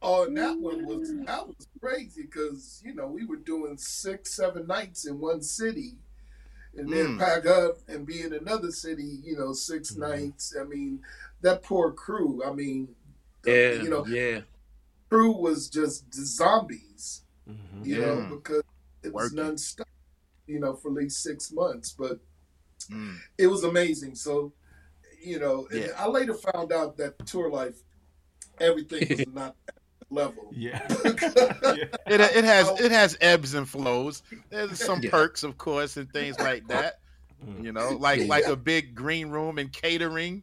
Oh, 0.00 0.26
and 0.26 0.36
that 0.36 0.58
one 0.58 0.84
was 0.86 1.12
that 1.26 1.46
was 1.46 1.66
crazy 1.80 2.22
because 2.22 2.82
you 2.84 2.94
know 2.94 3.06
we 3.06 3.24
were 3.24 3.36
doing 3.36 3.76
six, 3.78 4.34
seven 4.34 4.66
nights 4.66 5.06
in 5.06 5.18
one 5.18 5.42
city, 5.42 5.94
and 6.78 6.92
then 6.92 7.06
mm. 7.06 7.18
pack 7.18 7.46
up 7.46 7.78
and 7.88 8.06
be 8.06 8.22
in 8.22 8.32
another 8.32 8.70
city. 8.70 9.18
You 9.22 9.36
know, 9.36 9.52
6 9.52 9.90
mm. 9.90 9.98
nights. 9.98 10.54
I 10.58 10.64
mean, 10.64 11.00
that 11.40 11.62
poor 11.62 11.92
crew. 11.92 12.42
I 12.44 12.52
mean, 12.52 12.88
yeah, 13.44 13.72
you 13.82 13.90
know, 13.90 14.06
yeah, 14.06 14.40
crew 15.08 15.32
was 15.32 15.68
just 15.68 16.12
zombies. 16.12 17.22
Mm-hmm. 17.48 17.84
You 17.84 18.00
yeah. 18.00 18.06
know, 18.06 18.36
because 18.36 18.62
it 19.02 19.12
was 19.12 19.32
Working. 19.32 19.54
nonstop. 19.54 19.84
You 20.46 20.60
know, 20.60 20.74
for 20.74 20.88
at 20.88 20.94
least 20.94 21.22
six 21.22 21.52
months, 21.52 21.94
but 21.98 22.20
mm. 22.90 23.16
it 23.36 23.48
was 23.48 23.64
amazing. 23.64 24.14
So, 24.14 24.54
you 25.22 25.38
know, 25.38 25.68
yeah. 25.70 25.88
I 25.98 26.08
later 26.08 26.32
found 26.32 26.72
out 26.72 26.96
that 26.96 27.26
tour 27.26 27.50
life, 27.50 27.76
everything 28.58 29.06
was 29.10 29.26
not 29.34 29.56
level. 30.10 30.46
Yeah. 30.52 30.84
it, 30.88 32.20
it 32.20 32.44
has 32.44 32.80
it 32.80 32.90
has 32.90 33.16
ebbs 33.20 33.54
and 33.54 33.68
flows. 33.68 34.22
There's 34.50 34.82
some 34.82 35.00
yeah. 35.02 35.10
perks, 35.10 35.42
of 35.44 35.56
course, 35.56 35.96
and 35.96 36.10
things 36.12 36.38
like 36.38 36.66
that. 36.68 36.98
Mm. 37.46 37.64
You 37.64 37.72
know, 37.72 37.90
like 37.90 38.26
like 38.26 38.46
a 38.46 38.56
big 38.56 38.94
green 38.94 39.28
room 39.28 39.58
and 39.58 39.72
catering, 39.72 40.42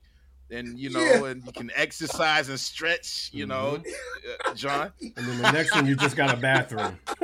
and 0.49 0.79
you 0.79 0.89
know, 0.89 1.01
yeah. 1.01 1.25
and 1.25 1.45
you 1.45 1.51
can 1.51 1.71
exercise 1.75 2.47
and 2.47 2.59
stretch. 2.59 3.29
You 3.33 3.45
know, 3.45 3.81
mm-hmm. 3.81 4.51
uh, 4.51 4.53
John. 4.53 4.93
And 5.01 5.13
then 5.15 5.41
the 5.41 5.51
next 5.51 5.75
one, 5.75 5.85
you 5.85 5.95
just 5.95 6.15
got 6.15 6.33
a 6.33 6.37
bathroom. 6.37 6.97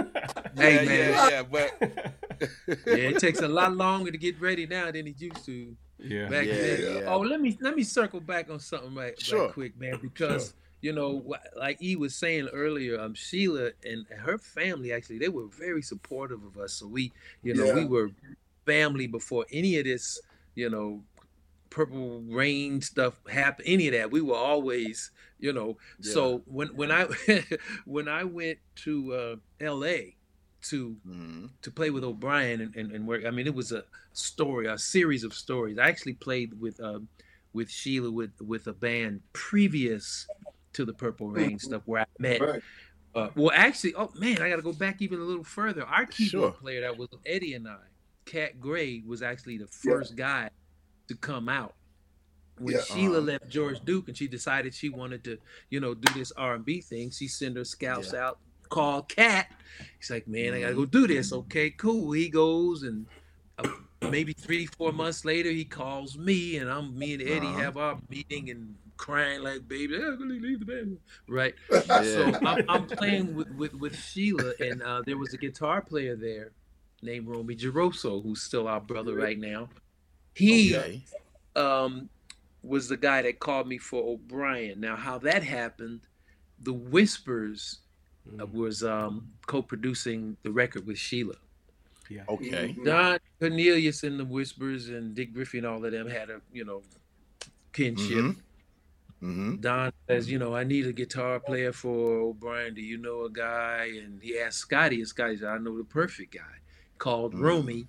hey 0.56 0.86
man, 0.86 0.88
yeah, 0.88 1.30
yeah, 1.30 1.44
but 1.44 1.78
yeah, 2.68 2.96
it 2.96 3.20
takes 3.20 3.40
a 3.40 3.48
lot 3.48 3.76
longer 3.76 4.12
to 4.12 4.18
get 4.18 4.40
ready 4.42 4.68
now 4.68 4.92
than 4.92 5.08
it 5.08 5.22
used 5.22 5.46
to. 5.46 5.76
Yeah. 5.98 6.28
Back 6.28 6.48
yeah, 6.48 6.54
then. 6.54 7.04
Oh, 7.08 7.20
let 7.20 7.40
me 7.40 7.58
let 7.62 7.76
me 7.76 7.84
circle 7.84 8.20
back 8.20 8.50
on 8.50 8.60
something 8.60 8.94
right, 8.94 9.20
sure. 9.22 9.46
right 9.46 9.54
quick, 9.54 9.80
man, 9.80 10.00
because. 10.02 10.48
Sure 10.48 10.56
you 10.82 10.92
know, 10.92 11.24
like 11.56 11.82
E 11.82 11.96
was 11.96 12.16
saying 12.16 12.50
earlier, 12.52 13.00
um, 13.00 13.14
Sheila 13.14 13.72
and 13.86 14.06
her 14.08 14.38
family 14.38 14.92
actually 14.92 15.20
they 15.20 15.30
were 15.30 15.48
very 15.48 15.82
supportive 15.82 16.44
of 16.44 16.58
us. 16.58 16.74
So 16.74 16.88
we, 16.88 17.12
you 17.44 17.54
know, 17.54 17.66
yeah. 17.66 17.76
we 17.76 17.86
were 17.86 18.12
family 18.66 19.08
before 19.08 19.46
any 19.52 19.78
of 19.78 19.86
this, 19.86 20.20
you 20.56 20.70
know, 20.70 21.04
purple 21.70 22.22
rain 22.22 22.82
stuff 22.82 23.20
happened. 23.30 23.68
Any 23.68 23.88
of 23.88 23.94
that, 23.94 24.12
we 24.12 24.22
were 24.22 24.36
always, 24.36 25.12
you 25.40 25.54
know. 25.54 25.78
Yeah. 26.00 26.14
So 26.14 26.42
when 26.46 26.70
when 26.70 26.92
I 26.92 27.08
when 27.86 28.08
I 28.08 28.24
went 28.24 28.58
to 28.78 29.14
uh, 29.14 29.36
L.A. 29.60 30.16
to 30.64 30.96
mm-hmm. 31.08 31.46
to 31.62 31.72
play 31.72 31.92
with 31.92 32.04
O'Brien 32.04 32.62
and, 32.62 32.76
and, 32.76 32.92
and, 32.92 33.08
work, 33.08 33.26
I 33.26 33.30
mean, 33.30 33.46
it 33.46 33.56
was 33.56 33.72
a 33.72 33.84
story, 34.14 34.68
a 34.68 34.78
series 34.78 35.24
of 35.24 35.34
stories. 35.34 35.78
I 35.78 35.88
actually 35.88 36.14
played 36.14 36.60
with. 36.60 36.80
Uh, 36.80 37.00
with 37.54 37.70
Sheila 37.70 38.10
with 38.10 38.32
with 38.42 38.68
a 38.68 38.74
band 38.74 39.22
previous 39.34 40.26
to 40.74 40.86
the 40.86 40.94
Purple 40.94 41.30
Rain 41.30 41.52
mm-hmm. 41.52 41.58
stuff 41.58 41.84
where 41.86 42.02
I 42.02 42.06
met. 42.20 42.42
Right. 42.42 42.62
Uh, 43.14 43.30
well, 43.36 43.52
actually, 43.54 43.94
oh 43.96 44.12
man, 44.16 44.42
I 44.42 44.50
got 44.50 44.56
to 44.56 44.62
go 44.62 44.74
back 44.74 45.02
even 45.02 45.20
a 45.20 45.24
little 45.24 45.44
further. 45.44 45.84
Our 45.84 46.06
keyboard 46.06 46.30
sure. 46.30 46.52
player 46.52 46.82
that 46.82 46.98
was 46.98 47.10
Eddie 47.26 47.56
and 47.56 47.68
I, 47.68 47.76
Cat 48.26 48.60
Gray, 48.60 49.04
was 49.06 49.22
actually 49.22 49.58
the 49.58 49.68
first 49.68 50.14
yeah. 50.18 50.26
guy 50.26 50.50
to 51.08 51.16
come 51.16 51.50
out. 51.50 51.74
When 52.58 52.76
yeah. 52.76 52.82
Sheila 52.82 53.18
uh-huh. 53.18 53.28
left 53.28 53.50
George 53.50 53.80
Duke 53.84 54.08
and 54.08 54.16
she 54.16 54.28
decided 54.28 54.74
she 54.74 54.90
wanted 54.90 55.24
to, 55.26 55.38
you 55.70 55.80
know, 55.80 55.94
do 55.94 56.14
this 56.14 56.32
R 56.34 56.56
and 56.56 56.64
B 56.64 56.80
thing, 56.80 57.12
she 57.12 57.28
sent 57.28 57.58
her 57.58 57.66
scouts 57.66 58.14
yeah. 58.14 58.28
out, 58.28 58.40
called 58.70 59.10
Cat. 59.10 59.48
He's 59.98 60.10
like, 60.10 60.28
man, 60.28 60.54
I 60.54 60.62
gotta 60.62 60.76
go 60.76 60.86
do 60.86 61.08
this. 61.08 61.34
Okay, 61.34 61.72
cool. 61.72 62.12
He 62.12 62.30
goes 62.30 62.84
and 62.84 63.08
uh, 63.58 63.68
maybe 64.10 64.34
three, 64.34 64.68
four 64.68 64.94
months 64.94 65.26
later, 65.26 65.50
he 65.50 65.66
calls 65.66 66.18
me, 66.18 66.58
and 66.58 66.70
I'm 66.70 66.98
me 66.98 67.16
and 67.16 67.24
Eddie 67.24 67.48
uh-huh. 67.48 67.60
have 67.60 67.78
our 67.78 67.98
meeting 68.10 68.50
and 68.50 68.76
crying 69.02 69.42
like 69.42 69.68
baby, 69.68 69.96
I'm 69.96 70.20
gonna 70.20 70.36
leave 70.36 70.60
the 70.60 70.66
band, 70.66 70.98
right? 71.28 71.56
Yeah. 71.72 72.04
So 72.04 72.34
I'm, 72.46 72.64
I'm, 72.70 72.86
playing 73.00 73.36
with, 73.36 73.50
with, 73.56 73.74
with 73.74 73.98
Sheila, 73.98 74.54
and 74.60 74.82
uh, 74.84 75.02
there 75.06 75.18
was 75.18 75.34
a 75.34 75.38
guitar 75.38 75.82
player 75.82 76.16
there 76.16 76.52
named 77.02 77.28
Romy 77.28 77.56
Geroso, 77.56 78.22
who's 78.22 78.44
still 78.44 78.68
our 78.68 78.80
brother 78.80 79.16
right 79.16 79.40
now. 79.40 79.70
He 80.36 80.78
okay. 80.78 81.02
um, 81.56 82.10
was 82.62 82.88
the 82.88 82.96
guy 82.96 83.24
that 83.24 83.40
called 83.40 83.68
me 83.68 83.80
for 83.80 84.04
O'Brien. 84.04 84.80
Now, 84.80 84.96
how 84.96 85.18
that 85.20 85.44
happened, 85.44 86.02
the 86.62 86.74
Whispers 86.74 87.80
uh, 88.40 88.46
mm. 88.46 88.54
was 88.54 88.84
um, 88.84 89.32
co-producing 89.48 90.38
the 90.44 90.52
record 90.52 90.86
with 90.86 91.00
Sheila. 91.00 91.36
Yeah. 92.08 92.24
Okay. 92.30 92.76
Don 92.86 93.18
Cornelius 93.40 94.04
and 94.04 94.20
the 94.20 94.26
Whispers 94.26 94.90
and 94.90 95.16
Dick 95.16 95.34
Griffey 95.34 95.58
and 95.58 95.68
all 95.68 95.84
of 95.84 95.92
them 95.92 96.08
had 96.08 96.30
a 96.30 96.42
you 96.54 96.66
know 96.66 96.84
kinship. 97.74 98.18
Mm-hmm. 98.18 98.40
Mm-hmm. 99.22 99.58
Don 99.58 99.94
says, 100.08 100.32
you 100.32 100.40
know, 100.40 100.56
I 100.56 100.64
need 100.64 100.88
a 100.88 100.94
guitar 100.94 101.40
player 101.40 101.72
for 101.72 102.22
O'Brien. 102.22 102.74
Do 102.74 102.82
you 102.82 102.98
know 102.98 103.26
a 103.26 103.30
guy? 103.30 103.92
And 104.04 104.22
he 104.22 104.40
asked 104.40 104.58
Scotty, 104.60 104.98
and 104.98 105.08
Scotty 105.08 105.38
said, 105.38 105.50
I 105.50 105.58
know 105.58 105.78
the 105.78 105.84
perfect 105.84 106.34
guy 106.34 106.60
called 106.98 107.34
mm-hmm. 107.34 107.44
Romy. 107.44 107.88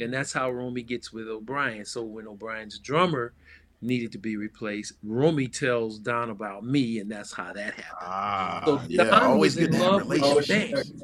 And 0.00 0.14
that's 0.14 0.32
how 0.32 0.50
Romy 0.50 0.82
gets 0.82 1.12
with 1.12 1.28
O'Brien. 1.28 1.84
So 1.84 2.02
when 2.02 2.26
O'Brien's 2.26 2.78
drummer 2.78 3.34
needed 3.82 4.12
to 4.12 4.18
be 4.18 4.36
replaced, 4.36 4.94
Romy 5.02 5.48
tells 5.48 5.98
Don 5.98 6.30
about 6.30 6.64
me, 6.64 6.98
and 7.00 7.10
that's 7.10 7.32
how 7.32 7.52
that 7.52 7.74
happened. 7.74 7.98
Ah, 8.00 8.62
so 8.64 8.80
yeah, 8.88 9.04
Don 9.04 9.38
was 9.38 9.56
in 9.58 9.78
love 9.78 10.06
with 10.06 10.20
the 10.20 10.44
band. 10.48 11.02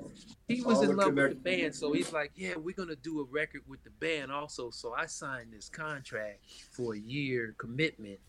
He 0.49 0.63
was 0.63 0.83
in 0.83 0.97
love 0.97 1.15
with 1.15 1.31
the 1.31 1.35
band, 1.35 1.75
so 1.75 1.93
he's 1.93 2.13
like, 2.13 2.33
"Yeah, 2.37 2.55
we're 2.57 2.75
gonna 2.75 2.97
do 2.97 3.21
a 3.21 3.25
record 3.25 3.63
with 3.67 3.83
the 3.85 3.91
band 3.91 4.31
also." 4.31 4.71
So 4.71 4.95
I 4.95 5.07
signed 5.07 5.53
this 5.53 5.69
contract 5.69 6.41
for 6.71 6.95
a 6.95 6.99
year 6.99 7.55
commitment. 7.59 8.21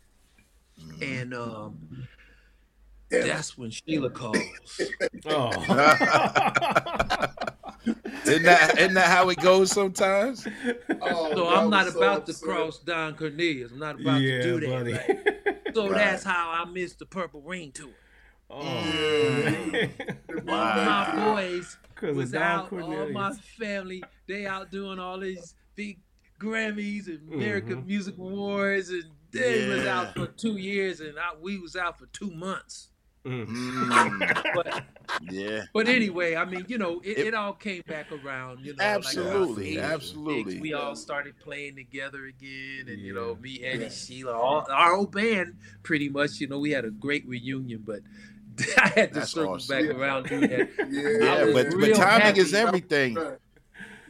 And 1.01 1.33
um, 1.33 2.07
yeah. 3.11 3.21
that's 3.21 3.57
when 3.57 3.71
Sheila 3.71 4.09
calls. 4.09 4.37
oh. 5.25 5.51
isn't 8.25 8.43
that 8.43 8.77
isn't 8.77 8.93
that 8.95 9.07
how 9.07 9.29
it 9.29 9.39
goes 9.39 9.71
sometimes? 9.71 10.47
Oh, 11.01 11.33
so 11.33 11.49
I'm 11.49 11.69
not 11.69 11.87
so 11.87 11.97
about 11.97 12.29
absurd. 12.29 12.39
to 12.39 12.45
cross 12.45 12.79
Don 12.79 13.15
Cornelius. 13.15 13.71
I'm 13.71 13.79
not 13.79 13.99
about 13.99 14.21
yeah, 14.21 14.41
to 14.41 14.59
do 14.59 14.67
that. 14.67 14.85
Right? 14.85 15.33
So 15.73 15.89
right. 15.89 15.95
that's 15.95 16.23
how 16.23 16.49
I 16.49 16.65
missed 16.65 16.97
the 16.97 17.05
Purple 17.05 17.41
Rain 17.41 17.71
tour. 17.71 17.89
Oh, 18.49 18.63
mm. 18.63 20.43
wow. 20.43 21.13
All 21.13 21.35
my 21.35 21.43
boys 21.43 21.77
was 22.01 22.33
out. 22.33 22.69
Cornelius. 22.69 22.99
All 22.99 23.09
my 23.11 23.33
family, 23.59 24.03
they 24.27 24.47
out 24.47 24.71
doing 24.71 24.97
all 24.97 25.19
these 25.19 25.53
big 25.75 25.99
Grammys 26.39 27.07
and 27.07 27.31
American 27.31 27.77
mm-hmm. 27.77 27.87
Music 27.87 28.17
Awards 28.17 28.89
and 28.89 29.03
they 29.31 29.67
yeah. 29.67 29.75
was 29.75 29.85
out 29.85 30.13
for 30.13 30.27
two 30.27 30.57
years, 30.57 30.99
and 30.99 31.17
I, 31.17 31.31
we 31.39 31.57
was 31.59 31.75
out 31.75 31.99
for 31.99 32.05
two 32.07 32.31
months. 32.31 32.89
Mm. 33.25 34.53
but, 34.55 34.83
yeah. 35.29 35.63
But 35.73 35.89
anyway, 35.89 36.35
I 36.35 36.45
mean, 36.45 36.65
you 36.69 36.77
know, 36.77 37.01
it, 37.03 37.17
it, 37.17 37.27
it 37.27 37.33
all 37.33 37.53
came 37.53 37.83
back 37.87 38.11
around. 38.11 38.65
You 38.65 38.75
know, 38.75 38.83
absolutely, 38.83 39.75
like 39.75 39.83
absolutely. 39.83 40.61
we 40.61 40.73
all 40.73 40.95
started 40.95 41.37
playing 41.39 41.75
together 41.75 42.25
again, 42.25 42.85
and 42.87 42.99
yeah. 42.99 43.05
you 43.05 43.13
know, 43.13 43.35
me, 43.35 43.61
Eddie, 43.63 43.83
yeah. 43.83 43.89
Sheila, 43.89 44.33
all, 44.33 44.65
our 44.69 44.95
whole 44.95 45.07
band, 45.07 45.57
pretty 45.83 46.09
much. 46.09 46.39
You 46.39 46.47
know, 46.47 46.59
we 46.59 46.71
had 46.71 46.85
a 46.85 46.91
great 46.91 47.27
reunion, 47.27 47.83
but. 47.85 47.99
I 48.79 48.87
had 48.87 49.13
to 49.13 49.19
That's 49.19 49.33
circle 49.33 49.53
awesome. 49.53 49.85
back 49.85 49.95
around 49.95 50.27
yeah, 50.31 50.65
yeah 50.89 51.51
but, 51.53 51.67
but 51.79 51.93
timing 51.93 52.21
happy. 52.25 52.39
is 52.39 52.55
everything. 52.55 53.15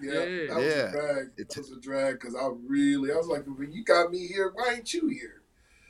Yeah, 0.02 0.24
yeah, 0.24 0.48
that 0.48 0.56
was 0.56 0.66
yeah. 0.66 0.72
a 0.72 0.92
drag. 0.92 1.28
It 1.38 1.58
was 1.58 1.72
a 1.72 1.80
drag 1.80 2.20
because 2.20 2.36
I 2.36 2.50
really, 2.66 3.12
I 3.12 3.16
was 3.16 3.28
like, 3.28 3.46
when 3.46 3.72
you 3.72 3.84
got 3.84 4.12
me 4.12 4.28
here, 4.28 4.52
why 4.54 4.74
ain't 4.76 4.94
you 4.94 5.08
here? 5.08 5.42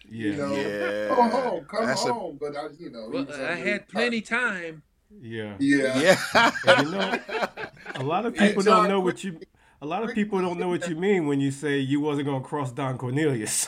Yeah, 0.10 0.32
you 0.32 0.36
know, 0.38 0.56
yeah. 0.56 1.08
come 1.16 1.32
home, 1.32 1.66
come 1.66 1.86
That's 1.86 2.04
home. 2.04 2.36
A... 2.36 2.40
But 2.40 2.58
I, 2.58 2.68
you 2.80 2.90
know, 2.90 3.10
well, 3.12 3.28
I 3.32 3.56
had 3.56 3.88
plenty 3.88 4.22
time. 4.22 4.84
Yeah, 5.22 5.56
yeah, 5.60 6.18
yeah. 6.34 6.52
you 6.82 6.92
know, 6.92 7.20
a 7.96 8.04
lot 8.04 8.26
of 8.26 8.34
people 8.34 8.64
hey, 8.64 8.70
don't 8.70 8.90
know 8.90 9.00
what 9.00 9.24
you. 9.24 9.40
A 9.80 9.86
lot 9.86 10.04
of 10.04 10.16
people 10.16 10.42
don't 10.42 10.60
know 10.60 10.70
what 10.70 10.90
you 10.90 10.96
mean 10.96 11.28
when 11.28 11.40
you 11.40 11.52
say 11.52 11.78
you 11.78 12.00
wasn't 12.00 12.26
gonna 12.26 12.44
cross 12.44 12.72
Don 12.72 12.98
Cornelius. 12.98 13.68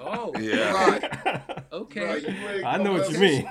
oh, 0.00 0.32
yeah. 0.38 1.00
Right. 1.48 1.64
Okay. 1.72 2.04
Right, 2.04 2.64
I 2.64 2.76
know 2.78 2.92
what 2.92 3.10
you 3.10 3.18
mean. 3.18 3.48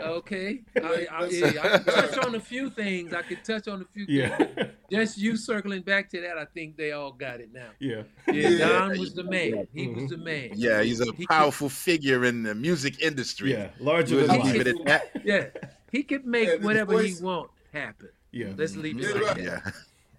okay. 0.00 0.62
I, 0.76 1.06
I, 1.10 1.24
yeah, 1.26 1.46
I 1.48 1.78
can 1.78 1.84
touch 1.84 2.18
on 2.18 2.34
a 2.34 2.40
few 2.40 2.70
things. 2.70 3.12
I 3.12 3.22
can 3.22 3.38
touch 3.42 3.68
on 3.68 3.82
a 3.82 3.84
few 3.84 4.06
yeah. 4.08 4.36
things. 4.36 4.70
Just 4.94 5.18
you 5.18 5.36
circling 5.36 5.82
back 5.82 6.10
to 6.10 6.20
that, 6.20 6.38
I 6.38 6.44
think 6.44 6.76
they 6.76 6.92
all 6.92 7.12
got 7.12 7.40
it 7.40 7.52
now. 7.52 7.68
Yeah. 7.78 8.02
Yeah, 8.28 8.48
yeah. 8.48 8.68
Don 8.68 8.98
was 8.98 9.14
the 9.14 9.24
man. 9.24 9.66
He 9.72 9.86
mm-hmm. 9.86 10.02
was 10.02 10.10
the 10.10 10.18
man. 10.18 10.50
Yeah, 10.54 10.82
he's 10.82 11.00
a 11.00 11.12
he 11.12 11.26
powerful 11.26 11.68
could, 11.68 11.76
figure 11.76 12.24
in 12.24 12.42
the 12.42 12.54
music 12.54 13.00
industry. 13.02 13.52
Yeah, 13.52 13.68
larger 13.80 14.26
than 14.26 14.38
life. 14.38 15.02
Yeah. 15.24 15.46
He 15.90 16.02
could 16.02 16.26
make 16.26 16.62
whatever 16.62 17.00
he 17.00 17.14
want 17.22 17.50
happen. 17.72 18.08
Yeah. 18.32 18.48
Let's 18.56 18.76
leave 18.76 18.98
it 18.98 19.04
Yeah, 19.04 19.12
like 19.12 19.22
right. 19.22 19.36
that. 19.36 19.74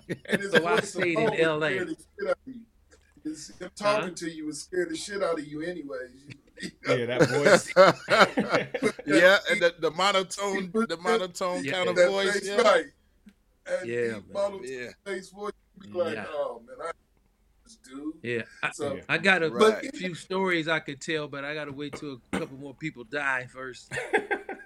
Yeah. 0.08 0.16
And 0.26 0.42
his 0.42 0.52
So 0.52 0.66
I 0.66 0.76
voice 0.76 0.90
stayed 0.90 1.18
in 1.18 1.60
LA. 1.60 1.68
scared 1.68 1.88
the 1.88 1.96
shit 1.96 2.28
out 2.28 2.38
of 2.48 2.54
you. 2.54 2.62
Him 3.60 3.70
talking 3.76 4.16
to 4.16 4.30
you 4.30 4.46
would 4.46 4.56
scare 4.56 4.86
the 4.86 4.96
shit 4.96 5.24
out 5.24 5.40
of 5.40 5.46
you 5.46 5.62
anyways. 5.62 6.12
Yeah, 6.88 7.06
that 7.06 7.30
voice. 7.30 7.74
yeah, 9.06 9.38
and 9.50 9.62
the, 9.62 9.74
the 9.80 9.92
monotone, 9.92 10.72
the 10.72 10.98
monotone 11.02 11.64
Yeah. 11.64 11.72
kind 11.72 11.90
of 11.90 11.96
voice. 11.96 12.42
Yeah. 12.44 12.62
right. 12.62 12.86
And 13.66 13.90
Yeah, 13.90 14.02
he 14.02 14.08
man. 14.12 14.24
modeled 14.32 14.66
Yeah. 14.68 14.90
face 15.06 15.30
voice. 15.30 15.52
You 15.84 15.92
be 15.94 15.98
like, 16.00 16.16
Yeah. 16.16 16.26
oh 16.30 16.62
man, 16.68 16.78
I 16.82 16.92
dude. 17.84 18.14
Yeah. 18.22 18.44
I, 18.64 18.72
So 18.72 18.96
Yeah. 18.96 19.02
I 19.10 19.18
got 19.18 19.44
a 19.44 19.50
Right. 19.50 19.96
few 19.96 20.14
stories 20.14 20.68
I 20.68 20.80
could 20.80 21.02
tell, 21.02 21.28
but 21.28 21.44
I 21.44 21.54
got 21.54 21.66
to 21.66 21.72
wait 21.72 21.96
till 21.96 22.22
a 22.34 22.38
couple 22.40 22.58
more 22.58 22.76
people 22.76 23.04
die 23.04 23.48
first. 23.48 23.92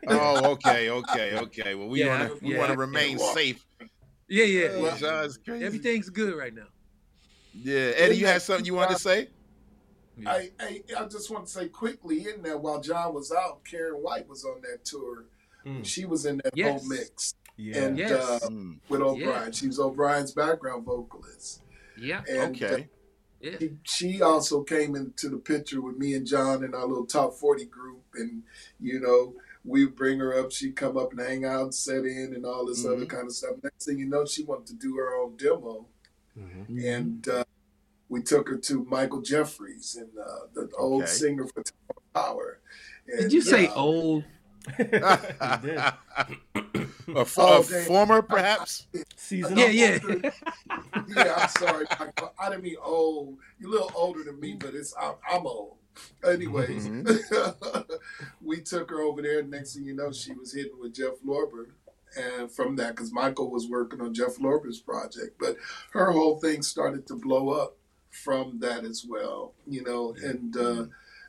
Oh, 0.07 0.51
okay, 0.53 0.89
okay, 0.89 1.35
okay. 1.37 1.75
Well, 1.75 1.87
we 1.87 1.99
Yeah, 1.99 2.19
want 2.29 2.39
to 2.39 2.45
we 2.45 2.53
yeah. 2.53 2.59
want 2.59 2.71
to 2.71 2.77
remain 2.77 3.19
safe. 3.19 3.63
Yeah, 4.27 4.45
yeah. 4.45 4.77
Well, 4.79 4.97
John's 4.97 5.37
crazy. 5.37 5.63
Everything's 5.65 6.09
good 6.09 6.33
right 6.35 6.53
now. 6.53 6.65
Yeah, 7.53 7.91
Eddie, 7.95 8.15
you 8.15 8.25
had 8.25 8.41
something 8.41 8.65
you 8.65 8.73
wanted 8.73 8.95
to 8.95 8.99
say? 9.03 9.27
I, 10.25 10.49
I 10.59 10.81
I 10.97 11.05
just 11.05 11.29
want 11.29 11.45
to 11.45 11.51
say 11.51 11.67
quickly 11.67 12.27
in 12.27 12.41
there 12.41 12.57
while 12.57 12.81
John 12.81 13.13
was 13.13 13.31
out, 13.31 13.63
Karen 13.65 13.95
White 14.01 14.27
was 14.27 14.43
on 14.45 14.61
that 14.61 14.83
tour. 14.83 15.25
Mm. 15.63 15.85
She 15.85 16.05
was 16.05 16.25
in 16.25 16.37
that 16.43 16.57
Yes. 16.57 16.79
whole 16.79 16.89
mix 16.89 17.35
Yeah. 17.61 17.83
and 17.83 17.97
Yes. 17.97 18.13
uh, 18.43 18.47
Mm, 18.49 18.79
with 18.87 19.01
O'Brien. 19.01 19.45
Yeah. 19.45 19.51
She 19.51 19.67
was 19.67 19.79
O'Brien's 19.79 20.31
background 20.31 20.85
vocalist. 20.85 21.61
Yeah. 21.97 22.23
And, 22.29 22.55
okay. 22.55 22.87
Yeah. 23.41 23.57
She, 23.59 23.71
she 23.83 24.21
also 24.21 24.63
came 24.63 24.95
into 24.95 25.27
the 25.29 25.37
picture 25.37 25.81
with 25.81 25.97
me 25.97 26.13
and 26.13 26.25
John 26.25 26.63
in 26.63 26.73
our 26.73 26.85
little 26.87 27.05
top 27.05 27.33
40 27.33 27.65
group. 27.65 28.03
And, 28.15 28.43
you 28.79 28.99
know, 29.01 29.35
we 29.65 29.83
would 29.85 29.95
bring 29.95 30.19
her 30.19 30.39
up. 30.39 30.51
She'd 30.53 30.75
come 30.77 30.97
up 30.97 31.11
and 31.11 31.19
hang 31.19 31.43
out 31.43 31.61
and 31.63 31.75
set 31.75 32.05
in 32.05 32.33
and 32.33 32.45
all 32.45 32.65
this 32.65 32.85
other 32.85 33.05
Mhm. 33.05 33.09
kind 33.09 33.27
of 33.27 33.33
stuff. 33.33 33.55
Next 33.61 33.85
thing 33.85 33.99
you 33.99 34.05
know, 34.07 34.25
she 34.25 34.43
wanted 34.43 34.67
to 34.67 34.73
do 34.75 34.95
her 34.95 35.13
own 35.15 35.35
demo. 35.35 35.85
Mhm. 36.37 36.83
And 36.85 37.27
uh, 37.27 37.43
we 38.07 38.21
took 38.21 38.47
her 38.49 38.57
to 38.57 38.85
Michael 38.85 39.21
Jeffries 39.21 39.97
and 39.99 40.09
uh, 40.17 40.47
the 40.53 40.69
old 40.77 41.03
Okay. 41.03 41.11
singer 41.11 41.45
for 41.47 41.61
Tower 41.63 42.01
Power. 42.13 42.59
And, 43.07 43.21
Did 43.23 43.33
you 43.33 43.41
say 43.41 43.67
uh, 43.67 43.73
old? 43.75 44.23
He 44.77 44.83
did. 44.83 44.97
a, 47.15 47.21
f- 47.21 47.35
Oh, 47.37 47.59
a 47.59 47.63
former, 47.63 48.21
perhaps. 48.21 48.87
Season 49.15 49.57
Yeah, 49.57 49.67
yeah. 49.67 49.99
yeah, 51.15 51.33
I'm 51.37 51.49
sorry. 51.49 51.85
Michael. 51.99 52.33
I 52.39 52.49
didn't 52.49 52.63
mean 52.63 52.75
old. 52.83 53.37
You're 53.59 53.69
a 53.69 53.73
little 53.73 53.91
older 53.95 54.23
than 54.23 54.39
me, 54.39 54.55
but 54.59 54.75
it's 54.75 54.93
I'm, 54.99 55.15
I'm 55.29 55.45
old. 55.45 55.77
Anyways, 56.25 56.89
we 58.41 58.61
took 58.61 58.89
her 58.89 59.01
over 59.01 59.21
there. 59.21 59.43
Next 59.43 59.75
thing 59.75 59.85
you 59.85 59.95
know, 59.95 60.11
she 60.11 60.33
was 60.33 60.53
hitting 60.53 60.79
with 60.79 60.93
Jeff 60.95 61.13
Lorber. 61.25 61.67
And 62.17 62.51
from 62.51 62.75
that, 62.77 62.95
because 62.95 63.11
Michael 63.11 63.51
was 63.51 63.67
working 63.67 64.01
on 64.01 64.13
Jeff 64.13 64.37
Lorber's 64.37 64.79
project, 64.79 65.37
but 65.39 65.57
her 65.91 66.11
whole 66.11 66.39
thing 66.39 66.63
started 66.63 67.05
to 67.07 67.15
blow 67.15 67.49
up 67.49 67.77
from 68.09 68.59
that 68.59 68.83
as 68.83 69.05
well, 69.07 69.53
you 69.67 69.83
know, 69.83 70.15
and 70.23 70.57
uh, 70.57 70.85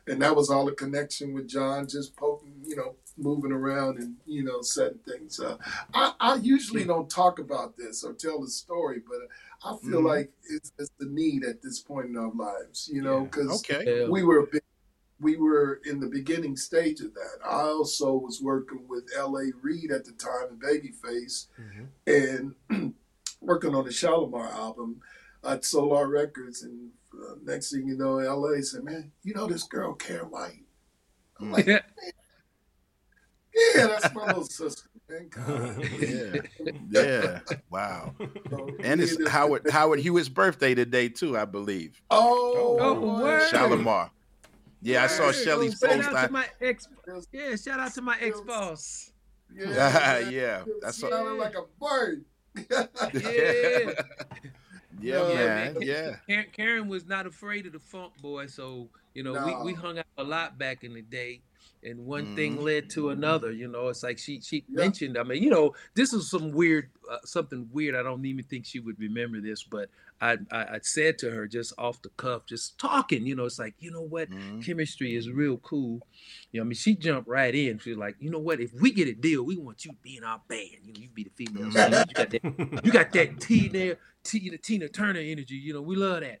and 0.07 0.21
that 0.21 0.35
was 0.35 0.49
all 0.49 0.67
a 0.67 0.73
connection 0.73 1.33
with 1.33 1.47
John, 1.47 1.87
just 1.87 2.15
poking, 2.15 2.53
you 2.65 2.75
know, 2.75 2.95
moving 3.21 3.51
around 3.51 3.99
and 3.99 4.15
you 4.25 4.43
know 4.43 4.61
setting 4.61 4.99
things 5.07 5.39
up. 5.39 5.59
I, 5.93 6.13
I 6.19 6.35
usually 6.35 6.83
don't 6.83 7.09
talk 7.09 7.39
about 7.39 7.77
this 7.77 8.03
or 8.03 8.13
tell 8.13 8.41
the 8.41 8.49
story, 8.49 9.01
but 9.07 9.19
I 9.63 9.77
feel 9.77 10.01
Mhm. 10.01 10.05
like 10.07 10.31
it's, 10.49 10.71
it's 10.79 10.89
the 10.99 11.05
need 11.05 11.43
at 11.45 11.61
this 11.61 11.79
point 11.79 12.07
in 12.07 12.17
our 12.17 12.31
lives, 12.33 12.89
you 12.91 13.01
know, 13.03 13.19
Yeah. 13.19 13.23
because 13.25 13.59
Okay. 13.69 14.07
We 14.09 14.23
were 14.23 14.47
big, 14.47 14.63
we 15.19 15.37
were 15.37 15.81
in 15.85 15.99
the 15.99 16.07
beginning 16.07 16.57
stage 16.57 16.99
of 17.01 17.13
that. 17.13 17.37
I 17.45 17.61
also 17.65 18.13
was 18.15 18.41
working 18.41 18.87
with 18.87 19.05
L.A. 19.15 19.51
Reid 19.61 19.91
at 19.91 20.03
the 20.03 20.13
time 20.13 20.47
and 20.49 20.61
Babyface, 20.61 21.45
Mhm. 21.59 22.55
and 22.71 22.93
working 23.39 23.75
on 23.75 23.85
the 23.85 23.91
Shalimar 23.91 24.47
album 24.49 25.01
at 25.43 25.63
Solar 25.63 26.07
Records. 26.07 26.63
And 26.63 26.91
uh, 27.13 27.35
next 27.43 27.71
thing 27.71 27.87
you 27.87 27.97
know, 27.97 28.17
L.A. 28.17 28.63
said, 28.63 28.83
"Man, 28.83 29.11
you 29.23 29.33
know 29.35 29.45
this 29.47 29.63
girl 29.63 29.93
Karen 29.93 30.31
White." 30.31 30.63
I'm 31.39 31.51
like, 31.51 31.65
Yeah. 31.67 31.81
"Yeah, 33.75 33.87
that's 33.87 34.13
my 34.13 34.25
little 34.27 34.43
sister." 34.45 34.87
Man. 35.09 35.27
God. 35.29 35.89
Yeah. 35.99 36.41
Yeah. 36.89 37.39
Wow. 37.69 38.13
So, 38.49 38.69
And 38.83 39.01
it's 39.01 39.17
this- 39.17 39.27
Howard 39.27 39.69
Howard 39.69 39.99
Hewitt's 39.99 40.29
birthday 40.29 40.73
today 40.73 41.09
too, 41.09 41.37
I 41.37 41.45
believe. 41.45 42.01
Oh, 42.09 42.77
Oh, 42.79 43.19
word. 43.21 43.49
Shalimar. 43.49 44.09
Yeah, 44.81 45.03
I 45.03 45.07
saw 45.07 45.31
Shelly's 45.31 45.77
Shout 45.79 45.91
post. 45.91 46.07
out 46.07 46.15
I, 46.15 46.25
to 46.27 46.31
my 46.33 46.45
ex. 46.61 46.87
Yeah, 47.31 47.55
shout 47.55 47.79
out 47.79 47.93
to 47.93 48.01
my 48.01 48.17
ex 48.19 48.39
boss. 48.41 49.11
yeah, 49.53 50.17
yeah. 50.29 50.63
That's 50.81 50.99
That's 51.01 51.13
sounded 51.13 51.33
like 51.37 51.55
a 51.55 51.65
bird. 51.79 52.25
Yeah. 52.69 53.91
yeah, 54.99 55.17
No, 55.17 55.33
man. 55.33 55.73
man. 55.73 55.77
Yeah. 55.81 56.15
Karen, 56.27 56.45
Karen 56.53 56.87
was 56.87 57.05
not 57.05 57.25
afraid 57.25 57.65
of 57.65 57.73
the 57.73 57.79
funk 57.79 58.13
boy, 58.21 58.47
so 58.47 58.89
you 59.13 59.23
know 59.23 59.33
No. 59.33 59.59
we, 59.63 59.71
we 59.71 59.73
hung 59.73 59.99
out 59.99 60.05
a 60.17 60.23
lot 60.23 60.57
back 60.57 60.83
in 60.83 60.93
the 60.93 61.01
day, 61.01 61.41
and 61.83 62.05
one 62.05 62.27
Mhm. 62.27 62.35
thing 62.35 62.57
led 62.57 62.89
to 62.91 63.09
another. 63.09 63.51
You 63.51 63.67
know, 63.67 63.87
it's 63.89 64.03
like 64.03 64.17
she 64.17 64.41
she 64.41 64.63
Yeah. 64.67 64.83
mentioned. 64.83 65.17
I 65.17 65.23
mean, 65.23 65.41
you 65.43 65.49
know, 65.49 65.75
this 65.95 66.13
is 66.13 66.29
some 66.29 66.51
weird 66.51 66.89
uh, 67.09 67.17
something 67.25 67.69
weird. 67.71 67.95
I 67.95 68.03
don't 68.03 68.25
even 68.25 68.45
think 68.45 68.65
she 68.65 68.79
would 68.79 68.99
remember 68.99 69.41
this, 69.41 69.63
but 69.63 69.89
I, 70.21 70.37
I 70.51 70.63
I 70.75 70.79
said 70.83 71.17
to 71.19 71.31
her 71.31 71.47
just 71.47 71.73
off 71.77 72.01
the 72.01 72.09
cuff, 72.09 72.45
just 72.45 72.77
talking. 72.79 73.25
You 73.25 73.35
know, 73.35 73.45
it's 73.45 73.59
like 73.59 73.75
you 73.79 73.91
know 73.91 74.01
what, 74.03 74.29
Mhm. 74.29 74.63
chemistry 74.65 75.15
is 75.15 75.29
real 75.29 75.57
cool. 75.57 76.01
You 76.51 76.59
know, 76.59 76.65
I 76.65 76.67
mean, 76.67 76.75
she 76.75 76.95
jumped 76.95 77.27
right 77.27 77.53
in. 77.53 77.79
She's 77.79 77.97
like, 77.97 78.15
you 78.19 78.29
know 78.29 78.39
what, 78.39 78.59
if 78.61 78.73
we 78.73 78.91
get 78.91 79.07
a 79.07 79.13
deal, 79.13 79.43
we 79.43 79.57
want 79.57 79.85
you 79.85 79.91
to 79.91 79.97
be 80.01 80.17
in 80.17 80.23
our 80.23 80.41
band. 80.47 80.69
You 80.83 80.93
know, 80.93 80.99
you 80.99 81.09
be 81.09 81.23
the 81.23 81.31
female. 81.31 81.67
You 81.67 82.13
got 82.15 82.29
that 82.29 82.41
you 82.83 82.91
got 82.91 83.11
that 83.13 83.39
Tina, 83.39 83.95
Tina, 84.23 84.57
Tina 84.57 84.87
Turner 84.89 85.19
energy. 85.19 85.55
You 85.55 85.73
know, 85.73 85.81
we 85.81 85.95
love 85.95 86.21
that. 86.21 86.39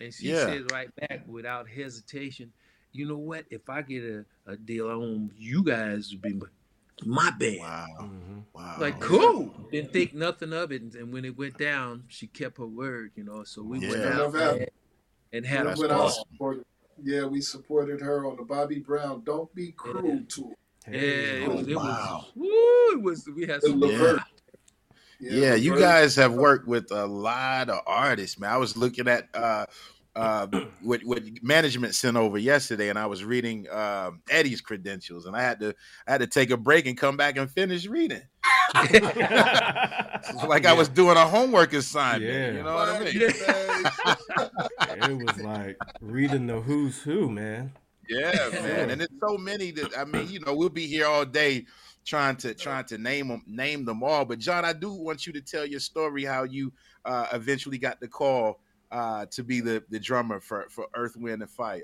And 0.00 0.12
she 0.12 0.26
Yeah. 0.28 0.46
says 0.46 0.64
right 0.64 0.94
back 0.96 1.22
without 1.26 1.68
hesitation, 1.68 2.52
you 2.92 3.06
know 3.06 3.16
what? 3.16 3.44
If 3.50 3.68
I 3.68 3.82
get 3.82 4.02
a, 4.04 4.24
a 4.46 4.56
deal, 4.56 4.90
I 4.90 4.94
want 4.94 5.32
you 5.36 5.62
guys 5.62 6.10
to 6.10 6.16
be 6.16 6.34
my- 6.34 6.46
my 7.04 7.30
band. 7.32 7.58
Wow. 7.60 7.86
Mhm. 8.00 8.42
Wow. 8.54 8.76
Like, 8.78 9.00
cool. 9.00 9.52
Didn't 9.72 9.92
think 9.92 10.14
nothing 10.14 10.52
of 10.52 10.70
it. 10.70 10.82
And, 10.82 10.94
and 10.94 11.12
when 11.12 11.24
it 11.24 11.36
went 11.36 11.58
down, 11.58 12.04
she 12.08 12.26
kept 12.28 12.58
her 12.58 12.66
word, 12.66 13.10
you 13.16 13.24
know. 13.24 13.42
So 13.44 13.62
we 13.62 13.78
went 13.80 13.92
Yeah. 13.92 14.08
out 14.12 14.18
Love 14.20 14.32
there 14.34 14.68
and 15.32 15.44
had 15.44 15.66
That's 15.66 15.80
a 15.80 15.82
When 15.82 15.90
I 15.90 15.94
awesome. 15.98 16.64
yeah, 17.02 17.24
we 17.24 17.40
supported 17.40 18.00
her 18.00 18.24
on 18.26 18.36
the 18.36 18.44
Bobby 18.44 18.78
Brown 18.78 19.22
"Don't 19.24 19.52
Be 19.54 19.72
Cruel" 19.72 20.06
Yeah. 20.06 20.20
tour. 20.28 20.54
Yeah, 20.88 20.98
it 21.00 21.48
was, 21.48 21.66
it 21.68 21.76
Wow. 21.76 22.26
was, 22.26 22.32
woo, 22.36 22.98
it 22.98 23.02
was, 23.02 23.28
we 23.34 23.46
had 23.46 23.62
some, 23.62 23.80
Levert. 23.80 24.20
Yeah, 25.20 25.54
you 25.54 25.78
guys 25.78 26.16
have 26.16 26.34
worked 26.34 26.66
with 26.66 26.90
a 26.90 27.06
lot 27.06 27.70
of 27.70 27.80
artists, 27.86 28.38
man. 28.40 28.50
I 28.50 28.56
was 28.56 28.76
looking 28.76 29.06
at 29.08 29.28
uh 29.34 29.66
uh 30.14 30.46
what 30.82 31.02
what 31.04 31.22
management 31.42 31.94
sent 31.94 32.16
over 32.16 32.36
yesterday 32.36 32.90
and 32.90 32.98
I 32.98 33.06
was 33.06 33.24
reading 33.24 33.66
um 33.70 34.20
Eddie's 34.28 34.60
credentials 34.60 35.24
and 35.24 35.34
I 35.34 35.42
had 35.42 35.58
to 35.60 35.74
I 36.06 36.12
had 36.12 36.20
to 36.20 36.26
take 36.26 36.50
a 36.50 36.56
break 36.56 36.86
and 36.86 36.98
come 36.98 37.16
back 37.16 37.38
and 37.38 37.50
finish 37.50 37.86
reading. 37.86 38.22
It's 38.74 40.34
like 40.46 40.66
I 40.66 40.72
was 40.72 40.88
doing 40.88 41.16
a 41.16 41.26
homework 41.26 41.72
assignment. 41.72 42.30
Yeah. 42.30 42.52
You 42.52 42.62
know 42.62 42.74
what 42.74 42.88
I 42.88 43.00
mean? 43.00 43.14
it 45.20 45.24
was 45.24 45.38
like 45.38 45.76
reading 46.00 46.46
the 46.46 46.60
who's 46.60 47.00
who, 47.00 47.30
man. 47.30 47.72
Yeah, 48.08 48.50
man. 48.52 48.90
And 48.90 49.00
there's 49.00 49.10
so 49.20 49.38
many 49.38 49.70
that 49.72 49.96
I 49.96 50.04
mean, 50.04 50.28
you 50.28 50.40
know, 50.40 50.54
we'll 50.54 50.68
be 50.68 50.86
here 50.86 51.06
all 51.06 51.24
day 51.24 51.66
trying 52.04 52.36
to 52.36 52.54
trying 52.54 52.84
to 52.86 52.98
name 52.98 53.28
them 53.28 53.42
name 53.46 53.84
them 53.84 54.02
all. 54.02 54.24
But 54.24 54.38
John, 54.38 54.64
I 54.64 54.72
do 54.72 54.92
want 54.92 55.26
you 55.26 55.32
to 55.32 55.40
tell 55.40 55.64
your 55.64 55.80
story 55.80 56.24
how 56.24 56.44
you 56.44 56.72
uh, 57.04 57.26
eventually 57.32 57.78
got 57.78 58.00
the 58.00 58.08
call 58.08 58.60
uh, 58.92 59.26
to 59.26 59.42
be 59.42 59.60
the, 59.60 59.82
the 59.90 59.98
drummer 59.98 60.38
for, 60.38 60.66
for 60.70 60.86
Earth, 60.94 61.16
Wind, 61.16 61.42
and 61.42 61.50
Fire. 61.50 61.82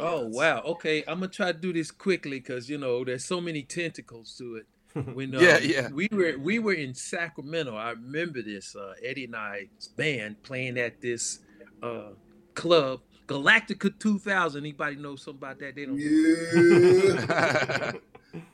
Oh 0.00 0.26
wow. 0.26 0.60
Okay, 0.64 1.04
I'm 1.06 1.20
gonna 1.20 1.28
try 1.28 1.52
to 1.52 1.58
do 1.58 1.72
this 1.72 1.90
quickly 1.92 2.40
because 2.40 2.68
you 2.68 2.78
know 2.78 3.04
there's 3.04 3.24
so 3.24 3.40
many 3.40 3.62
tentacles 3.62 4.34
to 4.38 4.56
it. 4.56 4.66
When 5.14 5.34
uh, 5.34 5.40
Yeah, 5.40 5.58
yeah. 5.58 5.88
we 5.92 6.08
were 6.10 6.36
we 6.38 6.58
were 6.58 6.72
in 6.72 6.94
Sacramento. 6.94 7.76
I 7.76 7.90
remember 7.90 8.42
this. 8.42 8.74
Uh, 8.74 8.94
Eddie 9.04 9.24
and 9.26 9.36
I's 9.36 9.88
band 9.96 10.42
playing 10.42 10.78
at 10.78 11.00
this 11.00 11.40
uh, 11.80 12.10
club, 12.54 13.00
Galactica 13.28 13.96
2000. 13.98 14.60
Anybody 14.60 14.96
know 14.96 15.14
something 15.16 15.38
about 15.38 15.58
that? 15.60 15.74
They 15.76 15.86
don't. 15.86 15.98
Yeah. 15.98 17.92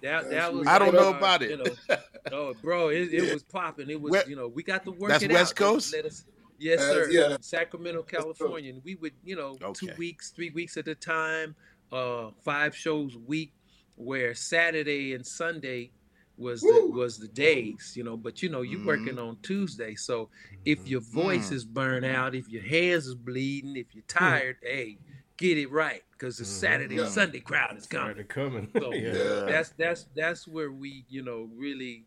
That 0.03 0.29
that 0.29 0.53
was. 0.53 0.67
I 0.67 0.79
don't 0.79 0.95
know 0.95 1.09
uh, 1.15 1.17
about 1.17 1.43
it. 1.43 1.51
You 1.53 1.57
know, 1.57 1.97
oh, 2.33 2.53
bro, 2.61 2.89
it, 2.91 3.15
it 3.15 3.25
Yeah. 3.25 3.33
was 3.33 3.43
popping. 3.43 3.89
It 3.89 3.99
was 3.99 4.11
Where- 4.11 4.29
you 4.29 4.37
know 4.37 4.47
we 4.47 4.63
got 4.63 4.85
to 4.85 4.91
work 4.91 5.09
That's 5.11 5.23
it 5.25 5.33
West 5.33 5.53
out. 5.53 5.57
Coast? 5.57 5.95
let 5.95 6.05
us- 6.05 6.25
yes, 6.61 6.81
Uh, 6.81 6.93
sir. 6.93 7.09
yeah. 7.11 7.37
Sacramento, 7.41 8.03
California, 8.03 8.73
and 8.73 8.83
we 8.85 8.95
would 8.97 9.15
you 9.25 9.35
know 9.37 9.57
two 9.75 9.91
weeks, 9.99 10.31
three 10.31 10.51
weeks 10.51 10.77
at 10.77 10.87
a 10.89 10.95
time, 10.95 11.57
uh, 11.91 12.31
five 12.45 12.77
shows 12.77 13.17
a 13.17 13.19
week, 13.19 13.53
where 13.97 14.35
Saturday 14.35 15.15
and 15.15 15.27
Sunday 15.27 15.91
was 16.37 16.61
the, 16.63 16.87
was 16.95 17.19
the 17.19 17.29
days, 17.29 17.95
you 17.97 18.05
know. 18.05 18.17
But 18.17 18.43
you 18.43 18.49
know 18.49 18.63
you 18.63 18.79
Mhm. 18.79 18.85
working 18.87 19.19
on 19.19 19.39
Tuesday, 19.43 19.95
so 19.95 20.31
if 20.65 20.87
your 20.89 21.01
voice 21.01 21.51
Mm. 21.51 21.53
is 21.53 21.65
burned 21.65 22.07
out, 22.07 22.35
if 22.35 22.49
your 22.49 22.63
hands 22.63 23.07
is 23.07 23.15
bleeding, 23.15 23.77
if 23.77 23.95
you're 23.95 24.05
tired, 24.09 24.57
hey, 24.63 24.99
get 25.37 25.59
it 25.59 25.71
right 25.71 26.03
because 26.13 26.37
the 26.39 26.45
Mhm. 26.45 26.61
Saturday 26.61 26.97
and 26.97 27.05
Yeah. 27.07 27.11
Sunday 27.11 27.41
crowd 27.41 27.77
is 27.77 27.87
coming. 27.87 28.27
Started 28.27 28.29
coming. 28.29 28.71
So, 28.79 28.93
yeah. 28.95 29.13
Yeah. 29.15 29.45
That's 29.47 29.71
that's 29.71 30.05
that's 30.15 30.47
where 30.49 30.71
we 30.71 31.05
you 31.09 31.23
know 31.23 31.51
really 31.55 32.05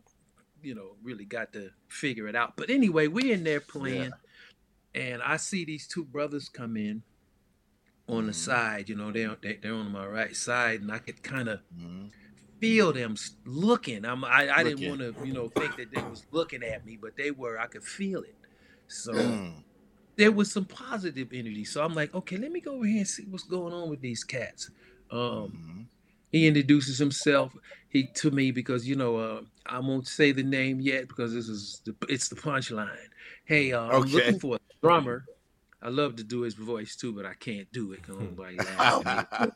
you 0.65 0.73
know, 0.73 0.95
really 1.03 1.25
got 1.25 1.51
to 1.51 1.69
figure 1.89 2.25
it 2.29 2.37
out. 2.37 2.55
But 2.55 2.69
anyway, 2.69 3.07
we're 3.09 3.33
in 3.33 3.43
there 3.43 3.59
playing, 3.59 4.03
yeah. 4.03 4.09
And 4.95 5.21
I 5.21 5.37
see 5.37 5.65
these 5.65 5.87
two 5.87 6.05
brothers 6.05 6.49
come 6.49 6.77
in 6.77 7.03
on 8.07 8.25
the 8.25 8.31
mm-hmm. 8.31 8.51
side. 8.51 8.89
You 8.89 8.95
know, 8.95 9.11
they're 9.11 9.35
they, 9.41 9.59
they're 9.61 9.73
on 9.73 9.91
my 9.91 10.05
right 10.05 10.35
side, 10.35 10.81
and 10.81 10.91
I 10.91 10.99
could 10.99 11.21
kind 11.23 11.49
of 11.49 11.59
mm-hmm. 11.77 12.07
feel 12.59 12.93
them 12.93 13.15
looking. 13.45 14.05
I'm 14.05 14.23
I, 14.23 14.47
I 14.47 14.63
looking. 14.63 14.77
didn't 14.77 14.89
want 14.89 15.17
to 15.17 15.27
you 15.27 15.33
know 15.33 15.49
think 15.49 15.77
that 15.77 15.91
they 15.93 16.01
was 16.01 16.25
looking 16.31 16.63
at 16.63 16.85
me, 16.85 16.97
but 17.01 17.15
they 17.15 17.31
were. 17.31 17.59
I 17.59 17.67
could 17.67 17.83
feel 17.83 18.21
it. 18.21 18.35
So. 18.87 19.13
Mm. 19.13 19.63
There 20.15 20.31
was 20.31 20.51
some 20.51 20.65
positive 20.65 21.29
energy, 21.33 21.65
so 21.65 21.83
I'm 21.83 21.95
like, 21.95 22.13
okay, 22.13 22.37
let 22.37 22.51
me 22.51 22.59
go 22.59 22.75
over 22.75 22.85
here 22.85 22.99
and 22.99 23.07
see 23.07 23.23
what's 23.23 23.45
going 23.45 23.73
on 23.73 23.89
with 23.89 23.99
these 23.99 24.23
cats. 24.23 24.69
Um, 25.09 25.17
mm-hmm 25.19 25.81
he 26.33 26.47
introduces 26.47 26.97
himself 26.97 27.55
he 27.87 28.07
to 28.07 28.31
me 28.31 28.51
because 28.51 28.85
you 28.85 28.95
know 28.95 29.15
uh, 29.15 29.41
I 29.65 29.79
won't 29.79 30.07
say 30.07 30.33
the 30.33 30.43
name 30.43 30.81
yet 30.81 31.07
because 31.07 31.31
this 31.31 31.47
is 31.47 31.81
the, 31.85 31.95
it's 32.09 32.27
the 32.27 32.35
punchline. 32.35 32.89
Hey, 33.45 33.71
uh, 33.71 33.83
okay. 33.83 33.95
I'm 33.95 34.03
looking 34.11 34.39
for 34.39 34.57
drummer. 34.83 35.25
I 35.81 35.89
love 35.89 36.15
to 36.17 36.23
do 36.23 36.41
his 36.41 36.53
voice 36.53 36.95
too, 36.95 37.11
but 37.11 37.25
I 37.25 37.33
can't 37.33 37.71
do 37.73 37.91
it 37.93 38.01
laughs. 38.57 39.51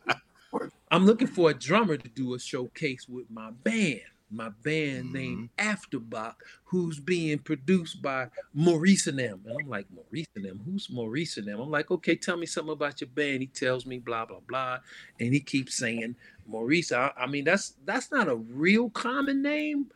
I'm 0.92 1.06
looking 1.06 1.28
for 1.28 1.50
a 1.50 1.54
drummer 1.54 1.98
to 1.98 2.10
do 2.10 2.34
a 2.34 2.40
showcase 2.40 3.08
with 3.08 3.30
my 3.30 3.52
band 3.52 4.02
my 4.30 4.50
band 4.64 5.06
mm-hmm. 5.06 5.14
named 5.14 5.50
Afterbach, 5.58 6.36
who's 6.66 7.00
being 7.00 7.40
produced 7.40 8.02
by 8.02 8.28
Maurice 8.54 9.08
and 9.08 9.20
them. 9.20 9.42
And 9.46 9.58
I'm 9.62 9.70
like, 9.70 9.88
Maurice 9.94 10.28
and 10.36 10.46
them? 10.46 10.62
Who's 10.66 10.90
Maurice 10.90 11.38
and 11.38 11.48
them? 11.48 11.60
I'm 11.60 11.72
like, 11.72 11.92
okay, 11.92 12.16
tell 12.16 12.38
me 12.38 12.46
something 12.46 12.74
about 12.74 13.00
your 13.02 13.10
band. 13.10 13.42
He 13.42 13.48
tells 13.48 13.86
me 13.86 14.00
blah 14.00 14.26
blah 14.26 14.40
blah, 14.48 14.80
and 15.20 15.34
he 15.34 15.40
keeps 15.40 15.78
saying 15.78 16.16
Maurice. 16.46 16.92
I, 16.92 17.12
I 17.18 17.28
mean, 17.28 17.46
that's 17.46 17.74
that's 17.86 18.12
not 18.12 18.28
a 18.28 18.36
real 18.36 18.90
common 18.90 19.42
name, 19.42 19.88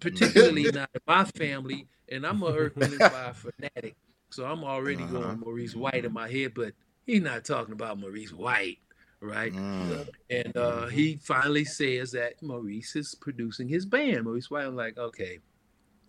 particularly 0.00 0.64
not 0.72 0.90
in 0.94 1.00
my 1.06 1.24
family. 1.24 1.86
And 2.10 2.26
I'm 2.26 2.42
a 2.42 2.46
Earth, 2.46 2.74
Fire 2.98 3.34
fanatic, 3.34 3.96
so 4.30 4.44
I'm 4.44 4.64
already 4.64 5.02
uh-huh. 5.02 5.12
going 5.12 5.40
Maurice 5.40 5.74
White 5.74 6.04
in 6.04 6.12
my 6.12 6.30
head. 6.30 6.54
But 6.54 6.74
he's 7.06 7.22
not 7.22 7.44
talking 7.44 7.72
about 7.72 7.98
Maurice 7.98 8.32
White 8.32 8.78
right? 9.20 9.52
Mm. 9.52 10.08
And 10.30 10.56
uh, 10.56 10.86
he 10.86 11.16
finally 11.16 11.64
says 11.64 12.12
that 12.12 12.40
Maurice 12.42 12.96
is 12.96 13.14
producing 13.14 13.68
his 13.68 13.86
band. 13.86 14.24
Maurice 14.24 14.50
White, 14.50 14.66
I'm 14.66 14.76
like, 14.76 14.98
okay, 14.98 15.38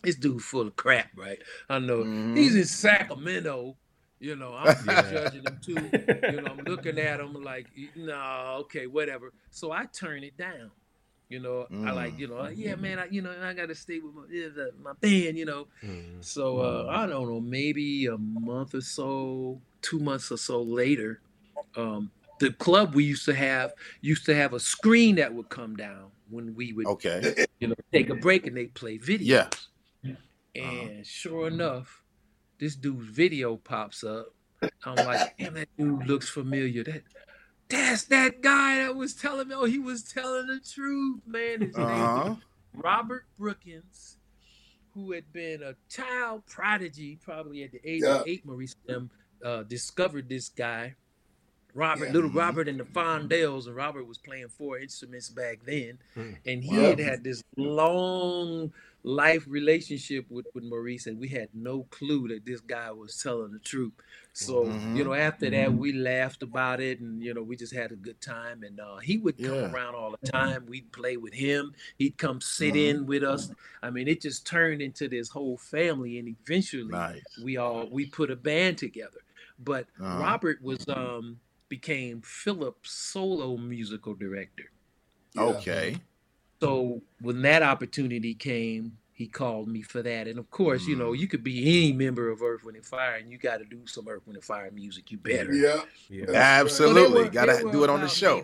this 0.04 0.16
dude 0.16 0.42
full 0.42 0.68
of 0.68 0.76
crap, 0.76 1.10
right? 1.16 1.40
I 1.70 1.80
know 1.80 2.04
mm. 2.04 2.38
he's 2.38 2.56
in 2.56 2.66
Sacramento. 2.66 3.76
You 4.20 4.36
know, 4.36 4.54
I'm 4.54 4.76
yeah. 4.86 5.12
judging 5.12 5.44
him 5.44 5.60
too. 5.64 5.90
You 6.32 6.42
know, 6.42 6.52
I'm 6.52 6.66
looking 6.66 7.00
at 7.00 7.22
him 7.22 7.34
like, 7.42 7.68
no, 7.96 8.58
okay, 8.62 8.86
whatever. 8.86 9.32
So 9.50 9.72
I 9.72 9.86
turn 9.86 10.24
it 10.24 10.38
down. 10.38 10.72
You 11.30 11.40
know, 11.40 11.68
mm. 11.72 11.88
I 11.88 11.92
like, 11.92 12.16
mm. 12.16 12.20
you 12.20 12.28
know, 12.28 12.48
yeah, 12.48 12.76
man, 12.76 12.98
I, 12.98 13.06
you 13.06 13.22
know, 13.22 13.34
I 13.42 13.54
got 13.54 13.68
to 13.68 13.76
stay 13.76 14.00
with 14.00 14.16
my, 14.16 14.66
my 14.84 14.94
band, 15.00 15.38
you 15.38 15.46
know. 15.46 15.68
Mm. 15.84 16.26
So 16.26 16.58
uh, 16.60 16.88
I 16.90 17.06
don't 17.06 17.30
know, 17.30 17.40
maybe 17.40 18.08
a 18.08 18.18
month 18.18 18.74
or 18.74 18.82
so, 18.82 19.62
two 19.84 20.00
months 20.00 20.32
or 20.32 20.38
so 20.38 20.62
later, 20.64 21.22
um, 21.76 22.10
the 22.40 22.52
club 22.54 22.96
we 22.96 23.04
used 23.04 23.26
to 23.26 23.36
have 23.36 23.74
used 24.02 24.26
to 24.26 24.36
have 24.36 24.54
a 24.54 24.60
screen 24.60 25.16
that 25.16 25.34
would 25.34 25.50
come 25.50 25.76
down 25.76 26.06
when 26.30 26.56
we 26.56 26.74
would 26.74 26.86
okay 26.86 27.48
you 27.60 27.68
know 27.68 27.76
take 27.92 28.10
a 28.10 28.16
break 28.16 28.48
and 28.48 28.58
they 28.58 28.66
play 28.66 28.98
videos. 28.98 29.68
Yeah. 30.02 30.16
And 30.56 30.90
uh-huh. 30.90 31.04
sure 31.04 31.48
enough, 31.48 32.04
this 32.60 32.76
dude's 32.76 33.08
video 33.08 33.56
pops 33.58 34.04
up. 34.04 34.34
I'm 34.84 34.96
like, 34.96 35.38
damn, 35.38 35.54
that 35.54 35.70
dude 35.78 36.08
looks 36.08 36.28
familiar. 36.28 36.84
That 36.84 37.04
that's 37.70 38.06
that 38.06 38.42
guy 38.42 38.78
that 38.84 38.96
was 38.96 39.14
telling 39.14 39.48
me. 39.48 39.56
Oh, 39.56 39.66
he 39.66 39.80
was 39.80 40.04
telling 40.04 40.48
the 40.48 40.60
truth, 40.60 41.22
man. 41.26 41.62
His 41.62 41.78
uh-huh. 41.78 42.24
name 42.24 42.38
Robert 42.74 43.26
Brookins, 43.38 44.18
who 44.94 45.12
had 45.12 45.32
been 45.32 45.64
a 45.64 45.76
child 45.90 46.46
prodigy, 46.48 47.20
probably 47.24 47.64
at 47.64 47.72
the 47.72 47.80
age 47.84 48.04
yeah. 48.04 48.22
of 48.22 48.28
eight. 48.28 48.46
Maurice 48.46 48.76
them 48.86 49.10
uh, 49.44 49.64
discovered 49.64 50.28
this 50.30 50.50
guy 50.50 50.96
Robert, 51.74 52.06
yeah. 52.06 52.14
little 52.14 52.30
Robert 52.32 52.68
and 52.68 52.80
the 52.80 52.84
Fondells, 52.84 53.68
and 53.68 53.76
Robert 53.76 54.08
was 54.08 54.18
playing 54.18 54.50
four 54.50 54.80
instruments 54.80 55.30
back 55.30 55.60
then, 55.66 56.00
mm. 56.16 56.36
and 56.46 56.64
he 56.64 56.76
wow. 56.76 56.84
had 56.84 57.00
had 57.00 57.24
this 57.24 57.44
long 57.58 58.72
life 59.10 59.45
relationship 59.47 60.26
with, 60.30 60.45
with 60.53 60.64
Maurice, 60.64 61.07
and 61.07 61.20
we 61.20 61.28
had 61.28 61.49
no 61.53 61.84
clue 61.89 62.28
that 62.30 62.45
this 62.45 62.62
guy 62.62 62.91
was 62.91 63.22
telling 63.22 63.51
the 63.51 63.60
truth. 63.60 63.93
So 64.34 64.66
mm-hmm. 64.66 64.95
you 64.95 65.03
know, 65.03 65.14
after 65.14 65.47
mm-hmm. 65.47 65.55
that, 65.55 65.74
we 65.74 65.93
laughed 65.93 66.43
about 66.43 66.80
it, 66.80 66.99
and 66.99 67.22
you 67.22 67.34
know, 67.34 67.41
we 67.41 67.55
just 67.55 67.74
had 67.74 67.91
a 67.91 67.95
good 67.95 68.22
time. 68.22 68.64
And 68.64 68.80
uh, 68.80 68.97
he 68.97 69.18
would 69.18 69.38
come 69.38 69.53
yeah. 69.53 69.72
around 69.72 69.95
all 69.95 70.16
the 70.22 70.32
time. 70.32 70.66
We'd 70.68 70.91
play 70.91 71.18
with 71.18 71.34
him. 71.34 71.74
He'd 71.97 72.18
come 72.18 72.39
sit 72.39 72.76
mm-hmm. 72.76 72.99
in 72.99 73.05
with 73.05 73.24
us. 73.24 73.51
I 73.82 73.89
mean, 73.89 74.07
it 74.07 74.22
just 74.22 74.45
turned 74.45 74.82
into 74.82 75.07
this 75.07 75.30
whole 75.30 75.57
family, 75.57 76.20
and 76.20 76.28
eventually, 76.28 76.91
nice. 76.91 77.22
we 77.43 77.57
all 77.57 77.89
we 77.91 78.05
put 78.05 78.32
a 78.32 78.36
band 78.36 78.78
together. 78.78 79.20
But 79.57 79.88
uh-huh. 79.99 80.20
Robert 80.22 80.62
was 80.62 80.88
um 80.88 81.39
became 81.68 82.22
Philip's 82.22 82.91
solo 82.91 83.57
musical 83.57 84.14
director. 84.14 84.72
Okay. 85.38 85.97
So 86.62 87.01
when 87.22 87.41
that 87.43 87.64
opportunity 87.64 88.34
came, 88.34 88.97
he 89.14 89.28
called 89.28 89.68
me 89.68 89.82
for 89.82 90.01
that. 90.01 90.28
And 90.28 90.39
of 90.39 90.49
course, 90.49 90.86
mm. 90.86 90.89
you 90.89 90.95
know, 90.95 91.12
mm. 91.12 91.20
you 91.20 91.28
could 91.28 91.43
be 91.43 91.62
any 91.62 91.91
member 91.91 92.30
of 92.30 92.41
Earth, 92.41 92.64
Wind, 92.64 92.78
and 92.78 92.86
Fire, 92.86 93.16
and 93.16 93.32
you 93.32 93.38
got 93.38 93.57
to 93.57 93.66
do 93.66 93.86
some 93.86 94.07
Earth, 94.07 94.22
Wind, 94.26 94.38
and 94.38 94.43
Fire 94.43 94.72
music. 94.72 95.12
You 95.12 95.18
better. 95.18 95.53
Yeah. 95.53 95.82
yeah. 96.10 96.32
Absolutely. 96.34 97.26
So 97.26 97.30
got 97.32 97.45
to 97.45 97.70
do 97.72 97.84
it 97.84 97.89
on 97.89 98.01
the 98.01 98.07
show. 98.07 98.43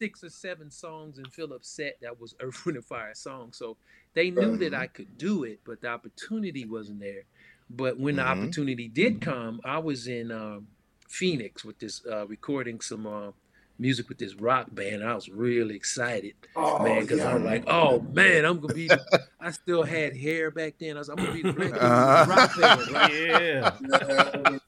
Six 0.00 0.24
or 0.24 0.30
seven 0.30 0.70
songs 0.70 1.18
in 1.18 1.26
Philip's 1.26 1.68
set 1.68 1.98
that 2.00 2.18
was 2.18 2.34
Earth, 2.40 2.64
Wind, 2.64 2.76
and 2.76 2.84
Fire 2.84 3.14
songs. 3.14 3.56
So 3.58 3.76
they 4.14 4.30
knew 4.30 4.56
that 4.56 4.74
I 4.74 4.86
could 4.86 5.18
do 5.18 5.44
it, 5.44 5.60
but 5.64 5.80
the 5.82 5.88
opportunity 5.88 6.64
wasn't 6.64 7.00
there. 7.00 7.24
But 7.68 7.98
when 7.98 8.16
mm-hmm. 8.16 8.24
the 8.24 8.44
opportunity 8.44 8.88
did 8.88 9.20
come, 9.20 9.60
I 9.64 9.78
was 9.78 10.06
in 10.06 10.30
um, 10.30 10.68
Phoenix 11.08 11.64
with 11.64 11.78
this 11.78 12.04
uh, 12.10 12.26
recording 12.26 12.80
some 12.80 13.06
uh, 13.06 13.30
music 13.78 14.08
with 14.08 14.18
this 14.18 14.34
rock 14.36 14.66
band. 14.72 15.02
I 15.04 15.14
was 15.14 15.28
really 15.28 15.74
excited, 15.74 16.34
oh, 16.56 16.82
man, 16.82 17.02
because 17.02 17.18
yeah. 17.18 17.34
I'm 17.34 17.44
like, 17.44 17.64
oh 17.66 18.00
man, 18.12 18.44
I'm 18.44 18.60
gonna 18.60 18.74
be. 18.74 18.90
I 19.40 19.50
still 19.50 19.82
had 19.82 20.16
hair 20.16 20.50
back 20.50 20.74
then. 20.78 20.96
I 20.96 21.00
was, 21.00 21.08
I'm 21.08 21.16
gonna 21.16 21.32
be 21.32 21.42
the 21.42 21.52
black 21.52 21.72
uh-huh. 21.74 22.26
rock 22.28 22.58
band. 22.58 22.90
Right? 22.92 23.12
Yeah. 23.24 24.58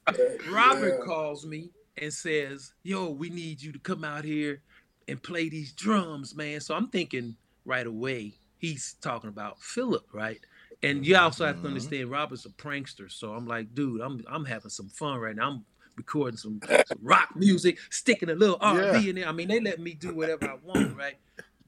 Robert 0.50 0.98
yeah. 0.98 1.04
calls 1.04 1.46
me 1.46 1.70
and 2.00 2.12
says, 2.12 2.72
"Yo, 2.82 3.10
we 3.10 3.30
need 3.30 3.62
you 3.62 3.72
to 3.72 3.78
come 3.78 4.04
out 4.04 4.24
here 4.24 4.62
and 5.08 5.22
play 5.22 5.48
these 5.48 5.72
drums, 5.72 6.34
man." 6.34 6.60
So 6.60 6.74
I'm 6.74 6.88
thinking 6.88 7.36
right 7.64 7.86
away 7.86 8.34
he's 8.58 8.94
talking 9.00 9.28
about 9.28 9.60
Philip, 9.60 10.06
right? 10.12 10.40
And 10.82 11.06
you 11.06 11.16
also 11.16 11.46
have 11.46 11.56
to 11.56 11.58
mm-hmm. 11.58 11.68
understand 11.68 12.10
Robert's 12.10 12.44
a 12.44 12.50
prankster, 12.50 13.10
so 13.10 13.32
I'm 13.32 13.46
like, 13.46 13.74
dude, 13.74 14.00
I'm 14.00 14.22
I'm 14.28 14.44
having 14.44 14.70
some 14.70 14.88
fun 14.88 15.18
right 15.18 15.34
now. 15.34 15.48
I'm 15.48 15.64
recording 15.96 16.36
some, 16.36 16.60
some 16.86 16.98
rock 17.02 17.30
music, 17.34 17.78
sticking 17.90 18.30
a 18.30 18.34
little 18.34 18.58
R&B 18.60 18.98
yeah. 18.98 19.10
in 19.10 19.16
there. 19.16 19.28
I 19.28 19.32
mean, 19.32 19.48
they 19.48 19.60
let 19.60 19.80
me 19.80 19.94
do 19.94 20.14
whatever 20.14 20.48
I 20.50 20.56
want, 20.62 20.96
right? 20.96 21.16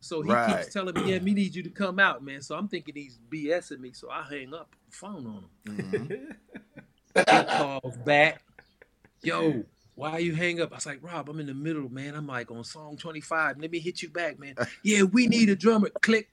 So 0.01 0.23
he 0.23 0.31
right. 0.31 0.61
keeps 0.61 0.73
telling 0.73 0.95
me, 0.95 1.13
"Yeah, 1.13 1.19
me 1.19 1.35
need 1.35 1.55
you 1.55 1.63
to 1.63 1.71
come 1.71 1.99
out, 1.99 2.23
man." 2.23 2.41
So 2.41 2.57
I'm 2.57 2.69
thinking 2.69 2.95
he's 2.95 3.19
BSing 3.29 3.81
me, 3.81 3.93
so 3.93 4.11
I 4.11 4.23
hang 4.23 4.55
up 4.55 4.75
the 4.89 4.97
phone 4.97 5.27
on 5.27 5.45
him. 5.67 5.77
Mm-hmm. 5.77 7.19
he 7.19 7.57
calls 7.59 7.97
back, 7.99 8.43
"Yo, 9.23 9.65
why 9.97 10.19
you 10.19 10.35
hang 10.35 10.61
up?" 10.61 10.73
I 10.73 10.77
was 10.77 10.87
like, 10.87 11.03
"Rob, 11.03 11.29
I'm 11.29 11.41
in 11.41 11.47
the 11.47 11.55
middle, 11.55 11.89
man. 11.89 12.15
I'm 12.15 12.27
like 12.27 12.51
on 12.51 12.63
song 12.63 12.97
25. 12.97 13.59
Let 13.59 13.71
me 13.71 13.81
hit 13.81 14.03
you 14.03 14.09
back, 14.09 14.39
man. 14.39 14.55
yeah, 14.85 15.03
we 15.03 15.27
need 15.27 15.49
a 15.49 15.57
drummer. 15.57 15.91
Click. 16.01 16.29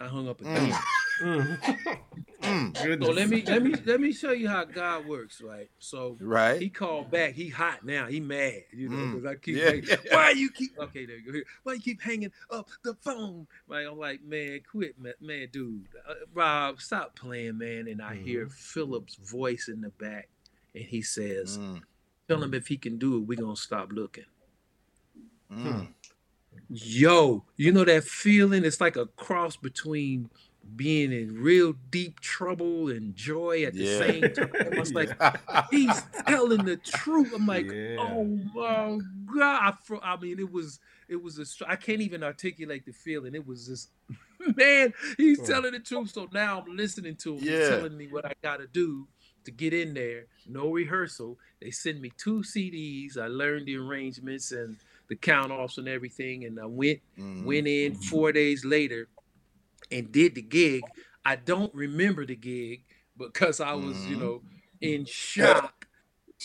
I 0.00 0.06
hung 0.06 0.28
up 0.28 0.40
again. 0.40 0.70
Mm. 0.70 0.80
mm. 2.42 2.76
So 2.76 3.10
let 3.10 3.28
me 3.28 3.42
let 3.42 3.62
me 3.62 3.74
let 3.84 4.00
me 4.00 4.12
show 4.12 4.32
you 4.32 4.48
how 4.48 4.64
God 4.64 5.06
works, 5.06 5.40
right? 5.40 5.68
So 5.78 6.16
right, 6.20 6.60
he 6.60 6.68
called 6.68 7.10
back. 7.10 7.34
He 7.34 7.48
hot 7.48 7.84
now. 7.84 8.06
He 8.06 8.20
mad, 8.20 8.62
you 8.72 8.88
know, 8.88 9.16
because 9.16 9.24
mm. 9.24 9.30
I 9.30 9.34
keep 9.36 9.56
yeah, 9.56 9.64
hanging, 9.64 9.84
yeah. 9.88 10.14
why 10.14 10.30
you 10.30 10.50
keep 10.50 10.78
okay 10.78 11.06
there 11.06 11.16
you 11.16 11.32
go. 11.32 11.40
Why 11.64 11.74
you 11.74 11.80
keep 11.80 12.00
hanging 12.00 12.32
up 12.50 12.68
the 12.84 12.94
phone? 12.94 13.46
Right, 13.66 13.86
I'm 13.86 13.98
like, 13.98 14.22
man, 14.22 14.60
quit, 14.70 14.98
man, 15.00 15.14
man 15.20 15.48
dude, 15.52 15.86
uh, 16.08 16.14
Rob, 16.32 16.80
stop 16.80 17.16
playing, 17.16 17.58
man. 17.58 17.88
And 17.88 18.00
I 18.00 18.16
mm. 18.16 18.24
hear 18.24 18.48
Philip's 18.48 19.16
voice 19.16 19.68
in 19.68 19.80
the 19.80 19.90
back, 19.90 20.28
and 20.74 20.84
he 20.84 21.02
says, 21.02 21.58
mm. 21.58 21.82
"Tell 22.28 22.42
him 22.42 22.54
if 22.54 22.68
he 22.68 22.76
can 22.76 22.98
do 22.98 23.16
it, 23.16 23.20
we're 23.20 23.40
gonna 23.40 23.56
stop 23.56 23.90
looking." 23.92 24.26
Mm. 25.52 25.88
Yo, 26.70 27.44
you 27.56 27.72
know 27.72 27.84
that 27.84 28.04
feeling? 28.04 28.64
It's 28.64 28.80
like 28.80 28.96
a 28.96 29.06
cross 29.06 29.56
between 29.56 30.28
being 30.76 31.12
in 31.12 31.34
real 31.34 31.74
deep 31.90 32.20
trouble 32.20 32.88
and 32.88 33.14
joy 33.14 33.64
at 33.64 33.74
the 33.74 33.84
yeah. 33.84 33.98
same 33.98 34.32
time. 34.32 34.50
I 34.72 34.78
was 34.78 34.92
like, 34.92 35.10
he's 35.70 36.02
telling 36.26 36.64
the 36.64 36.76
truth. 36.76 37.32
I'm 37.34 37.46
like, 37.46 37.70
yeah. 37.70 37.96
oh 37.98 38.24
my 38.54 38.98
god! 39.36 39.74
I, 40.02 40.16
mean, 40.16 40.38
it 40.38 40.50
was 40.50 40.80
it 41.08 41.22
was 41.22 41.38
a 41.38 41.68
I 41.68 41.76
can't 41.76 42.00
even 42.00 42.22
articulate 42.22 42.84
the 42.86 42.92
feeling. 42.92 43.34
It 43.34 43.46
was 43.46 43.66
just 43.66 43.90
man, 44.56 44.92
he's 45.16 45.40
telling 45.46 45.72
the 45.72 45.80
truth. 45.80 46.10
So 46.10 46.28
now 46.32 46.64
I'm 46.66 46.76
listening 46.76 47.16
to 47.16 47.36
him. 47.36 47.44
Yeah. 47.44 47.58
He's 47.58 47.68
telling 47.68 47.96
me 47.96 48.08
what 48.08 48.24
I 48.24 48.32
got 48.42 48.58
to 48.58 48.66
do 48.66 49.08
to 49.44 49.50
get 49.50 49.72
in 49.72 49.94
there. 49.94 50.26
No 50.46 50.70
rehearsal. 50.70 51.38
They 51.60 51.70
send 51.70 52.00
me 52.00 52.12
two 52.16 52.42
CDs. 52.42 53.18
I 53.18 53.26
learned 53.26 53.66
the 53.66 53.76
arrangements 53.76 54.52
and 54.52 54.76
the 55.08 55.16
count 55.16 55.50
offs 55.50 55.78
and 55.78 55.88
everything. 55.88 56.44
And 56.44 56.60
I 56.60 56.66
went 56.66 57.00
mm-hmm. 57.18 57.44
went 57.44 57.66
in 57.66 57.92
mm-hmm. 57.92 58.02
four 58.02 58.32
days 58.32 58.64
later 58.64 59.08
and 59.90 60.10
did 60.12 60.34
the 60.34 60.42
gig. 60.42 60.82
I 61.24 61.36
don't 61.36 61.74
remember 61.74 62.24
the 62.24 62.36
gig 62.36 62.84
because 63.16 63.60
I 63.60 63.72
was, 63.74 63.96
mm-hmm. 63.96 64.10
you 64.10 64.16
know, 64.16 64.42
in 64.80 65.04
shock. 65.04 65.86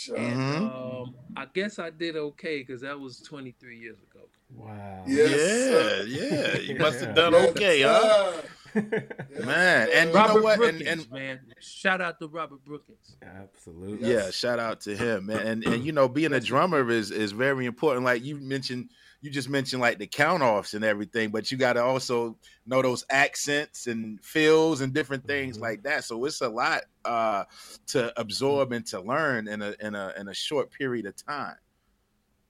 And 0.10 0.18
mm-hmm. 0.18 0.66
um, 0.66 1.16
I 1.38 1.46
guess 1.54 1.78
I 1.78 1.92
did 1.92 2.16
okay 2.16 2.60
because 2.60 2.82
that 2.82 3.00
was 3.00 3.20
23 3.22 3.78
years 3.78 3.98
ago. 4.12 4.26
Wow. 4.56 5.04
Yes. 5.08 6.08
Yeah, 6.08 6.28
yeah. 6.28 6.58
You 6.58 6.80
must 6.80 7.00
have 7.02 7.16
done 7.16 7.36
okay, 7.36 7.84
huh? 7.84 8.34
man, 9.46 9.90
and 9.94 10.14
Robert 10.14 10.34
you 10.34 10.40
know 10.40 10.44
what? 10.44 10.58
Brookins, 10.58 10.82
and, 10.82 11.02
and, 11.02 11.12
man, 11.12 11.40
shout 11.60 12.02
out 12.02 12.20
to 12.20 12.28
Robert 12.28 12.64
Brookins. 12.66 13.16
Absolutely. 13.22 14.12
Yeah, 14.12 14.32
shout 14.32 14.60
out 14.60 14.82
to 14.82 14.96
him, 14.96 15.28
man. 15.28 15.46
And 15.46 15.64
and 15.66 15.86
you 15.86 15.92
know, 15.92 16.08
being 16.08 16.34
a 16.34 16.40
drummer 16.40 16.90
is 16.90 17.12
is 17.12 17.32
very 17.32 17.66
important. 17.66 18.06
Like 18.06 18.24
you 18.24 18.36
mentioned, 18.38 18.90
you 19.22 19.30
just 19.30 19.50
mentioned 19.50 19.82
like 19.82 20.00
the 20.00 20.08
count 20.08 20.44
offs 20.44 20.74
and 20.74 20.84
everything, 20.84 21.30
but 21.30 21.52
you 21.52 21.58
got 21.58 21.74
to 21.74 21.84
also 21.84 22.38
know 22.66 22.82
those 22.82 23.06
accents 23.10 23.88
and 23.88 24.24
fills 24.24 24.82
and 24.82 24.94
different 24.94 25.26
things 25.26 25.56
mm-hmm. 25.56 25.64
like 25.64 25.84
that. 25.84 26.04
So 26.04 26.24
it's 26.26 26.42
a 26.42 26.50
lot 26.50 26.84
uh, 27.06 27.46
to 27.88 28.20
absorb 28.20 28.72
and 28.72 28.86
to 28.88 29.02
learn 29.02 29.48
in 29.48 29.62
a 29.62 29.76
in 29.80 29.96
a 29.96 30.14
in 30.18 30.28
a 30.28 30.34
short 30.34 30.72
period 30.72 31.06
of 31.06 31.16
time. 31.16 31.56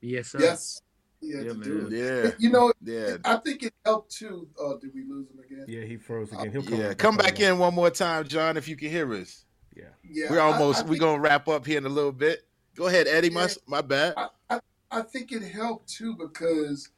Yes, 0.01 0.29
sir. 0.29 0.39
Yes. 0.41 0.81
Yeah, 1.23 1.41
yeah, 1.41 1.53
man. 1.53 1.87
yeah. 1.89 2.31
You 2.37 2.49
know, 2.49 2.73
yeah. 2.83 3.17
I 3.23 3.37
think 3.37 3.63
it 3.63 3.73
helped 3.85 4.11
too. 4.11 4.47
Uh, 4.61 4.75
did 4.81 4.93
we 4.93 5.03
lose 5.03 5.29
him 5.29 5.39
again? 5.39 5.65
Yeah, 5.67 5.85
he 5.85 5.97
froze 5.97 6.31
again. 6.31 6.51
He'll 6.51 6.63
come 6.63 6.79
yeah, 6.79 6.93
come 6.93 7.17
back 7.17 7.39
in 7.39 7.57
one 7.57 7.73
more 7.73 7.89
time, 7.89 8.27
John, 8.27 8.57
if 8.57 8.67
you 8.67 8.75
can 8.75 8.89
hear 8.89 9.11
us. 9.13 9.45
Yeah, 9.75 9.85
yeah. 10.03 10.27
We're 10.29 10.39
almost. 10.39 10.85
we're 10.85 10.99
gonna 10.99 11.19
wrap 11.19 11.47
up 11.47 11.65
here 11.65 11.77
in 11.77 11.85
a 11.85 11.89
little 11.89 12.11
bit. 12.11 12.45
Go 12.75 12.87
ahead, 12.87 13.07
Eddie. 13.07 13.29
Yeah, 13.29 13.33
my 13.33 13.49
my 13.67 13.81
bad. 13.81 14.13
I, 14.17 14.27
I, 14.49 14.59
I 14.91 15.01
think 15.01 15.31
it 15.31 15.43
helped 15.43 15.89
too 15.89 16.15
because 16.15 16.89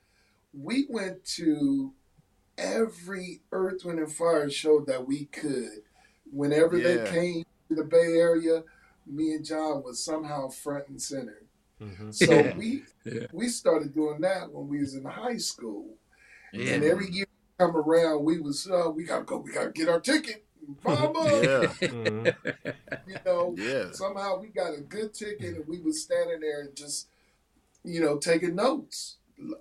we 0.54 0.88
went 0.90 1.24
to 1.36 1.94
every 2.58 3.42
Earth, 3.52 3.86
Wind, 3.86 4.00
and 4.00 4.12
Fire 4.12 4.50
show 4.50 4.82
that 4.88 5.06
we 5.06 5.26
could. 5.26 5.82
Whenever 6.32 6.78
yeah. 6.78 7.04
they 7.04 7.12
came 7.12 7.46
to 7.70 7.76
the 7.76 7.84
Bay 7.84 8.18
Area, 8.18 8.64
me 9.06 9.34
and 9.34 9.46
John 9.46 9.84
was 9.84 10.04
somehow 10.04 10.50
front 10.50 10.88
and 10.88 11.02
center. 11.02 11.45
Mm-hmm. 11.82 12.12
So 12.12 12.54
we 12.58 12.84
yeah. 13.04 13.28
we 13.34 13.50
started 13.50 13.94
doing 13.94 14.22
that 14.22 14.52
when 14.52 14.68
we 14.68 14.80
was 14.80 14.96
in 14.96 15.04
high 15.04 15.38
school, 15.38 15.86
yeah. 16.54 16.74
and 16.74 16.84
every 16.84 17.12
year 17.12 17.26
come 17.60 17.76
around, 17.76 18.24
we 18.24 18.40
was 18.40 18.70
uh, 18.70 18.90
we 18.90 19.04
gotta 19.04 19.24
go, 19.24 19.38
we 19.38 19.52
gotta 19.52 19.72
get 19.72 19.90
our 19.90 20.00
ticket. 20.00 20.46
Mama, 20.84 21.12
yeah. 21.44 21.68
Mm-hmm. 21.86 23.10
you 23.10 23.18
know, 23.26 23.56
yeah. 23.58 23.92
somehow 23.92 24.40
we 24.40 24.48
got 24.48 24.74
a 24.74 24.82
good 24.82 25.14
ticket, 25.14 25.56
and 25.56 25.68
we 25.68 25.80
was 25.80 26.02
standing 26.02 26.40
there 26.40 26.62
and 26.62 26.76
just, 26.76 27.08
you 27.84 28.02
know, 28.02 28.18
taking 28.18 28.56
notes. 28.56 29.18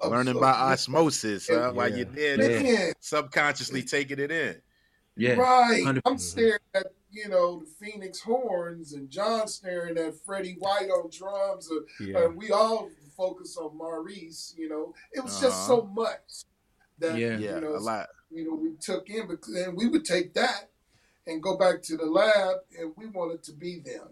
Learning 0.08 0.38
by 0.38 0.52
osmosis 0.52 1.48
huh? 1.48 1.72
while 1.74 1.94
you're 1.94 2.06
there, 2.06 2.94
subconsciously 3.00 3.82
taking 3.82 4.20
it 4.20 4.30
in. 4.30 4.56
Yeah, 5.16 5.34
right. 5.34 5.84
i 5.86 6.08
am 6.08 6.18
staring 6.18 6.58
at 6.74 6.86
you 7.14 7.28
know 7.28 7.60
the 7.60 7.66
Phenix 7.66 8.20
horns 8.20 8.92
and 8.92 9.08
John 9.08 9.46
staring 9.48 9.96
at 9.96 10.14
Freddie 10.26 10.56
White 10.58 10.90
on 10.90 11.10
drums, 11.10 11.70
or, 11.70 12.04
yeah. 12.04 12.24
and 12.24 12.36
we 12.36 12.50
all 12.50 12.90
focus 13.16 13.56
on 13.56 13.76
Maurice. 13.76 14.54
You 14.56 14.68
know, 14.68 14.94
it 15.12 15.22
was 15.22 15.36
uh-huh. 15.36 15.46
just 15.46 15.66
so 15.66 15.88
much 15.94 16.44
that 16.98 17.18
yeah, 17.18 17.38
you 17.38 17.60
know, 17.60 17.76
a 17.76 17.78
lot. 17.78 18.08
You 18.30 18.44
know, 18.48 18.54
we 18.54 18.72
took 18.80 19.08
in, 19.08 19.28
but 19.28 19.46
and 19.46 19.76
we 19.76 19.88
would 19.88 20.04
take 20.04 20.34
that 20.34 20.70
and 21.26 21.42
go 21.42 21.56
back 21.56 21.82
to 21.82 21.96
the 21.96 22.06
lab, 22.06 22.56
and 22.78 22.92
we 22.96 23.06
wanted 23.06 23.42
to 23.44 23.52
be 23.52 23.78
them. 23.78 24.08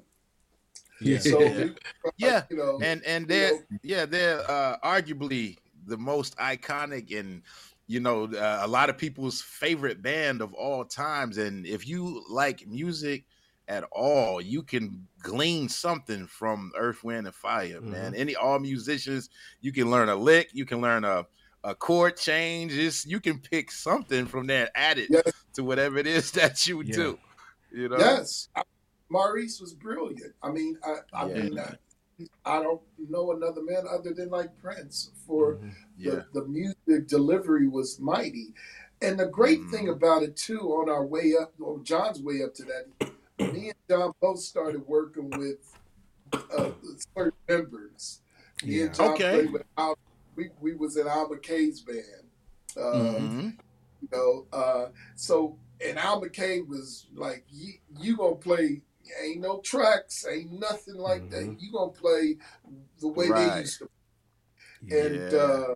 Yeah. 1.01 1.19
So 1.19 1.41
yeah. 1.41 1.65
We, 1.65 1.75
yeah. 2.17 2.43
You 2.49 2.57
know, 2.57 2.81
and 2.83 3.03
and 3.05 3.27
they're 3.27 3.53
know, 3.53 3.79
yeah 3.83 4.07
they're 4.07 4.49
uh, 4.49 4.79
arguably 4.85 5.57
the 5.87 5.99
most 5.99 6.37
iconic 6.37 7.19
and 7.19 7.43
you 7.93 8.01
know 8.01 8.25
uh, 8.25 8.61
a 8.63 8.67
lot 8.67 8.89
of 8.89 8.97
people's 8.97 9.43
favorite 9.43 10.01
band 10.01 10.41
of 10.41 10.55
all 10.55 10.85
times. 10.85 11.37
And 11.37 11.67
if 11.67 11.87
you 11.87 12.25
like 12.29 12.67
music 12.67 13.27
at 13.69 13.85
all, 13.93 14.41
you 14.41 14.63
can 14.63 15.07
glean 15.23 15.69
something 15.69 16.27
from 16.27 16.73
Earth, 16.77 17.05
Wind, 17.05 17.27
and 17.27 17.35
Fire. 17.35 17.81
Mm-hmm. 17.81 17.91
Man, 17.91 18.15
any 18.15 18.35
all 18.35 18.59
musicians, 18.59 19.29
you 19.61 19.73
can 19.73 19.91
learn 19.91 20.09
a 20.09 20.17
lick, 20.17 20.51
you 20.55 20.65
can 20.65 20.81
learn 20.81 21.05
a 21.05 21.27
a 21.65 21.75
chord 21.75 22.17
change. 22.17 22.73
Just 22.73 23.07
you 23.07 23.21
can 23.21 23.39
pick 23.39 23.71
something 23.71 24.25
from 24.27 24.47
there, 24.47 24.71
add 24.75 24.99
it 24.99 25.09
yes. 25.11 25.31
to 25.53 25.63
whatever 25.63 25.99
it 25.99 26.07
is 26.07 26.31
that 26.33 26.67
you 26.67 26.83
yeah. 26.83 26.95
do. 26.95 27.19
You 27.71 27.89
know. 27.91 27.99
Yes, 27.99 28.49
Maurice 29.11 29.61
was 29.61 29.75
brilliant. 29.75 30.35
I 30.43 30.51
mean, 30.51 30.79
I, 30.83 30.95
I 31.13 31.27
yeah. 31.29 31.35
mean, 31.35 31.59
I, 31.59 31.75
I, 32.45 32.63
don't 32.63 32.81
know 32.99 33.33
another 33.33 33.63
man 33.63 33.85
other 33.91 34.13
than 34.13 34.31
like 34.31 34.51
Prince 34.61 35.11
for 35.27 35.55
mm-hmm. 35.55 35.69
Yeah. 36.03 36.23
the, 36.33 36.41
the 36.41 36.47
music 36.47 37.09
delivery 37.09 37.69
was 37.69 37.99
mighty. 38.01 38.55
And 39.01 39.19
the 39.19 39.27
great 39.27 39.61
mm-hmm. 39.61 39.71
thing 39.71 39.89
about 39.89 40.23
it 40.23 40.37
too, 40.37 40.61
on 40.61 40.89
our 40.89 41.05
way 41.05 41.35
up, 41.41 41.53
or 41.61 41.81
John's 41.81 42.21
way 42.21 42.43
up 42.45 42.55
to 42.55 42.65
that, 42.65 43.11
me 43.53 43.71
and 43.71 43.75
John 43.89 44.13
both 44.21 44.39
started 44.39 44.87
working 44.87 45.31
with 45.31 45.77
uh, 46.33 46.71
certain 47.15 47.33
members. 47.49 48.21
Me 48.65 48.77
yeah. 48.77 48.85
and 48.85 48.95
John 48.95 49.13
okay. 49.13 49.47
with 49.47 49.65
Al, 49.77 49.99
we 50.37 50.51
we 50.61 50.75
was 50.75 50.97
in 50.97 51.09
Al 51.09 51.29
McKay's 51.29 51.81
band. 51.81 52.29
Uh, 52.77 52.81
mm-hmm. 52.81 53.49
You 54.01 54.09
know, 54.13 54.47
uh, 54.53 54.87
so 55.17 55.59
and 55.85 55.99
Al 55.99 56.23
McKay 56.23 56.67
was 56.67 57.07
like, 57.15 57.45
"You, 57.51 58.17
gonna 58.17 58.37
play 58.37 58.83
ain't 59.23 59.41
no 59.41 59.61
tracks, 59.61 60.27
ain't 60.31 60.53
nothing 60.53 60.95
like 60.95 61.23
mm-hmm. 61.23 61.53
that. 61.53 61.61
You 61.61 61.73
gonna 61.73 61.91
play 61.91 62.37
the 63.01 63.09
way 63.09 63.29
right. 63.29 63.55
they 63.55 63.61
used 63.61 63.79
to. 63.81 63.89
And 64.91 65.35
uh, 65.35 65.75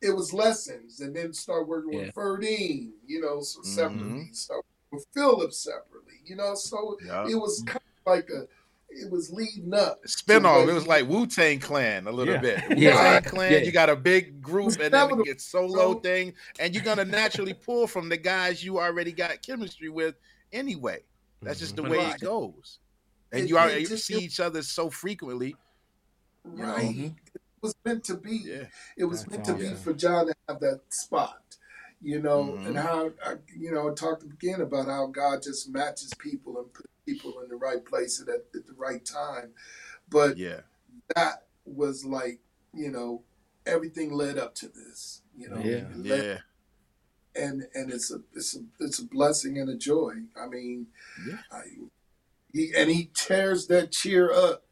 it 0.00 0.14
was 0.14 0.32
lessons, 0.32 1.00
and 1.00 1.14
then 1.14 1.32
start 1.32 1.66
working 1.66 1.92
yeah. 1.92 2.06
with 2.06 2.14
Verdine, 2.14 2.90
you 3.06 3.20
know, 3.20 3.40
so 3.40 3.62
separately. 3.62 4.02
Mm-hmm. 4.02 4.32
Start 4.32 4.64
with 4.92 5.06
Philip 5.14 5.52
separately, 5.52 6.20
you 6.24 6.36
know. 6.36 6.54
So 6.54 6.96
yep. 7.04 7.28
it 7.28 7.34
was 7.34 7.62
kind 7.66 7.76
of 7.76 8.12
like 8.12 8.28
a 8.30 8.46
it 8.90 9.10
was 9.10 9.30
leading 9.30 9.74
up. 9.74 10.02
Spinoff. 10.04 10.68
It 10.68 10.72
was 10.72 10.86
like 10.86 11.06
Wu 11.08 11.26
Tang 11.26 11.60
Clan 11.60 12.06
a 12.06 12.12
little 12.12 12.34
yeah. 12.34 12.40
bit. 12.40 12.56
Wu 12.62 12.68
Tang 12.68 12.78
yeah. 12.78 13.20
Clan. 13.20 13.52
Yeah. 13.52 13.58
You 13.58 13.72
got 13.72 13.90
a 13.90 13.96
big 13.96 14.40
group, 14.40 14.78
and 14.80 14.92
then 14.92 15.20
it 15.20 15.24
gets 15.24 15.44
solo 15.44 15.94
thing, 15.94 16.34
and 16.58 16.74
you're 16.74 16.84
gonna 16.84 17.04
naturally 17.04 17.54
pull 17.54 17.86
from 17.86 18.08
the 18.08 18.16
guys 18.16 18.64
you 18.64 18.78
already 18.78 19.12
got 19.12 19.42
chemistry 19.42 19.88
with 19.88 20.14
anyway. 20.52 21.00
That's 21.42 21.60
just 21.60 21.76
the 21.76 21.82
mm-hmm. 21.82 21.92
way 21.92 21.98
right. 21.98 22.14
it 22.14 22.20
goes. 22.20 22.78
And 23.32 23.42
it, 23.42 23.48
you 23.48 23.58
are 23.58 23.70
you 23.70 23.86
see 23.86 24.18
each 24.18 24.40
other 24.40 24.62
so 24.62 24.90
frequently. 24.90 25.54
Right. 26.44 26.94
You 26.94 27.02
know? 27.02 27.14
It 27.62 27.66
was 27.66 27.74
meant 27.84 28.04
to 28.04 28.16
be. 28.16 28.42
Yeah. 28.44 28.64
It 28.96 29.04
was 29.04 29.24
That's 29.24 29.32
meant 29.32 29.44
to 29.46 29.54
be 29.54 29.74
for 29.74 29.92
John 29.92 30.26
to 30.26 30.34
have 30.48 30.60
that 30.60 30.80
spot. 30.90 31.42
You 32.00 32.22
know, 32.22 32.44
mm-hmm. 32.44 32.66
and 32.68 32.76
how 32.76 33.10
I, 33.26 33.34
you 33.56 33.72
know, 33.72 33.90
I 33.90 33.94
talked 33.94 34.22
again 34.22 34.60
about 34.60 34.86
how 34.86 35.06
God 35.06 35.42
just 35.42 35.68
matches 35.68 36.12
people 36.18 36.56
and 36.58 36.72
puts 36.72 36.88
people 37.04 37.40
in 37.40 37.48
the 37.48 37.56
right 37.56 37.84
place 37.84 38.22
at, 38.22 38.28
at 38.28 38.66
the 38.66 38.74
right 38.76 39.04
time. 39.04 39.50
But 40.08 40.36
yeah, 40.36 40.60
that 41.16 41.46
was 41.64 42.04
like, 42.04 42.38
you 42.72 42.92
know, 42.92 43.22
everything 43.66 44.12
led 44.12 44.38
up 44.38 44.54
to 44.56 44.68
this. 44.68 45.22
You 45.36 45.48
know, 45.48 45.58
yeah, 45.58 45.86
yeah 45.96 46.38
and 47.38 47.66
and 47.74 47.90
it's 47.90 48.12
a 48.12 48.20
it's 48.34 48.56
a 48.56 48.60
it's 48.80 48.98
a 48.98 49.04
blessing 49.04 49.58
and 49.58 49.70
a 49.70 49.76
joy. 49.76 50.12
I 50.40 50.46
mean, 50.46 50.88
yeah. 51.26 51.38
I, 51.50 51.62
he 52.52 52.72
and 52.76 52.90
he 52.90 53.10
tears 53.14 53.66
that 53.68 53.92
cheer 53.92 54.32
up. 54.32 54.64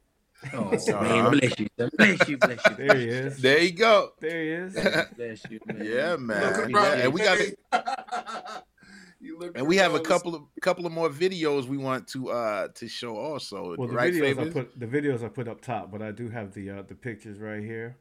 Oh, 0.53 0.70
uh-huh. 0.72 1.03
man, 1.03 1.30
bless 1.32 1.59
you, 1.59 1.68
bless 1.76 2.28
you, 2.28 2.38
bless 2.38 2.61
you. 2.66 2.76
There 2.76 2.97
he 2.97 3.09
is. 3.09 3.38
There 3.38 3.59
you 3.61 3.72
go. 3.72 4.12
There 4.20 4.42
he 4.42 4.51
is. 4.51 4.74
bless 5.16 5.51
you, 5.51 5.61
man. 5.66 5.84
Yeah, 5.84 6.16
man. 6.16 6.70
Yeah, 6.70 6.92
and 6.94 7.12
we 7.12 7.20
got 7.20 7.38
it. 7.38 7.59
and 9.55 9.66
we 9.66 9.76
have 9.76 9.94
a 9.94 10.01
couple 10.01 10.34
of 10.34 10.42
couple 10.61 10.86
of 10.86 10.92
more 10.92 11.11
videos 11.11 11.66
we 11.66 11.76
want 11.76 12.07
to 12.09 12.30
uh 12.30 12.68
to 12.74 12.88
show 12.88 13.16
also. 13.16 13.74
Well, 13.76 13.88
the 13.88 13.94
right, 13.94 14.12
videos 14.12 14.47
I 14.47 14.51
put 14.51 14.78
the 14.78 14.86
videos 14.86 15.24
I 15.24 15.28
put 15.28 15.49
up 15.49 15.61
top, 15.61 15.90
but 15.90 16.03
I 16.03 16.12
do 16.12 16.28
have 16.28 16.53
the 16.53 16.70
uh 16.70 16.82
the 16.82 16.94
pictures 16.94 17.38
right 17.38 17.62
here. 17.62 17.97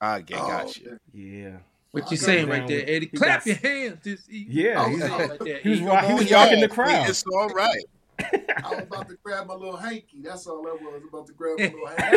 I 0.00 0.20
get 0.20 0.40
oh, 0.40 0.48
got 0.48 0.76
you. 0.76 0.98
Yeah. 1.12 1.58
What 1.92 2.10
you 2.10 2.18
saying 2.18 2.48
right 2.48 2.66
there, 2.66 2.84
Eddie? 2.86 3.06
Clap 3.06 3.44
got, 3.44 3.46
your 3.46 3.56
hands. 3.56 4.04
Just, 4.04 4.30
yeah, 4.30 4.86
he's, 4.86 5.00
like 5.00 5.62
he 5.62 5.70
was, 5.70 5.80
he 6.08 6.14
was 6.14 6.30
rocking 6.30 6.60
the 6.60 6.68
crowd. 6.68 7.08
It's 7.08 7.24
all 7.32 7.48
right. 7.48 7.84
I 8.18 8.70
was 8.70 8.82
about 8.82 9.08
to 9.08 9.16
grab 9.22 9.46
my 9.46 9.54
little 9.54 9.76
hanky. 9.76 10.22
That's 10.22 10.46
all 10.46 10.66
I 10.66 10.72
was 10.72 11.02
about 11.08 11.26
to 11.26 11.32
grab 11.32 11.58
my 11.58 11.64
little 11.64 11.86
hanky. 11.86 12.16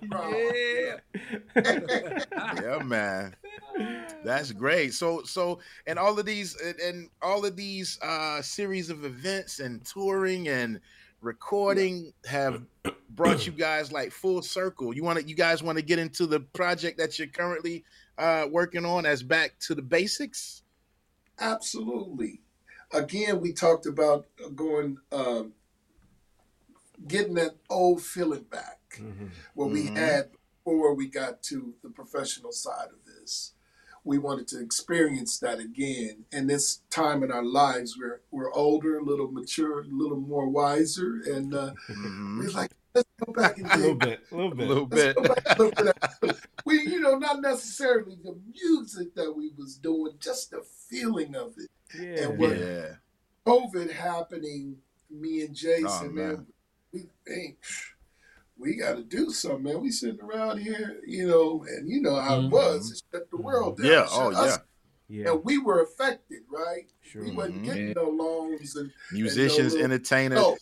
yeah. 1.54 2.60
yeah, 2.62 2.78
man. 2.84 3.36
That's 4.24 4.52
great. 4.52 4.94
So, 4.94 5.22
so, 5.22 5.60
and 5.86 5.98
all 5.98 6.18
of 6.18 6.26
these, 6.26 6.56
and, 6.60 6.78
and 6.80 7.10
all 7.22 7.44
of 7.44 7.56
these 7.56 7.98
uh 8.02 8.42
series 8.42 8.90
of 8.90 9.04
events 9.04 9.60
and 9.60 9.84
touring 9.84 10.48
and 10.48 10.80
recording 11.20 12.12
have 12.26 12.62
brought 13.10 13.46
you 13.46 13.52
guys 13.52 13.90
like 13.92 14.12
full 14.12 14.42
circle. 14.42 14.94
You 14.94 15.02
want 15.02 15.18
to, 15.18 15.28
you 15.28 15.34
guys 15.34 15.62
want 15.62 15.78
to 15.78 15.84
get 15.84 15.98
into 15.98 16.26
the 16.26 16.40
project 16.40 16.98
that 16.98 17.18
you're 17.18 17.28
currently 17.28 17.84
uh, 18.18 18.46
working 18.50 18.84
on 18.84 19.06
as 19.06 19.22
back 19.22 19.58
to 19.60 19.74
the 19.74 19.82
basics? 19.82 20.62
Absolutely. 21.40 22.40
Again, 22.92 23.40
we 23.40 23.52
talked 23.52 23.86
about 23.86 24.26
going, 24.54 24.98
um, 25.12 25.52
getting 27.06 27.34
that 27.34 27.56
old 27.70 28.02
feeling 28.02 28.44
back, 28.50 28.78
mm-hmm. 29.00 29.26
what 29.54 29.70
we 29.70 29.84
mm-hmm. 29.84 29.96
had 29.96 30.30
before 30.64 30.94
we 30.94 31.06
got 31.08 31.42
to 31.44 31.74
the 31.82 31.90
professional 31.90 32.52
side 32.52 32.88
of 32.90 33.04
this. 33.06 33.52
we 34.04 34.16
wanted 34.18 34.48
to 34.48 34.60
experience 34.60 35.38
that 35.38 35.58
again. 35.58 36.24
And 36.32 36.48
this 36.48 36.80
time 36.88 37.22
in 37.22 37.30
our 37.30 37.44
lives, 37.44 37.96
we're 37.98 38.20
we're 38.30 38.52
older, 38.52 38.98
a 38.98 39.02
little 39.04 39.30
mature, 39.30 39.80
a 39.82 39.86
little 39.86 40.16
more 40.20 40.48
wiser, 40.48 41.20
and 41.26 41.54
uh, 41.54 41.72
Mhm. 41.90 42.38
we're 42.38 42.50
like, 42.50 42.72
let's 42.94 43.08
go 43.24 43.32
back 43.32 43.58
and 43.58 43.70
A 43.70 43.76
little 43.76 43.94
bit, 43.94 44.20
a 44.30 44.34
little 44.36 44.54
bit, 44.54 44.64
A 44.64 44.68
little 44.68 44.86
bit. 44.86 45.16
go 45.16 45.22
back 45.22 45.44
and 45.46 45.58
look 45.58 45.78
at 45.78 45.84
that. 45.84 46.36
We, 46.64 46.80
you 46.82 47.00
know, 47.00 47.16
not 47.16 47.40
necessarily 47.40 48.18
the 48.22 48.38
music 48.52 49.14
that 49.14 49.32
we 49.34 49.52
was 49.56 49.76
doing, 49.76 50.12
just 50.20 50.50
the 50.50 50.62
feeling 50.90 51.34
of 51.34 51.54
it. 51.56 51.70
Yeah. 51.98 52.28
And 52.28 52.38
what- 52.38 52.58
Yeah. 52.58 52.96
COVID 53.46 53.90
happening, 53.90 54.76
me 55.10 55.42
and 55.44 55.54
Jason, 55.54 55.86
Oh, 55.86 56.02
man, 56.10 56.14
man. 56.14 56.46
we 56.92 57.06
think 57.26 57.58
we 58.58 58.76
got 58.76 58.96
to 58.96 59.02
do 59.04 59.30
something, 59.30 59.62
man. 59.62 59.80
We 59.80 59.90
sitting 59.90 60.20
around 60.20 60.58
here, 60.58 61.00
you 61.06 61.26
know, 61.28 61.64
and 61.66 61.88
you 61.88 62.02
know 62.02 62.16
how 62.16 62.40
it 62.40 62.42
mm-hmm. 62.42 62.50
was. 62.50 62.90
It 62.90 63.02
shut 63.10 63.30
the 63.30 63.36
mm-hmm. 63.36 63.46
world 63.46 63.78
down. 63.78 63.86
Yeah. 63.86 64.06
Oh, 64.10 64.30
yeah. 64.30 64.56
Yeah. 65.08 65.30
And 65.32 65.44
we 65.44 65.56
were 65.58 65.82
affected, 65.82 66.40
right? 66.50 66.86
Sure. 67.00 67.24
We 67.24 67.30
wasn't 67.30 67.64
getting 67.64 67.94
mm-hmm. 67.94 68.16
no 68.16 68.24
loans 68.24 68.76
and 68.76 68.90
Musicians, 69.12 69.72
little- 69.72 69.84
entertainers. 69.84 70.38
no, 70.38 70.56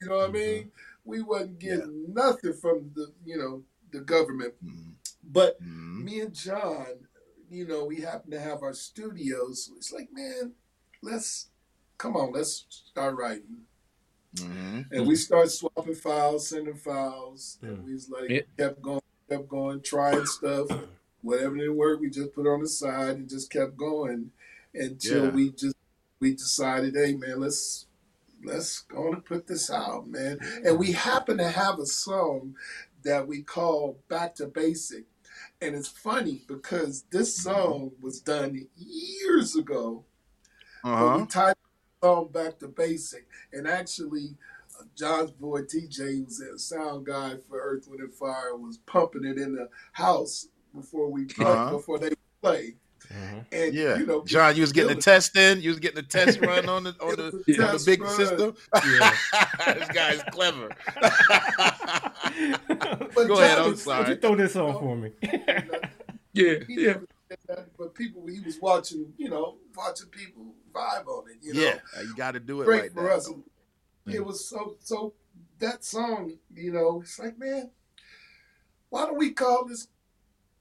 you 0.00 0.08
know 0.08 0.16
what 0.18 0.24
I 0.26 0.28
Mhm. 0.28 0.32
mean? 0.34 0.70
We 1.08 1.22
wasn't 1.22 1.58
getting 1.58 2.12
nothing 2.12 2.52
from 2.52 2.90
the, 2.94 3.06
you 3.24 3.38
know, 3.38 3.64
the 3.90 4.00
government. 4.00 4.52
Mhm. 4.62 4.92
But 5.24 5.58
Mhm. 5.62 6.04
me 6.04 6.20
and 6.20 6.34
John, 6.34 7.08
you 7.50 7.66
know, 7.66 7.86
we 7.86 7.96
happen 7.96 8.30
to 8.32 8.38
have 8.38 8.62
our 8.62 8.74
studios. 8.74 9.70
It's 9.74 9.90
like, 9.90 10.12
man, 10.12 10.54
let's 11.02 11.48
come 11.96 12.14
on, 12.14 12.32
let's 12.32 12.66
start 12.68 13.16
writing. 13.16 13.66
Mhm. 14.34 14.92
And 14.92 15.06
we 15.08 15.16
started 15.16 15.48
swapping 15.48 15.94
files, 15.94 16.48
sending 16.50 16.74
files, 16.76 17.58
and 17.62 17.82
we 17.84 17.94
was 17.94 18.10
like 18.10 18.28
Yeah. 18.28 18.42
kept 18.58 18.82
going, 18.82 19.00
kept 19.30 19.48
going, 19.48 19.80
trying 19.80 20.26
stuff. 20.26 20.68
Whatever 21.22 21.56
didn't 21.56 21.76
work, 21.76 22.00
we 22.00 22.10
just 22.10 22.34
put 22.34 22.44
it 22.46 22.50
on 22.50 22.60
the 22.60 22.68
side 22.68 23.16
and 23.16 23.28
just 23.30 23.50
kept 23.50 23.78
going 23.78 24.30
until 24.74 25.24
Yeah. 25.24 25.30
we 25.30 25.50
just 25.52 25.74
we 26.20 26.34
decided, 26.34 26.94
hey 26.96 27.14
man, 27.14 27.40
let's 27.40 27.86
let's 28.44 28.80
go 28.82 29.12
and 29.12 29.24
put 29.24 29.46
this 29.46 29.70
out, 29.70 30.08
man. 30.08 30.38
And 30.64 30.78
we 30.78 30.92
happen 30.92 31.38
to 31.38 31.48
have 31.48 31.78
a 31.78 31.86
song 31.86 32.54
that 33.04 33.26
we 33.26 33.42
call 33.42 33.98
Back 34.08 34.34
to 34.36 34.46
Basic. 34.46 35.04
And 35.60 35.74
it's 35.74 35.88
funny 35.88 36.42
because 36.48 37.04
this 37.10 37.38
Mm-hmm. 37.38 37.50
song 37.50 37.92
was 38.00 38.20
done 38.20 38.66
years 38.76 39.56
ago 39.56 40.04
Uh-huh. 40.84 41.18
we 41.18 41.26
titled 41.26 41.56
the 42.00 42.06
song 42.06 42.28
back 42.32 42.58
to 42.60 42.68
basic. 42.68 43.26
And 43.52 43.66
actually, 43.66 44.36
uh, 44.78 44.84
John's 44.96 45.30
boy 45.32 45.62
TJ, 45.62 46.24
who's 46.24 46.40
a 46.40 46.58
sound 46.58 47.06
guy 47.06 47.34
for 47.48 47.60
Earth, 47.60 47.88
Wind, 47.88 48.00
and 48.02 48.14
Fire, 48.14 48.56
was 48.56 48.78
pumping 48.86 49.24
it 49.24 49.38
in 49.38 49.54
the 49.54 49.68
house 49.92 50.48
before 50.74 51.08
we 51.10 51.26
Uh-huh. 51.38 51.70
before 51.70 51.98
they 51.98 52.12
play. 52.42 52.76
Mhm. 53.12 53.44
And 53.52 53.74
Yeah. 53.74 53.96
you 53.96 54.06
know, 54.06 54.24
John, 54.24 54.54
you 54.54 54.60
was 54.60 54.72
getting 54.72 54.94
the 54.96 55.00
test 55.02 55.34
in. 55.36 55.60
You 55.62 55.70
was 55.70 55.78
getting 55.78 55.96
the 55.96 56.02
test 56.02 56.40
run 56.42 56.68
on 56.68 56.84
the 56.84 56.90
on 57.00 57.16
the, 57.16 57.42
was 57.46 57.58
on 57.58 57.76
the 57.76 57.82
big 57.86 58.02
run. 58.02 58.16
system. 58.16 58.54
Yeah. 58.86 59.14
this 59.74 59.88
guy's 59.88 60.22
clever. 60.30 60.68
But 63.14 63.26
Go 63.26 63.34
ahead. 63.40 63.58
I'm 63.58 63.70
was- 63.70 63.86
Would 63.86 63.98
you 63.98 64.04
sorry. 64.04 64.16
throw 64.16 64.34
this 64.36 64.56
on 64.56 64.78
for 64.78 64.96
me? 64.96 65.12
Yeah, 66.32 66.54
He 66.66 66.82
yeah. 66.82 66.86
never 66.92 67.06
that, 67.46 67.76
but 67.76 67.94
people, 67.94 68.26
he 68.26 68.40
was 68.40 68.58
watching, 68.60 69.12
you 69.18 69.28
know, 69.28 69.56
watching 69.76 70.08
people 70.08 70.54
vibe 70.72 71.06
on 71.06 71.24
it. 71.30 71.36
You 71.42 71.54
know, 71.54 71.60
yeah, 71.60 71.78
you 72.02 72.14
got 72.16 72.32
to 72.32 72.40
do 72.40 72.62
it 72.62 72.64
great 72.66 72.80
right 72.82 72.92
for 72.92 73.02
now. 73.04 73.08
us. 73.16 73.30
It 74.06 74.24
was 74.24 74.46
so 74.48 74.76
so 74.80 75.12
that 75.58 75.84
song, 75.84 76.38
you 76.54 76.72
know, 76.72 77.00
it's 77.02 77.18
like, 77.18 77.38
man, 77.38 77.70
why 78.88 79.04
don't 79.06 79.18
we 79.18 79.32
call 79.32 79.66
this 79.66 79.88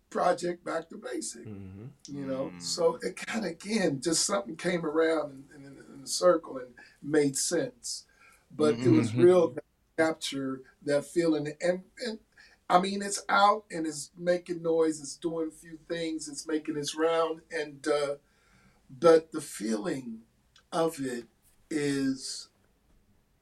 project 0.09 0.63
back 0.65 0.89
to 0.89 0.97
basic? 0.97 1.45
Mhm. 1.45 1.89
You 2.07 2.25
know, 2.25 2.51
Mm. 2.55 2.61
so 2.61 2.95
it 3.01 3.15
kind 3.17 3.45
of 3.45 3.51
again 3.51 4.01
just 4.01 4.25
something 4.25 4.55
came 4.55 4.85
around 4.85 5.45
in, 5.55 5.61
in, 5.65 5.77
in 5.95 6.03
a 6.03 6.07
circle 6.07 6.57
and 6.57 6.73
made 7.01 7.37
sense, 7.37 8.05
but 8.51 8.79
it 8.83 8.89
was 8.89 9.13
Mhm. 9.13 9.23
real 9.23 9.55
capture 9.97 10.61
that 10.83 11.05
feeling 11.05 11.53
and 11.61 11.83
and. 12.05 12.19
I 12.69 12.81
mean, 12.81 13.01
it's 13.01 13.23
out 13.29 13.63
and 13.71 13.87
it's 13.87 14.11
making 14.17 14.61
noise. 14.61 14.99
It's 14.99 15.15
doing 15.15 15.47
a 15.47 15.51
few 15.51 15.77
things. 15.87 16.27
It's 16.27 16.45
making 16.47 16.75
its 16.77 16.95
round, 16.95 17.41
and 17.49 17.87
uh, 17.87 18.15
but 18.89 19.31
the 19.31 19.41
feeling 19.41 20.19
of 20.71 20.99
it 20.99 21.25
is 21.69 22.49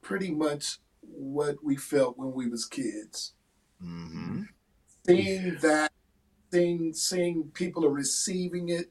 pretty 0.02 0.30
much 0.30 0.78
what 1.00 1.62
we 1.64 1.76
felt 1.76 2.18
when 2.18 2.32
we 2.32 2.48
was 2.48 2.64
kids. 2.64 3.32
hmm 3.80 4.42
Seeing 5.06 5.56
that, 5.62 5.92
seeing 6.56 6.92
seeing 6.94 7.44
people 7.52 7.84
are 7.84 7.90
receiving 7.90 8.68
it, 8.70 8.90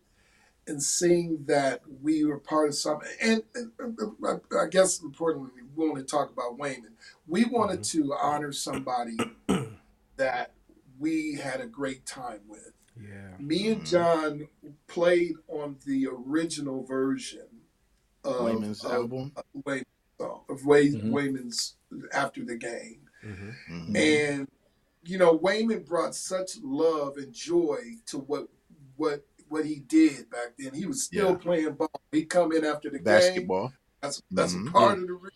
and 0.68 0.82
seeing 0.82 1.44
that 1.46 1.82
we 2.02 2.24
were 2.26 2.40
part 2.40 2.70
of 2.70 2.76
something. 2.76 3.10
And, 3.22 3.44
and, 3.56 3.72
and 3.80 3.98
I- 4.26 4.64
I 4.64 4.68
guess 4.68 5.02
importantly, 5.02 5.62
we 5.76 5.88
want 5.88 5.98
to 6.00 6.04
talk 6.04 6.32
about 6.32 6.58
Wayman. 6.58 6.94
We 7.28 7.46
wanted 7.46 7.84
to 7.86 8.14
honor 8.14 8.52
somebody 8.52 9.18
that 10.18 10.52
we 11.00 11.36
had 11.36 11.60
a 11.62 11.68
great 11.68 12.06
time 12.06 12.42
with. 12.48 12.72
Yeah. 13.00 13.36
Me 13.40 13.70
and 13.72 13.82
Mhm. 13.82 13.90
John 13.90 14.48
played 14.88 15.36
on 15.48 15.78
the 15.86 16.08
original 16.08 16.84
version 16.84 17.48
of, 18.24 18.36
Wayman's 18.42 18.84
of, 18.86 18.92
album. 18.92 19.32
of 19.36 19.44
Wayman's 19.66 19.86
of 20.20 20.66
Way, 20.66 20.90
Mhm. 20.92 21.12
Wayman's 21.12 21.76
after 22.14 22.44
the 22.46 22.56
game. 22.56 23.02
Mhm. 23.24 23.54
Mhm. 23.70 23.98
And 23.98 24.48
you 25.06 25.18
know, 25.18 25.34
Wayman 25.34 25.84
brought 25.84 26.16
such 26.16 26.58
love 26.64 27.18
and 27.18 27.32
joy 27.34 27.80
to 28.08 28.20
what 28.20 28.48
what 28.98 29.26
what 29.48 29.66
he 29.66 29.76
did 29.80 30.30
back 30.30 30.54
then. 30.58 30.74
He 30.74 30.86
was 30.86 31.04
still 31.04 31.32
Yeah. 31.32 31.38
playing 31.38 31.74
ball. 31.74 31.92
He'd 32.12 32.26
come 32.30 32.52
in 32.52 32.66
after 32.66 32.90
the 32.90 32.98
game. 32.98 33.04
Basketball. 33.04 33.74
That's 34.02 34.22
that's 34.32 34.54
Mhm. 34.54 34.72
part 34.72 35.00
of 35.00 35.08
the 35.08 35.14
reason. 35.14 35.32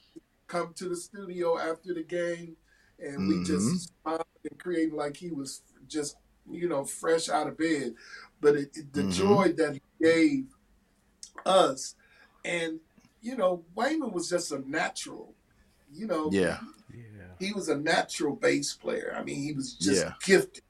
Come 0.48 0.74
to 0.76 0.90
the 0.90 0.96
studio 0.96 1.60
after 1.60 1.94
the 1.94 2.04
game, 2.04 2.58
and 2.98 3.28
we 3.28 3.36
Mhm. 3.36 3.46
just 3.46 3.92
smiled 4.04 4.26
and 4.50 4.60
created 4.60 4.94
like 4.94 5.16
he 5.18 5.30
was 5.32 5.62
just 5.88 6.16
you 6.50 6.68
know 6.68 6.84
fresh 6.86 7.30
out 7.30 7.48
of 7.48 7.58
bed. 7.58 7.94
But 8.42 8.56
it, 8.56 8.76
it- 8.78 8.94
the 8.94 9.04
Mhm. 9.04 9.12
joy 9.12 9.54
that 9.58 9.74
he 9.76 9.82
gave 10.02 10.48
us, 11.46 11.96
and 12.44 12.80
you 13.22 13.36
know, 13.36 13.66
Wayman 13.76 14.12
was 14.14 14.30
just 14.30 14.52
a 14.52 14.60
natural. 14.60 15.36
You 15.92 16.08
know, 16.08 16.30
Yeah. 16.32 16.60
Yeah. 17.40 17.48
he 17.48 17.54
was 17.54 17.70
a 17.70 17.78
natural 17.78 18.36
bass 18.36 18.74
player. 18.74 19.16
I 19.18 19.24
mean, 19.24 19.42
he 19.42 19.54
was 19.54 19.74
just 19.74 20.04
Yeah. 20.04 20.14
gifted, 20.24 20.64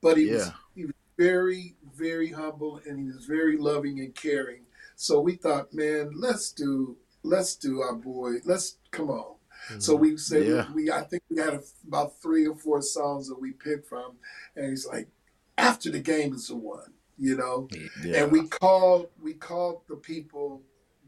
but 0.00 0.16
he 0.16 0.30
was 0.30 0.50
he 0.74 0.84
was 0.86 0.94
very 1.18 1.76
very 1.96 2.30
humble 2.30 2.80
and 2.86 2.98
he 2.98 3.04
was 3.06 3.24
very 3.24 3.56
loving 3.56 4.00
and 4.00 4.14
caring. 4.14 4.62
So 4.96 5.20
we 5.20 5.34
thought, 5.36 5.72
man, 5.72 6.12
let's 6.14 6.52
do 6.52 6.96
let's 7.22 7.56
do 7.56 7.80
our 7.80 7.94
boy. 7.94 8.34
Let's 8.44 8.78
come 8.90 9.10
on. 9.10 9.36
So 9.78 9.94
we 9.96 10.16
said 10.18 10.42
Mm-hmm. 10.42 10.54
Yeah. 10.56 10.74
we, 10.74 10.90
I 10.90 11.02
think 11.04 11.22
we 11.30 11.40
had 11.40 11.54
a, 11.54 11.62
about 11.88 12.20
three 12.20 12.46
or 12.46 12.54
four 12.54 12.82
songs 12.82 13.28
that 13.28 13.40
we 13.40 13.52
picked 13.52 13.88
from, 13.88 14.16
and 14.56 14.68
he's 14.68 14.86
like, 14.86 15.08
after 15.56 15.90
the 15.90 16.00
game 16.00 16.34
is 16.34 16.48
the 16.48 16.56
one, 16.56 16.92
you 17.18 17.34
know. 17.36 17.68
Yeah. 18.04 18.24
And 18.24 18.32
we 18.32 18.46
called 18.48 19.08
we 19.22 19.32
called 19.34 19.80
the 19.88 19.96
people 19.96 20.60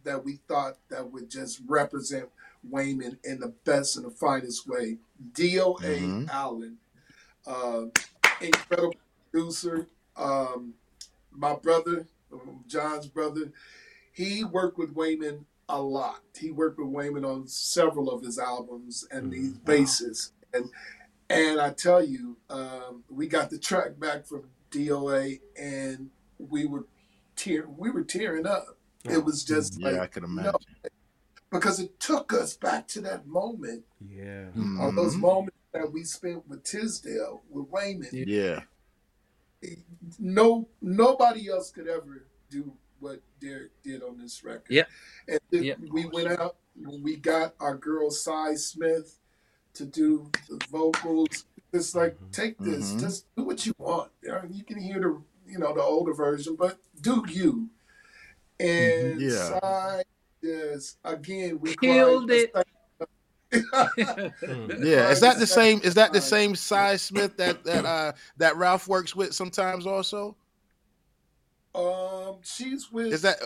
that 0.06 0.24
we 0.24 0.36
thought 0.48 0.78
that 0.88 1.12
would 1.12 1.28
just 1.28 1.60
represent 1.66 2.28
Wayman 2.68 3.18
in 3.24 3.40
the 3.40 3.52
best 3.64 3.96
and 3.96 4.06
the 4.06 4.10
finest 4.10 4.66
way. 4.66 4.98
DOA 5.34 6.00
Mhm. 6.00 6.28
Allen, 6.30 6.78
uh, 7.46 7.86
incredible 8.40 8.94
producer. 9.30 9.86
Um, 10.16 10.74
my 11.30 11.54
brother, 11.54 12.06
John's 12.66 13.06
brother, 13.08 13.52
he 14.12 14.44
worked 14.44 14.78
with 14.78 14.94
Wayman 14.94 15.46
a 15.68 15.82
lot. 15.82 16.22
He 16.34 16.50
worked 16.50 16.78
with 16.78 16.88
Wayman 16.88 17.24
on 17.24 17.48
several 17.48 18.10
of 18.10 18.22
his 18.22 18.38
albums 18.38 19.06
and 19.10 19.32
these 19.32 19.52
Mhm. 19.52 19.64
basses. 19.64 20.32
And 20.54 20.70
and 21.28 21.60
I 21.60 21.70
tell 21.72 22.04
you, 22.04 22.36
um, 22.48 23.02
we 23.10 23.26
got 23.26 23.50
the 23.50 23.58
track 23.58 23.98
back 23.98 24.24
from 24.26 24.48
DOA, 24.70 25.40
and 25.56 26.10
we 26.38 26.66
were 26.66 26.84
tear 27.34 27.66
we 27.68 27.90
were 27.90 28.04
tearing 28.04 28.46
up. 28.46 28.78
It 29.10 29.24
was 29.24 29.44
just 29.44 29.78
yeah, 29.80 29.88
I 29.88 29.92
like 29.92 30.12
can 30.12 30.22
no, 30.22 30.28
imagine. 30.28 30.60
because 31.50 31.80
it 31.80 31.98
took 32.00 32.32
us 32.32 32.56
back 32.56 32.86
to 32.88 33.00
that 33.02 33.26
moment, 33.26 33.84
Yeah. 34.08 34.48
or 34.80 34.92
those 34.92 35.14
Mhm. 35.16 35.20
moments 35.20 35.56
that 35.72 35.92
we 35.92 36.04
spent 36.04 36.46
with 36.48 36.62
Tisdale, 36.64 37.42
with 37.50 37.68
Wayman. 37.68 38.08
Yeah. 38.12 38.62
No, 40.18 40.68
nobody 40.80 41.48
else 41.48 41.70
could 41.70 41.88
ever 41.88 42.24
do 42.50 42.72
what 43.00 43.20
Derek 43.40 43.70
did 43.82 44.02
on 44.02 44.18
this 44.18 44.44
record. 44.44 44.70
Yep. 44.70 44.88
And 45.28 45.40
then 45.50 45.64
Yep. 45.64 45.78
we 45.90 46.04
went 46.06 46.28
out, 46.38 46.56
we 47.02 47.16
got 47.16 47.54
our 47.60 47.76
girl 47.76 48.10
Sy 48.10 48.54
Smith 48.54 49.18
to 49.74 49.84
do 49.84 50.30
the 50.48 50.64
vocals. 50.70 51.46
It's 51.72 51.94
like 51.94 52.16
take 52.32 52.58
this, 52.58 52.92
Mhm. 52.92 53.00
just 53.00 53.34
do 53.34 53.42
what 53.44 53.66
you 53.66 53.74
want. 53.78 54.12
You 54.22 54.30
know, 54.30 54.42
You 54.50 54.64
can 54.64 54.78
hear 54.78 55.00
the 55.00 55.22
you 55.48 55.58
know 55.58 55.72
the 55.74 55.82
older 55.82 56.12
version, 56.12 56.56
but 56.56 56.78
do 57.00 57.24
you. 57.28 57.70
And 58.60 59.20
Yeah. 59.20 59.58
Sy 59.60 60.02
is 60.42 60.96
again 61.04 61.58
we 61.60 61.74
Killed 61.76 62.30
it. 62.30 62.52
Mm. 63.52 64.84
Yeah. 64.84 65.10
Is 65.10 65.20
that 65.20 65.38
the 65.38 65.46
same? 65.46 65.80
Is 65.84 65.94
that 65.94 66.12
the 66.12 66.20
same 66.20 66.54
Sy 66.54 66.96
Smith 66.96 67.36
that 67.36 67.64
that 67.64 67.84
uh 67.86 68.12
that 68.38 68.56
Ralph 68.56 68.88
works 68.88 69.14
with 69.14 69.34
sometimes 69.34 69.86
also? 69.86 70.36
Um, 71.74 72.38
she's 72.42 72.90
with. 72.90 73.12
Is 73.12 73.22
that? 73.22 73.38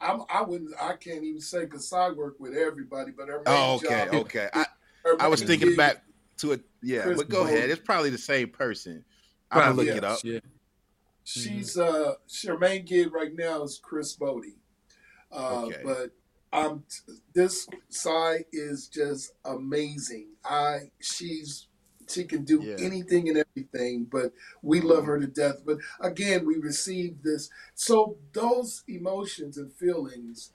I'm, 0.00 0.22
I 0.28 0.42
wouldn't. 0.42 0.70
I 0.80 0.96
can't 0.96 1.24
even 1.24 1.40
say 1.40 1.64
because 1.64 1.90
I 1.92 2.10
work 2.10 2.36
with 2.38 2.54
everybody, 2.54 3.10
but 3.10 3.28
her 3.28 3.36
main 3.38 3.44
Oh, 3.46 3.74
okay, 3.76 4.04
job. 4.04 4.14
okay. 4.26 4.48
I, 4.52 4.66
I 5.18 5.28
was 5.28 5.42
thinking 5.42 5.76
back 5.76 6.02
to 6.38 6.52
it. 6.52 6.60
Yeah, 6.82 7.02
Chris 7.04 7.16
but 7.18 7.28
go 7.30 7.40
Bowden. 7.44 7.56
ahead. 7.56 7.70
It's 7.70 7.80
probably 7.82 8.10
the 8.10 8.18
same 8.18 8.50
person. 8.50 9.04
I'm 9.50 9.60
gonna 9.60 9.66
Probably, 9.74 9.86
look 9.86 9.96
it 9.96 10.04
up. 10.04 10.18
Yeah. 10.22 10.40
She's 11.24 11.76
uh, 11.78 12.14
she, 12.26 12.48
her 12.48 12.58
main 12.58 12.84
gig 12.84 13.12
right 13.12 13.34
now 13.34 13.62
is 13.62 13.80
Chris 13.82 14.16
Botti. 14.16 14.54
Uh, 15.32 15.64
Okay. 15.66 15.80
But 15.82 16.10
um, 16.52 16.84
this 17.34 17.66
side 17.88 18.44
is 18.52 18.86
just 18.88 19.32
amazing. 19.44 20.28
I 20.44 20.90
she's 21.00 21.66
she 22.08 22.24
can 22.24 22.44
do 22.44 22.62
Yeah. 22.62 22.76
anything 22.84 23.30
and 23.30 23.38
everything, 23.38 24.04
but 24.04 24.32
we 24.62 24.80
love 24.82 25.06
her 25.06 25.18
to 25.18 25.26
death. 25.26 25.62
But 25.64 25.78
again, 26.00 26.46
we 26.46 26.56
received 26.58 27.24
this. 27.24 27.48
So 27.74 28.18
those 28.34 28.84
emotions 28.86 29.56
and 29.56 29.72
feelings 29.72 30.52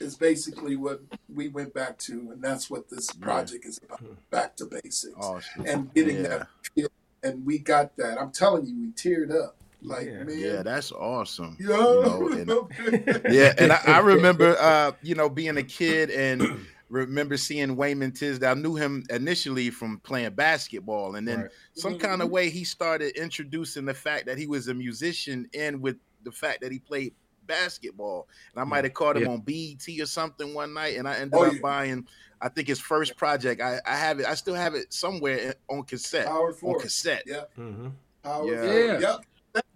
is 0.00 0.16
basically 0.16 0.74
what 0.76 1.02
we 1.32 1.48
went 1.48 1.74
back 1.74 1.98
to, 1.98 2.30
and 2.32 2.40
that's 2.42 2.70
what 2.70 2.88
this 2.88 3.10
project 3.12 3.66
is 3.66 3.78
about. 3.84 4.02
Back 4.30 4.56
to 4.56 4.64
basics 4.66 5.14
Awesome. 5.18 5.66
and 5.66 5.92
getting 5.94 6.16
Yeah. 6.16 6.28
that 6.28 6.48
feel. 6.74 6.88
And 7.22 7.44
we 7.44 7.58
got 7.58 7.96
that. 7.98 8.18
I'm 8.18 8.30
telling 8.30 8.64
you, 8.66 8.74
we 8.80 8.86
teared 8.92 9.30
up. 9.34 9.57
Like 9.82 10.06
Yeah. 10.06 10.24
man, 10.24 10.38
Yeah, 10.38 10.62
that's 10.62 10.90
awesome. 10.92 11.56
yeah, 11.60 11.68
You 11.68 12.44
know, 12.44 12.68
and- 12.86 13.22
yeah, 13.30 13.54
and 13.58 13.72
I, 13.72 13.80
I 13.86 13.98
remember, 14.00 14.56
uh, 14.58 14.92
you 15.02 15.14
know, 15.14 15.28
being 15.28 15.56
a 15.56 15.62
kid 15.62 16.10
and 16.10 16.66
remember 16.88 17.36
seeing 17.36 17.76
Wayman 17.76 18.12
Tisdale. 18.12 18.50
I 18.50 18.54
knew 18.54 18.74
him 18.74 19.04
initially 19.10 19.70
from 19.70 19.98
playing 20.00 20.30
basketball, 20.34 21.14
and 21.16 21.28
then 21.28 21.42
Right. 21.42 21.50
some 21.74 21.98
kind 21.98 22.22
of 22.22 22.30
way 22.30 22.50
he 22.50 22.64
started 22.64 23.16
introducing 23.16 23.84
the 23.84 23.94
fact 23.94 24.26
that 24.26 24.36
he 24.38 24.46
was 24.46 24.68
a 24.68 24.74
musician 24.74 25.48
and 25.54 25.80
with 25.80 25.96
the 26.24 26.32
fact 26.32 26.60
that 26.62 26.72
he 26.72 26.78
played 26.80 27.14
basketball. 27.46 28.26
And 28.54 28.60
I 28.60 28.64
might 28.64 28.84
have 28.84 28.94
caught 28.94 29.16
him 29.16 29.24
Yeah. 29.24 29.28
on 29.30 29.40
BET 29.40 29.86
or 30.00 30.06
something 30.06 30.54
one 30.54 30.74
night, 30.74 30.96
and 30.96 31.06
I 31.08 31.16
ended 31.16 31.34
Oh, 31.38 31.44
up 31.46 31.52
yeah. 31.54 31.58
buying. 31.62 32.06
I 32.40 32.48
think 32.48 32.68
his 32.68 32.80
first 32.80 33.16
project. 33.16 33.60
I, 33.60 33.80
I 33.86 33.96
have 33.96 34.20
it. 34.20 34.26
I 34.26 34.34
still 34.34 34.54
have 34.54 34.74
it 34.74 34.92
somewhere 34.92 35.54
on 35.68 35.82
cassette. 35.84 36.26
Power 36.26 36.54
On 36.62 36.78
cassette. 36.80 37.22
Yeah, 37.26 37.44
Mm-hmm. 37.58 37.88
Power 38.22 38.46
Yeah. 38.46 38.60
Force. 38.62 39.02
Yeah. 39.02 39.08
Yep. 39.10 39.20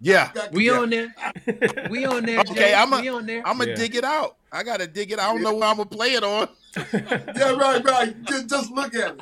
Yeah. 0.01 0.31
We 0.51 0.67
Yeah. 0.67 0.79
on 0.79 0.89
there. 0.89 1.15
We 1.89 2.05
on 2.05 2.25
there. 2.25 2.39
Okay, 2.41 2.53
Jay. 2.53 2.73
I'm 2.73 2.91
a- 2.93 3.01
we 3.01 3.09
on 3.09 3.25
there. 3.25 3.45
I'm 3.47 3.57
gonna 3.57 3.71
Yeah. 3.71 3.75
dig 3.77 3.95
it 3.95 4.03
out. 4.03 4.37
I 4.51 4.63
gotta 4.63 4.85
dig 4.87 5.11
it. 5.11 5.19
I 5.19 5.31
don't 5.31 5.41
know 5.41 5.55
where 5.55 5.67
I'm 5.69 5.77
gonna 5.77 5.89
play 5.89 6.13
it 6.13 6.23
on. 6.23 6.47
Yeah, 6.93 7.51
right, 7.51 7.83
right. 7.85 8.23
Just, 8.23 8.49
just 8.49 8.71
look 8.71 8.95
at 8.95 9.15
it. 9.15 9.21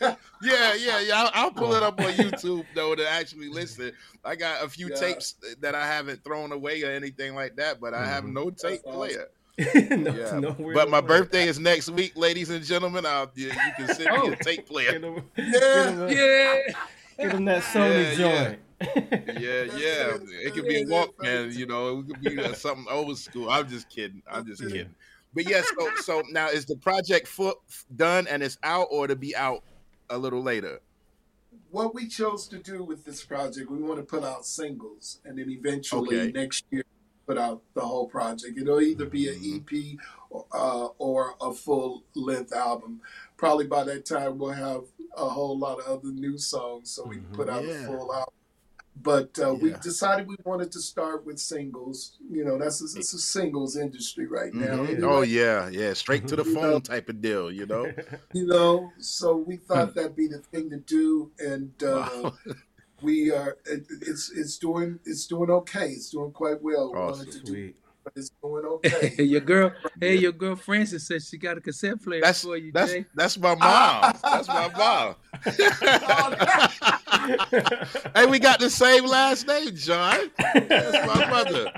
Yeah. 0.00 0.14
Yeah, 0.42 0.74
yeah, 0.74 1.00
yeah. 1.00 1.14
I'll, 1.22 1.30
I'll 1.34 1.50
pull 1.50 1.74
it 1.74 1.82
up 1.82 1.98
on 2.00 2.12
YouTube 2.12 2.66
though 2.74 2.94
to 2.94 3.08
actually 3.08 3.48
listen. 3.48 3.92
I 4.24 4.36
got 4.36 4.62
a 4.62 4.68
few 4.68 4.88
Yeah. 4.90 4.96
tapes 4.96 5.34
that 5.60 5.74
I 5.74 5.86
haven't 5.86 6.22
thrown 6.22 6.52
away 6.52 6.82
or 6.82 6.90
anything 6.90 7.34
like 7.34 7.56
that, 7.56 7.80
but 7.80 7.94
I 7.94 8.04
have 8.06 8.24
Mhm. 8.24 8.32
no 8.34 8.50
tape 8.50 8.82
awesome. 8.84 8.94
player. 8.98 9.28
no, 9.96 10.12
Yeah, 10.12 10.38
nowhere 10.40 10.74
but 10.74 10.90
my 10.90 11.00
birthday 11.00 11.46
is 11.48 11.58
next 11.58 11.88
week, 11.90 12.12
ladies 12.16 12.50
and 12.50 12.62
gentlemen. 12.64 13.06
I'll, 13.06 13.30
you, 13.36 13.46
you 13.46 13.52
can 13.76 13.86
send 13.94 14.10
me 14.10 14.18
Oh. 14.20 14.32
a 14.32 14.36
tape 14.36 14.56
Get 14.58 14.66
player. 14.66 14.92
him, 14.98 15.22
Yeah. 15.36 15.44
get 15.52 15.88
him, 15.88 16.02
a- 16.02 16.12
Yeah. 16.12 16.60
get 17.18 17.32
him 17.32 17.44
that 17.46 17.62
Sony 17.62 18.18
Yeah, 18.18 18.26
yeah. 18.28 18.44
joint. 18.48 18.60
Yeah, 19.40 19.64
yeah. 19.64 20.14
it. 20.16 20.22
It 20.46 20.54
could 20.54 20.66
be 20.66 20.82
a 20.82 20.84
Walkman, 20.86 21.54
you 21.54 21.66
know. 21.66 22.00
It 22.00 22.06
could 22.08 22.20
be 22.20 22.40
uh, 22.40 22.52
something 22.54 22.86
old 22.90 23.18
school. 23.18 23.50
I'm 23.50 23.68
just 23.68 23.88
kidding. 23.88 24.22
I'm 24.30 24.46
just 24.46 24.62
kidding. 24.62 24.94
But 25.34 25.48
yes, 25.48 25.66
so 25.78 25.90
so 25.96 26.22
now 26.30 26.48
is 26.48 26.64
the 26.64 26.76
project 26.76 27.26
foot 27.26 27.56
done 27.96 28.26
and 28.28 28.42
it's 28.42 28.58
out, 28.62 28.86
or 28.90 29.06
to 29.06 29.16
be 29.16 29.34
out 29.34 29.62
a 30.10 30.16
little 30.18 30.42
later? 30.42 30.80
What 31.70 31.94
we 31.94 32.06
chose 32.08 32.46
to 32.48 32.58
do 32.58 32.84
with 32.84 33.04
this 33.04 33.24
project, 33.24 33.68
we 33.70 33.78
want 33.78 33.98
to 33.98 34.04
put 34.04 34.22
out 34.22 34.46
singles, 34.46 35.20
and 35.24 35.36
then 35.38 35.50
eventually 35.50 36.20
Okay. 36.20 36.32
next 36.32 36.64
year 36.70 36.84
put 37.26 37.36
out 37.38 37.62
the 37.74 37.80
whole 37.80 38.06
project. 38.06 38.56
It'll 38.58 38.80
either 38.80 39.06
be 39.06 39.28
an 39.28 39.40
EP 39.42 39.98
or, 40.30 40.46
uh, 40.52 40.86
or 40.98 41.34
a 41.40 41.52
full 41.52 42.04
length 42.14 42.52
album. 42.52 43.00
Probably 43.36 43.66
by 43.66 43.82
that 43.84 44.04
time 44.04 44.38
we'll 44.38 44.50
have 44.50 44.82
a 45.16 45.28
whole 45.28 45.58
lot 45.58 45.80
of 45.80 45.86
other 45.86 46.12
new 46.12 46.38
songs, 46.38 46.90
so 46.90 47.04
we 47.06 47.16
can 47.16 47.26
put 47.32 47.48
out 47.48 47.64
Yeah. 47.64 47.72
a 47.82 47.86
full 47.86 48.12
album. 48.14 48.34
But 49.02 49.38
uh, 49.38 49.54
we 49.54 49.72
decided 49.82 50.28
we 50.28 50.36
wanted 50.44 50.70
to 50.72 50.80
start 50.80 51.26
with 51.26 51.38
singles. 51.38 52.16
You 52.30 52.44
know, 52.44 52.58
that's 52.58 52.80
a, 52.80 52.98
it's 52.98 53.12
a 53.12 53.18
singles 53.18 53.76
industry 53.76 54.26
right 54.26 54.54
now. 54.54 54.76
Mhm. 54.76 54.88
Anyway, 54.88 55.02
Oh 55.02 55.22
yeah, 55.22 55.68
yeah. 55.68 55.92
Straight 55.94 56.26
to 56.28 56.36
the 56.36 56.44
phone 56.44 56.70
know. 56.70 56.78
type 56.80 57.08
of 57.08 57.20
deal, 57.20 57.50
you 57.50 57.66
know. 57.66 57.90
you 58.32 58.46
know 58.46 58.90
so 58.98 59.36
we 59.36 59.56
thought 59.56 59.94
that'd 59.94 60.16
be 60.16 60.28
the 60.28 60.38
thing 60.38 60.70
to 60.70 60.78
do 60.78 61.30
and 61.38 61.72
uh, 61.82 62.08
Wow. 62.24 62.34
we 63.02 63.30
are 63.32 63.56
it, 63.66 63.84
it's 64.00 64.30
it's 64.30 64.56
doing 64.58 64.98
it's 65.04 65.26
doing 65.26 65.50
okay 65.50 65.88
it's 65.88 66.10
doing 66.10 66.30
quite 66.32 66.62
well 66.62 66.92
we 66.92 66.98
Awesome. 66.98 67.26
wanted 67.26 67.44
to 67.44 67.46
Sweet. 67.52 67.76
but 67.82 67.83
it's 68.16 68.30
doing 68.42 68.64
okay 68.66 69.22
your 69.22 69.40
girl, 69.40 69.72
hey, 70.00 70.16
your 70.16 70.32
girl 70.32 70.56
Francis 70.56 71.06
said 71.06 71.22
she 71.22 71.38
got 71.38 71.56
a 71.58 71.60
cassette 71.60 72.02
player 72.02 72.20
That's 72.22 72.42
for 72.42 72.56
you, 72.56 72.72
that's 72.72 72.90
Jay. 72.92 73.04
that's 73.14 73.38
my 73.38 73.54
mom. 73.54 74.14
That's 74.22 74.48
my 74.48 74.68
mom. 74.76 75.14
hey, 78.14 78.26
we 78.26 78.38
got 78.38 78.60
the 78.60 78.70
same 78.70 79.04
last 79.06 79.46
name, 79.46 79.74
John. 79.74 80.30
That's 80.54 81.06
my 81.06 81.30
mother. 81.30 81.70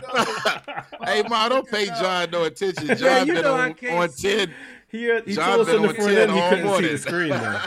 hey, 1.04 1.22
mom, 1.28 1.48
don't 1.50 1.68
pay 1.68 1.86
John 1.86 2.30
no 2.30 2.44
attention. 2.44 2.86
John 2.96 3.26
Yeah, 3.26 3.34
been 3.34 3.44
on, 3.46 3.74
can't 3.74 3.98
on 3.98 4.08
ten. 4.16 4.54
He, 4.88 5.10
uh, 5.10 5.20
he 5.24 5.34
John 5.34 5.56
told 5.56 5.68
us 5.68 5.74
been 5.74 5.76
in 5.76 5.82
the 5.82 5.88
on 5.88 5.94
front 5.94 6.10
10 6.10 6.18
end 6.18 6.32
he 6.32 6.40
couldn't 6.48 6.76
see 6.84 6.88
the 6.92 6.98
screen 6.98 7.30
though. 7.30 7.60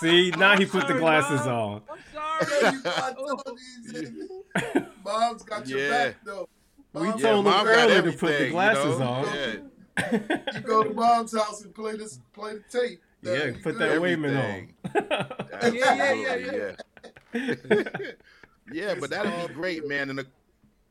See, 0.00 0.30
now 0.32 0.56
he 0.58 0.66
put 0.66 0.86
the 0.88 0.94
glasses 0.94 1.46
Mom. 1.46 1.48
on. 1.48 1.82
I'm 1.90 1.98
sorry. 2.12 2.74
you 2.76 2.82
got 2.82 3.16
all 3.16 3.42
these- 3.92 4.12
mom's 5.04 5.42
got 5.42 5.66
your 5.68 5.88
back 5.90 6.16
though 6.24 6.48
We 6.96 7.08
Mom's 7.08 7.22
Yeah, 7.22 7.30
told 7.30 7.46
him 7.46 7.52
earlier 7.66 8.02
to 8.02 8.12
put 8.12 8.20
the 8.20 8.26
everything, 8.26 8.46
you 8.46 8.50
glasses 8.52 8.98
know? 8.98 9.06
on. 9.06 9.24
Yeah. 9.34 9.56
you 10.54 10.60
go 10.60 10.82
to 10.82 10.94
mom's 10.94 11.36
house 11.36 11.62
and 11.62 11.74
play 11.74 11.96
this 11.96 12.18
play 12.32 12.54
the 12.54 12.60
tape 12.70 13.00
Uh, 13.26 13.30
Yeah, 13.32 13.52
put 13.62 13.78
that 13.78 14.00
Wayman 14.00 14.34
on. 14.36 14.68
Everything. 14.92 15.74
Yeah, 15.74 16.12
yeah, 16.14 16.36
yeah, 16.36 16.74
yeah. 17.34 18.12
yeah, 18.72 18.94
but 18.98 19.10
that'd 19.10 19.48
be 19.48 19.54
great, 19.54 19.86
man. 19.86 20.10
And 20.10 20.18
the, 20.20 20.26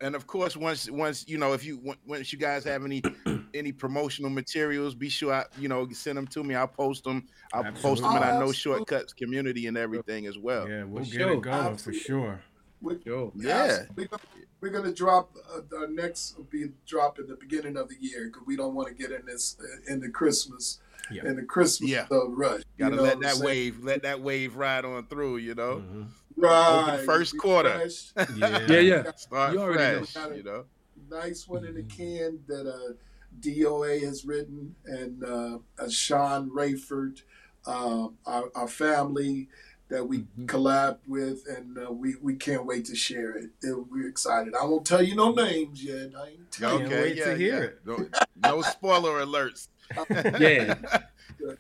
and 0.02 0.16
of 0.16 0.28
course, 0.28 0.56
once 0.58 0.90
once 0.90 1.28
you 1.28 1.38
know, 1.38 1.54
if 1.54 1.64
you 1.64 1.80
once 2.06 2.32
you 2.34 2.40
guys 2.40 2.64
have 2.66 2.84
any 2.84 3.02
any 3.54 3.72
promotional 3.72 4.30
materials, 4.30 4.94
be 4.96 5.10
sure 5.10 5.34
I 5.34 5.46
you 5.58 5.70
know 5.70 5.88
send 5.92 6.18
them 6.18 6.28
to 6.28 6.44
me. 6.44 6.56
I'll 6.56 6.68
post 6.68 7.04
them. 7.04 7.26
I'll 7.54 7.64
post 7.64 8.02
them 8.04 8.12
in 8.12 8.18
Absolutely. 8.18 8.28
our 8.28 8.40
No 8.40 8.46
Oh, 8.48 8.52
Shortcuts 8.52 9.14
community 9.14 9.68
and 9.68 9.78
everything 9.78 10.26
as 10.28 10.38
well. 10.38 10.68
Yeah, 10.70 10.84
we'll 10.84 11.04
For 11.04 11.12
get 11.12 11.22
sure. 11.22 11.32
it 11.34 11.42
going 11.42 11.64
for 11.64 11.72
Absolutely. 11.72 12.00
sure. 12.02 12.42
We- 12.86 13.00
Yo. 13.04 13.32
Yeah. 13.36 13.84
We're 13.96 14.06
gonna, 14.08 14.22
we're 14.62 14.70
gonna 14.70 14.94
drop 14.94 15.36
uh, 15.54 15.78
our 15.78 15.88
next 15.88 16.38
will 16.38 16.46
be 16.46 16.72
drop 16.86 17.18
in 17.20 17.28
the 17.28 17.36
beginning 17.36 17.78
of 17.78 17.90
the 17.90 17.96
year 18.00 18.28
because 18.28 18.46
we 18.46 18.56
don't 18.56 18.76
want 18.76 18.88
to 18.88 18.94
get 18.94 19.12
in 19.12 19.26
this 19.26 19.58
uh, 19.60 19.92
in 19.92 20.00
the 20.00 20.10
Christmas 20.10 20.80
Yeah. 21.12 21.26
in 21.26 21.36
the 21.36 21.44
Christmas 21.44 21.90
Yeah. 21.90 22.06
uh, 22.12 22.28
rush. 22.30 22.62
you 22.78 22.86
Gotta 22.86 22.96
know 22.98 23.02
let 23.04 23.20
that 23.22 23.38
wave, 23.38 23.84
let 23.84 24.04
that 24.04 24.22
wave 24.22 24.56
ride 24.56 24.86
on 24.86 25.08
through. 25.08 25.38
You 25.38 25.56
know, 25.56 25.84
Mhm. 25.84 26.08
right. 26.38 26.94
Open 26.94 27.06
first 27.06 27.34
We 27.34 27.40
quarter. 27.40 27.72
fresh. 27.74 28.14
Yeah. 28.38 28.68
Yeah, 28.70 28.80
yeah. 28.80 29.12
start 29.16 29.54
You 29.54 29.60
already 29.62 30.06
know. 30.16 30.30
You 30.36 30.44
know, 30.44 30.66
nice 31.10 31.48
one 31.48 31.66
in 31.66 31.74
the 31.74 31.82
Mm-hmm. 31.82 31.98
can 31.98 32.40
that 32.48 32.68
uh, 32.72 32.94
DOA 33.40 34.02
has 34.06 34.26
written 34.26 34.76
and 34.86 35.24
uh, 35.24 35.58
uh, 35.80 35.90
Sean 35.90 36.50
Rayford, 36.52 37.22
uh, 37.66 38.08
our, 38.26 38.50
our 38.56 38.68
family 38.68 39.50
that 39.90 40.08
we 40.08 40.20
Mm-hmm. 40.20 40.46
collabed 40.48 40.98
with, 41.08 41.46
and 41.48 41.78
uh, 41.78 41.92
we, 41.92 42.16
we 42.22 42.36
can't 42.36 42.66
wait 42.66 42.86
to 42.86 42.96
share 42.96 43.32
it. 43.38 43.52
It- 43.62 43.88
We're 43.92 44.08
excited. 44.08 44.54
I 44.60 44.66
won't 44.66 44.86
tell 44.86 45.02
you 45.04 45.16
no 45.16 45.32
names 45.32 45.84
yet. 45.84 46.12
I 46.18 46.30
ain't 46.30 46.52
telling 46.52 46.80
Can't 46.80 46.92
okay, 46.94 47.02
wait 47.04 47.16
yeah, 47.18 47.26
to 47.26 47.38
hear 47.38 47.56
yeah. 47.58 47.64
it. 47.64 47.80
No, 47.86 48.56
no 48.56 48.62
spoiler 48.62 49.24
alerts. 49.26 49.68
Yeah. 50.40 50.76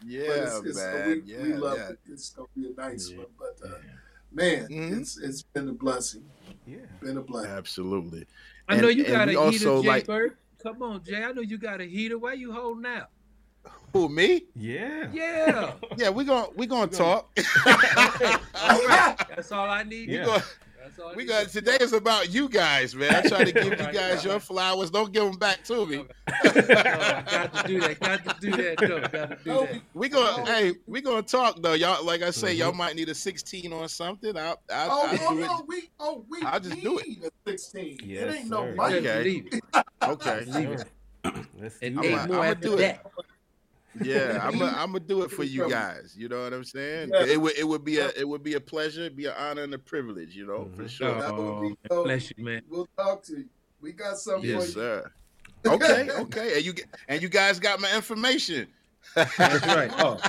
yeah, 0.03 0.22
it's, 0.22 0.60
it's, 0.65 0.77
man. 0.77 1.07
we, 1.26 1.31
yeah, 1.34 1.41
we 1.43 1.53
love 1.53 1.77
yeah. 1.77 1.89
it. 1.89 1.99
It's 2.10 2.30
gonna 2.31 2.47
be 2.56 2.72
a 2.72 2.73
nice 2.81 3.10
Yeah. 3.11 3.18
one. 3.18 3.27
But 3.38 3.69
uh, 3.69 3.73
man, 4.31 4.68
Mhm. 4.68 4.99
it's 4.99 5.18
it's 5.19 5.43
been 5.43 5.69
a 5.69 5.73
blessing. 5.73 6.26
Yeah. 6.65 6.77
Been 7.02 7.18
a 7.18 7.22
blessing. 7.22 7.52
Absolutely. 7.52 8.26
I 8.68 8.77
know 8.77 8.88
you 8.88 9.03
got 9.03 9.27
we 9.27 9.35
a 9.35 9.39
heater, 9.52 9.69
also 9.69 9.81
Jay 9.84 9.88
like- 9.88 10.07
Bird. 10.07 10.38
Come 10.64 10.81
on, 10.81 11.03
Jay. 11.03 11.23
I 11.23 11.31
know 11.34 11.41
you 11.41 11.60
got 11.60 11.81
a 11.81 11.85
heater. 11.85 12.18
Why 12.18 12.34
you 12.34 12.52
holding 12.52 12.85
out? 12.88 13.10
Who 13.95 14.09
me? 14.09 14.43
Yeah. 14.57 15.07
Yeah. 15.13 15.72
Yeah, 15.97 16.09
we're 16.09 16.26
gonna 16.26 16.47
we're 16.57 16.67
gonna 16.67 16.88
talk. 16.91 17.30
all 17.65 18.85
right. 18.85 19.15
That's 19.30 19.49
all 19.53 19.69
I 19.69 19.84
need. 19.84 20.09
Yeah. 20.09 20.23
we 20.26 20.26
gonna, 20.26 20.43
That's 20.84 21.15
we 21.15 21.23
got 21.26 21.47
today 21.47 21.77
is 21.80 21.93
about 21.93 22.30
you 22.34 22.49
guys, 22.49 22.93
man. 22.93 23.15
I 23.15 23.22
try 23.22 23.45
to 23.45 23.51
give 23.53 23.80
you 23.80 23.93
guys 23.93 24.26
your 24.26 24.41
flowers. 24.41 24.89
Don't 24.91 25.13
give 25.13 25.23
them 25.23 25.38
back 25.39 25.63
to 25.65 25.85
me. 25.85 25.99
Oh, 26.27 26.34
got 26.43 27.53
to 27.53 27.63
do 27.67 27.80
that. 27.80 27.99
Got 28.01 28.26
to 28.26 28.35
do 28.41 28.51
that. 28.51 28.77
though. 28.80 28.99
Got 28.99 29.11
to 29.11 29.38
do 29.45 29.49
No, 29.49 29.61
that. 29.65 29.81
We 29.93 30.09
gonna 30.09 30.45
hey, 30.45 30.73
we 30.88 30.99
gonna 30.99 31.22
talk 31.22 31.61
though, 31.61 31.73
y'all. 31.73 32.03
Like 32.05 32.22
I 32.22 32.31
say, 32.31 32.53
y'all 32.53 32.73
Mhm. 32.73 32.77
might 32.77 32.95
need 32.97 33.07
a 33.07 33.15
16 33.15 33.72
or 33.72 33.88
something. 33.88 34.35
I'll, 34.35 34.59
I'll, 34.73 34.89
Oh, 34.91 35.07
I'll 35.07 35.17
oh 35.22 35.34
do 35.35 35.39
it. 35.41 35.47
no, 35.47 35.63
we 35.69 35.89
oh 36.01 36.26
we 36.30 36.41
I'll 36.41 36.59
just 36.59 36.81
do 36.81 36.99
it. 36.99 37.07
need 37.07 37.23
a 37.23 37.49
sixteen. 37.49 37.97
Yes, 38.03 38.23
it 38.23 38.39
ain't 38.39 38.49
no 38.49 38.76
money. 38.76 38.97
Okay. 38.97 39.23
Believe. 39.23 39.61
Okay. 40.03 40.45
Leave 40.47 40.69
it. 40.72 40.85
Let's 41.57 41.77
And 41.81 41.97
I'm 41.97 42.03
eight 42.03 42.11
more 42.11 42.19
I'ma 42.19 42.43
after 42.43 42.67
do 42.67 42.77
it. 42.80 42.99
That. 43.95 44.05
Yeah, 44.05 44.39
I'm 44.43 44.57
gonna 44.57 44.99
do 44.99 45.23
it 45.23 45.31
for 45.31 45.43
you 45.43 45.69
guys. 45.69 46.15
You 46.17 46.30
know 46.30 46.43
what 46.43 46.53
I'm 46.53 46.63
saying? 46.63 47.11
Yeah. 47.13 47.26
It 47.26 47.41
would 47.41 47.57
it 47.57 47.67
would 47.67 47.84
be 47.84 47.99
a 47.99 48.09
it 48.17 48.27
would 48.27 48.43
be 48.43 48.53
a 48.53 48.59
pleasure, 48.59 49.01
It'd 49.01 49.15
be 49.15 49.26
an 49.26 49.34
honor 49.38 49.63
and 49.63 49.73
a 49.73 49.80
privilege. 49.80 50.35
You 50.35 50.47
know, 50.47 50.59
mm-hmm. 50.59 50.84
for 50.84 50.88
sure. 50.88 51.23
Oh, 51.23 51.61
be, 51.61 51.76
bless 51.89 52.31
you, 52.35 52.43
man. 52.43 52.61
We'll 52.69 52.88
talk 52.97 53.23
to 53.23 53.38
you. 53.38 53.45
We 53.81 53.91
got 53.91 54.17
something 54.17 54.49
yes, 54.49 54.73
sir. 54.73 55.11
Okay, 55.67 56.11
okay, 56.11 56.57
and 56.57 56.63
you 56.63 56.73
and 57.07 57.23
you 57.23 57.30
guys 57.30 57.57
got 57.59 57.80
my 57.80 57.91
information. 57.95 58.67
That's 59.15 59.39
right. 59.39 59.91
Oh, 59.99 60.19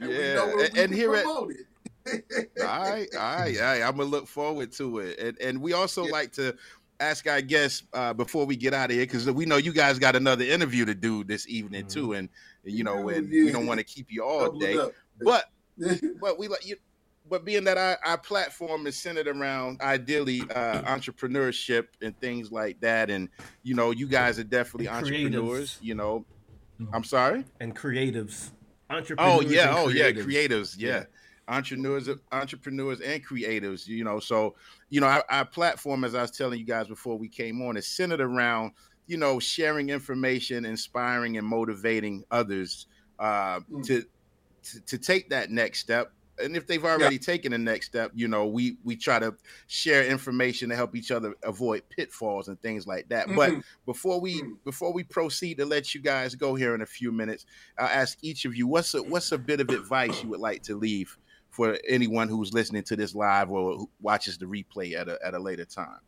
yeah, 0.00 0.50
and, 0.50 0.78
and 0.78 0.94
here 0.94 1.14
at 1.14 1.26
all 1.26 1.46
right, 1.46 3.08
all 3.14 3.20
right, 3.20 3.56
all 3.60 3.64
right. 3.64 3.82
I'm 3.82 3.96
gonna 3.96 4.04
look 4.04 4.26
forward 4.26 4.72
to 4.72 4.98
it, 4.98 5.18
and 5.18 5.38
and 5.40 5.60
we 5.60 5.72
also 5.72 6.04
yeah. 6.04 6.12
like 6.12 6.32
to 6.32 6.56
ask 7.00 7.26
our 7.26 7.40
guests 7.40 7.84
uh, 7.92 8.12
before 8.12 8.46
we 8.46 8.56
get 8.56 8.74
out 8.74 8.90
of 8.90 8.96
here 8.96 9.04
because 9.04 9.30
we 9.30 9.46
know 9.46 9.56
you 9.56 9.72
guys 9.72 9.98
got 9.98 10.16
another 10.16 10.44
interview 10.44 10.84
to 10.84 10.94
do 10.94 11.24
this 11.24 11.48
evening 11.48 11.82
mm-hmm. 11.82 12.00
too, 12.00 12.12
and 12.14 12.28
you 12.64 12.84
know, 12.84 13.08
and 13.08 13.32
yeah. 13.32 13.44
we 13.44 13.52
don't 13.52 13.66
want 13.66 13.78
to 13.78 13.84
keep 13.84 14.10
you 14.10 14.24
all 14.24 14.52
day, 14.52 14.78
but 15.20 15.46
but 16.20 16.38
we 16.38 16.48
like 16.48 16.66
you. 16.66 16.76
But 17.26 17.46
being 17.46 17.64
that 17.64 17.78
our, 17.78 17.98
our 18.04 18.18
platform 18.18 18.86
is 18.86 19.00
centered 19.00 19.28
around 19.28 19.80
ideally 19.80 20.42
uh, 20.54 20.82
entrepreneurship 20.94 21.86
and 22.02 22.18
things 22.20 22.52
like 22.52 22.80
that, 22.80 23.10
and 23.10 23.28
you 23.62 23.74
know, 23.74 23.90
you 23.90 24.06
guys 24.06 24.38
are 24.38 24.44
definitely 24.44 24.88
and 24.88 24.96
entrepreneurs. 24.96 25.78
You 25.80 25.94
know, 25.94 26.24
mm-hmm. 26.80 26.94
I'm 26.94 27.04
sorry, 27.04 27.44
and 27.60 27.74
creatives. 27.74 28.50
Entrepreneurs 28.90 29.44
oh 29.44 29.48
yeah, 29.48 29.74
oh 29.76 29.88
yeah, 29.88 30.10
creatives. 30.10 30.76
Yeah. 30.78 30.88
yeah 30.88 31.04
entrepreneurs 31.48 32.08
entrepreneurs 32.32 33.00
and 33.00 33.22
creators 33.22 33.86
you 33.86 34.02
know 34.02 34.18
so 34.18 34.54
you 34.88 35.00
know 35.00 35.06
our, 35.06 35.24
our, 35.28 35.44
platform 35.44 36.04
as 36.04 36.14
i 36.14 36.22
was 36.22 36.30
telling 36.30 36.58
you 36.58 36.64
guys 36.64 36.88
before 36.88 37.18
we 37.18 37.28
came 37.28 37.60
on 37.60 37.76
is 37.76 37.86
centered 37.86 38.20
around 38.20 38.72
you 39.06 39.16
know 39.16 39.38
sharing 39.38 39.90
information 39.90 40.64
inspiring 40.64 41.36
and 41.36 41.46
motivating 41.46 42.24
others 42.30 42.86
uh, 43.18 43.60
mm. 43.60 43.84
to, 43.84 44.04
to, 44.62 44.80
to 44.86 44.98
take 44.98 45.30
that 45.30 45.50
next 45.50 45.80
step 45.80 46.12
and 46.42 46.56
if 46.56 46.66
they've 46.66 46.84
already 46.84 47.14
yeah. 47.14 47.20
taken 47.20 47.52
the 47.52 47.58
next 47.58 47.86
step 47.86 48.10
you 48.14 48.26
know 48.26 48.46
we 48.46 48.76
we 48.82 48.96
try 48.96 49.18
to 49.18 49.34
share 49.68 50.04
information 50.04 50.68
to 50.68 50.74
help 50.74 50.96
each 50.96 51.10
other 51.10 51.34
avoid 51.44 51.82
pitfalls 51.90 52.48
and 52.48 52.60
things 52.60 52.86
like 52.86 53.08
that 53.08 53.28
mm-hmm. 53.28 53.36
but 53.36 53.52
before 53.86 54.20
we 54.20 54.42
mm. 54.42 54.56
before 54.64 54.92
we 54.92 55.04
proceed 55.04 55.58
to 55.58 55.64
let 55.64 55.94
you 55.94 56.00
guys 56.00 56.34
go 56.34 56.54
here 56.54 56.74
in 56.74 56.82
a 56.82 56.86
few 56.86 57.12
minutes 57.12 57.46
i'll 57.78 57.86
ask 57.86 58.18
each 58.22 58.44
of 58.44 58.56
you 58.56 58.66
what's 58.66 58.94
a 58.94 59.02
what's 59.02 59.30
a 59.30 59.38
bit 59.38 59.60
of 59.60 59.68
advice 59.68 60.22
you 60.22 60.28
would 60.28 60.40
like 60.40 60.62
to 60.62 60.76
leave 60.76 61.16
for 61.54 61.78
anyone 61.88 62.28
who's 62.28 62.52
listening 62.52 62.82
to 62.82 62.96
this 62.96 63.14
live 63.14 63.48
or 63.48 63.86
watches 64.00 64.38
the 64.38 64.44
replay 64.44 64.94
at 64.94 65.08
a 65.08 65.16
at 65.24 65.34
a 65.34 65.38
later 65.38 65.64
time. 65.64 66.00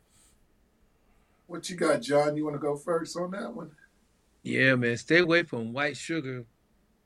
What 1.47 1.71
you 1.71 1.77
got, 1.77 2.03
John? 2.03 2.37
You 2.37 2.45
want 2.45 2.57
to 2.57 2.61
go 2.61 2.77
first 2.77 3.17
on 3.17 3.31
that 3.33 3.55
one? 3.55 3.71
Yeah, 4.43 4.75
man. 4.75 4.97
Stay 4.97 5.19
away 5.19 5.43
from 5.45 5.73
white 5.73 5.97
sugar. 5.97 6.45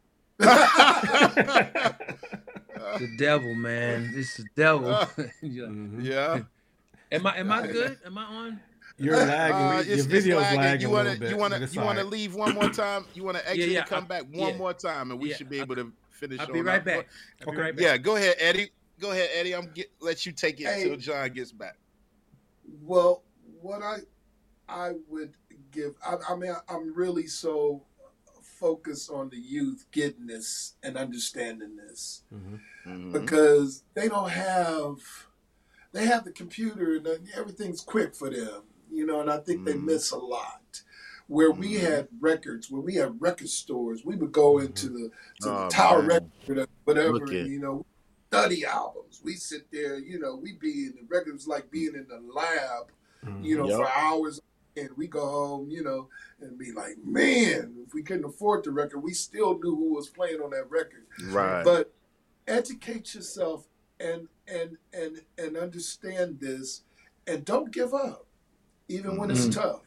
the 0.38 1.96
devil, 3.18 3.54
man. 3.54 4.12
This 4.14 4.38
is 4.38 4.44
the 4.44 4.46
devil. 4.56 4.90
yeah. 5.42 5.64
Mm-hmm. 5.64 6.00
yeah. 6.00 6.40
Am 7.12 7.26
I 7.26 7.38
am 7.38 7.52
I 7.52 7.66
good? 7.72 7.98
Am 8.04 8.16
I 8.16 8.24
on? 8.24 8.60
You're 8.96 9.16
lagging. 9.16 9.90
Uh, 9.90 9.94
Your 9.96 10.04
video's 10.04 10.42
lagging. 10.42 10.60
lagging. 10.60 10.80
You 10.82 10.90
want 10.90 11.18
to 11.18 11.28
you 11.28 11.36
want 11.36 11.54
to 11.54 11.66
you 11.66 11.80
want 11.80 11.98
to 11.98 12.04
leave 12.04 12.34
one 12.34 12.54
more 12.54 12.68
time? 12.68 13.06
You 13.14 13.24
want 13.24 13.38
to 13.38 13.48
exit 13.48 13.68
yeah, 13.68 13.72
yeah, 13.72 13.80
and 13.80 13.88
come 13.88 14.04
I, 14.04 14.06
back 14.06 14.22
one 14.30 14.52
yeah. 14.52 14.56
more 14.58 14.74
time, 14.74 15.10
and 15.10 15.20
we 15.20 15.32
should 15.32 15.48
be 15.48 15.60
able 15.60 15.76
to 15.76 15.92
finish. 16.10 16.38
I'll 16.40 16.52
be 16.52 16.60
right 16.62 16.84
back. 16.84 17.08
I'll 17.42 17.52
okay. 17.52 17.62
Right 17.62 17.76
back. 17.76 17.82
Yeah, 17.82 17.96
go 17.96 18.16
ahead, 18.16 18.36
Eddie. 18.38 18.70
Go 18.98 19.12
ahead, 19.12 19.30
Eddie. 19.34 19.54
I'm 19.54 19.70
get 19.72 19.90
let 20.00 20.26
you 20.26 20.32
take 20.32 20.60
it 20.60 20.66
hey, 20.66 20.82
until 20.82 20.96
John 20.98 21.30
gets 21.30 21.52
back. 21.52 21.76
Well, 22.82 23.22
what 23.62 23.82
I 23.82 23.98
I 24.70 24.92
would 25.08 25.32
give, 25.70 25.94
I, 26.04 26.16
I 26.28 26.36
mean, 26.36 26.54
I'm 26.68 26.94
really 26.94 27.26
so 27.26 27.82
focused 28.42 29.10
on 29.10 29.30
the 29.30 29.38
youth 29.38 29.86
getting 29.90 30.26
this 30.26 30.74
and 30.82 30.96
understanding 30.96 31.76
this 31.76 32.22
mm-hmm. 32.32 32.56
Mm-hmm. 32.86 33.12
because 33.12 33.84
they 33.94 34.06
don't 34.06 34.30
have 34.30 34.98
they 35.92 36.06
have 36.06 36.24
the 36.24 36.30
computer 36.30 36.96
and 36.96 37.28
everything's 37.34 37.80
quick 37.80 38.14
for 38.14 38.30
them, 38.30 38.62
you 38.92 39.06
know, 39.06 39.20
and 39.20 39.30
I 39.30 39.38
think 39.38 39.60
mm-hmm. 39.60 39.86
they 39.86 39.92
miss 39.94 40.12
a 40.12 40.18
lot 40.18 40.82
where 41.26 41.52
we 41.52 41.74
mm-hmm. 41.74 41.86
had 41.86 42.08
records, 42.20 42.70
where 42.70 42.82
we 42.82 42.94
had 42.96 43.20
record 43.20 43.48
stores, 43.48 44.04
we 44.04 44.16
would 44.16 44.32
go 44.32 44.58
into 44.58 44.88
mm-hmm. 44.88 45.02
the, 45.04 45.10
to 45.42 45.50
oh, 45.50 45.64
the 45.64 45.70
Tower 45.70 46.02
man. 46.02 46.30
Record, 46.46 46.68
whatever, 46.84 47.32
you 47.32 47.60
know, 47.60 47.86
study 48.30 48.64
albums. 48.64 49.20
We 49.24 49.34
sit 49.34 49.70
there, 49.72 49.98
you 49.98 50.18
know, 50.18 50.36
we 50.36 50.54
be 50.54 50.86
in 50.86 50.94
the 50.96 51.06
records 51.08 51.46
like 51.46 51.70
being 51.70 51.94
in 51.94 52.06
the 52.08 52.20
lab, 52.32 52.90
mm-hmm. 53.24 53.44
you 53.44 53.56
know, 53.56 53.68
yep. 53.68 53.78
for 53.78 53.88
hours. 53.88 54.40
And 54.76 54.88
we 54.96 55.06
go 55.06 55.26
home, 55.26 55.70
you 55.70 55.82
know, 55.82 56.08
and 56.40 56.58
be 56.58 56.72
like, 56.72 56.96
man, 57.04 57.74
if 57.86 57.92
we 57.92 58.02
couldn't 58.02 58.24
afford 58.24 58.64
the 58.64 58.70
record, 58.70 59.00
we 59.00 59.12
still 59.12 59.58
knew 59.58 59.74
who 59.74 59.94
was 59.94 60.08
playing 60.08 60.40
on 60.40 60.50
that 60.50 60.70
record. 60.70 61.06
Right. 61.24 61.64
But 61.64 61.92
educate 62.46 63.14
yourself 63.14 63.66
and 63.98 64.28
and 64.48 64.76
and 64.92 65.20
and 65.38 65.56
understand 65.56 66.40
this, 66.40 66.82
and 67.26 67.44
don't 67.44 67.72
give 67.72 67.94
up, 67.94 68.26
even 68.88 69.16
when 69.16 69.30
it's 69.30 69.42
mm-hmm. 69.42 69.60
tough 69.60 69.82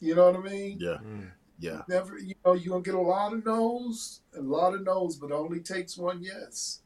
you 0.00 0.14
know 0.14 0.30
what 0.30 0.40
I 0.40 0.52
mean? 0.52 0.78
Yeah. 0.80 0.98
Mm. 1.04 1.30
Yeah. 1.58 1.82
Never, 1.88 2.18
you 2.18 2.34
know, 2.44 2.52
you're 2.52 2.72
gonna 2.72 2.82
get 2.82 2.94
a 2.94 3.00
lot 3.00 3.32
of 3.32 3.44
no's, 3.44 4.20
a 4.36 4.40
lot 4.40 4.74
of 4.74 4.84
no's, 4.84 5.16
but 5.16 5.30
it 5.30 5.34
only 5.34 5.60
takes 5.60 5.96
one 5.96 6.22
yes. 6.22 6.80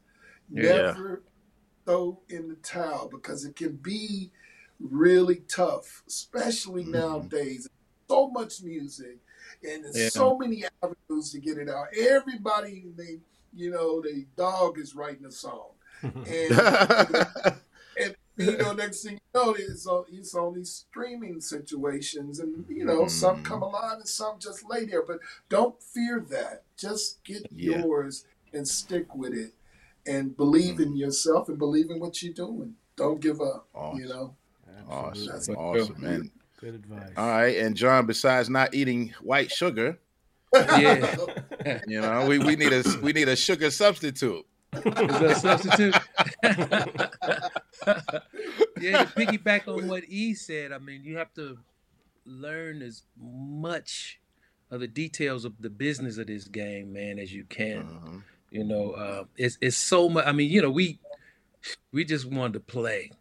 Yeah. 0.49 0.93
Never 0.93 1.23
throw 1.85 2.19
in 2.29 2.47
the 2.47 2.55
towel 2.55 3.09
because 3.11 3.43
it 3.43 3.55
can 3.55 3.73
be 3.77 4.31
really 4.81 5.43
tough, 5.47 6.03
especially 6.07 6.83
mm-hmm. 6.83 6.93
nowadays. 6.93 7.69
So 8.09 8.29
much 8.29 8.61
music 8.61 9.19
and 9.63 9.83
there's 9.83 9.97
yeah. 9.97 10.09
so 10.09 10.37
many 10.37 10.63
avenues 10.81 11.31
to 11.31 11.39
get 11.39 11.57
it 11.57 11.69
out. 11.69 11.87
Everybody, 11.97 12.85
they, 12.95 13.19
you 13.53 13.71
know, 13.71 14.01
the 14.01 14.25
dog 14.35 14.79
is 14.79 14.95
writing 14.95 15.25
a 15.25 15.31
song, 15.31 15.69
and 16.01 16.25
and 17.99 18.15
you 18.37 18.57
know, 18.57 18.73
next 18.73 19.03
thing 19.03 19.13
you 19.13 19.19
know, 19.33 19.55
it's 19.57 19.85
on, 19.85 20.05
it's 20.11 20.33
on 20.33 20.55
these 20.55 20.85
streaming 20.89 21.41
situations, 21.41 22.39
and 22.39 22.65
you 22.69 22.85
know, 22.85 23.03
mm. 23.03 23.09
some 23.09 23.43
come 23.43 23.61
alive 23.61 23.97
and 23.97 24.07
some 24.07 24.39
just 24.39 24.67
lay 24.67 24.85
there. 24.85 25.03
But 25.03 25.19
don't 25.49 25.81
fear 25.81 26.25
that. 26.29 26.63
Just 26.77 27.23
get 27.23 27.47
yeah. 27.51 27.79
yours 27.79 28.25
and 28.53 28.67
stick 28.67 29.13
with 29.15 29.33
it, 29.33 29.53
and 30.05 30.35
believe 30.35 30.75
mm. 30.75 30.83
in 30.83 30.95
yourself 30.95 31.49
and 31.49 31.57
believe 31.57 31.89
in 31.89 31.99
what 31.99 32.21
you're 32.23 32.33
doing. 32.33 32.75
Don't 32.95 33.21
give 33.21 33.41
up. 33.41 33.67
Awesome. 33.73 33.99
You 33.99 34.09
know. 34.09 34.35
Awesome, 34.89 35.27
That's 35.27 35.49
awesome, 35.49 36.01
man. 36.01 36.31
Good 36.59 36.75
advice. 36.75 37.09
All 37.17 37.27
right, 37.27 37.57
and 37.57 37.75
John, 37.75 38.05
besides 38.05 38.49
not 38.49 38.73
eating 38.73 39.13
white 39.21 39.51
sugar, 39.51 39.97
yeah, 40.53 41.15
you 41.87 42.01
know, 42.01 42.25
we, 42.27 42.39
we 42.39 42.55
need 42.55 42.73
a 42.73 42.83
we 43.01 43.13
need 43.13 43.29
a 43.29 43.35
sugar 43.35 43.71
substitute. 43.71 44.45
Is 44.73 44.83
that 44.83 45.23
a 45.23 45.35
substitute? 45.35 45.95
yeah, 48.81 49.03
to 49.03 49.11
piggyback 49.15 49.67
on 49.67 49.87
what 49.87 50.03
E 50.07 50.33
said, 50.33 50.71
I 50.71 50.77
mean, 50.77 51.03
you 51.03 51.17
have 51.17 51.33
to 51.33 51.57
learn 52.25 52.81
as 52.81 53.03
much 53.19 54.19
of 54.69 54.79
the 54.79 54.87
details 54.87 55.45
of 55.45 55.53
the 55.59 55.69
business 55.69 56.17
of 56.17 56.27
this 56.27 56.47
game, 56.47 56.93
man, 56.93 57.19
as 57.19 57.33
you 57.33 57.43
can. 57.43 57.79
Uh-huh. 57.79 58.17
You 58.49 58.63
know, 58.63 58.91
uh, 58.91 59.23
it's 59.37 59.57
it's 59.61 59.77
so 59.77 60.09
much. 60.09 60.25
I 60.25 60.31
mean, 60.31 60.49
you 60.49 60.61
know, 60.61 60.71
we 60.71 60.99
we 61.91 62.05
just 62.05 62.25
wanted 62.25 62.53
to 62.53 62.59
play, 62.59 63.11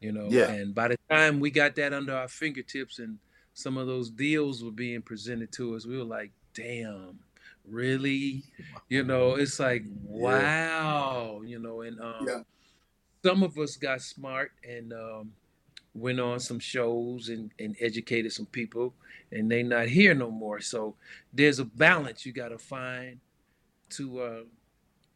you 0.00 0.12
know, 0.12 0.26
yeah. 0.28 0.50
and 0.50 0.74
by 0.74 0.88
the 0.88 0.98
time 1.10 1.40
we 1.40 1.50
got 1.50 1.74
that 1.76 1.92
under 1.92 2.14
our 2.14 2.28
fingertips 2.28 2.98
and 2.98 3.18
some 3.54 3.76
of 3.76 3.86
those 3.86 4.10
deals 4.10 4.64
were 4.64 4.70
being 4.70 5.02
presented 5.02 5.52
to 5.52 5.76
us, 5.76 5.86
we 5.86 5.96
were 5.96 6.04
like, 6.04 6.32
damn, 6.54 7.18
really? 7.68 8.44
You 8.88 9.04
know, 9.04 9.34
it's 9.34 9.60
like, 9.60 9.84
wow, 10.02 11.42
you 11.44 11.58
know, 11.58 11.82
and 11.82 12.00
um, 12.00 12.26
yeah. 12.26 12.40
some 13.24 13.42
of 13.42 13.58
us 13.58 13.76
got 13.76 14.00
smart 14.00 14.52
and 14.66 14.92
um, 14.92 15.32
went 15.94 16.20
on 16.20 16.40
some 16.40 16.58
shows 16.58 17.28
and, 17.28 17.50
and 17.58 17.76
educated 17.80 18.32
some 18.32 18.46
people, 18.46 18.94
and 19.32 19.50
they 19.50 19.62
not 19.62 19.88
here 19.88 20.14
no 20.14 20.30
more. 20.30 20.60
So 20.60 20.94
there's 21.32 21.58
a 21.58 21.64
balance 21.64 22.24
you 22.24 22.32
got 22.32 22.48
to 22.48 22.58
find 22.58 23.20
to 23.90 24.20
uh, 24.20 24.40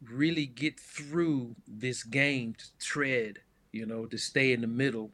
really 0.03 0.45
get 0.45 0.79
through 0.79 1.55
this 1.67 2.03
game 2.03 2.55
to 2.57 2.65
tread, 2.79 3.39
you 3.75 3.85
know, 3.85 4.05
to 4.05 4.17
stay 4.17 4.53
in 4.53 4.61
the 4.61 4.67
middle 4.67 5.11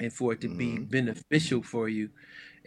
and 0.00 0.12
for 0.12 0.32
it 0.32 0.40
to 0.42 0.48
be 0.48 0.72
mm-hmm. 0.72 0.84
beneficial 0.84 1.62
for 1.62 1.88
you 1.88 2.10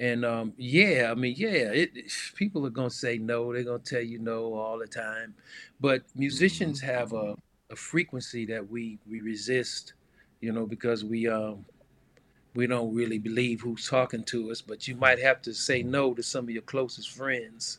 and 0.01 0.25
um, 0.25 0.53
yeah, 0.57 1.09
I 1.11 1.13
mean, 1.13 1.35
yeah, 1.37 1.71
it, 1.71 1.91
people 2.35 2.65
are 2.65 2.71
gonna 2.71 2.89
say 2.89 3.19
no. 3.19 3.53
They're 3.53 3.63
gonna 3.63 3.77
tell 3.79 4.01
you 4.01 4.17
no 4.17 4.55
all 4.55 4.79
the 4.79 4.87
time, 4.87 5.35
but 5.79 6.01
musicians 6.15 6.81
have 6.81 7.13
a, 7.13 7.35
a 7.69 7.75
frequency 7.75 8.47
that 8.47 8.67
we 8.67 8.97
we 9.07 9.21
resist, 9.21 9.93
you 10.39 10.51
know, 10.53 10.65
because 10.65 11.05
we 11.05 11.27
um 11.27 11.65
we 12.55 12.65
don't 12.65 12.95
really 12.95 13.19
believe 13.19 13.61
who's 13.61 13.87
talking 13.87 14.23
to 14.23 14.49
us. 14.49 14.59
But 14.59 14.87
you 14.87 14.95
might 14.95 15.19
have 15.19 15.39
to 15.43 15.53
say 15.53 15.83
no 15.83 16.15
to 16.15 16.23
some 16.23 16.45
of 16.45 16.49
your 16.49 16.63
closest 16.63 17.11
friends. 17.11 17.77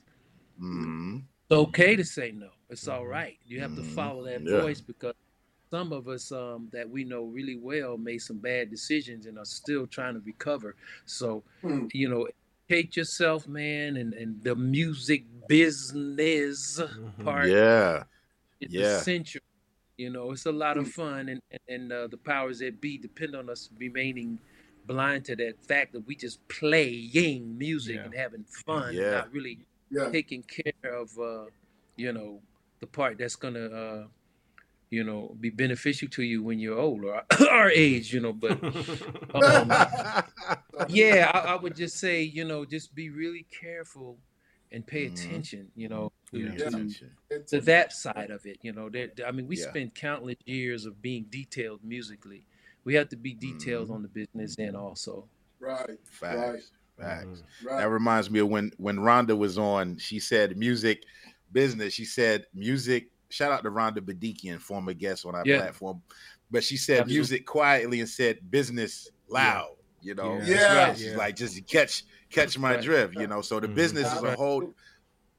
Mm-hmm. 0.61 1.17
It's 1.51 1.59
okay 1.59 1.97
to 1.97 2.05
say 2.05 2.31
no. 2.31 2.51
It's 2.71 2.87
all 2.87 3.05
right. 3.05 3.37
You 3.45 3.61
have 3.63 3.75
to 3.75 3.83
mm-hmm. 3.83 3.95
follow 3.97 4.25
that 4.27 4.43
yeah. 4.43 4.61
voice 4.61 4.81
because 4.81 5.15
some 5.73 5.91
of 5.93 6.07
us 6.07 6.31
um, 6.33 6.69
that 6.71 6.89
we 6.89 7.03
know 7.03 7.23
really 7.25 7.57
well 7.57 7.97
made 7.97 8.19
some 8.21 8.37
bad 8.37 8.71
decisions 8.71 9.25
and 9.25 9.39
are 9.39 9.47
still 9.47 9.87
trying 9.87 10.13
to 10.15 10.21
recover. 10.21 10.77
So, 11.07 11.43
mm. 11.65 11.89
you 11.95 12.11
know, 12.11 12.29
educate 12.69 12.95
yourself, 12.97 13.49
man, 13.49 13.97
and, 13.97 14.13
and 14.13 14.43
the 14.45 14.55
music 14.55 15.25
business 15.49 16.79
Mhm. 16.79 17.25
part 17.25 17.49
Yeah. 17.49 18.05
is 18.61 18.73
Yeah. 18.73 18.99
essential. 18.99 19.41
You 19.97 20.11
know, 20.11 20.33
it's 20.33 20.47
a 20.47 20.53
lot 20.53 20.77
of 20.77 20.89
fun, 20.89 21.29
and 21.29 21.41
and 21.69 21.93
uh, 21.93 22.07
the 22.09 22.17
powers 22.19 22.59
that 22.59 22.81
be 22.81 22.99
depend 22.99 23.35
on 23.35 23.49
us 23.49 23.71
remaining 23.79 24.39
blind 24.87 25.25
to 25.27 25.37
that 25.37 25.55
fact 25.69 25.93
that 25.93 26.05
we 26.07 26.17
just 26.17 26.47
playing 26.49 27.57
music 27.57 27.97
Yeah. 27.97 28.05
and 28.05 28.15
having 28.15 28.45
fun, 28.67 28.95
Yeah. 28.95 29.11
not 29.11 29.33
really 29.33 29.59
Yeah. 29.91 30.11
taking 30.11 30.43
care 30.43 30.93
of, 31.03 31.17
uh, 31.19 31.47
you 31.97 32.13
know, 32.13 32.41
the 32.81 32.87
part 32.87 33.17
that's 33.19 33.37
gonna, 33.37 33.67
uh, 33.67 34.07
you 34.93 35.03
know, 35.03 35.35
be 35.41 35.49
beneficial 35.49 36.07
to 36.07 36.23
you 36.23 36.43
when 36.43 36.59
you're 36.59 36.79
old 36.79 37.03
or 37.03 37.23
our 37.51 37.71
age, 37.71 38.13
you 38.13 38.21
know. 38.21 38.33
But 38.35 38.63
um, 39.35 39.73
yeah, 40.89 41.31
I, 41.33 41.55
I 41.55 41.57
would 41.57 41.75
just 41.75 41.97
say, 41.99 42.23
you 42.23 42.45
know, 42.45 42.67
just 42.67 42.95
be 42.95 43.09
really 43.09 43.47
careful 43.51 44.19
and 44.71 44.87
pay 44.87 45.07
Mhm. 45.07 45.13
attention, 45.13 45.69
you 45.75 45.89
know, 45.89 46.13
to, 46.31 46.39
Yeah. 46.39 46.69
to, 47.31 47.43
to 47.47 47.61
that 47.63 47.93
side 47.93 48.31
of 48.31 48.45
it. 48.45 48.59
You 48.61 48.73
know, 48.73 48.91
that 48.91 49.21
I 49.27 49.31
mean, 49.33 49.47
we 49.47 49.57
Yeah. 49.57 49.71
spend 49.71 49.95
countless 49.95 50.37
years 50.45 50.85
of 50.85 51.01
being 51.01 51.25
detailed 51.31 51.81
musically. 51.83 52.45
We 52.85 52.95
have 52.95 53.09
to 53.11 53.17
be 53.17 53.33
detailed 53.33 53.89
Mhm. 53.89 53.95
on 53.95 54.03
the 54.03 54.09
business 54.09 54.59
end 54.59 54.77
also. 54.77 55.27
Right. 55.59 55.99
Facts. 56.05 56.71
Facts. 56.99 57.43
Mhm. 57.63 57.67
Right. 57.67 57.79
That 57.79 57.89
reminds 57.89 58.31
me 58.31 58.41
of 58.41 58.49
when 58.49 58.73
when 58.77 58.99
Rhonda 58.99 59.37
was 59.39 59.57
on. 59.57 59.97
She 59.97 60.21
said 60.21 60.55
music 60.59 61.05
business. 61.51 61.95
She 61.95 62.05
said 62.05 62.47
music. 62.53 63.09
Shout 63.33 63.51
out 63.51 63.63
to 63.63 63.71
Rhonda 63.71 63.99
Badikian, 64.01 64.61
former 64.61 64.93
guest 64.93 65.25
on 65.25 65.35
our 65.35 65.43
Yeah. 65.47 65.57
platform. 65.59 66.03
But 66.51 66.63
she 66.63 66.77
said 66.77 67.01
Absolutely. 67.01 67.15
music 67.15 67.47
quietly 67.47 68.01
and 68.01 68.09
said 68.09 68.51
business 68.51 69.11
loud. 69.27 69.77
You 70.03 70.15
know, 70.15 70.39
Yeah. 70.43 70.45
Yeah. 70.45 70.89
And 70.89 70.99
she's 70.99 71.07
Yeah. 71.13 71.17
like 71.17 71.37
just 71.37 71.67
catch 71.67 72.05
catch 72.29 72.59
my 72.59 72.75
Right. 72.75 72.83
drift. 72.85 73.15
You 73.15 73.27
know, 73.27 73.41
so 73.41 73.59
the 73.59 73.69
Mhm. 73.69 73.75
business 73.75 74.13
is 74.13 74.23
a 74.23 74.37
whole 74.37 74.75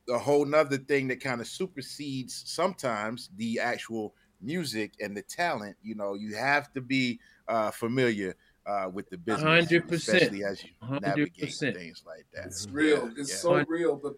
a 0.10 0.18
whole 0.18 0.44
nother 0.44 0.78
thing 0.78 1.08
that 1.08 1.22
kind 1.22 1.40
of 1.40 1.48
supersedes 1.48 2.44
sometimes 2.46 3.30
the 3.38 3.58
actual 3.60 4.14
music 4.42 4.92
and 5.00 5.16
the 5.16 5.22
talent. 5.22 5.78
You 5.82 5.96
know, 5.96 6.16
you 6.16 6.36
have 6.36 6.74
to 6.74 6.82
be 6.82 7.20
uh, 7.48 7.72
familiar 7.72 8.36
uh, 8.66 8.90
with 8.92 9.10
the 9.10 9.18
business, 9.18 9.44
100%. 9.70 9.92
especially 9.92 10.44
as 10.44 10.64
you 10.64 10.70
navigate 11.00 11.38
100%. 11.38 11.76
things 11.76 12.04
like 12.06 12.26
that. 12.34 12.46
It's 12.48 12.68
real. 12.70 13.12
It's 13.18 13.30
yeah. 13.30 13.36
so 13.38 13.66
real, 13.66 13.96
but 13.98 14.16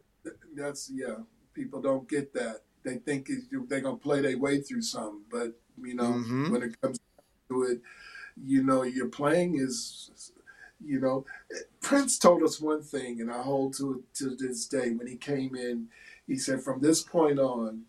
that's 0.56 0.89
yeah. 0.89 1.15
People 1.53 1.81
don't 1.81 2.07
get 2.07 2.34
that. 2.34 2.65
They 2.86 2.98
think 2.98 3.30
it's, 3.30 3.48
they're 3.68 3.82
gonna 3.82 3.98
play 3.98 4.22
their 4.22 4.38
way 4.38 4.62
through 4.62 4.84
something, 4.84 5.24
but 5.32 5.60
you 5.82 5.95
know 5.95 6.14
Mhm. 6.14 6.52
when 6.52 6.62
it 6.64 6.80
comes 6.80 6.99
to 7.49 7.64
it, 7.64 7.82
you 8.38 8.64
know 8.64 8.84
your 8.84 9.07
playing 9.07 9.56
is, 9.60 10.32
you 10.80 10.99
know, 10.99 11.26
Prince 11.82 12.20
told 12.20 12.44
us 12.44 12.62
one 12.62 12.84
thing, 12.84 13.22
and 13.22 13.32
I 13.32 13.41
hold 13.41 13.74
to 13.78 13.95
it 13.95 14.14
to 14.16 14.36
this 14.36 14.68
day. 14.68 14.91
When 14.91 15.07
he 15.07 15.16
came 15.18 15.56
in, 15.56 15.90
he 16.28 16.38
said, 16.38 16.62
"From 16.62 16.80
this 16.80 17.02
point 17.02 17.40
on, 17.40 17.86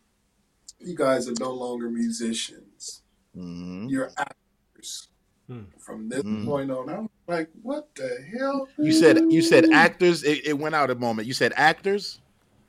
you 0.78 0.94
guys 0.96 1.28
are 1.28 1.34
no 1.38 1.52
longer 1.52 1.90
musicians. 1.90 3.02
Mhm. 3.36 3.90
You're 3.90 4.12
actors." 4.16 5.08
Hmm. 5.46 5.64
From 5.78 6.08
this 6.08 6.22
Mm. 6.22 6.44
point 6.46 6.70
on, 6.70 6.88
I'm 6.88 7.10
like, 7.28 7.50
"What 7.62 7.94
the 7.94 8.20
hell?" 8.36 8.68
You 8.78 8.92
said 8.92 9.30
you 9.30 9.42
said 9.42 9.66
actors. 9.72 10.24
It, 10.24 10.46
it 10.46 10.58
went 10.58 10.74
out 10.74 10.90
a 10.90 10.94
moment. 10.94 11.28
You 11.28 11.34
said 11.34 11.52
actors. 11.54 12.20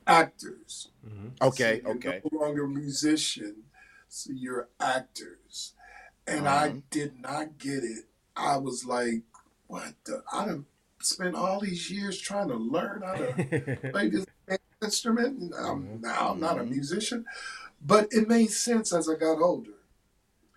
Actors. 0.08 0.88
Mhm. 1.06 1.32
Okay, 1.40 1.80
So 1.82 1.88
you're 1.88 1.96
okay. 1.96 2.22
No 2.32 2.38
longer 2.40 2.66
musicians, 2.66 3.64
so 4.08 4.32
you're 4.32 4.68
actors. 4.80 5.74
And 6.26 6.48
I 6.48 6.70
Mhm. 6.70 6.82
did 6.90 7.20
not 7.20 7.58
get 7.58 7.84
it. 7.84 8.06
I 8.36 8.56
was 8.56 8.84
like, 8.84 9.22
what 9.66 9.94
the? 10.04 10.24
I 10.32 10.46
done 10.46 10.66
spent 11.00 11.36
all 11.36 11.60
these 11.60 11.90
years 11.90 12.18
trying 12.20 12.48
to 12.48 12.56
learn 12.56 13.02
how 13.02 13.14
to 13.14 13.26
play 13.92 14.08
this 14.08 14.26
instrument. 14.82 15.38
And 15.40 15.54
I'm, 15.54 15.82
Mhm. 15.84 16.00
now 16.00 16.30
I'm 16.32 16.40
not 16.40 16.58
a 16.58 16.62
Mhm. 16.62 16.70
musician. 16.70 17.24
But 17.80 18.08
it 18.12 18.28
made 18.28 18.50
sense 18.50 18.92
as 18.92 19.08
I 19.08 19.14
got 19.14 19.40
older. 19.40 19.74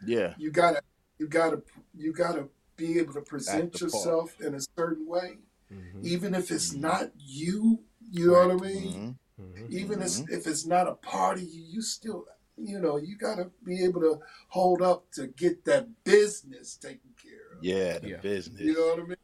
Yeah. 0.05 0.33
You 0.37 0.49
gotta, 0.51 0.81
you 1.19 1.27
gotta, 1.27 1.61
you 1.93 2.11
gotta 2.13 2.49
be 2.75 2.97
able 2.97 3.13
to 3.13 3.21
present 3.21 3.73
the 3.73 3.79
part. 3.79 3.81
yourself 3.93 4.41
in 4.41 4.55
a 4.55 4.61
certain 4.75 5.05
way, 5.05 5.37
Mhm. 5.71 6.03
even 6.03 6.33
if 6.33 6.49
it's 6.51 6.73
Mhm. 6.73 6.79
not 6.79 7.11
you. 7.19 7.83
You 8.09 8.27
know 8.27 8.47
what 8.47 8.51
I 8.67 8.67
mean? 8.73 9.19
Mhm. 9.41 9.63
Mhm. 9.67 9.71
even 9.71 10.01
as 10.01 10.21
Mhm. 10.21 10.31
if 10.31 10.47
it's 10.47 10.65
not 10.65 10.87
a 10.87 10.95
party, 10.95 11.43
you, 11.43 11.63
you 11.63 11.81
still, 11.81 12.25
you 12.57 12.79
know, 12.79 12.97
you 12.97 13.17
got 13.17 13.35
to 13.35 13.51
be 13.63 13.83
able 13.83 14.01
to 14.01 14.19
hold 14.49 14.81
up 14.81 15.11
to 15.13 15.27
get 15.27 15.65
that 15.65 16.03
business 16.03 16.75
taken 16.75 17.13
care 17.21 17.57
of. 17.57 17.63
Yeah. 17.63 17.99
The 17.99 18.09
Yeah. 18.09 18.17
business. 18.21 18.61
You 18.61 18.73
know 18.73 18.87
what 18.87 18.99
I 18.99 19.03
mean? 19.07 19.17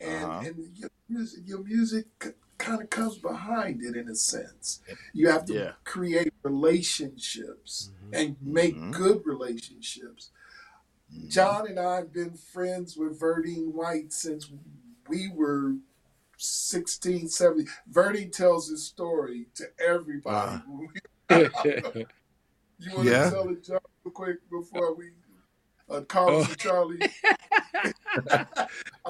And 0.00 0.24
Uh-huh. 0.24 0.44
and 0.48 0.76
your 0.76 0.90
music, 1.08 1.42
your 1.46 1.62
music 1.62 2.06
kind 2.58 2.82
of 2.82 2.90
comes 2.90 3.18
behind 3.18 3.82
it 3.82 3.96
in 3.96 4.08
a 4.08 4.14
sense. 4.14 4.80
You 5.12 5.28
have 5.28 5.44
to 5.46 5.54
Yeah. 5.54 5.72
create 5.84 6.32
relationships 6.42 7.90
Mhm. 8.04 8.18
and 8.18 8.36
make 8.42 8.76
Mhm. 8.76 8.92
good 8.92 9.26
relationships. 9.26 10.30
Mhm. 11.12 11.28
John 11.28 11.66
and 11.68 11.78
I 11.78 11.96
have 11.96 12.12
been 12.12 12.34
friends 12.34 12.96
with 12.96 13.18
Verdine 13.18 13.72
White 13.72 14.12
since 14.12 14.50
we 15.08 15.28
were 15.28 15.76
16, 16.42 17.28
17. 17.28 17.66
Verdine 17.90 18.32
tells 18.32 18.68
his 18.68 18.84
story 18.84 19.46
to 19.54 19.64
everybody. 19.84 20.62
You 22.84 22.96
want 22.96 23.08
Yeah. 23.08 23.24
to 23.26 23.30
tell 23.30 23.48
it, 23.48 23.64
John, 23.64 23.78
real 24.04 24.12
quick 24.12 24.38
before 24.50 24.94
we, 24.96 25.10
uh, 25.88 26.00
Carlos 26.00 26.46
Oh. 26.46 26.50
and 26.50 26.58
Charlie? 26.58 26.98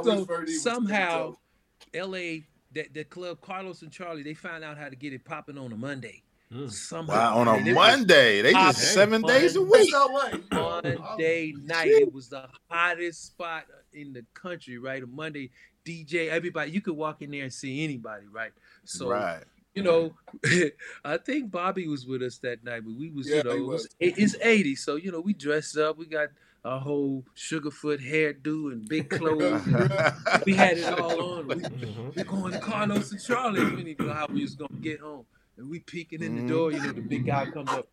So 0.02 0.24
Verdine 0.24 0.48
somehow, 0.58 1.36
L.A. 1.94 2.44
That 2.74 2.94
the 2.94 3.04
club 3.04 3.40
Carlos 3.42 3.82
and 3.82 3.92
Charlie 3.92 4.22
they 4.22 4.32
found 4.34 4.64
out 4.64 4.78
how 4.78 4.88
to 4.88 4.96
get 4.96 5.12
it 5.12 5.24
popping 5.26 5.58
on 5.58 5.72
a 5.72 5.76
Monday. 5.76 6.22
Mm. 6.50 6.70
Somehow 6.70 7.12
Wow. 7.14 7.38
On 7.40 7.48
a 7.48 7.52
And 7.52 7.74
Monday, 7.74 8.40
they 8.42 8.52
just 8.52 8.92
seven 8.94 9.20
man. 9.22 9.28
days 9.40 9.56
a 9.56 9.60
week. 9.62 9.72
It's 9.74 9.92
LA. 9.92 10.28
you. 10.32 10.98
Monday 10.98 11.52
night. 11.64 11.88
It 11.88 12.12
was 12.12 12.28
the 12.30 12.48
hottest 12.70 13.26
spot 13.26 13.64
in 13.92 14.12
the 14.14 14.24
country, 14.34 14.78
right? 14.78 15.02
A 15.02 15.06
Monday 15.06 15.50
DJ, 15.84 16.28
everybody. 16.28 16.70
You 16.70 16.80
could 16.80 16.96
walk 16.96 17.22
in 17.22 17.30
there 17.30 17.42
and 17.44 17.52
see 17.52 17.82
anybody, 17.84 18.26
right? 18.30 18.52
So 18.84 19.08
right. 19.10 19.42
you 19.74 19.82
know, 19.82 20.14
I 21.04 21.16
think 21.18 21.50
Bobby 21.50 21.88
was 21.88 22.06
with 22.06 22.22
us 22.22 22.38
that 22.38 22.62
night, 22.64 22.82
but 22.84 22.94
we 22.94 23.10
was, 23.10 23.28
Yeah, 23.28 23.36
you 23.38 23.42
know, 23.44 23.50
he 23.52 23.56
it 23.58 23.60
was, 23.66 23.82
was. 23.82 23.88
it- 24.00 24.14
it's 24.18 24.36
80, 24.40 24.76
so 24.76 24.96
you 24.96 25.10
know, 25.12 25.20
we 25.20 25.32
dressed 25.32 25.76
up, 25.78 25.96
we 25.98 26.06
got 26.06 26.28
our 26.64 26.78
whole 26.78 27.24
sugarfoot 27.36 27.98
hairdo 28.00 28.70
and 28.72 28.88
big 28.88 29.10
clothes. 29.10 29.66
and 29.66 29.90
we 30.46 30.54
had 30.54 30.78
it 30.78 30.84
all 30.98 31.20
on. 31.38 31.48
We, 31.48 31.54
Mhm. 31.56 32.14
we 32.14 32.22
going 32.22 32.52
to 32.52 32.58
Carlos 32.60 33.10
and 33.10 33.20
Charlie. 33.20 33.64
We 33.64 33.70
didn't 33.70 33.88
even 33.88 34.06
know 34.06 34.12
how 34.14 34.26
we 34.32 34.42
was 34.42 34.54
gonna 34.54 34.80
get 34.80 35.00
home. 35.00 35.24
And 35.56 35.68
we 35.68 35.80
peeking 35.80 36.22
in 36.22 36.36
the 36.36 36.42
door, 36.42 36.70
you 36.70 36.80
know, 36.80 36.92
the 36.92 37.00
big 37.00 37.26
guy 37.26 37.46
comes 37.50 37.70
up. 37.70 37.88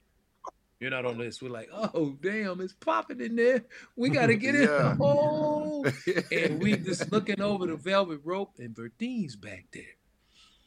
You're 0.80 0.92
not 0.92 1.06
on 1.06 1.18
this. 1.18 1.42
We're 1.42 1.50
like, 1.50 1.70
oh 1.74 2.18
damn, 2.22 2.62
it's 2.62 2.74
popping 2.74 3.20
in 3.20 3.36
there. 3.36 3.66
We 3.98 4.10
gotta 4.18 4.36
get 4.36 4.56
in 4.56 4.64
Yeah. 4.64 4.96
home. 4.96 5.86
And 6.32 6.62
we 6.62 6.76
just 6.78 7.12
looking 7.12 7.42
over 7.42 7.66
the 7.66 7.76
velvet 7.76 8.22
rope, 8.24 8.54
and 8.60 8.76
Verdine's 8.76 9.36
back 9.36 9.66
there. 9.74 9.84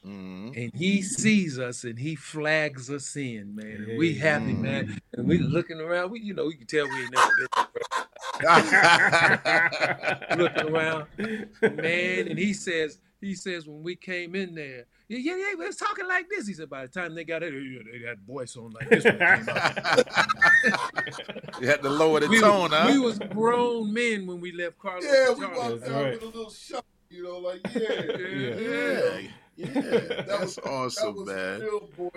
Mhm. 0.06 0.56
And 0.56 0.72
he 0.74 1.00
sees 1.02 1.58
us 1.58 1.84
and 1.84 1.96
he 1.98 2.16
flags 2.16 2.90
us 2.90 3.14
in, 3.16 3.54
man. 3.54 3.86
And 3.88 3.98
we 3.98 4.14
happy, 4.14 4.52
Mhm. 4.52 4.60
man. 4.60 4.98
And 5.12 5.28
we 5.28 5.38
looking 5.38 5.80
around. 5.80 6.10
We, 6.10 6.20
you 6.20 6.34
know, 6.34 6.48
you 6.48 6.56
can 6.58 6.66
tell 6.66 6.86
we 6.88 7.02
ain't 7.02 7.12
never 7.12 7.30
been 7.38 7.48
looking 10.38 10.68
around, 10.74 11.06
man. 11.62 12.28
And 12.28 12.38
he 12.38 12.52
says, 12.52 12.98
he 13.20 13.34
says 13.34 13.66
when 13.66 13.82
we 13.82 13.94
came 13.94 14.34
in 14.34 14.54
there, 14.54 14.86
yeah, 15.12 15.34
yeah, 15.34 15.36
yeah, 15.36 15.54
we 15.58 15.66
was 15.66 15.76
talking 15.76 16.06
like 16.06 16.28
this. 16.30 16.46
He 16.46 16.54
said 16.54 16.70
by 16.70 16.82
the 16.82 16.88
time 16.88 17.14
they 17.14 17.24
got 17.24 17.42
it, 17.42 17.52
they 17.52 18.06
had 18.06 18.20
voice 18.20 18.56
on 18.56 18.70
like 18.70 18.88
this. 18.88 19.04
When 19.04 19.18
they 19.18 19.24
came 19.26 19.48
out. 19.48 20.06
you 21.60 21.66
had 21.68 21.82
to 21.82 21.90
lower 21.90 22.20
the 22.20 22.28
we, 22.28 22.40
tone, 22.40 22.70
was, 22.70 22.72
huh? 22.72 22.88
we 22.90 22.98
was 22.98 23.18
grown 23.18 23.92
men 23.92 24.26
when 24.26 24.40
we 24.40 24.52
left 24.52 24.78
Carlos. 24.78 25.04
Yeah, 25.04 25.34
we 25.34 25.44
walked 25.46 25.86
out 25.86 25.90
right. 25.90 26.12
with 26.12 26.22
a 26.22 26.26
little 26.26 26.50
shock, 26.50 26.86
you 27.10 27.24
know, 27.24 27.38
like, 27.38 27.60
yeah. 27.74 27.90
yeah. 28.56 29.20
Yeah. 29.54 29.68
That's 30.26 30.26
that 30.26 30.40
was 30.40 30.58
awesome, 30.58 31.16
was 31.16 31.28
man. 31.28 31.60
real 31.60 31.90
boy 31.96 32.08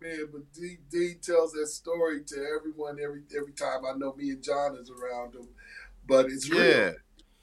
man. 0.00 0.28
But 0.32 0.52
D, 0.52 0.76
D 0.90 1.14
tells 1.20 1.52
that 1.52 1.66
story 1.66 2.22
to 2.24 2.46
everyone 2.56 2.98
every 3.02 3.22
every 3.36 3.52
time. 3.52 3.84
I 3.84 3.96
know 3.96 4.14
me 4.14 4.30
and 4.30 4.42
John 4.42 4.76
is 4.76 4.90
around 4.90 5.34
him, 5.34 5.48
but 6.06 6.26
it's 6.26 6.48
Yeah. 6.48 6.92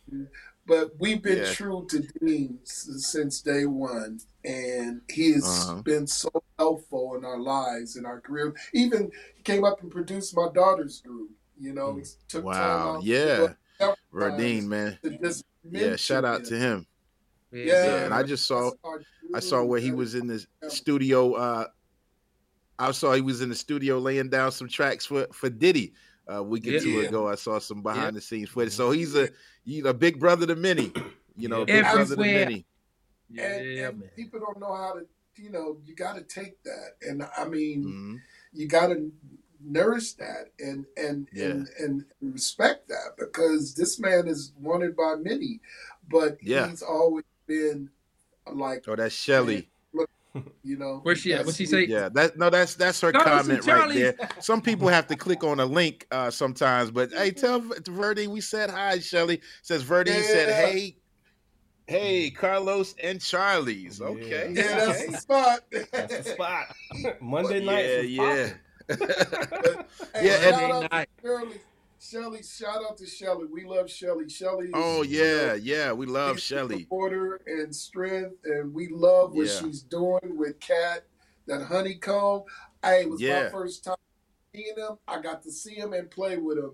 real. 0.10 0.28
But 0.72 0.98
we've 1.00 1.22
been 1.22 1.40
Yeah. 1.40 1.52
true 1.52 1.86
to 1.90 2.00
Dean 2.00 2.58
since 2.64 3.42
day 3.42 3.66
one, 3.66 4.22
and 4.46 5.02
he 5.10 5.34
has 5.34 5.44
Uh-huh. 5.44 5.82
been 5.82 6.08
so 6.08 6.32
helpful 6.58 7.16
in 7.16 7.26
our 7.26 7.38
lives, 7.42 7.98
in 7.98 8.06
our 8.06 8.22
career. 8.22 8.54
Even 8.74 9.12
he 9.36 9.44
came 9.44 9.66
up 9.66 9.82
and 9.82 9.92
produced 9.92 10.34
my 10.34 10.48
daughter's 10.54 11.02
group. 11.02 11.30
You 11.60 11.74
know, 11.74 11.98
he 11.98 12.04
took 12.30 12.46
time 12.46 12.54
Wow. 12.54 12.96
out. 13.00 13.04
Yeah. 13.04 13.54
to 13.80 13.96
Verdine, 14.14 14.66
man. 14.68 14.98
Yeah. 15.70 15.98
Shout 15.98 16.24
out 16.24 16.40
mention 16.44 16.58
to 16.58 16.60
him. 16.62 16.88
Yeah, 17.52 17.66
Yeah. 17.66 18.06
And 18.06 18.14
I 18.14 18.24
just 18.24 18.46
saw 18.46 18.72
I 19.34 19.42
saw 19.42 19.66
where 19.66 19.82
he 19.82 19.92
was 19.92 20.16
in 20.16 20.26
the 20.28 20.46
studio. 20.70 21.34
Uh, 21.34 21.68
I 22.80 22.92
saw 22.94 23.14
he 23.14 23.20
was 23.22 23.42
in 23.42 23.50
the 23.50 23.56
studio 23.56 24.00
laying 24.00 24.30
down 24.30 24.54
some 24.54 24.70
tracks 24.70 25.06
for 25.06 25.28
for 25.34 25.50
Diddy 25.50 25.94
a 26.32 26.44
week 26.44 26.68
or 26.68 26.72
Yeah. 26.72 26.80
two 26.80 26.90
Yeah. 26.90 27.08
ago. 27.08 27.28
I 27.28 27.36
saw 27.36 27.60
some 27.60 27.82
behind 27.82 28.16
the 28.16 28.22
scenes 28.22 28.50
footage. 28.50 28.74
So 28.74 28.92
he's 28.92 29.16
a 29.16 29.30
he's 29.64 29.86
a 29.86 29.94
big 29.94 30.20
brother 30.20 30.46
to 30.48 30.56
many. 30.56 30.92
You 31.36 31.50
know, 31.50 31.60
Yeah. 31.60 31.82
big 31.82 31.84
brother 31.84 32.16
to 32.16 32.22
Everywhere. 32.22 32.46
many. 32.46 32.66
Yeah, 33.30 33.54
and, 33.54 33.80
and 33.80 34.00
man. 34.00 34.10
people 34.16 34.40
don't 34.40 34.60
know 34.60 34.76
how 34.76 34.94
to. 34.94 35.06
You 35.38 35.50
know, 35.50 35.78
you 35.86 35.96
got 35.96 36.16
to 36.16 36.24
take 36.24 36.62
that, 36.64 36.98
and 37.02 37.24
I 37.38 37.46
mean, 37.46 37.86
mm-hmm. 37.86 38.16
you 38.52 38.68
got 38.68 38.88
to 38.88 39.12
nourish 39.64 40.14
that 40.14 40.52
and 40.60 40.86
and, 40.98 41.28
yeah. 41.34 41.46
and 41.46 41.68
and 41.80 42.06
respect 42.22 42.90
that 42.90 43.16
because 43.18 43.74
this 43.74 44.00
man 44.00 44.28
is 44.28 44.52
wanted 44.60 44.96
by 44.96 45.16
many, 45.16 45.62
but 46.10 46.38
yeah. 46.42 46.68
he's 46.70 46.82
always 46.82 47.24
been 47.48 47.90
like. 48.52 48.84
Oh, 48.88 48.96
that's 48.96 49.16
Shelly. 49.16 49.71
You 50.64 50.78
know, 50.78 51.00
where's 51.04 51.20
she 51.20 51.34
at? 51.34 51.46
What's 51.46 51.58
she 51.58 51.66
say? 51.66 51.86
Yeah, 51.86 52.08
that 52.10 52.38
no, 52.38 52.50
that's 52.50 52.76
that's 52.76 53.02
her 53.02 53.12
comment 53.12 53.66
right 53.66 53.94
there. 53.94 54.30
Some 54.40 54.62
people 54.62 54.88
have 54.88 55.08
to 55.08 55.16
click 55.16 55.44
on 55.44 55.60
a 55.60 55.66
link 55.66 56.08
uh 56.12 56.30
sometimes, 56.30 56.92
but 56.92 57.12
hey, 57.12 57.32
tell 57.32 57.60
Verdine 57.62 58.28
we 58.28 58.42
said 58.42 58.70
hi. 58.70 59.00
Shelly 59.00 59.42
says 59.64 59.84
Verdine 59.84 60.16
yeah. 60.16 60.22
said 60.22 60.50
hey, 60.54 60.96
hey, 61.88 62.30
Carlos 62.30 62.96
and 63.04 63.20
Charlie's. 63.20 64.02
Okay, 64.02 64.54
yeah, 64.54 64.86
that's 64.86 65.06
the 65.08 65.18
spot. 65.18 65.60
that's 65.92 66.18
the 66.18 66.24
spot. 66.24 66.76
Monday 67.22 67.66
night. 67.66 67.86
Yeah, 67.86 68.02
yeah. 68.02 68.50
but, 68.88 69.90
hey, 70.16 70.28
yeah, 70.28 70.88
and, 70.92 71.08
Shirley, 71.22 71.60
Shelly, 72.02 72.42
shout 72.42 72.84
out 72.84 72.98
to 72.98 73.06
Shelly. 73.06 73.46
We 73.52 73.64
love 73.64 73.90
Shelly. 73.90 74.28
Shelly. 74.28 74.70
Oh 74.74 75.04
yeah, 75.04 75.54
yeah, 75.54 75.94
we 75.94 76.08
love 76.08 76.40
Shelly. 76.40 76.88
Order 76.90 77.42
and 77.46 77.74
strength, 77.76 78.38
and 78.44 78.74
we 78.74 78.88
love 78.88 79.36
what 79.36 79.46
yeah. 79.46 79.60
she's 79.60 79.84
doing 79.84 80.36
with 80.36 80.60
Cat. 80.60 81.06
That 81.46 81.62
honeycomb. 81.62 82.44
Hey, 82.84 83.02
it 83.02 83.10
was 83.10 83.22
yeah. 83.22 83.44
my 83.44 83.50
first 83.50 83.84
time 83.84 83.98
seeing 84.54 84.76
him. 84.76 84.98
I 85.08 85.22
got 85.22 85.44
to 85.44 85.52
see 85.52 85.76
him 85.76 85.94
and 85.94 86.10
play 86.10 86.38
with 86.38 86.58
him, 86.58 86.72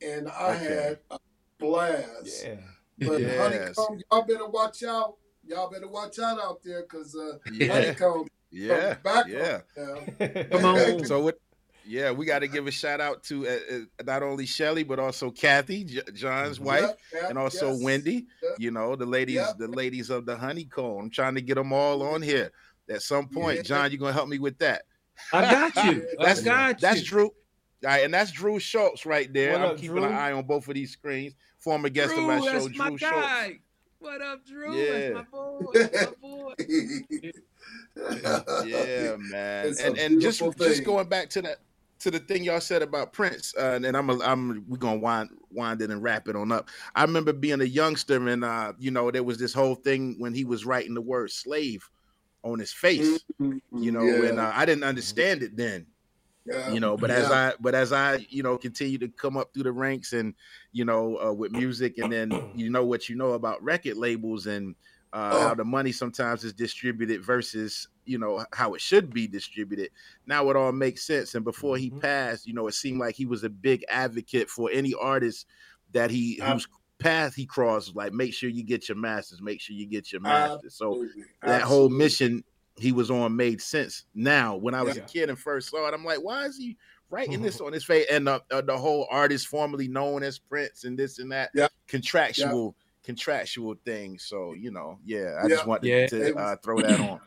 and 0.00 0.30
I 0.30 0.54
okay. 0.54 0.64
had 0.64 0.98
a 1.10 1.18
blast. 1.58 2.46
Yeah. 2.46 3.06
But 3.06 3.20
yes. 3.20 3.76
honeycomb, 3.76 4.00
y'all 4.10 4.22
better 4.22 4.48
watch 4.48 4.82
out. 4.82 5.16
Y'all 5.46 5.70
better 5.70 5.88
watch 5.88 6.18
out 6.18 6.40
out 6.40 6.62
there, 6.64 6.84
cause 6.84 7.14
uh, 7.14 7.36
yeah. 7.52 7.72
honeycomb. 7.72 8.28
Yeah. 8.50 8.94
Back 8.94 9.26
yeah. 9.28 9.60
Come 10.50 10.64
on. 10.64 11.04
so 11.04 11.20
what? 11.20 11.38
Yeah, 11.90 12.12
we 12.12 12.24
got 12.24 12.38
to 12.38 12.46
give 12.46 12.68
a 12.68 12.70
shout 12.70 13.00
out 13.00 13.24
to 13.24 13.48
uh, 13.48 13.50
uh, 13.50 13.78
not 14.04 14.22
only 14.22 14.46
Shelly 14.46 14.84
but 14.84 15.00
also 15.00 15.32
Kathy, 15.32 15.82
J- 15.82 16.02
John's 16.14 16.58
mm-hmm. 16.58 16.66
wife, 16.66 16.90
and 17.28 17.36
also 17.36 17.72
yes. 17.72 17.82
Wendy. 17.82 18.26
You 18.58 18.70
know 18.70 18.94
the 18.94 19.06
ladies, 19.06 19.42
the 19.58 19.66
ladies 19.66 20.08
of 20.08 20.24
the 20.24 20.36
honeycomb. 20.36 21.00
I'm 21.00 21.10
trying 21.10 21.34
to 21.34 21.40
get 21.40 21.56
them 21.56 21.72
all 21.72 22.04
on 22.04 22.22
here 22.22 22.52
at 22.88 23.02
some 23.02 23.26
point. 23.26 23.56
Yeah. 23.56 23.62
John, 23.62 23.90
you're 23.90 23.98
gonna 23.98 24.12
help 24.12 24.28
me 24.28 24.38
with 24.38 24.56
that? 24.58 24.82
I 25.32 25.40
got 25.50 25.84
you. 25.84 26.06
that's 26.20 26.42
I 26.42 26.44
got 26.44 26.80
that's 26.80 27.02
Drew. 27.02 27.24
All 27.24 27.32
right, 27.82 28.04
and 28.04 28.14
that's 28.14 28.30
Drew 28.30 28.60
Schultz 28.60 29.04
right 29.04 29.32
there. 29.32 29.54
What 29.54 29.60
I'm 29.60 29.70
up, 29.70 29.76
keeping 29.78 29.96
Drew? 29.96 30.04
an 30.04 30.12
eye 30.12 30.30
on 30.30 30.44
both 30.44 30.68
of 30.68 30.74
these 30.74 30.92
screens. 30.92 31.34
Former 31.58 31.88
guest 31.88 32.14
Drew, 32.14 32.20
of 32.20 32.26
my 32.28 32.52
show, 32.52 32.68
Drew 32.68 32.98
Schultz. 32.98 33.58
What 33.98 34.22
up, 34.22 34.46
Drew? 34.46 34.76
Yeah. 34.76 35.14
That's 35.14 35.14
my 35.14 35.22
boy. 35.24 35.72
That's 35.74 36.06
my 36.06 36.12
boy. 36.20 36.54
yeah, 38.64 39.16
man. 39.18 39.74
and 39.82 39.98
and 39.98 40.20
just 40.20 40.38
thing. 40.38 40.52
just 40.56 40.84
going 40.84 41.08
back 41.08 41.28
to 41.30 41.42
that 41.42 41.58
to 42.00 42.10
the 42.10 42.18
thing 42.18 42.44
y'all 42.44 42.60
said 42.60 42.82
about 42.82 43.12
Prince, 43.12 43.54
uh, 43.56 43.78
and 43.82 43.96
I'm 43.96 44.10
a, 44.10 44.18
I'm 44.20 44.64
we're 44.68 44.78
gonna 44.78 44.98
wind 44.98 45.30
wind 45.50 45.82
it 45.82 45.90
and 45.90 46.02
wrap 46.02 46.28
it 46.28 46.36
on 46.36 46.50
up. 46.50 46.68
I 46.94 47.02
remember 47.02 47.32
being 47.32 47.60
a 47.60 47.64
youngster, 47.64 48.28
and 48.28 48.44
uh, 48.44 48.72
you 48.78 48.90
know 48.90 49.10
there 49.10 49.22
was 49.22 49.38
this 49.38 49.54
whole 49.54 49.74
thing 49.74 50.16
when 50.18 50.34
he 50.34 50.44
was 50.44 50.64
writing 50.64 50.94
the 50.94 51.00
word 51.00 51.30
slave 51.30 51.88
on 52.42 52.58
his 52.58 52.72
face, 52.72 53.20
mm-hmm. 53.40 53.82
you 53.82 53.92
know, 53.92 54.02
yeah. 54.02 54.30
and 54.30 54.40
uh, 54.40 54.52
I 54.54 54.64
didn't 54.64 54.84
understand 54.84 55.42
it 55.42 55.56
then. 55.56 55.86
Yeah. 56.46 56.72
You 56.72 56.80
know, 56.80 56.96
but 56.96 57.10
yeah. 57.10 57.16
as 57.16 57.30
I 57.30 57.52
but 57.60 57.74
as 57.74 57.92
I 57.92 58.26
you 58.30 58.42
know 58.42 58.56
continue 58.56 58.98
to 58.98 59.08
come 59.08 59.36
up 59.36 59.52
through 59.52 59.64
the 59.64 59.72
ranks 59.72 60.14
and 60.14 60.34
you 60.72 60.86
know 60.86 61.18
uh, 61.22 61.32
with 61.32 61.52
music, 61.52 61.98
and 61.98 62.10
then 62.10 62.50
you 62.54 62.70
know 62.70 62.84
what 62.84 63.08
you 63.08 63.16
know 63.16 63.32
about 63.32 63.62
record 63.62 63.96
labels 63.96 64.46
and 64.46 64.74
uh, 65.12 65.30
oh. 65.32 65.48
how 65.48 65.54
the 65.54 65.64
money 65.64 65.92
sometimes 65.92 66.44
is 66.44 66.54
distributed 66.54 67.22
versus 67.22 67.88
you 68.04 68.18
know 68.18 68.44
how 68.52 68.74
it 68.74 68.80
should 68.80 69.12
be 69.12 69.26
distributed. 69.26 69.90
Now 70.26 70.48
it 70.50 70.56
all 70.56 70.72
makes 70.72 71.04
sense. 71.04 71.34
And 71.34 71.44
before 71.44 71.76
he 71.76 71.90
mm-hmm. 71.90 72.00
passed, 72.00 72.46
you 72.46 72.54
know, 72.54 72.66
it 72.66 72.74
seemed 72.74 73.00
like 73.00 73.14
he 73.14 73.26
was 73.26 73.44
a 73.44 73.50
big 73.50 73.84
advocate 73.88 74.48
for 74.48 74.70
any 74.72 74.94
artist 74.94 75.46
that 75.92 76.10
he 76.10 76.40
whose 76.42 76.66
path 76.98 77.34
he 77.34 77.46
crossed. 77.46 77.96
Like, 77.96 78.12
make 78.12 78.34
sure 78.34 78.48
you 78.48 78.62
get 78.62 78.88
your 78.88 78.96
masters. 78.96 79.42
Make 79.42 79.60
sure 79.60 79.74
you 79.74 79.86
get 79.86 80.12
your 80.12 80.20
masters. 80.20 80.74
So 80.74 81.06
that 81.42 81.62
whole 81.62 81.88
mission 81.88 82.44
he 82.78 82.92
was 82.92 83.10
on 83.10 83.36
made 83.36 83.60
sense. 83.60 84.04
Now, 84.14 84.56
when 84.56 84.74
I 84.74 84.82
was 84.82 84.96
yeah. 84.96 85.02
a 85.02 85.06
kid 85.06 85.28
and 85.28 85.38
first 85.38 85.70
saw 85.70 85.86
it, 85.88 85.94
I'm 85.94 86.04
like, 86.04 86.22
why 86.22 86.46
is 86.46 86.56
he 86.56 86.78
writing 87.10 87.42
this 87.42 87.60
on 87.60 87.72
his 87.72 87.84
face? 87.84 88.06
And 88.10 88.26
the, 88.26 88.42
uh, 88.50 88.62
the 88.62 88.76
whole 88.76 89.06
artist 89.10 89.48
formerly 89.48 89.88
known 89.88 90.22
as 90.22 90.38
Prince 90.38 90.84
and 90.84 90.98
this 90.98 91.18
and 91.18 91.30
that 91.32 91.50
yeah. 91.54 91.68
contractual. 91.86 92.74
Yeah 92.76 92.84
contractual 93.02 93.74
thing. 93.84 94.18
So 94.18 94.52
you 94.52 94.70
know, 94.70 94.98
yeah, 95.04 95.38
I 95.42 95.44
yeah. 95.44 95.48
just 95.48 95.66
wanted 95.66 95.88
yeah. 95.88 96.06
to 96.08 96.36
uh, 96.36 96.56
throw 96.62 96.80
that 96.82 97.00
on. 97.00 97.20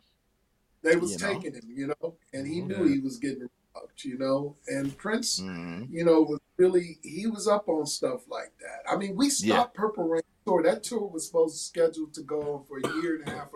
They 0.84 0.96
was 0.96 1.16
taking 1.16 1.52
know? 1.52 1.58
him, 1.58 1.70
you 1.74 1.86
know, 1.88 2.14
and 2.32 2.46
he 2.46 2.60
knew 2.60 2.84
he 2.84 3.00
was 3.00 3.16
getting 3.16 3.48
robbed, 3.74 4.04
you 4.04 4.18
know. 4.18 4.56
And 4.68 4.96
Prince, 4.96 5.40
mm-hmm. 5.40 5.84
you 5.90 6.04
know, 6.04 6.20
was 6.22 6.40
really 6.58 6.98
he 7.02 7.26
was 7.26 7.48
up 7.48 7.68
on 7.68 7.86
stuff 7.86 8.28
like 8.28 8.52
that. 8.60 8.90
I 8.90 8.96
mean, 8.96 9.16
we 9.16 9.30
stopped 9.30 9.74
Purple 9.74 10.04
Rain 10.04 10.22
tour. 10.46 10.62
That 10.62 10.82
tour 10.82 11.06
was 11.06 11.26
supposed 11.26 11.56
to 11.56 11.62
schedule 11.62 12.08
to 12.12 12.22
go 12.22 12.40
on 12.40 12.64
for 12.68 12.78
a 12.78 13.02
year 13.02 13.16
and 13.16 13.28
a 13.28 13.30
half. 13.30 13.48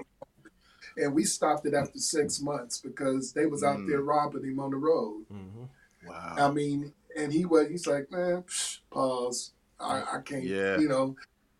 And 0.96 1.14
we 1.14 1.24
stopped 1.24 1.66
it 1.66 1.74
after 1.74 1.98
six 1.98 2.40
months 2.40 2.78
because 2.78 3.32
they 3.32 3.46
was 3.46 3.62
out 3.62 3.76
mm 3.76 3.88
there 3.88 4.02
robbing 4.02 4.42
him 4.42 4.58
on 4.58 4.70
the 4.70 4.76
road. 4.78 5.26
Mm-hmm. 5.32 6.08
Wow. 6.08 6.34
I 6.38 6.50
mean, 6.50 6.92
and 7.16 7.32
he 7.32 7.44
was 7.44 7.68
he's 7.68 7.86
like, 7.86 8.10
man, 8.10 8.42
psh, 8.42 8.78
pause. 8.90 9.52
I, 9.78 10.02
I 10.14 10.20
can't, 10.24 10.42
yeah. 10.42 10.76
you 10.78 10.88
know 10.88 11.14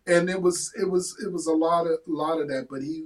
and 0.09 0.31
it 0.31 0.40
was 0.40 0.73
it 0.81 0.90
was 0.90 1.16
it 1.24 1.31
was 1.32 1.47
a 1.47 1.53
lot 1.53 1.86
of 1.86 1.99
a 2.07 2.11
lot 2.11 2.40
of 2.40 2.49
that 2.49 2.66
but 2.69 2.82
he 2.82 3.05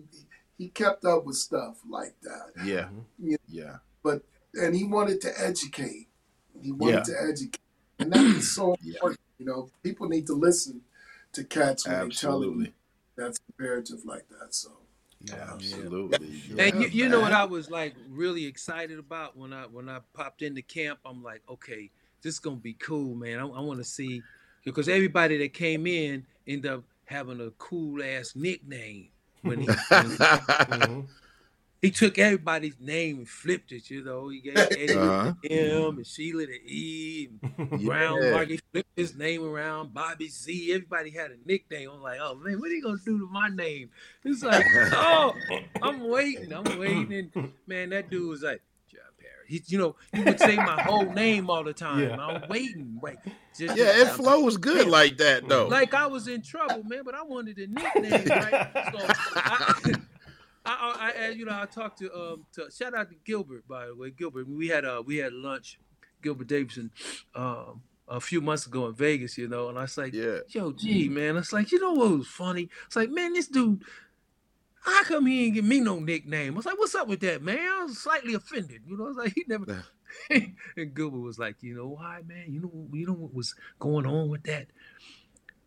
he 0.63 0.69
kept 0.69 1.05
up 1.05 1.25
with 1.25 1.35
stuff 1.35 1.81
like 1.89 2.15
that 2.23 2.65
yeah 2.65 2.83
mm-hmm. 2.83 3.01
you 3.19 3.31
know? 3.33 3.37
yeah 3.49 3.77
but 4.05 4.23
and 4.55 4.77
he 4.77 4.85
wanted 4.85 5.21
to 5.21 5.33
educate 5.37 6.07
he 6.63 6.71
wanted 6.71 6.99
yeah. 6.99 7.03
to 7.03 7.15
educate 7.29 7.61
and 7.99 8.13
that 8.13 8.25
is 8.25 8.55
so 8.55 8.75
important 8.85 9.21
yeah. 9.39 9.45
you 9.45 9.47
know 9.47 9.69
people 9.83 10.09
need 10.09 10.25
to 10.25 10.35
listen 10.35 10.81
to 11.33 11.43
cats 11.43 11.85
when 11.85 11.97
Absolutely. 11.97 12.07
they 12.07 12.19
tell 12.21 12.41
them 12.41 12.75
that's 13.17 13.41
imperative 13.49 14.05
like 14.05 14.29
that 14.29 14.55
so 14.55 14.71
yeah, 15.25 15.51
absolutely. 15.53 16.43
And 16.59 16.83
you, 16.83 16.89
you 16.89 17.09
know 17.09 17.21
what 17.21 17.31
I 17.31 17.45
was 17.45 17.71
like 17.71 17.95
really 18.11 18.45
excited 18.45 18.99
about 18.99 19.37
when 19.37 19.53
I 19.53 19.67
when 19.67 19.89
I 19.89 20.01
popped 20.15 20.43
into 20.43 20.63
camp. 20.63 20.99
I'm 21.05 21.23
like, 21.23 21.43
okay, 21.49 21.93
this 22.23 22.35
is 22.35 22.41
gonna 22.41 22.57
be 22.57 22.73
cool, 22.73 23.15
man. 23.15 23.39
I, 23.39 23.43
I 23.43 23.61
want 23.61 23.79
to 23.79 23.85
see 23.85 24.21
because 24.65 24.89
everybody 24.89 25.39
that 25.39 25.53
came 25.53 25.87
in 25.87 26.27
end 26.49 26.67
up 26.67 26.83
having 27.05 27.41
a 27.41 27.51
cool 27.53 28.03
ass 28.03 28.33
nickname 28.35 29.11
when 29.43 29.61
he, 29.61 29.67
mm-hmm. 29.69 31.01
he 31.81 31.91
took 31.91 32.19
everybody's 32.19 32.79
name 32.81 33.19
and 33.19 33.29
flipped 33.29 33.73
it. 33.73 33.91
You 33.91 34.05
know, 34.05 34.29
he 34.29 34.41
gave 34.41 34.57
Eddie 34.59 34.95
uh-huh. 34.95 35.33
M 35.51 35.97
and 35.97 36.07
Sheila 36.07 36.47
the 36.47 36.61
E, 36.65 37.29
and 37.59 37.71
Brown 37.85 38.23
yeah. 38.23 38.31
Mark. 38.31 38.49
He 38.49 38.61
flipped 38.73 38.91
his 38.97 39.17
name 39.17 39.45
around. 39.45 39.93
Bobby 39.93 40.29
Z. 40.29 40.73
Everybody 40.73 41.11
had 41.11 41.33
a 41.33 41.37
nickname. 41.45 41.91
I'm 41.93 42.03
like, 42.03 42.19
oh 42.21 42.37
man, 42.37 42.59
what 42.59 42.71
are 42.71 42.75
you 42.75 42.83
gonna 42.83 42.99
do 43.05 43.19
to 43.19 43.27
my 43.27 43.49
name? 43.49 43.91
It's 44.25 44.43
like, 44.43 44.65
oh, 44.93 45.35
I'm 45.83 46.09
waiting, 46.09 46.53
I'm 46.53 46.79
waiting, 46.79 47.13
and 47.35 47.53
man, 47.67 47.91
that 47.91 48.11
dude 48.11 48.29
was 48.29 48.43
like, 48.43 48.63
he, 49.53 49.63
you 49.67 49.79
know, 49.79 49.97
he 50.15 50.23
would 50.23 50.41
say 50.41 50.57
my 50.57 50.81
whole 50.81 51.05
name 51.13 51.51
all 51.51 51.63
the 51.63 51.75
time. 51.75 52.01
Yeah. 52.01 52.17
I'm 52.17 52.49
waiting, 52.49 52.99
wait. 53.03 53.19
Just, 53.55 53.77
yeah, 53.77 54.01
it 54.01 54.09
flows 54.09 54.57
good 54.57 54.89
like 54.89 55.19
that 55.19 55.47
though. 55.47 55.69
Like 55.69 55.93
I 55.93 56.07
was 56.07 56.27
in 56.27 56.41
trouble, 56.41 56.83
man, 56.85 57.03
but 57.05 57.15
I 57.15 57.23
wanted 57.23 57.59
a 57.59 57.67
nickname, 57.67 58.25
right? 58.29 58.71
So 58.93 59.07
I, 59.45 59.95
I, 60.65 61.13
I, 61.19 61.29
you 61.31 61.45
know, 61.45 61.53
I 61.53 61.67
talked 61.67 61.99
to 61.99 62.11
um, 62.15 62.47
to 62.55 62.71
shout 62.71 62.95
out 62.95 63.11
to 63.11 63.17
Gilbert 63.27 63.69
by 63.69 63.89
the 63.89 63.95
way, 63.95 64.11
Gilbert. 64.11 64.49
We 64.49 64.69
had 64.69 64.87
uh, 64.87 65.03
we 65.05 65.19
had 65.19 65.35
lunch, 65.35 65.79
Gilbert 66.23 66.47
Davison, 66.47 66.91
um, 67.35 67.83
a 68.09 68.21
few 68.21 68.41
months 68.41 68.67
ago 68.67 68.87
in 68.87 68.95
Vegas, 68.95 69.37
you 69.37 69.49
know, 69.49 69.69
and 69.69 69.79
I 69.79 69.83
was 69.83 69.99
like, 69.99 70.15
yeah. 70.15 70.39
yo, 70.49 70.73
gee, 70.73 71.11
man, 71.11 71.37
it's 71.37 71.53
like, 71.53 71.73
you 71.73 71.79
know 71.79 71.93
what 71.93 72.19
was 72.19 72.27
funny? 72.27 72.71
It's 72.87 72.97
like, 72.97 73.11
man, 73.11 73.35
this 73.35 73.49
dude 73.49 73.83
how 74.83 75.05
come 75.05 75.27
he 75.27 75.47
ain't 75.47 75.55
give 75.55 75.65
me 75.65 75.81
no 75.81 75.99
nickname? 75.99 76.55
I 76.55 76.57
was 76.57 76.67
like, 76.67 76.79
what's 76.79 76.95
up 76.95 77.07
with 77.07 77.21
that, 77.21 77.43
man? 77.43 77.59
I 77.59 77.85
was 77.85 77.99
slightly 77.99 78.35
offended. 78.35 78.83
You 78.87 78.97
know, 78.97 79.05
I 79.05 79.09
was 79.09 79.17
like, 79.17 79.33
he 79.35 79.45
never. 79.47 79.85
and 80.31 80.95
Gilbert 80.95 81.21
was 81.21 81.39
like, 81.39 81.57
you 81.61 81.75
know 81.75 81.89
why, 81.89 82.21
man? 82.27 82.47
You 82.49 82.61
know, 82.61 82.89
you 82.93 83.07
know 83.07 83.13
what 83.13 83.33
was 83.33 83.55
going 83.79 84.07
on 84.07 84.29
with 84.29 84.43
that? 84.45 84.67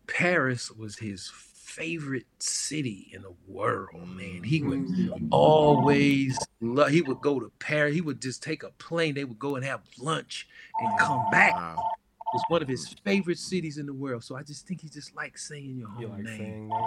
Paris 0.06 0.70
was 0.70 0.98
his 0.98 1.32
favorite 1.34 2.26
city 2.38 3.10
in 3.12 3.22
the 3.22 3.34
world, 3.46 4.08
man. 4.08 4.42
He 4.42 4.62
would 4.62 4.86
always 5.30 6.38
love, 6.60 6.90
he 6.90 7.02
would 7.02 7.20
go 7.20 7.40
to 7.40 7.50
Paris. 7.58 7.94
He 7.94 8.00
would 8.00 8.20
just 8.20 8.42
take 8.42 8.62
a 8.62 8.70
plane. 8.72 9.14
They 9.14 9.24
would 9.24 9.38
go 9.38 9.56
and 9.56 9.64
have 9.64 9.80
lunch 9.98 10.46
and 10.78 10.98
come 10.98 11.28
back. 11.30 11.54
Wow. 11.54 11.90
It's 12.34 12.44
one 12.48 12.60
of 12.60 12.68
his 12.68 12.88
favorite 13.04 13.38
cities 13.38 13.78
in 13.78 13.86
the 13.86 13.92
world. 13.94 14.24
So 14.24 14.36
I 14.36 14.42
just 14.42 14.66
think 14.66 14.80
he 14.80 14.88
just 14.88 15.14
likes 15.14 15.48
saying 15.48 15.76
your 15.78 15.88
whole 15.88 16.08
like 16.08 16.22
name. 16.22 16.72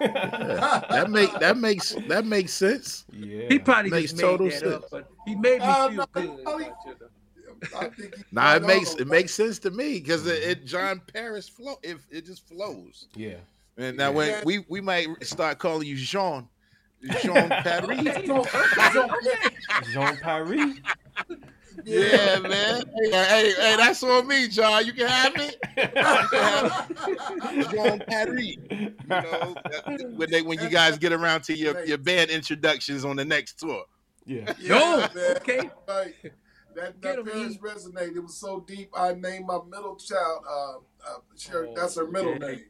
Yeah. 0.00 0.82
that 0.90 1.10
make 1.10 1.32
that 1.40 1.56
makes 1.56 1.94
that 2.08 2.24
makes 2.24 2.52
sense. 2.52 3.04
Yeah. 3.12 3.48
He 3.48 3.58
probably 3.58 3.90
makes 3.90 4.12
just 4.12 4.22
total 4.22 4.46
made 4.46 4.54
that 4.54 4.60
sense. 4.60 4.74
up, 4.74 4.90
but 4.90 5.10
he 5.26 5.34
made 5.34 5.60
me 5.60 5.66
uh, 5.66 5.88
feel 5.88 5.96
no, 5.96 6.06
good. 6.12 6.96
No, 7.72 7.90
nah, 8.32 8.54
it 8.54 8.62
makes 8.62 8.94
it 8.94 9.06
makes 9.06 9.34
sense 9.34 9.58
to 9.60 9.70
me 9.70 9.94
because 9.94 10.26
it, 10.26 10.42
it, 10.42 10.66
John 10.66 11.02
Paris 11.12 11.48
flow 11.48 11.74
it, 11.82 11.98
it 12.10 12.24
just 12.24 12.48
flows. 12.48 13.08
Yeah. 13.14 13.36
And 13.76 13.96
now 13.96 14.12
when 14.12 14.42
we 14.44 14.64
we 14.68 14.80
might 14.80 15.08
start 15.22 15.58
calling 15.58 15.86
you 15.86 15.96
Jean. 15.96 16.48
Jean 17.22 17.48
Paris. 17.48 18.26
Jean 19.92 20.16
Paris. 20.18 20.76
Yeah, 21.84 22.38
man. 22.40 22.82
Hey, 23.02 23.10
hey, 23.10 23.52
hey, 23.52 23.76
that's 23.76 24.02
on 24.02 24.26
me, 24.26 24.48
John. 24.48 24.84
You 24.86 24.92
can 24.92 25.06
have 25.06 25.32
it. 25.36 25.56
Jean 27.70 28.02
Paris. 28.06 28.56
You 28.70 28.94
know, 29.08 29.54
when 30.16 30.30
they 30.30 30.42
when 30.42 30.60
you 30.60 30.68
guys 30.68 30.98
get 30.98 31.12
around 31.12 31.42
to 31.44 31.56
your, 31.56 31.84
your 31.84 31.98
band 31.98 32.30
introductions 32.30 33.04
on 33.04 33.16
the 33.16 33.24
next 33.24 33.58
tour. 33.58 33.84
Yeah. 34.26 34.52
Yo, 34.58 34.78
man. 34.78 35.10
okay. 35.36 35.70
Like, 35.88 36.34
that 36.76 37.00
that 37.02 37.24
Paris 37.24 37.56
resonated. 37.58 38.16
It 38.16 38.20
was 38.20 38.36
so 38.36 38.60
deep. 38.60 38.90
I 38.94 39.12
named 39.14 39.46
my 39.46 39.58
middle 39.68 39.96
child. 39.96 40.44
Uh, 40.48 40.76
uh, 41.06 41.18
sure, 41.36 41.66
Oh, 41.68 41.74
that's 41.74 41.96
her 41.96 42.06
middle 42.06 42.32
yeah. 42.32 42.38
name. 42.38 42.64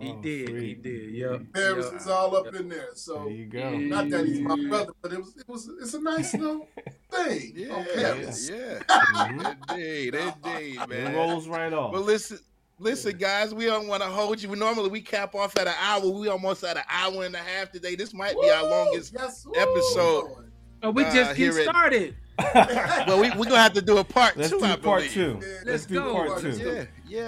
He 0.00 0.10
Oh, 0.10 0.22
did. 0.22 0.48
He 0.62 0.74
did. 0.74 1.10
Yeah. 1.14 1.38
Paris 1.52 1.86
yeah. 1.90 1.98
is 1.98 2.06
all 2.08 2.36
up 2.36 2.54
in 2.54 2.68
there. 2.68 2.90
So 2.94 3.24
There 3.24 3.30
you 3.30 3.46
go. 3.46 3.76
not 3.76 4.08
that 4.10 4.26
he's 4.26 4.40
my 4.40 4.56
brother, 4.68 4.92
but 5.02 5.12
it 5.12 5.18
was 5.20 5.36
it 5.36 5.48
was 5.48 5.70
it's 5.80 5.94
a 5.94 6.00
nice 6.00 6.32
little 6.34 6.68
thing. 7.10 7.52
Yeah, 7.54 7.74
on 7.74 7.86
yeah, 7.94 8.02
campus. 8.14 8.50
yeah. 8.50 8.78
Mhm. 8.88 9.70
Indeed, 9.70 10.14
indeed, 10.14 10.78
It 10.80 10.88
man. 10.88 11.14
rolls 11.14 11.48
right 11.48 11.72
off. 11.72 11.92
Well, 11.92 12.02
listen, 12.02 12.38
listen, 12.78 13.16
guys. 13.18 13.54
We 13.54 13.66
don't 13.66 13.86
want 13.88 14.02
to 14.02 14.08
hold 14.08 14.42
you. 14.42 14.54
Normally, 14.56 14.88
we 14.90 15.00
cap 15.00 15.34
off 15.34 15.56
at 15.56 15.66
an 15.66 15.74
hour. 15.80 16.08
We 16.08 16.28
almost 16.28 16.64
at 16.64 16.76
an 16.76 16.84
hour 16.90 17.24
and 17.24 17.34
a 17.34 17.38
half 17.38 17.70
today. 17.72 17.94
This 17.94 18.14
might 18.14 18.34
be 18.40 18.50
our 18.50 18.64
longest. 18.68 19.12
Yes, 19.16 19.44
woo, 19.46 19.52
episode. 19.56 20.51
Lord. 20.82 20.96
Oh, 20.96 20.96
we 20.96 21.04
Uh, 21.04 21.14
just 21.14 21.36
here 21.36 21.52
get 21.52 21.60
it- 21.60 21.64
started. 21.64 22.14
Well, 23.06 23.20
we 23.20 23.30
we 23.30 23.46
gonna 23.46 23.58
have 23.58 23.74
to 23.74 23.82
do 23.82 23.98
a 23.98 24.04
part 24.04 24.36
Let's 24.36 24.50
two. 24.50 24.58
do 24.58 24.64
I 24.64 24.76
part 24.76 25.00
believe. 25.00 25.12
two. 25.12 25.38
Yeah, 25.40 25.48
Let's 25.52 25.66
Let's 25.66 25.86
do 25.86 25.94
go. 25.94 26.12
part 26.12 26.28
Part 26.28 26.40
two. 26.40 26.52
two. 26.58 26.64
Yeah, 26.64 26.84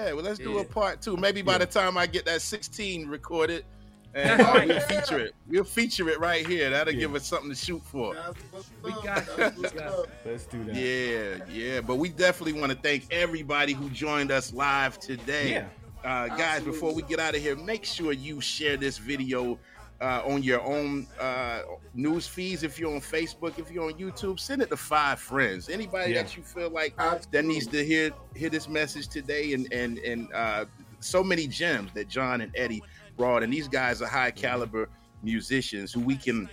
yeah. 0.07 0.13
Well, 0.13 0.25
let's 0.25 0.39
do 0.39 0.59
a 0.59 0.65
part 0.65 1.03
two. 1.03 1.17
Maybe 1.17 1.43
by 1.43 1.53
Yeah. 1.53 1.59
the 1.59 1.67
time 1.67 1.97
I 1.99 2.07
get 2.07 2.25
that 2.25 2.41
16 2.43 3.07
recorded, 3.09 3.65
and 4.15 4.41
uh, 4.41 4.45
right. 4.45 4.67
we'll 4.69 4.81
feature 4.81 5.19
it. 5.19 5.35
We'll 5.47 5.63
feature 5.65 6.09
it 6.09 6.19
right 6.21 6.45
here. 6.47 6.71
That'll 6.71 6.95
Yeah. 6.95 7.01
give 7.01 7.15
us 7.15 7.27
something 7.27 7.51
to 7.51 7.55
shoot 7.57 7.83
for. 7.85 8.15
That's 8.15 8.39
what's 8.51 8.71
We 8.83 8.91
got 9.03 9.37
That's 9.37 9.57
what's 9.59 9.75
We 9.75 9.79
got 9.81 9.89
up. 9.89 10.09
Let's 10.25 10.47
do 10.47 10.65
that. 10.65 10.75
Yeah, 10.75 11.45
yeah. 11.53 11.81
But 11.81 11.97
we 11.97 12.09
definitely 12.09 12.59
want 12.59 12.73
to 12.73 12.79
thank 12.79 13.07
everybody 13.13 13.73
who 13.75 13.91
joined 13.91 14.33
us 14.33 14.53
live 14.55 14.99
today. 14.99 15.53
Yeah. 15.53 15.67
Uh, 16.03 16.29
guys, 16.37 16.63
before 16.63 16.93
we 16.95 17.03
get 17.03 17.19
out 17.21 17.35
of 17.35 17.41
here, 17.41 17.57
make 17.57 17.85
sure 17.85 18.13
you 18.13 18.41
share 18.41 18.77
this 18.77 18.99
video 18.99 19.59
uh, 20.05 20.23
on 20.27 20.43
your 20.43 20.61
own 20.61 21.07
uh, 21.19 21.63
news 21.95 22.27
feeds. 22.27 22.63
If 22.63 22.79
you're 22.79 22.95
on 22.95 23.01
Facebook, 23.01 23.59
if 23.59 23.71
you're 23.71 23.87
on 23.87 23.95
YouTube, 23.95 24.39
send 24.39 24.61
it 24.61 24.69
to 24.69 24.77
five 24.77 25.19
friends. 25.19 25.71
Anybody 25.71 26.13
Yeah. 26.13 26.23
that 26.23 26.37
you 26.37 26.43
feel 26.43 26.69
like 26.69 26.95
that 27.31 27.45
needs 27.45 27.67
to 27.69 27.83
hear 27.83 28.11
hear 28.37 28.51
this 28.51 28.69
message 28.69 29.09
today, 29.09 29.55
and 29.55 29.73
and 29.73 29.99
and 30.01 30.31
uh, 30.35 30.67
so 31.01 31.25
many 31.25 31.47
gems 31.47 31.91
that 31.95 32.09
John 32.09 32.43
and 32.43 32.53
Eddie 32.55 32.83
brought, 33.17 33.43
and 33.43 33.51
these 33.51 33.67
guys 33.67 34.03
are 34.03 34.07
high 34.07 34.31
caliber 34.31 34.91
musicians 35.23 35.91
who 35.91 36.01
we 36.01 36.17
can 36.17 36.51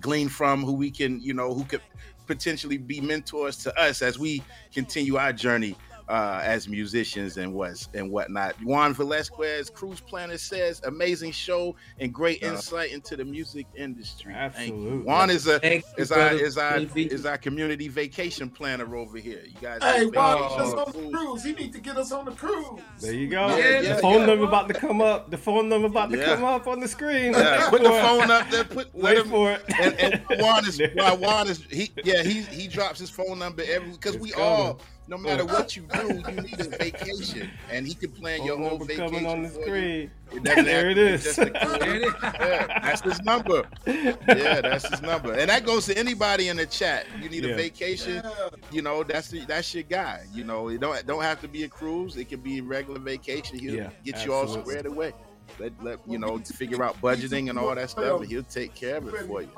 glean 0.00 0.28
from, 0.28 0.62
who 0.62 0.74
we 0.74 0.90
can 0.90 1.18
you 1.22 1.32
know 1.32 1.54
who 1.54 1.64
could 1.64 1.80
potentially 2.26 2.76
be 2.76 3.00
mentors 3.00 3.56
to 3.56 3.74
us 3.80 4.02
as 4.02 4.18
we 4.18 4.42
continue 4.72 5.16
our 5.16 5.32
journey 5.32 5.76
uh, 6.12 6.40
as 6.44 6.68
musicians 6.68 7.38
and 7.38 7.54
what 7.54 7.88
and 7.94 8.10
whatnot. 8.10 8.54
Juan 8.62 8.92
Velasquez, 8.92 9.70
Cruise 9.70 10.00
Planner 10.00 10.36
says, 10.36 10.82
amazing 10.84 11.32
show 11.32 11.74
and 12.00 12.12
great 12.12 12.42
insight 12.42 12.92
into 12.92 13.16
the 13.16 13.24
music 13.24 13.66
industry. 13.74 14.34
Absolutely. 14.34 14.98
Juan 15.06 15.30
is 15.30 15.46
a 15.46 15.58
Thank 15.58 15.84
you, 15.96 16.02
is 16.02 16.12
our 16.12 16.18
brother. 16.30 16.44
is 16.44 16.58
our 16.58 16.78
is 16.94 17.24
our 17.24 17.38
community 17.38 17.88
vacation 17.88 18.50
planner 18.50 18.94
over 18.94 19.16
here. 19.16 19.42
You 19.46 19.56
guys, 19.60 19.82
Hey, 19.82 20.04
have 20.04 20.14
why 20.14 20.32
us 20.34 20.72
on 20.74 20.76
the 20.76 20.92
cruise. 20.92 21.12
cruise? 21.14 21.44
He 21.44 21.52
need 21.54 21.72
to 21.72 21.80
get 21.80 21.96
us 21.96 22.12
on 22.12 22.26
the 22.26 22.32
cruise. 22.32 22.80
There 23.00 23.14
you 23.14 23.28
go. 23.28 23.48
Yeah, 23.56 23.80
the 23.80 23.86
yeah, 23.88 23.96
phone 23.96 24.20
yeah. 24.20 24.26
number 24.26 24.44
about 24.44 24.68
to 24.68 24.74
come 24.74 25.00
up. 25.00 25.30
The 25.30 25.38
phone 25.38 25.70
number 25.70 25.86
about 25.86 26.10
to 26.10 26.18
Yeah. 26.18 26.34
come 26.34 26.44
up 26.44 26.66
on 26.66 26.78
the 26.80 26.88
screen. 26.88 27.32
Yeah, 27.32 27.70
put 27.70 27.82
the 27.82 27.88
phone 27.90 28.30
up 28.30 28.50
there. 28.50 28.64
Put 28.64 28.94
Wait 28.94 29.16
him, 29.18 29.28
for 29.30 29.52
it. 29.52 29.62
and, 29.80 29.94
and 30.28 30.40
Juan 30.42 30.66
is 30.68 30.78
why 30.94 31.12
Juan 31.18 31.48
is 31.48 31.62
he 31.70 31.90
yeah 32.04 32.22
he 32.22 32.42
he 32.42 32.68
drops 32.68 32.98
his 33.00 33.08
phone 33.08 33.38
number 33.38 33.62
every 33.66 33.92
because 33.92 34.18
we 34.18 34.30
coming. 34.32 34.46
all 34.46 34.80
no 35.08 35.16
oh. 35.16 35.18
matter 35.18 35.44
what 35.44 35.76
you 35.76 35.82
do 35.92 36.06
you 36.08 36.40
need 36.42 36.60
a 36.60 36.64
vacation 36.78 37.50
and 37.70 37.86
he 37.86 37.94
can 37.94 38.10
plan 38.12 38.44
your 38.44 38.56
Phone 38.56 38.62
whole 38.62 38.78
number 38.78 38.84
vacation 38.86 39.10
coming 39.10 39.26
on 39.26 39.42
the 39.42 39.48
screen. 39.50 40.10
It 40.32 40.44
There 40.44 40.56
have 40.56 40.66
it 40.66 40.88
to 40.88 40.94
be 40.94 41.00
is. 41.02 41.24
just 41.24 41.38
a 41.38 41.50
cruise. 41.50 41.78
There 41.78 41.94
it 41.96 42.02
is. 42.04 42.12
Yeah, 42.22 42.80
that's 42.82 43.00
his 43.02 43.22
number. 43.22 43.62
Yeah, 43.86 44.60
that's 44.60 44.88
his 44.88 45.02
number, 45.02 45.32
and 45.34 45.50
that 45.50 45.66
goes 45.66 45.86
to 45.86 45.98
anybody 45.98 46.48
in 46.48 46.56
the 46.56 46.66
chat. 46.66 47.06
You 47.20 47.28
need 47.28 47.44
Yeah. 47.44 47.50
a 47.52 47.56
vacation, 47.56 48.22
Yeah. 48.24 48.48
you 48.70 48.82
know, 48.82 49.02
that's 49.02 49.28
the, 49.28 49.44
that's 49.44 49.74
your 49.74 49.82
guy. 49.82 50.24
You 50.32 50.44
know, 50.44 50.68
it 50.68 50.80
don't 50.80 51.06
don't 51.06 51.22
have 51.22 51.40
to 51.42 51.48
be 51.48 51.64
a 51.64 51.68
cruise. 51.68 52.16
It 52.16 52.28
can 52.28 52.40
be 52.40 52.58
a 52.58 52.62
regular 52.62 53.00
vacation. 53.00 53.58
He'll 53.58 53.74
Yeah, 53.74 53.90
get 54.04 54.24
you 54.24 54.32
all 54.32 54.48
squared 54.48 54.86
away. 54.86 55.12
Let, 55.58 55.72
let 55.84 55.98
you 56.08 56.18
know 56.18 56.38
figure 56.38 56.82
out 56.82 56.98
budgeting 57.02 57.50
and 57.50 57.58
all 57.58 57.74
that 57.74 57.90
stuff, 57.90 58.20
and 58.20 58.30
he'll 58.30 58.42
take 58.44 58.74
care 58.74 58.96
of 58.96 59.08
it 59.08 59.26
for 59.26 59.42
you. 59.42 59.48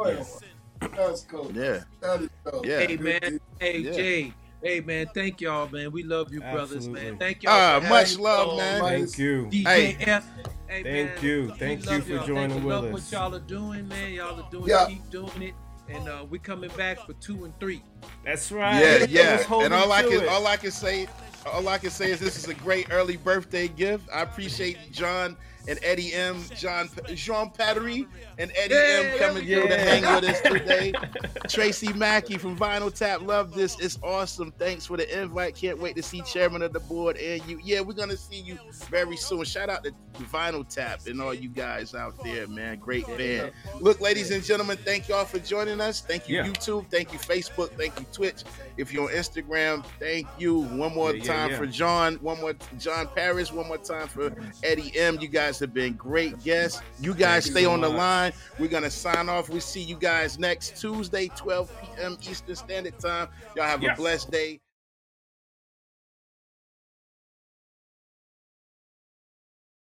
That's 0.80 1.22
cool. 1.24 1.50
Yeah, 1.54 1.84
That 2.00 2.22
is 2.22 2.28
dope. 2.44 2.66
Yeah. 2.66 2.80
Hey 2.80 2.96
man, 2.96 3.40
hey 3.60 3.78
Yeah. 3.78 3.92
Jay, 3.92 4.34
hey 4.64 4.80
man, 4.80 5.06
thank 5.14 5.40
y'all, 5.40 5.68
man. 5.68 5.92
We 5.92 6.02
love 6.02 6.32
you, 6.32 6.40
brothers, 6.40 6.88
man. 6.88 7.18
Thank 7.18 7.42
y'all. 7.44 7.52
Ah, 7.52 7.86
much 7.88 8.18
love, 8.18 8.56
man. 8.58 8.80
Thank 8.82 9.18
you. 9.18 9.46
DJ 9.52 9.66
Hey. 9.66 9.96
F. 10.00 10.26
Hey, 10.66 10.82
Thank 10.82 11.14
man, 11.14 11.24
you. 11.24 11.42
we 11.52 11.58
Thank 11.58 11.90
you 11.90 12.00
for 12.00 12.10
y'all. 12.14 12.26
joining 12.26 12.50
Thank 12.50 12.62
you. 12.62 12.66
with 12.66 12.74
love 12.76 12.84
us. 12.86 12.92
what 12.92 13.12
y'all 13.12 13.34
are 13.34 13.38
doing, 13.40 13.86
man. 13.86 14.12
Y'all 14.12 14.40
are 14.40 14.50
doing. 14.50 14.66
Yeah. 14.66 14.86
Keep 14.88 15.10
doing 15.10 15.42
it, 15.42 15.54
and 15.88 16.08
uh, 16.08 16.24
we 16.28 16.38
coming 16.38 16.70
back 16.76 16.98
for 17.06 17.12
two 17.14 17.44
and 17.44 17.58
three. 17.60 17.82
That's 18.24 18.50
right. 18.50 18.80
yeah, 18.80 18.96
Let's 19.00 19.12
yeah. 19.12 19.42
hold 19.44 19.64
And 19.64 19.74
all 19.74 19.92
I 19.92 20.02
can 20.02 20.22
it. 20.22 20.28
all 20.28 20.46
I 20.46 20.56
can 20.56 20.70
say 20.72 21.06
all 21.46 21.68
I 21.68 21.78
can 21.78 21.90
say 21.90 22.10
is 22.10 22.18
this 22.18 22.36
is 22.38 22.48
a 22.48 22.54
great 22.54 22.88
early 22.90 23.18
birthday 23.18 23.68
gift. 23.68 24.08
I 24.12 24.22
appreciate 24.22 24.78
John 24.90 25.36
and 25.68 25.78
Eddie 25.82 26.12
M, 26.12 26.42
John 26.56 26.88
Jean 27.14 27.50
Pattery 27.50 28.06
and 28.38 28.52
Eddie 28.56 28.74
Yeah, 28.74 29.12
M 29.12 29.18
coming 29.18 29.46
there 29.46 29.60
through 29.60 29.70
to 29.70 29.78
hang 29.78 30.14
with 30.14 30.24
us 30.24 30.40
today. 30.40 30.92
Tracy 31.48 31.92
Mackey 31.92 32.36
from 32.38 32.56
Vinyl 32.56 32.92
Tap, 32.92 33.22
love 33.22 33.54
this. 33.54 33.78
It's 33.80 33.98
awesome. 34.02 34.52
Thanks 34.58 34.86
for 34.86 34.96
the 34.96 35.20
invite. 35.22 35.54
Can't 35.54 35.78
wait 35.78 35.96
to 35.96 36.02
see 36.02 36.20
Chairman 36.22 36.62
of 36.62 36.72
the 36.72 36.80
Board 36.80 37.16
and 37.16 37.42
you. 37.46 37.60
Yeah, 37.62 37.80
we're 37.80 37.94
gonna 37.94 38.16
see 38.16 38.40
you 38.40 38.58
very 38.88 39.16
soon. 39.16 39.44
Shout 39.44 39.70
out 39.70 39.84
to 39.84 39.92
Vinyl 40.14 40.66
Tap 40.68 41.06
and 41.06 41.20
all 41.20 41.34
you 41.34 41.48
guys 41.48 41.94
out 41.94 42.22
there, 42.22 42.46
man. 42.46 42.78
Great 42.78 43.06
band. 43.06 43.52
Look, 43.80 44.00
ladies 44.00 44.30
and 44.30 44.42
gentlemen, 44.44 44.76
thank 44.84 45.08
y'all 45.08 45.24
for 45.24 45.38
joining 45.38 45.80
us. 45.80 46.00
Thank 46.00 46.28
you, 46.28 46.36
Yeah. 46.36 46.46
YouTube. 46.46 46.90
Thank 46.90 47.12
you, 47.12 47.18
Facebook. 47.18 47.70
Thank 47.70 47.98
you, 47.98 48.06
Twitch. 48.12 48.44
If 48.76 48.92
you're 48.92 49.08
on 49.08 49.14
Instagram, 49.14 49.84
thank 49.98 50.26
you. 50.38 50.58
One 50.60 50.94
more 50.94 51.12
Yeah, 51.14 51.22
yeah, 51.22 51.32
time 51.32 51.50
yeah. 51.50 51.56
for 51.58 51.66
John. 51.66 52.14
One 52.16 52.40
more 52.40 52.54
John 52.78 53.08
Paris. 53.14 53.52
One 53.52 53.68
more 53.68 53.78
time 53.78 54.08
for 54.08 54.32
Eddie 54.62 54.92
M. 54.98 55.18
You 55.20 55.28
guys 55.28 55.58
have 55.60 55.72
been 55.72 55.94
great 55.94 56.42
guests. 56.42 56.80
You 57.00 57.14
guys 57.14 57.44
Thank 57.44 57.52
stay 57.56 57.64
so 57.64 57.72
on 57.72 57.80
the 57.80 57.88
much. 57.88 57.96
line. 57.98 58.32
We're 58.58 58.68
gonna 58.68 58.90
sign 58.90 59.28
off. 59.28 59.48
We 59.48 59.60
see 59.60 59.80
you 59.82 59.96
guys 59.96 60.38
next 60.38 60.80
Tuesday, 60.80 61.28
12 61.36 61.70
p.m. 61.80 62.18
Eastern 62.22 62.56
Standard 62.56 62.98
Time. 62.98 63.28
Y'all 63.56 63.64
have 63.66 63.82
Yeah. 63.82 63.92
a 63.92 63.96
blessed 63.96 64.30
day. 64.30 64.60